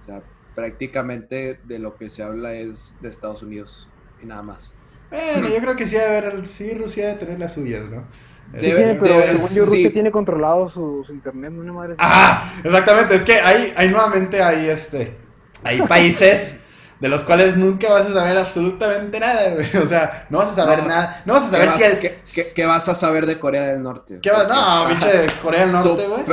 O 0.02 0.04
sea, 0.04 0.24
prácticamente 0.56 1.60
de 1.64 1.80
lo 1.80 1.96
que 1.98 2.10
se 2.10 2.24
habla 2.24 2.54
es 2.54 2.98
de 3.00 3.10
Estados 3.10 3.44
Unidos 3.44 3.90
y 4.20 4.26
nada 4.26 4.44
más. 4.44 4.74
Bueno, 5.10 5.50
yo 5.50 5.60
creo 5.60 5.76
que 5.76 5.86
sí, 5.86 5.98
a 5.98 6.10
ver, 6.10 6.48
sí, 6.48 6.74
Rusia 6.74 7.08
debe 7.08 7.20
tener 7.20 7.40
las 7.40 7.54
suyas, 7.54 7.84
¿no? 7.92 8.08
Sí 8.58 8.58
Debe- 8.58 8.78
tiene, 8.78 8.96
pero 8.96 9.14
debe- 9.14 9.28
según 9.28 9.50
yo 9.50 9.66
Rusia 9.66 9.90
sí. 9.90 9.94
tiene 9.94 10.12
controlado 10.12 10.68
su, 10.68 11.04
su 11.06 11.14
internet, 11.14 11.52
no 11.52 11.62
una 11.62 11.74
madre. 11.74 11.94
Ah, 12.00 12.54
exactamente, 12.64 13.16
es 13.16 13.24
que 13.24 13.34
hay, 13.34 13.74
hay 13.76 13.90
nuevamente 13.90 14.42
hay 14.42 14.70
este, 14.70 15.18
hay 15.64 15.82
países 15.82 16.61
de 17.02 17.10
los 17.10 17.24
cuales 17.24 17.58
nunca 17.58 17.90
vas 17.90 18.06
a 18.06 18.14
saber 18.14 18.38
absolutamente 18.38 19.20
nada, 19.20 19.50
güey. 19.56 19.76
O 19.84 19.86
sea, 19.88 20.28
no 20.30 20.38
vas 20.38 20.52
a 20.52 20.56
saber 20.56 20.84
No, 20.84 20.88
nada, 20.88 21.24
no 21.26 21.34
vas 21.34 21.44
a 21.44 21.46
¿Qué 21.48 21.52
saber 21.52 21.68
vas, 21.70 21.78
si 21.78 21.84
el... 21.84 22.00
qué- 22.00 22.22
qué- 22.34 22.46
qué 22.56 22.66
vas 22.66 22.88
a 22.88 22.96
saber 22.96 23.26
de 23.26 23.40
Corea 23.40 23.64
del 23.70 23.82
Norte? 23.82 24.20
¿Qué 24.22 24.30
vas? 24.32 24.48
No, 24.48 24.88
pinche 24.88 25.26
Corea 25.42 25.62
del 25.66 25.72
Norte, 25.74 26.08
güey. 26.08 26.24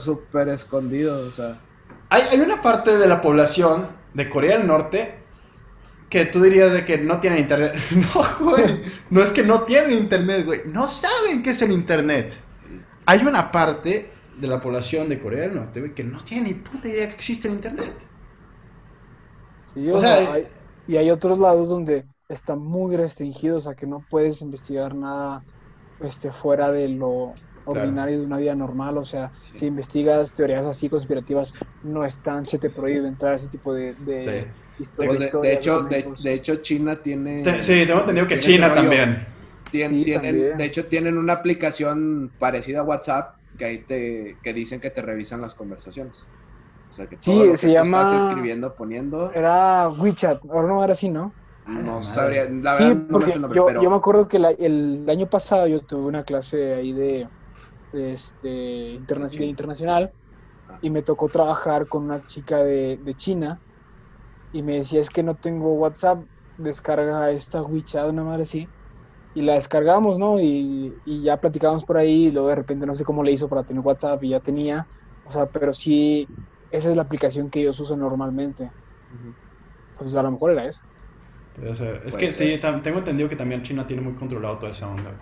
Súper 0.00 0.48
escondido, 0.48 1.26
o 1.28 1.30
sea. 1.30 1.58
Hay, 2.10 2.22
hay 2.32 2.40
una 2.40 2.60
parte 2.60 2.96
de 2.98 3.06
la 3.06 3.22
población 3.22 3.86
de 4.12 4.28
Corea 4.28 4.58
del 4.58 4.66
Norte 4.66 5.14
que 6.10 6.26
tú 6.26 6.42
dirías 6.42 6.72
de 6.72 6.84
que 6.84 6.98
no 6.98 7.20
tienen 7.20 7.40
internet. 7.40 7.74
No, 7.92 8.26
güey. 8.50 8.82
No 9.10 9.22
es 9.22 9.30
que 9.30 9.42
no 9.44 9.62
tienen 9.62 9.92
internet, 9.92 10.44
güey. 10.44 10.62
No 10.66 10.88
saben 10.88 11.42
qué 11.42 11.50
es 11.50 11.62
el 11.62 11.72
internet. 11.72 12.34
Hay 13.06 13.20
una 13.24 13.50
parte 13.52 14.10
de 14.36 14.48
la 14.48 14.60
población 14.60 15.08
de 15.08 15.20
Corea 15.20 15.42
del 15.42 15.54
Norte, 15.54 15.80
güey, 15.80 15.94
que 15.94 16.02
no 16.04 16.22
tiene 16.24 16.48
ni 16.48 16.54
puta 16.54 16.88
idea 16.88 17.06
que 17.08 17.14
existe 17.14 17.46
el 17.48 17.54
internet. 17.54 17.92
Sí, 19.74 19.88
o 19.90 19.94
o 19.96 19.98
sea, 19.98 20.16
sea, 20.18 20.32
hay- 20.32 20.46
y 20.86 20.96
hay 20.96 21.10
otros 21.10 21.38
lados 21.38 21.68
donde 21.68 22.04
está 22.28 22.56
muy 22.56 22.96
restringido, 22.96 23.56
o 23.58 23.60
sea, 23.60 23.74
que 23.74 23.86
no 23.86 24.04
puedes 24.10 24.40
investigar 24.42 24.94
nada 24.94 25.42
este, 26.00 26.32
fuera 26.32 26.70
de 26.72 26.88
lo 26.88 27.32
ordinario 27.66 28.18
de 28.20 28.26
una 28.26 28.36
vida 28.36 28.54
normal, 28.54 28.98
o 28.98 29.04
sea, 29.04 29.32
Sí. 29.38 29.58
si 29.58 29.66
investigas 29.66 30.32
teorías 30.34 30.66
así 30.66 30.88
conspirativas, 30.90 31.54
no 31.82 32.04
están, 32.04 32.46
se 32.46 32.58
te 32.58 32.68
prohíbe 32.68 33.08
entrar 33.08 33.32
a 33.32 33.36
ese 33.36 33.48
tipo 33.48 33.72
de, 33.72 33.94
de 33.94 34.20
Sí. 34.20 34.82
histo- 34.82 35.02
de, 35.02 35.24
historias, 35.24 35.42
de 35.42 35.52
hecho, 35.54 35.82
de, 36.22 36.34
hecho, 36.34 36.56
China 36.56 37.00
tiene. 37.00 37.42
Te- 37.42 37.62
sí, 37.62 37.84
tengo 37.86 38.00
entendido 38.00 38.26
que 38.26 38.38
China 38.38 38.68
rollo. 38.68 38.80
también. 38.82 39.26
Tien- 39.72 39.88
Sí, 39.88 40.04
tienen, 40.04 40.34
también. 40.36 40.58
de 40.58 40.64
hecho, 40.64 40.86
tienen 40.86 41.16
una 41.16 41.32
aplicación 41.34 42.30
parecida 42.38 42.80
a 42.80 42.82
WhatsApp 42.82 43.36
que 43.56 43.64
ahí 43.64 43.78
te 43.78 44.36
que 44.42 44.52
dicen 44.52 44.78
que 44.80 44.90
te 44.90 45.00
revisan 45.00 45.40
las 45.40 45.54
conversaciones. 45.54 46.26
O 46.94 46.96
sea, 46.96 47.08
que 47.08 47.16
Sí, 47.20 47.32
todo 47.32 47.44
lo 47.44 47.58
que 47.58 47.58
se 47.58 47.70
tú 47.70 47.72
llama- 47.72 48.02
estás 48.02 48.12
escribiendo, 48.12 48.76
poniendo, 48.76 49.32
Era 49.32 49.88
WeChat, 49.88 50.44
ahora 50.44 50.68
no 50.68 50.84
era 50.84 50.92
así, 50.92 51.10
¿no? 51.10 51.36
Ah, 51.64 51.80
no 51.80 52.02
sabría, 52.02 52.44
la 52.48 52.72
Sí, 52.72 52.84
verdad 52.84 53.06
no 53.08 53.18
me 53.18 53.28
porque 53.28 53.30
sé 53.30 53.36
el 53.36 53.42
nombre, 53.42 53.60
yo, 53.60 53.66
pero 53.66 53.82
yo 53.82 53.90
me 53.90 53.96
acuerdo 53.96 54.28
que 54.28 54.38
la- 54.38 54.50
el 54.50 55.04
año 55.08 55.28
pasado 55.28 55.66
yo 55.68 55.82
tuve 55.84 56.06
una 56.08 56.24
clase 56.24 56.74
ahí 56.74 56.92
de, 56.92 57.30
de 57.92 58.14
este, 58.14 58.48
interna- 58.94 59.28
de 59.28 59.46
internacional 59.46 60.14
Ah. 60.68 60.78
y 60.80 60.90
me 60.90 61.02
tocó 61.02 61.30
trabajar 61.30 61.88
con 61.88 62.04
una 62.04 62.24
chica 62.24 62.64
de, 62.64 62.98
de 63.00 63.14
China 63.16 63.62
y 64.52 64.62
me 64.62 64.76
decía 64.78 65.00
es 65.00 65.10
que 65.10 65.22
no 65.22 65.36
tengo 65.36 65.74
WhatsApp, 65.74 66.26
descarga 66.56 67.30
esta 67.32 67.62
WeChat, 67.62 68.08
una 68.10 68.24
madre 68.24 68.44
así. 68.44 68.72
Y 69.34 69.42
la 69.42 69.54
descargamos, 69.54 70.18
¿no? 70.18 70.40
Y, 70.40 71.00
y 71.04 71.22
ya 71.22 71.40
platicábamos 71.40 71.84
por 71.84 71.98
ahí 71.98 72.26
y 72.26 72.30
luego 72.32 72.48
de 72.48 72.54
repente 72.56 72.86
no 72.86 72.94
sé 72.94 73.04
cómo 73.04 73.22
le 73.24 73.32
hizo 73.32 73.48
para 73.48 73.64
tener 73.64 73.82
WhatsApp 73.82 74.22
y 74.24 74.30
ya 74.30 74.40
tenía. 74.40 74.88
O 75.24 75.30
sea, 75.30 75.46
pero 75.50 75.72
sí, 75.72 76.28
esa 76.76 76.90
es 76.90 76.96
la 76.96 77.02
aplicación 77.02 77.50
que 77.50 77.60
ellos 77.60 77.78
usan 77.80 78.00
normalmente. 78.00 78.64
Ujú. 78.64 79.34
Pues 79.98 80.14
a 80.14 80.22
lo 80.22 80.30
mejor 80.32 80.50
era 80.52 80.66
eso. 80.66 80.82
Puede 81.56 81.76
ser. 81.76 81.94
Es 82.04 82.14
Puede 82.14 82.18
que 82.18 82.32
ser. 82.32 82.54
sí, 82.60 82.80
tengo 82.82 82.98
entendido 82.98 83.28
que 83.28 83.36
también 83.36 83.62
China 83.62 83.86
tiene 83.86 84.02
muy 84.02 84.14
controlado 84.14 84.58
toda 84.58 84.72
esa 84.72 84.88
onda. 84.88 85.12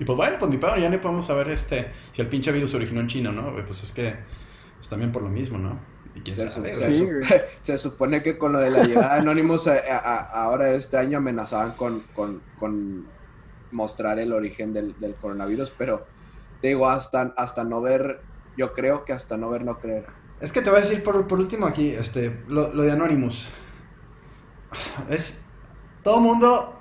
Y 0.00 0.04
pues 0.04 0.16
bueno, 0.16 0.36
pues 0.38 0.50
ni 0.50 0.56
pedo, 0.56 0.76
ya 0.76 0.88
no 0.88 1.00
podemos 1.00 1.26
saber 1.26 1.48
este, 1.50 1.92
si 2.12 2.22
el 2.22 2.28
pinche 2.28 2.50
virus 2.50 2.70
se 2.70 2.76
originó 2.78 3.00
en 3.00 3.06
China, 3.08 3.30
¿no? 3.32 3.52
Pues 3.66 3.82
es 3.82 3.92
que 3.92 4.14
es 4.80 4.88
también 4.88 5.12
por 5.12 5.22
lo 5.22 5.28
mismo, 5.28 5.58
¿no? 5.58 5.78
Y 6.14 6.20
quién 6.20 6.36
Se, 6.36 6.48
sabe, 6.48 6.74
su- 6.74 6.80
güey. 6.80 6.88
se 6.88 6.94
Sí, 6.94 6.98
su- 6.98 7.04
güey. 7.06 7.42
se 7.60 7.78
supone 7.78 8.22
que 8.22 8.38
con 8.38 8.52
lo 8.52 8.60
de 8.60 8.70
la 8.70 8.82
llegada 8.84 9.14
de 9.14 9.20
Anonymous 9.20 9.66
a- 9.68 9.72
a- 9.74 9.98
a- 9.98 10.44
ahora 10.44 10.70
este 10.72 10.96
año 10.96 11.18
amenazaban 11.18 11.72
con, 11.72 12.00
con- 12.14 12.40
con 12.58 13.06
mostrar 13.70 14.18
el 14.18 14.32
origen 14.32 14.72
del, 14.72 14.98
del 14.98 15.14
coronavirus, 15.14 15.72
pero 15.76 16.06
te 16.60 16.68
digo, 16.68 16.88
hasta, 16.88 17.32
hasta 17.36 17.62
no 17.64 17.80
ver, 17.82 18.20
yo 18.56 18.72
creo 18.72 19.04
que 19.04 19.12
hasta 19.12 19.36
no 19.36 19.50
ver, 19.50 19.64
no 19.64 19.78
creer. 19.78 20.06
Es 20.42 20.52
que 20.52 20.60
te 20.60 20.70
voy 20.70 20.80
a 20.80 20.82
decir 20.82 21.02
por, 21.02 21.26
por 21.28 21.38
último 21.38 21.66
aquí, 21.66 21.90
este, 21.90 22.42
lo, 22.48 22.74
lo 22.74 22.82
de 22.82 22.92
Anonymous. 22.92 23.48
Es. 25.08 25.44
Todo 26.02 26.20
mundo 26.20 26.80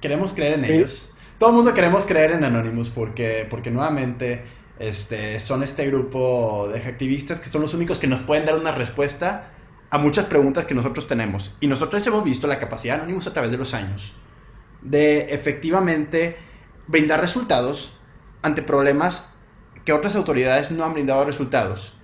queremos 0.00 0.32
creer 0.32 0.54
en 0.54 0.64
Sí. 0.64 0.72
ellos. 0.72 1.12
Todo 1.38 1.52
mundo 1.52 1.72
queremos 1.72 2.04
creer 2.04 2.32
en 2.32 2.42
Anonymous 2.42 2.90
porque, 2.90 3.46
porque 3.48 3.70
nuevamente 3.70 4.42
este, 4.80 5.38
son 5.38 5.62
este 5.62 5.86
grupo 5.86 6.68
de 6.72 6.80
activistas 6.80 7.38
que 7.38 7.48
son 7.48 7.62
los 7.62 7.74
únicos 7.74 7.98
que 7.98 8.08
nos 8.08 8.20
pueden 8.20 8.44
dar 8.44 8.56
una 8.58 8.72
respuesta 8.72 9.52
a 9.90 9.98
muchas 9.98 10.26
preguntas 10.26 10.66
que 10.66 10.74
nosotros 10.74 11.06
tenemos. 11.06 11.56
Y 11.60 11.68
nosotros 11.68 12.04
hemos 12.06 12.24
visto 12.24 12.48
la 12.48 12.58
capacidad 12.58 12.94
de 12.96 13.02
Anonymous 13.02 13.28
a 13.28 13.32
través 13.32 13.52
de 13.52 13.58
los 13.58 13.74
años 13.74 14.14
de 14.82 15.34
efectivamente 15.34 16.36
brindar 16.86 17.20
resultados 17.20 17.92
ante 18.42 18.62
problemas 18.62 19.28
que 19.84 19.92
otras 19.92 20.14
autoridades 20.16 20.70
no 20.70 20.84
han 20.84 20.94
brindado 20.94 21.24
resultados. 21.24 21.97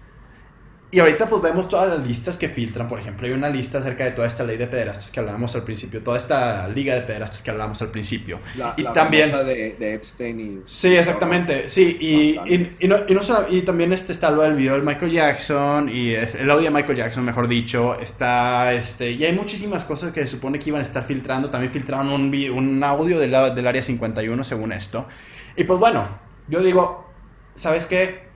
Y 0.94 1.00
ahorita 1.00 1.28
pues 1.28 1.42
vemos 1.42 1.68
todas 1.68 1.88
las 1.98 2.06
listas 2.06 2.38
que 2.38 2.48
filtran, 2.48 2.86
por 2.86 3.00
ejemplo, 3.00 3.26
hay 3.26 3.32
una 3.32 3.48
lista 3.50 3.78
acerca 3.78 4.04
de 4.04 4.12
toda 4.12 4.28
esta 4.28 4.44
ley 4.44 4.56
de 4.56 4.68
pederastas 4.68 5.10
que 5.10 5.18
hablábamos 5.18 5.52
al 5.56 5.64
principio, 5.64 6.00
toda 6.04 6.16
esta 6.18 6.68
liga 6.68 6.94
de 6.94 7.00
pederastas 7.00 7.42
que 7.42 7.50
hablábamos 7.50 7.82
al 7.82 7.88
principio. 7.88 8.38
La, 8.56 8.74
Y 8.76 8.82
la 8.82 8.92
también- 8.92 9.32
de, 9.32 9.74
de 9.76 9.94
Epstein 9.94 10.38
y... 10.38 10.60
Sí, 10.66 10.94
exactamente, 10.94 11.68
sí, 11.68 11.96
y, 11.98 12.06
y, 12.06 12.36
Bastantes. 12.36 12.76
y 12.80 12.86
no, 12.86 12.96
y, 13.08 13.12
no 13.14 13.22
solo- 13.24 13.46
y 13.50 13.62
también 13.62 13.92
este 13.92 14.12
está 14.12 14.30
lo 14.30 14.42
del 14.42 14.54
video 14.54 14.74
del 14.74 14.84
Michael 14.84 15.10
Jackson, 15.10 15.88
y 15.88 16.12
el 16.14 16.48
audio 16.48 16.66
de 16.66 16.70
Michael 16.70 16.96
Jackson, 16.96 17.24
mejor 17.24 17.48
dicho, 17.48 17.98
está, 17.98 18.72
este, 18.72 19.10
y 19.10 19.24
hay 19.24 19.32
muchísimas 19.32 19.82
cosas 19.84 20.12
que 20.12 20.20
se 20.20 20.28
supone 20.28 20.60
que 20.60 20.68
iban 20.70 20.78
a 20.78 20.84
estar 20.84 21.04
filtrando, 21.08 21.50
también 21.50 21.72
filtraron 21.72 22.08
un 22.12 22.84
audio 22.84 23.18
del, 23.18 23.32
del 23.56 23.66
Área 23.66 23.82
51 23.82 24.44
según 24.44 24.70
esto, 24.72 25.08
y 25.56 25.64
pues 25.64 25.80
bueno, 25.80 26.06
yo 26.46 26.60
digo, 26.62 27.10
¿sabes 27.56 27.86
qué? 27.86 28.32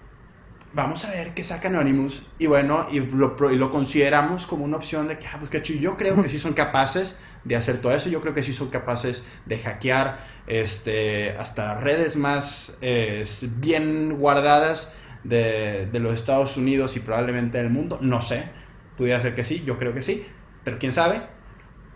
Vamos 0.72 1.04
a 1.04 1.10
ver 1.10 1.34
qué 1.34 1.44
saca 1.44 1.68
Anonymous. 1.68 2.26
Y 2.38 2.46
bueno, 2.46 2.86
y 2.90 3.00
lo, 3.00 3.36
y 3.50 3.56
lo 3.56 3.70
consideramos 3.70 4.46
como 4.46 4.64
una 4.64 4.76
opción 4.76 5.08
de 5.08 5.18
que, 5.18 5.26
ah, 5.26 5.38
pues 5.38 5.50
chido. 5.62 5.80
Yo 5.80 5.96
creo 5.96 6.20
que 6.22 6.28
sí 6.28 6.38
son 6.38 6.52
capaces 6.52 7.18
de 7.44 7.56
hacer 7.56 7.80
todo 7.80 7.92
eso. 7.92 8.08
Yo 8.08 8.20
creo 8.20 8.34
que 8.34 8.42
sí 8.42 8.52
son 8.52 8.70
capaces 8.70 9.24
de 9.46 9.58
hackear 9.58 10.18
este, 10.46 11.36
hasta 11.38 11.74
redes 11.80 12.16
más 12.16 12.78
eh, 12.80 13.24
bien 13.56 14.18
guardadas 14.18 14.92
de, 15.24 15.86
de 15.86 15.98
los 16.00 16.14
Estados 16.14 16.56
Unidos 16.56 16.96
y 16.96 17.00
probablemente 17.00 17.58
del 17.58 17.70
mundo. 17.70 17.98
No 18.00 18.20
sé. 18.20 18.50
Pudiera 18.96 19.20
ser 19.20 19.34
que 19.34 19.44
sí, 19.44 19.62
yo 19.64 19.78
creo 19.78 19.94
que 19.94 20.02
sí. 20.02 20.26
Pero 20.64 20.78
quién 20.78 20.92
sabe. 20.92 21.20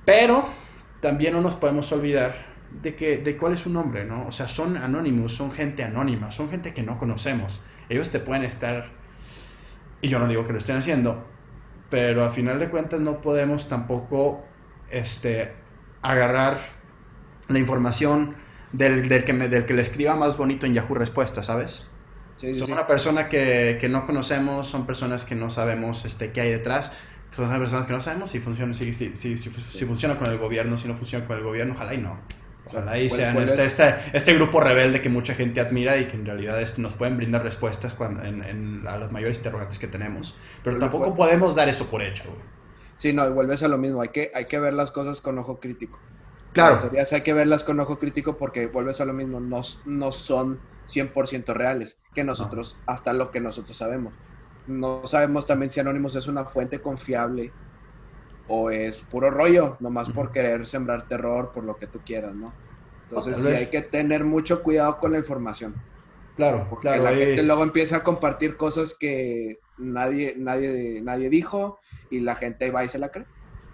Pero 0.05 0.49
también 1.01 1.35
no 1.35 1.41
nos 1.41 1.57
podemos 1.57 1.91
olvidar 1.93 2.53
de, 2.81 2.95
que, 2.95 3.19
de 3.19 3.37
cuál 3.37 3.53
es 3.55 3.61
su 3.61 3.71
nombre, 3.71 4.05
¿no? 4.05 4.27
O 4.27 4.33
sea, 4.33 4.49
son 4.49 4.77
anónimos, 4.77 5.35
son 5.35 5.53
gente 5.53 5.83
anónima, 5.83 6.31
son 6.31 6.49
gente 6.49 6.73
que 6.73 6.83
no 6.83 6.99
conocemos. 6.99 7.61
Ellos 7.89 8.11
te 8.11 8.21
pueden 8.21 8.45
estar, 8.45 8.91
y 10.01 10.09
yo 10.09 10.19
no 10.19 10.29
digo 10.29 10.47
que 10.47 10.53
lo 10.53 10.59
estén 10.59 10.77
haciendo, 10.77 11.25
pero 11.91 12.25
a 12.25 12.31
final 12.31 12.59
de 12.59 12.69
cuentas 12.71 13.01
no 13.01 13.21
podemos 13.21 13.69
tampoco 13.69 14.45
este, 14.91 15.53
agarrar 16.03 16.59
la 17.49 17.59
información 17.59 18.37
del, 18.73 19.09
del 19.09 19.25
que 19.25 19.33
me- 19.35 19.49
del 19.49 19.67
que 19.67 19.75
le 19.75 19.83
escriba 19.83 20.15
más 20.17 20.37
bonito 20.37 20.67
en 20.67 20.75
Yahoo 20.75 20.95
Respuestas, 20.97 21.47
¿sabes? 21.47 21.89
Sí, 22.37 22.55
sí, 22.55 22.65
son 22.65 22.67
sí. 22.67 22.73
una 22.73 22.87
persona 22.87 23.29
que, 23.29 23.79
que 23.81 23.89
no 23.89 24.07
conocemos, 24.07 24.69
son 24.69 24.87
personas 24.87 25.25
que 25.25 25.35
no 25.37 25.51
sabemos 25.51 26.05
este, 26.07 26.33
qué 26.33 26.43
hay 26.43 26.51
detrás, 26.51 26.93
son 27.37 27.49
personas 27.59 27.87
que 27.87 27.93
no 27.95 28.01
sabemos 28.03 28.31
si 28.31 28.41
funciona, 28.41 28.75
si, 28.75 28.93
si, 28.95 29.17
si, 29.17 29.39
si- 29.39 29.51
si 29.53 29.87
funciona 29.87 30.19
con 30.19 30.29
el 30.29 30.39
gobierno, 30.39 30.79
si 30.79 30.89
no 30.89 30.97
funciona 30.97 31.27
con 31.27 31.39
el 31.39 31.45
gobierno, 31.45 31.75
ojalá 31.75 31.95
y 31.95 31.99
no. 31.99 32.21
Ojalá 32.65 32.99
y 32.99 33.11
sean 33.11 33.41
este, 33.41 33.65
este, 33.65 33.95
este 34.13 34.35
grupo 34.35 34.61
rebelde 34.61 35.03
que 35.03 35.09
mucha 35.09 35.35
gente 35.35 35.61
admira 35.61 35.97
y 35.99 36.07
que 36.07 36.17
en 36.17 36.25
realidad 36.27 36.61
este, 36.63 36.81
nos 36.81 36.95
pueden 36.95 37.17
brindar 37.17 37.43
respuestas 37.43 37.95
cuando, 37.95 38.23
en, 38.23 38.43
en- 38.45 38.87
a 38.87 38.97
los 38.99 39.11
mayores 39.13 39.37
interrogantes 39.39 39.79
que 39.79 39.89
tenemos. 39.89 40.39
Pero 40.63 40.79
tampoco 40.79 41.15
podemos 41.15 41.55
dar 41.57 41.69
eso 41.69 41.89
por 41.91 42.03
hecho. 42.03 42.25
Sí, 42.95 43.13
no, 43.13 43.27
y 43.27 43.33
vuelves 43.33 43.63
a 43.63 43.69
lo 43.69 43.79
mismo. 43.79 44.01
Hay 44.03 44.11
que, 44.11 44.31
hay 44.35 44.47
que 44.47 44.59
ver 44.61 44.75
las 44.75 44.91
cosas 44.93 45.21
con 45.21 45.39
ojo 45.39 45.61
crítico. 45.61 46.05
Las 46.61 46.79
Claro, 46.79 46.81
teorías 46.81 47.13
hay 47.13 47.23
que 47.23 47.33
verlas 47.33 47.65
con 47.65 47.81
ojo 47.81 47.99
crítico 47.99 48.37
porque 48.37 48.67
vuelves 48.69 49.01
a 49.01 49.05
lo 49.05 49.13
mismo. 49.15 49.41
No, 49.41 49.63
no 49.85 50.13
son 50.13 50.67
100% 50.87 51.55
reales. 51.55 52.05
Que 52.15 52.25
nosotros, 52.25 52.83
hasta 52.87 53.13
lo 53.13 53.31
que 53.31 53.41
nosotros 53.41 53.77
sabemos. 53.77 54.15
No 54.67 55.03
sabemos 55.07 55.47
también 55.47 55.71
si 55.71 55.81
Anonymous 55.81 56.15
es 56.17 56.27
una 56.29 56.45
fuente 56.45 56.81
confiable 56.81 57.57
o 58.49 58.71
es 58.71 59.01
puro 59.03 59.31
rollo, 59.31 59.77
nomás 59.81 60.11
por 60.11 60.31
querer 60.33 60.67
sembrar 60.67 61.07
terror, 61.09 61.53
por 61.53 61.65
lo 61.65 61.77
que 61.77 61.87
tú 61.87 62.01
quieras, 62.05 62.35
¿no? 62.35 62.53
Entonces 63.09 63.37
sí 63.39 63.49
hay 63.49 63.67
que 63.67 63.83
tener 63.83 64.25
mucho 64.25 64.63
cuidado 64.63 64.99
con 64.99 65.13
la 65.13 65.19
información. 65.19 65.75
claro, 66.37 66.67
Porque 66.71 66.89
claro. 66.89 67.03
la 67.05 67.11
ahí- 67.11 67.19
gente 67.27 67.43
luego 67.43 67.63
empieza 67.63 67.97
a 67.99 68.03
compartir 68.03 68.57
cosas 68.57 68.95
que 68.99 69.61
nadie, 69.79 70.35
nadie, 70.37 71.01
nadie 71.03 71.29
dijo 71.29 71.79
y 72.11 72.21
la 72.21 72.35
gente 72.35 72.71
va 72.71 72.85
y 72.85 72.89
se 72.89 72.99
la 72.99 73.11
cree. 73.11 73.27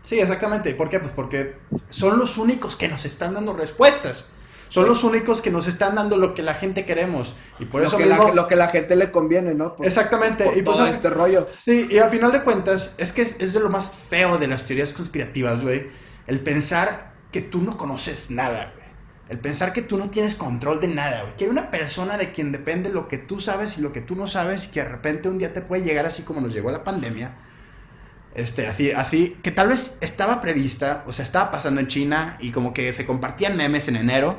Sí, 0.03 0.19
exactamente. 0.21 0.75
¿Por 0.75 0.89
qué? 0.89 1.01
Pues 1.01 1.12
porque 1.12 1.55
son 1.89 2.19
los 2.19 2.37
únicos 2.39 2.77
que 2.77 2.89
nos 2.89 3.05
están 3.05 3.35
dando 3.35 3.53
respuestas. 3.53 4.27
Son 4.69 4.87
los 4.87 5.03
únicos 5.05 5.41
que 5.41 5.51
nos 5.51 5.66
están 5.66 5.95
dando 5.95 6.16
lo 6.19 6.35
que 6.35 6.43
la 6.43 6.55
gente 6.55 6.85
queremos. 6.85 7.35
Y 7.59 7.64
por 7.64 7.81
lo, 7.81 7.87
eso 7.87 7.97
que 7.97 8.05
mismo... 8.07 8.29
la, 8.29 8.35
lo 8.35 8.47
que 8.47 8.57
la 8.57 8.69
gente 8.69 8.97
le 8.97 9.11
conviene, 9.11 9.55
¿no? 9.55 9.75
Por, 9.77 9.87
Exactamente. 9.87 10.45
por 10.45 10.57
y 10.57 10.62
pues, 10.62 10.77
todo 10.77 10.87
a- 10.87 10.91
este 10.91 11.11
rollo. 11.11 11.49
Sí, 11.51 11.89
y 11.91 11.99
a 11.99 12.09
final 12.09 12.33
de 12.33 12.43
cuentas, 12.43 12.95
es 12.99 13.12
que 13.12 13.23
es, 13.23 13.37
es 13.41 13.53
de 13.53 13.61
lo 13.61 13.71
más 13.71 13.93
feo 13.93 14.39
de 14.39 14.47
las 14.47 14.64
teorías 14.64 14.93
conspirativas, 14.93 15.62
güey. 15.62 15.89
El 16.27 16.41
pensar 16.41 17.14
que 17.33 17.41
tú 17.41 17.62
no 17.62 17.77
conoces 17.77 18.31
nada, 18.31 18.73
güey. 18.75 18.89
El 19.29 19.39
pensar 19.39 19.73
que 19.75 19.83
tú 19.83 19.99
no 19.99 20.09
tienes 20.11 20.35
control 20.35 20.81
de 20.81 20.89
nada, 20.89 21.23
güey. 21.23 21.37
Que 21.37 21.45
hay 21.45 21.51
una 21.51 21.71
persona 21.71 22.16
de 22.16 22.33
quien 22.33 22.53
depende 22.53 22.91
lo 22.91 23.09
que 23.09 23.19
tú 23.19 23.41
sabes 23.41 23.77
y 23.79 23.81
lo 23.83 23.93
que 23.93 24.01
tú 24.01 24.14
no 24.14 24.27
sabes 24.27 24.66
y 24.66 24.69
que 24.69 24.81
de 24.81 24.89
repente 24.89 25.29
un 25.29 25.39
día 25.39 25.53
te 25.53 25.61
puede 25.61 25.83
llegar 25.83 26.07
así 26.07 26.23
como 26.23 26.41
nos 26.41 26.53
llegó 26.53 26.71
la 26.71 26.85
pandemia. 26.85 27.37
Este, 28.35 28.66
así, 28.69 28.93
así, 28.93 29.37
que 29.43 29.51
tal 29.51 29.69
vez 29.69 29.97
estaba 30.01 30.41
prevista, 30.41 31.03
o 31.07 31.12
sea, 31.12 31.25
estaba 31.25 31.51
pasando 31.51 31.81
en 31.81 31.89
China 31.89 32.37
y 32.41 32.53
como 32.53 32.73
que 32.73 32.93
se 32.95 33.05
compartían 33.05 33.57
memes 33.57 33.89
en 33.89 33.97
enero. 33.97 34.39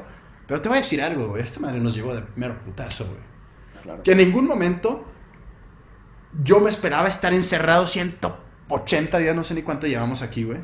Pero 0.49 0.61
te 0.61 0.67
voy 0.67 0.79
a 0.79 0.81
decir 0.81 1.01
algo, 1.01 1.29
güey. 1.29 1.43
Esta 1.43 1.61
madre 1.61 1.79
nos 1.79 1.95
llegó 1.95 2.13
de 2.13 2.23
mero 2.35 2.59
putazo, 2.65 3.05
güey. 3.05 3.17
Claro. 3.83 4.03
Que 4.03 4.11
en 4.11 4.17
ningún 4.17 4.45
momento 4.47 5.05
yo 6.43 6.59
me 6.59 6.69
esperaba 6.69 7.07
estar 7.07 7.33
encerrado 7.33 7.87
180 7.87 9.17
días, 9.19 9.35
no 9.35 9.43
sé 9.43 9.53
ni 9.55 9.61
cuánto 9.61 9.87
llevamos 9.87 10.21
aquí, 10.21 10.43
güey. 10.43 10.59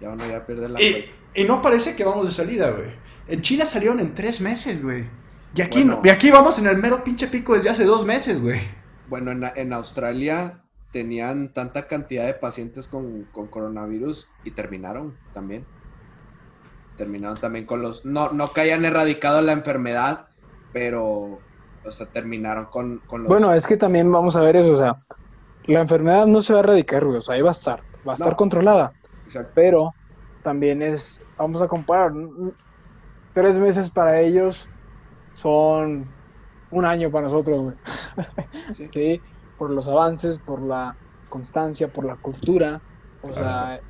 Ya 0.00 0.10
uno 0.10 0.24
ya 0.26 0.46
pierde 0.46 0.68
la 0.68 0.80
Y, 0.80 0.92
cuenta. 0.92 1.10
y 1.34 1.44
no 1.44 1.62
parece 1.62 1.94
que 1.96 2.04
vamos 2.04 2.26
de 2.26 2.32
salida, 2.32 2.70
güey. 2.70 2.90
En 3.28 3.40
China 3.42 3.64
salieron 3.64 4.00
en 4.00 4.14
tres 4.14 4.40
meses, 4.40 4.82
güey. 4.82 5.04
Y 5.54 5.62
aquí, 5.62 5.82
Bueno. 5.82 5.96
no- 6.02 6.06
y 6.06 6.10
aquí 6.10 6.30
vamos 6.30 6.58
en 6.58 6.66
el 6.66 6.76
mero 6.78 7.04
pinche 7.04 7.26
pico 7.26 7.54
desde 7.54 7.70
hace 7.70 7.84
dos 7.84 8.06
meses, 8.06 8.40
güey. 8.40 8.60
Bueno, 9.08 9.30
en, 9.30 9.44
en 9.56 9.72
Australia 9.72 10.62
tenían 10.92 11.52
tanta 11.52 11.86
cantidad 11.86 12.24
de 12.26 12.34
pacientes 12.34 12.88
con, 12.88 13.24
con 13.32 13.46
coronavirus 13.48 14.28
y 14.44 14.50
terminaron 14.52 15.16
también. 15.34 15.64
Terminaron 16.96 17.38
también 17.40 17.66
con 17.66 17.82
los... 17.82 18.04
No, 18.04 18.30
no 18.30 18.52
que 18.52 18.60
hayan 18.62 18.84
erradicado 18.84 19.40
la 19.42 19.52
enfermedad, 19.52 20.28
pero... 20.72 21.44
O 21.84 21.90
sea, 21.90 22.06
terminaron 22.10 22.66
con, 22.66 23.00
con 23.06 23.22
los... 23.22 23.28
Bueno, 23.28 23.52
es 23.52 23.66
que 23.66 23.76
también 23.76 24.10
vamos 24.12 24.36
a 24.36 24.40
ver 24.42 24.56
eso, 24.56 24.72
o 24.72 24.76
sea, 24.76 24.96
la 25.64 25.80
enfermedad 25.80 26.26
no 26.26 26.40
se 26.42 26.52
va 26.52 26.60
a 26.60 26.62
erradicar, 26.62 27.04
güey, 27.04 27.16
o 27.18 27.20
sea, 27.20 27.34
ahí 27.34 27.42
va 27.42 27.48
a 27.48 27.52
estar, 27.52 27.82
va 28.06 28.12
a 28.12 28.14
estar 28.14 28.30
No. 28.30 28.36
controlada, 28.36 28.94
Exacto. 29.24 29.50
pero 29.54 29.96
también 30.42 30.80
es, 30.80 31.20
vamos 31.36 31.60
a 31.60 31.66
comparar, 31.66 32.12
tres 33.32 33.58
meses 33.58 33.90
para 33.90 34.20
ellos 34.20 34.68
son 35.34 36.14
un 36.70 36.84
año 36.84 37.10
para 37.10 37.26
nosotros, 37.26 37.60
güey, 37.60 37.76
Sí. 38.74 38.88
¿sí? 38.92 39.22
Por 39.56 39.70
los 39.70 39.88
avances, 39.88 40.38
por 40.38 40.62
la 40.62 40.96
constancia, 41.28 41.88
por 41.88 42.04
la 42.04 42.16
cultura, 42.16 42.80
o 43.22 43.32
sea, 43.34 43.80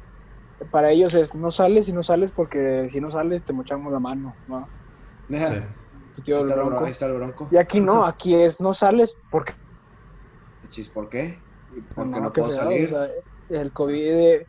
para 0.70 0.90
ellos 0.90 1.14
es, 1.14 1.34
no 1.34 1.50
sales 1.50 1.88
y 1.88 1.92
no 1.92 2.02
sales 2.02 2.32
porque 2.32 2.88
si 2.88 3.00
no 3.00 3.10
sales 3.10 3.42
te 3.42 3.52
mochamos 3.52 3.92
la 3.92 4.00
mano, 4.00 4.34
¿no? 4.48 4.68
Sí. 5.28 5.36
Tu 5.36 5.40
ahí, 5.40 6.24
tío 6.24 6.38
está 6.40 6.52
el 6.54 6.58
el 6.60 6.64
bro- 6.64 6.66
bronco. 6.66 6.84
ahí 6.84 6.90
está 6.90 7.06
el 7.06 7.12
bronco. 7.14 7.48
Y 7.50 7.56
aquí 7.56 7.80
no, 7.80 8.04
aquí 8.04 8.34
es, 8.34 8.60
no 8.60 8.74
sales 8.74 9.14
porque 9.30 9.54
Chis, 10.68 10.88
¿por 10.90 11.08
qué? 11.08 11.38
¿Y 11.76 11.80
¿Por 11.82 12.04
qué 12.04 12.10
No, 12.10 12.20
no, 12.20 12.32
puedo 12.32 12.52
salir? 12.52 12.86
o 12.86 12.88
sea, 12.88 13.08
el 13.50 13.72
COVID, 13.72 14.42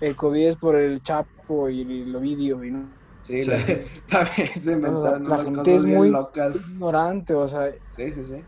el 0.00 0.16
COVID 0.16 0.46
es 0.48 0.56
por 0.56 0.76
el 0.76 1.02
Chapo 1.02 1.68
y 1.68 1.80
el 2.02 2.14
Ovidio 2.16 2.62
y 2.64 2.70
no, 2.70 2.88
Sí, 3.22 3.42
Sí. 3.42 3.50
la- 3.50 3.56
también 4.08 4.62
se 4.62 4.72
inventaron 4.72 5.22
la 5.22 5.26
unas 5.28 5.44
gente 5.44 5.58
cosas 5.60 5.74
es 5.74 5.84
bien 5.84 5.96
muy- 5.98 6.10
locas. 6.10 6.56
ignorante, 6.56 7.34
o 7.34 7.48
sea, 7.48 7.72
Sí, 7.86 8.12
sí, 8.12 8.24
sí. 8.24 8.44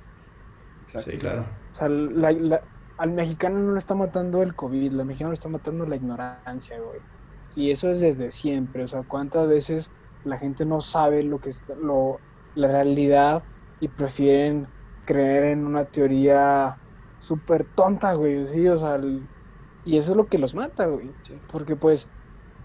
Exacto. 0.82 1.10
Sí, 1.10 1.16
claro. 1.18 1.46
o 1.72 1.74
sea, 1.74 1.88
la- 1.88 2.32
la- 2.32 2.62
al 2.96 3.12
mexicano 3.12 3.58
no 3.60 3.72
le 3.72 3.78
está 3.78 3.94
matando 3.94 4.42
el 4.42 4.54
COVID, 4.54 4.98
al 5.00 5.06
mexicano 5.06 5.30
le 5.30 5.34
está 5.34 5.48
matando 5.48 5.86
la 5.86 5.96
ignorancia, 5.96 6.80
güey. 6.80 7.02
Y 7.54 7.70
eso 7.70 7.90
es 7.90 8.00
desde 8.00 8.30
siempre, 8.30 8.84
o 8.84 8.88
sea, 8.88 9.02
cuántas 9.04 9.48
veces 9.48 9.92
la 10.22 10.38
gente 10.38 10.64
no 10.66 10.80
sabe 10.80 11.22
lo 11.22 11.40
que 11.40 11.50
está, 11.50 11.74
lo, 11.76 12.22
la 12.54 12.68
realidad 12.68 13.44
y 13.78 13.88
prefieren 13.88 14.68
creer 15.04 15.44
en 15.44 15.66
una 15.66 15.86
teoría 15.86 16.80
súper 17.18 17.66
tonta, 17.74 18.14
güey, 18.14 18.46
sí, 18.46 18.66
o 18.68 18.76
sea, 18.78 18.96
el- 18.96 19.30
y 19.84 19.98
eso 19.98 20.12
es 20.12 20.16
lo 20.16 20.28
que 20.28 20.38
los 20.38 20.54
mata, 20.54 20.86
güey. 20.86 21.18
Sí. 21.24 21.42
Porque 21.48 21.76
pues 21.76 22.10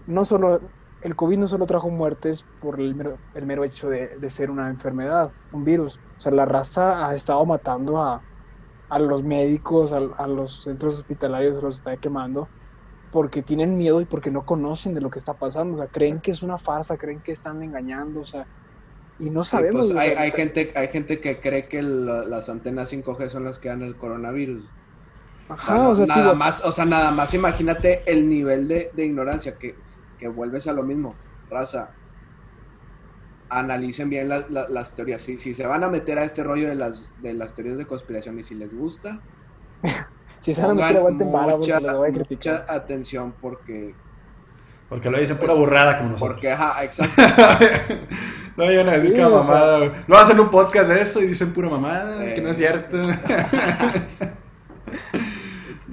no 0.06 0.24
solo 0.24 0.72
el 1.00 1.16
COVID 1.16 1.38
no 1.38 1.48
solo 1.48 1.66
trajo 1.66 1.90
muertes 1.90 2.46
por 2.58 2.80
el 2.80 2.94
mero, 2.94 3.22
el 3.34 3.46
mero 3.46 3.64
hecho 3.64 3.88
de, 3.88 4.18
de 4.18 4.30
ser 4.30 4.50
una 4.50 4.68
enfermedad, 4.70 5.34
un 5.50 5.64
virus. 5.64 5.98
O 5.98 6.20
sea, 6.20 6.32
la 6.32 6.44
raza 6.46 7.08
ha 7.08 7.14
estado 7.14 7.44
matando 7.46 7.98
a, 8.00 8.24
a 8.92 8.98
los 9.00 9.22
médicos, 9.24 9.92
a, 9.92 9.98
a 10.18 10.26
los 10.28 10.62
centros 10.62 10.94
hospitalarios, 10.96 11.62
los 11.62 11.76
está 11.76 11.96
quemando 11.98 12.52
porque 13.10 13.42
tienen 13.42 13.76
miedo 13.78 14.00
y 14.02 14.06
porque 14.06 14.30
no 14.32 14.44
conocen 14.44 14.94
de 14.94 15.00
lo 15.02 15.10
que 15.10 15.18
está 15.20 15.34
pasando. 15.34 15.74
O 15.74 15.76
sea, 15.78 15.88
creen 15.88 16.20
que 16.20 16.32
es 16.32 16.42
una 16.42 16.58
farsa, 16.58 16.98
creen 16.98 17.22
que 17.22 17.32
están 17.32 17.62
engañando, 17.62 18.22
o 18.22 18.26
sea, 18.26 18.48
y 19.18 19.30
no 19.30 19.44
Sí, 19.50 19.64
sabemos. 19.64 19.70
pues, 19.70 19.92
hay, 19.96 20.10
hay 20.10 20.30
gente, 20.32 20.72
hay 20.76 20.88
gente 20.88 21.20
que 21.20 21.40
cree 21.40 21.68
que 21.68 21.82
la- 21.82 22.22
las 22.24 22.48
antenas 22.48 22.90
5G 22.90 23.28
son 23.28 23.44
las 23.44 23.58
que 23.58 23.68
dan 23.68 23.82
el 23.82 23.96
coronavirus. 23.96 24.72
O 25.60 25.64
sea, 25.64 25.78
Ajá, 25.78 25.78
no- 25.78 25.90
o 25.90 25.94
sea, 25.94 26.06
nada 26.06 26.34
más, 26.34 26.62
o 26.64 26.72
sea, 26.72 26.86
nada 26.86 27.10
más 27.12 27.34
imagínate 27.34 28.10
el 28.10 28.28
nivel 28.28 28.68
de, 28.68 28.90
de 28.94 29.06
ignorancia 29.06 29.58
que, 29.58 29.84
que 30.18 30.28
vuelves 30.28 30.66
a 30.68 30.74
lo 30.74 30.84
mismo, 30.84 31.22
raza. 31.48 31.96
Analicen 33.54 34.08
bien 34.10 34.28
la- 34.28 34.44
la- 34.48 34.68
las 34.68 34.94
teorías. 34.94 35.20
Si, 35.22 35.38
si 35.38 35.52
se 35.54 35.66
van 35.66 35.84
a 35.84 35.88
meter 35.88 36.18
a 36.18 36.24
este 36.24 36.42
rollo 36.42 36.68
de 36.68 36.74
las, 36.74 37.10
de 37.20 37.34
las 37.34 37.54
teorías 37.54 37.76
de 37.78 37.86
conspiración 37.86 38.38
y 38.38 38.42
si 38.42 38.54
les 38.54 38.72
gusta, 38.74 39.20
si 40.40 40.54
se 40.54 40.62
van 40.62 40.70
a 40.70 40.74
meter, 40.74 40.96
aguanten 40.96 41.28
mucha, 41.28 41.80
los 41.80 41.94
voy 41.96 42.08
a 42.10 42.12
mucha 42.30 42.64
atención 42.68 43.34
porque, 43.40 43.94
Porque 44.88 45.10
lo 45.10 45.18
dicen 45.18 45.36
pura 45.38 45.54
burrada 45.54 45.98
como 45.98 46.10
nosotros. 46.10 46.34
porque, 46.34 46.50
ajá, 46.52 46.82
exacto. 46.84 47.20
no 48.56 48.64
vayan 48.64 48.88
a 48.88 48.92
decir 48.92 49.10
Sí, 49.10 49.16
que 49.16 49.24
o 49.24 49.28
sea- 49.30 49.38
mamada, 49.42 49.78
güey. 49.78 49.90
No 50.08 50.16
hacen 50.16 50.40
un 50.40 50.50
podcast 50.50 50.88
de 50.88 51.00
eso 51.02 51.20
y 51.20 51.26
dicen 51.26 51.52
pura 51.52 51.68
mamada, 51.68 52.24
Eh, 52.26 52.34
que 52.34 52.40
no 52.40 52.48
es 52.50 52.56
cierto. 52.56 52.96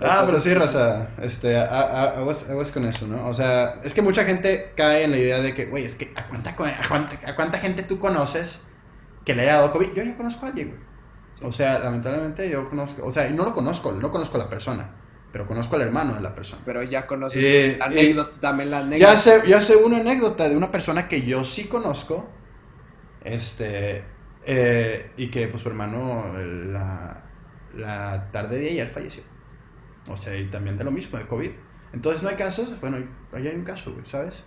Ah, 0.01 0.23
pero 0.25 0.39
sí, 0.39 0.53
raza, 0.53 1.09
este, 1.21 1.57
a- 1.57 1.65
a- 1.67 2.17
aguas, 2.19 2.49
aguas 2.49 2.71
con 2.71 2.85
eso, 2.85 3.07
¿no? 3.07 3.27
O 3.27 3.33
sea, 3.33 3.81
es 3.83 3.93
que 3.93 4.01
mucha 4.01 4.23
gente 4.23 4.71
cae 4.75 5.03
en 5.03 5.11
la 5.11 5.17
idea 5.17 5.39
de 5.41 5.53
que, 5.53 5.65
güey, 5.65 5.85
es 5.85 5.95
que 5.95 6.13
¿a 6.15 6.27
cuánta, 6.27 6.51
a, 6.51 6.55
cuánta, 6.87 7.19
a 7.29 7.35
cuánta 7.35 7.59
gente 7.59 7.83
tú 7.83 7.99
conoces 7.99 8.63
que 9.25 9.35
le 9.35 9.43
haya 9.43 9.55
dado 9.55 9.71
COVID? 9.73 9.93
Yo 9.93 10.03
ya 10.03 10.15
conozco 10.17 10.45
a 10.45 10.49
alguien, 10.49 10.69
güey. 10.69 10.81
O 11.41 11.51
sea, 11.51 11.79
lamentablemente 11.79 12.49
yo 12.49 12.69
conozco, 12.69 13.05
o 13.05 13.11
sea, 13.11 13.27
y 13.29 13.33
no 13.33 13.45
lo 13.45 13.53
conozco, 13.53 13.91
no 13.93 14.11
conozco 14.11 14.37
a 14.37 14.41
la 14.41 14.49
persona, 14.49 14.89
pero 15.31 15.47
conozco 15.47 15.75
al 15.77 15.83
hermano 15.83 16.15
de 16.15 16.21
la 16.21 16.35
persona. 16.35 16.61
Pero 16.65 16.83
ya 16.83 17.05
conoces 17.05 17.41
Eh, 17.43 17.75
la 17.79 17.85
eh, 17.85 17.89
anécdota, 17.89 18.31
dame 18.41 18.65
la 18.65 18.79
anécdota. 18.79 19.13
Ya 19.13 19.17
sé, 19.17 19.41
ya 19.47 19.61
sé 19.61 19.75
una 19.77 19.97
anécdota 19.97 20.49
de 20.49 20.57
una 20.57 20.71
persona 20.71 21.07
que 21.07 21.21
yo 21.23 21.43
sí 21.43 21.65
conozco, 21.65 22.29
este, 23.23 24.03
eh, 24.45 25.11
y 25.17 25.29
que 25.29 25.47
pues 25.47 25.61
su 25.63 25.69
hermano 25.69 26.33
la, 26.35 27.23
la 27.75 28.29
tarde 28.31 28.59
de 28.59 28.69
ayer 28.69 28.89
falleció. 28.89 29.23
O 30.13 30.17
sea, 30.17 30.35
y 30.37 30.45
también 30.49 30.77
de 30.77 30.83
lo 30.83 30.91
mismo, 30.91 31.17
de 31.17 31.25
COVID. 31.27 31.51
Entonces 31.93 32.21
no 32.23 32.29
hay 32.29 32.35
casos, 32.35 32.79
bueno, 32.81 32.97
ahí 33.33 33.47
hay 33.47 33.55
un 33.55 33.63
caso, 33.63 33.91
güey, 33.93 34.05
¿sabes? 34.05 34.43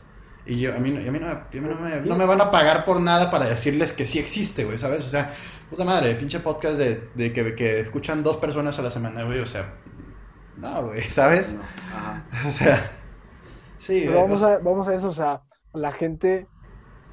Y 0.46 0.58
yo, 0.58 0.74
a 0.74 0.78
mí, 0.78 0.90
no- 0.90 0.98
a 0.98 1.12
mí 1.12 1.18
no, 1.18 1.26
me- 1.26 1.32
a 1.32 1.46
mí 1.52 1.60
no 1.60 1.80
me, 1.80 2.00
no 2.02 2.16
me 2.16 2.24
van 2.26 2.40
a 2.40 2.50
pagar 2.50 2.84
por 2.84 3.00
nada 3.00 3.30
para 3.30 3.46
decirles 3.46 3.92
que 3.92 4.06
sí 4.06 4.18
existe, 4.18 4.64
güey, 4.64 4.78
¿sabes? 4.78 5.04
O 5.04 5.08
sea, 5.08 5.32
puta 5.70 5.84
madre, 5.84 6.14
pinche 6.16 6.40
podcast 6.40 6.76
de, 6.78 7.08
de 7.14 7.32
que, 7.32 7.54
que 7.54 7.80
escuchan 7.80 8.22
dos 8.22 8.36
personas 8.38 8.78
a 8.78 8.82
la 8.82 8.90
semana, 8.90 9.24
güey, 9.24 9.38
o 9.40 9.46
sea, 9.46 9.74
no, 10.56 10.86
güey, 10.88 11.02
¿sabes? 11.10 11.54
No, 11.54 11.62
ajá. 11.62 12.24
O 12.48 12.50
sea, 12.50 12.90
sí, 13.78 14.00
Pero 14.06 14.12
güey, 14.12 14.22
vamos 14.24 14.42
a, 14.42 14.58
vamos 14.58 14.88
a 14.88 14.94
eso, 14.94 15.08
o 15.08 15.12
sea, 15.12 15.42
la 15.72 15.92
gente 15.92 16.46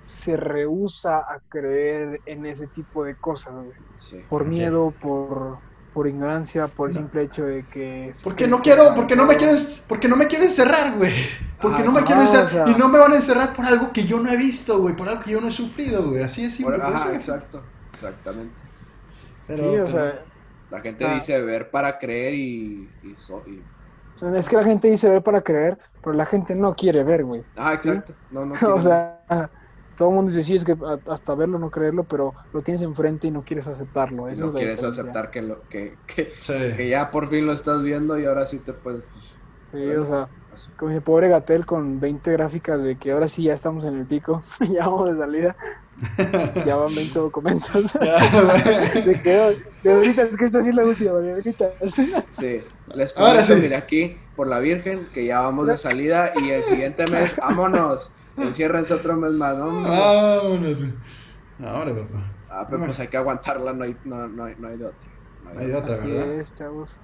se 0.05 0.35
rehúsa 0.35 1.17
a 1.19 1.39
creer 1.49 2.21
en 2.25 2.45
ese 2.47 2.67
tipo 2.67 3.03
de 3.03 3.15
cosas, 3.15 3.53
güey. 3.53 3.77
Sí. 3.99 4.23
Por 4.27 4.45
miedo, 4.45 4.91
por, 4.99 5.59
por 5.93 6.07
ignorancia, 6.07 6.67
por 6.67 6.89
el 6.89 6.95
No. 6.95 7.01
simple 7.01 7.21
hecho 7.23 7.43
de 7.45 7.65
que... 7.65 8.11
Porque 8.23 8.47
no 8.47 8.59
quiero, 8.61 8.93
porque 8.95 9.15
no 9.15 9.25
me 9.25 9.35
quieres, 9.35 9.81
porque 9.87 10.07
no 10.07 10.15
me 10.15 10.27
quiero 10.27 10.43
encerrar, 10.45 10.97
güey. 10.97 11.13
Porque 11.61 11.81
Ah, 11.81 11.85
no 11.85 11.91
me 11.91 11.99
no, 12.01 12.05
quiero 12.05 12.21
o 12.21 12.23
encerrar 12.25 12.49
sea- 12.49 12.67
y 12.69 12.75
no 12.75 12.87
me 12.89 12.99
van 12.99 13.11
a 13.11 13.15
encerrar 13.15 13.53
por 13.53 13.65
algo 13.65 13.91
que 13.91 14.05
yo 14.05 14.19
no 14.19 14.29
he 14.29 14.37
visto, 14.37 14.79
güey, 14.79 14.95
por 14.95 15.09
algo 15.09 15.21
que 15.23 15.31
yo 15.31 15.41
no 15.41 15.47
he 15.47 15.51
sufrido, 15.51 16.09
güey. 16.09 16.23
Así 16.23 16.45
es 16.45 16.53
simple. 16.55 16.77
Por- 16.77 16.85
ajá, 16.85 17.13
exacto. 17.13 17.61
Exactamente. 17.93 18.53
Pero, 19.47 19.63
Sí, 19.63 19.69
o 19.69 19.71
pero- 19.73 19.87
sea, 19.87 20.23
La 20.71 20.81
gente 20.81 21.03
Está- 21.03 21.15
dice 21.15 21.41
ver 21.41 21.71
para 21.71 21.97
creer 21.97 22.35
y. 22.35 22.87
y, 23.03 23.15
so- 23.15 23.43
y- 23.47 23.63
es 24.37 24.47
que 24.47 24.55
la 24.55 24.63
gente 24.63 24.87
dice 24.87 25.09
ver 25.09 25.23
para 25.23 25.41
creer, 25.41 25.79
pero 26.03 26.13
la 26.15 26.25
gente 26.27 26.53
no 26.53 26.75
quiere 26.75 27.03
ver, 27.03 27.23
güey. 27.25 27.43
Ah, 27.57 27.73
exacto. 27.73 28.13
No, 28.29 28.45
no 28.45 28.53
o 28.75 28.79
sea, 28.79 29.19
todo 29.99 30.07
el 30.11 30.15
mundo 30.15 30.31
dice, 30.31 30.43
sí, 30.43 30.55
es 30.55 30.63
que 30.63 30.77
hasta 31.09 31.35
verlo 31.35 31.59
no 31.59 31.69
creerlo, 31.69 32.05
pero 32.05 32.33
lo 32.53 32.61
tienes 32.61 32.81
enfrente 32.81 33.27
y 33.27 33.31
no 33.31 33.43
quieres 33.43 33.67
aceptarlo. 33.67 34.29
Esa 34.29 34.43
no 34.43 34.47
es 34.47 34.53
la 34.53 34.59
quieres 34.59 34.75
diferencia. 34.77 35.01
aceptar 35.01 35.29
que, 35.29 35.41
lo, 35.41 35.61
que, 35.67 35.97
que, 36.07 36.31
sí. 36.39 36.53
que 36.77 36.87
ya 36.87 37.11
por 37.11 37.27
fin 37.27 37.45
lo 37.45 37.51
estás 37.51 37.83
viendo 37.83 38.17
y 38.17 38.25
ahora 38.25 38.47
sí 38.47 38.59
te 38.59 38.71
puedes. 38.71 39.03
Sí, 39.73 39.85
o 39.89 40.05
sea, 40.05 40.29
como 40.77 40.91
ese 40.91 41.01
pobre 41.01 41.27
Gatel 41.27 41.65
con 41.65 41.99
20 41.99 42.31
gráficas 42.31 42.81
de 42.81 42.95
que 42.95 43.11
ahora 43.11 43.27
sí 43.27 43.43
ya 43.43 43.53
estamos 43.53 43.83
en 43.83 43.97
el 43.99 44.05
pico, 44.05 44.41
ya 44.71 44.87
vamos 44.87 45.11
de 45.11 45.17
salida, 45.17 45.57
ya 46.65 46.77
van 46.77 46.95
20 46.95 47.19
documentos. 47.19 47.93
De 47.99 49.19
que, 49.21 49.63
de 49.83 49.91
ahorita, 49.93 50.21
es 50.21 50.37
que 50.37 50.45
esta 50.45 50.63
sí 50.63 50.69
es 50.69 50.75
la 50.75 50.85
última, 50.85 51.11
de 51.19 51.33
ahorita. 51.33 51.73
Sí, 52.31 52.63
les 52.93 53.17
Ahora 53.17 53.33
prometo, 53.33 53.55
sí. 53.55 53.61
mira 53.61 53.77
aquí, 53.79 54.17
por 54.37 54.47
la 54.47 54.59
Virgen, 54.59 55.05
que 55.13 55.25
ya 55.25 55.41
vamos 55.41 55.67
de 55.67 55.77
salida 55.77 56.31
y 56.41 56.51
el 56.51 56.63
siguiente 56.63 57.05
mes, 57.07 57.35
vámonos, 57.35 58.13
enciérrense 58.43 58.93
otro 58.93 59.15
mes 59.15 59.31
más, 59.31 59.57
¿no? 59.57 59.81
Vámonos. 59.81 60.77
Ahora, 61.65 61.93
papá. 61.93 62.31
Ah, 62.49 62.65
pero 62.69 62.85
pues 62.85 62.99
hay 62.99 63.07
que 63.07 63.17
aguantarla, 63.17 63.73
no 63.73 63.83
hay, 63.83 63.95
no, 64.05 64.27
no 64.27 64.45
hay, 64.45 64.55
no 64.57 64.67
hay 64.69 64.77
de 64.77 64.85
otra. 64.85 65.07
No 65.43 65.49
hay 65.51 65.57
Hay 65.59 65.67
de 65.67 65.75
otra. 65.75 65.93
Así 65.93 66.07
¿verdad? 66.07 66.31
es, 66.33 66.55
chavos. 66.55 67.01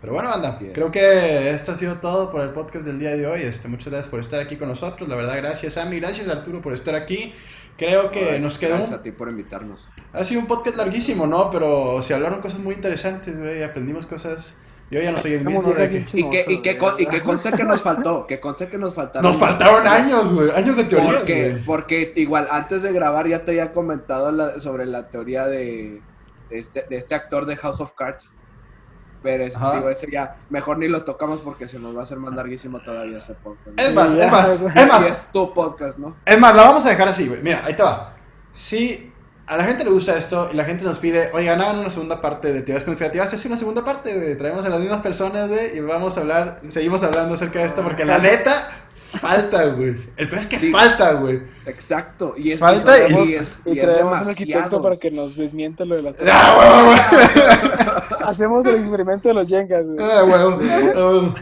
Pero 0.00 0.12
bueno, 0.12 0.28
banda, 0.30 0.50
Así 0.50 0.66
es. 0.66 0.72
creo 0.74 0.92
que 0.92 1.50
esto 1.50 1.72
ha 1.72 1.76
sido 1.76 1.96
todo 1.96 2.30
por 2.30 2.40
el 2.42 2.50
podcast 2.50 2.86
del 2.86 3.00
día 3.00 3.16
de 3.16 3.26
hoy. 3.26 3.42
Este, 3.42 3.66
muchas 3.66 3.88
gracias 3.88 4.08
por 4.08 4.20
estar 4.20 4.38
aquí 4.40 4.56
con 4.56 4.68
nosotros. 4.68 5.08
La 5.08 5.16
verdad, 5.16 5.36
gracias 5.38 5.72
Sammy, 5.74 5.98
gracias 5.98 6.28
Arturo 6.28 6.62
por 6.62 6.72
estar 6.72 6.94
aquí. 6.94 7.34
Creo 7.76 8.10
que 8.12 8.20
Gracias- 8.20 8.44
nos 8.44 8.58
quedó 8.58 8.74
Gracias 8.76 8.98
a 8.98 9.02
ti 9.02 9.10
por 9.10 9.28
invitarnos. 9.28 9.88
ha 10.12 10.24
sido 10.24 10.40
un 10.40 10.46
podcast 10.46 10.76
larguísimo, 10.76 11.26
¿no? 11.26 11.50
Pero 11.50 12.00
se 12.02 12.14
hablaron 12.14 12.40
cosas 12.40 12.60
muy 12.60 12.74
interesantes, 12.74 13.36
güey. 13.38 13.62
Aprendimos 13.64 14.06
cosas. 14.06 14.56
Yo 14.90 15.00
ya 15.02 15.12
no 15.12 15.18
soy 15.18 15.34
el 15.34 15.44
mismo 15.44 15.62
de 15.72 15.90
que... 15.90 16.06
Y 16.14 16.30
que, 16.30 16.44
y, 16.48 16.62
que, 16.62 16.78
con- 16.78 16.94
y 16.98 17.04
que 17.06 17.20
conste 17.20 17.52
que 17.52 17.62
nos 17.64 17.82
faltó, 17.82 18.26
que 18.26 18.40
conste 18.40 18.68
que 18.68 18.78
nos 18.78 18.94
faltaron. 18.94 19.30
Nos 19.30 19.38
faltaron 19.38 19.86
años, 19.86 20.32
güey. 20.32 20.50
Años 20.50 20.76
de 20.76 20.84
teorías, 20.84 21.60
Porque, 21.66 22.12
igual 22.16 22.48
antes 22.50 22.80
de 22.82 22.92
grabar 22.92 23.28
ya 23.28 23.44
te 23.44 23.50
había 23.50 23.72
comentado 23.72 24.32
la- 24.32 24.58
sobre 24.60 24.86
la 24.86 25.08
teoría 25.08 25.46
de, 25.46 26.00
de 26.48 26.58
este, 26.58 26.86
de 26.88 26.96
este 26.96 27.14
actor 27.14 27.44
de 27.44 27.56
House 27.56 27.80
of 27.80 27.92
Cards. 27.92 28.34
Pero 29.22 29.44
es, 29.44 29.56
Ajá. 29.56 29.74
digo, 29.74 29.90
ese 29.90 30.08
ya, 30.10 30.36
mejor 30.48 30.78
ni 30.78 30.86
lo 30.88 31.02
tocamos 31.04 31.40
porque 31.40 31.68
se 31.68 31.78
nos 31.80 31.94
va 31.94 32.00
a 32.00 32.02
hacer 32.04 32.18
más 32.18 32.32
larguísimo 32.34 32.80
todavía 32.80 33.18
ese 33.18 33.34
podcast. 33.34 33.78
Es 33.78 33.92
más, 33.92 34.12
es 34.12 34.30
más, 34.30 34.48
es. 34.48 34.60
Y 34.60 34.86
más. 34.88 35.04
es 35.06 35.26
tu 35.32 35.52
podcast, 35.52 35.98
¿no? 35.98 36.16
Es 36.24 36.38
más, 36.38 36.54
la 36.54 36.62
vamos 36.62 36.86
a 36.86 36.90
dejar 36.90 37.08
así, 37.08 37.26
güey. 37.28 37.42
Mira, 37.42 37.60
ahí 37.64 37.74
te 37.74 37.82
va. 37.82 38.14
Si 38.54 39.12
a 39.48 39.56
la 39.56 39.64
gente 39.64 39.84
le 39.84 39.90
gusta 39.90 40.16
esto 40.16 40.50
y 40.52 40.56
la 40.56 40.64
gente 40.64 40.84
nos 40.84 40.98
pide, 40.98 41.30
oigan, 41.32 41.60
hagan 41.60 41.78
una 41.78 41.90
segunda 41.90 42.20
parte 42.20 42.52
de 42.52 42.62
teorías 42.62 42.84
conspirativas, 42.84 43.32
hace 43.32 43.48
una 43.48 43.56
segunda 43.56 43.84
parte, 43.84 44.14
güey. 44.14 44.36
Traemos 44.36 44.64
a 44.64 44.68
las 44.68 44.80
mismas 44.80 45.00
personas, 45.00 45.48
güey, 45.48 45.76
y 45.76 45.80
vamos 45.80 46.16
a 46.16 46.20
hablar, 46.20 46.60
seguimos 46.68 47.02
hablando 47.02 47.34
acerca 47.34 47.60
de 47.60 47.64
esto, 47.66 47.82
porque 47.82 48.04
la 48.04 48.18
neta, 48.18 48.68
falta, 49.20 49.64
güey. 49.66 49.96
El 50.16 50.28
peor 50.28 50.40
es 50.40 50.46
que 50.46 50.58
Sí. 50.58 50.70
falta, 50.70 51.12
güey. 51.14 51.40
Exacto. 51.66 52.34
Y 52.36 52.52
es, 52.52 52.60
Falta 52.60 52.96
y, 53.08 53.12
y- 53.12 53.30
y 53.30 53.34
es, 53.34 53.62
Y 53.64 53.70
y 53.72 53.78
es 53.78 53.84
traemos 53.86 54.20
un 54.20 54.28
arquitecto 54.28 54.82
para 54.82 54.96
que 54.96 55.10
nos 55.10 55.34
desmienta 55.36 55.84
lo 55.84 55.96
de 55.96 56.02
la 56.02 56.14
¡Ah, 56.30 56.94
huevo, 58.10 58.26
Hacemos 58.26 58.64
el 58.66 58.76
experimento 58.76 59.28
de 59.28 59.34
los 59.34 59.48
yengas, 59.48 59.84
güey. 59.84 59.96
güey! 59.96 60.10
¡Ah, 60.10 60.24
huevo! 60.24 61.34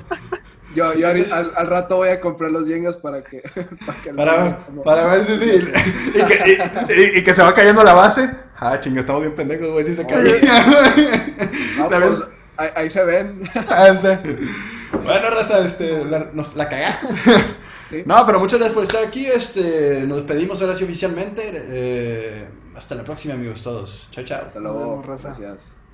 Yo, 0.77 0.95
yo 0.95 1.09
al, 1.09 1.53
al 1.57 1.67
rato 1.67 1.97
voy 1.97 2.11
a 2.11 2.21
comprar 2.21 2.51
los 2.53 2.67
yengas 2.67 2.97
para 2.97 3.25
que... 3.25 3.41
para, 3.87 3.99
que 4.03 4.13
Para, 4.15 4.57
como- 4.67 4.83
para 4.83 5.07
ver 5.07 5.25
si 5.27 5.37
sí. 5.39 5.69
Y 6.15 6.23
que, 6.23 6.59
y- 6.89 6.93
y- 6.93 7.19
y 7.19 7.25
que 7.25 7.35
se 7.35 7.43
va 7.43 7.55
cayendo 7.55 7.83
la 7.83 7.95
base. 7.95 8.31
Ah, 8.59 8.79
chinga, 8.79 9.01
estamos 9.01 9.23
bien 9.23 9.35
pendejos, 9.35 9.71
güey. 9.71 9.85
Si 9.87 9.95
se 9.95 10.07
cae. 10.07 10.23
No, 11.79 11.89
pues, 11.91 12.23
ahí, 12.57 12.69
ahí 12.75 12.91
se 12.91 13.05
ven. 13.05 13.43
Ah, 13.69 13.89
este. 13.89 14.19
Bueno, 14.93 15.31
raza, 15.31 15.65
este, 15.67 16.05
la, 16.05 16.29
nos 16.33 16.55
la 16.57 16.69
cagamos. 16.69 17.11
Sí. 17.91 18.03
No, 18.07 18.25
pero 18.27 18.39
muchas 18.41 18.59
gracias 18.59 18.75
por 18.75 18.83
estar 18.85 19.05
aquí. 19.05 19.27
Este, 19.27 20.01
nos 20.07 20.19
despedimos 20.19 20.61
ahora 20.63 20.75
sí 20.75 20.85
oficialmente. 20.85 21.43
Eh, 21.55 22.47
hasta 22.75 22.95
la 22.95 23.05
próxima, 23.05 23.35
amigos 23.35 23.63
todos. 23.63 24.09
Chao, 24.11 24.25
chao. 24.25 24.45
Hasta 24.47 24.59
luego. 24.61 24.79
Vemos, 24.81 25.07
raza. 25.07 25.29
Gracias. 25.29 25.86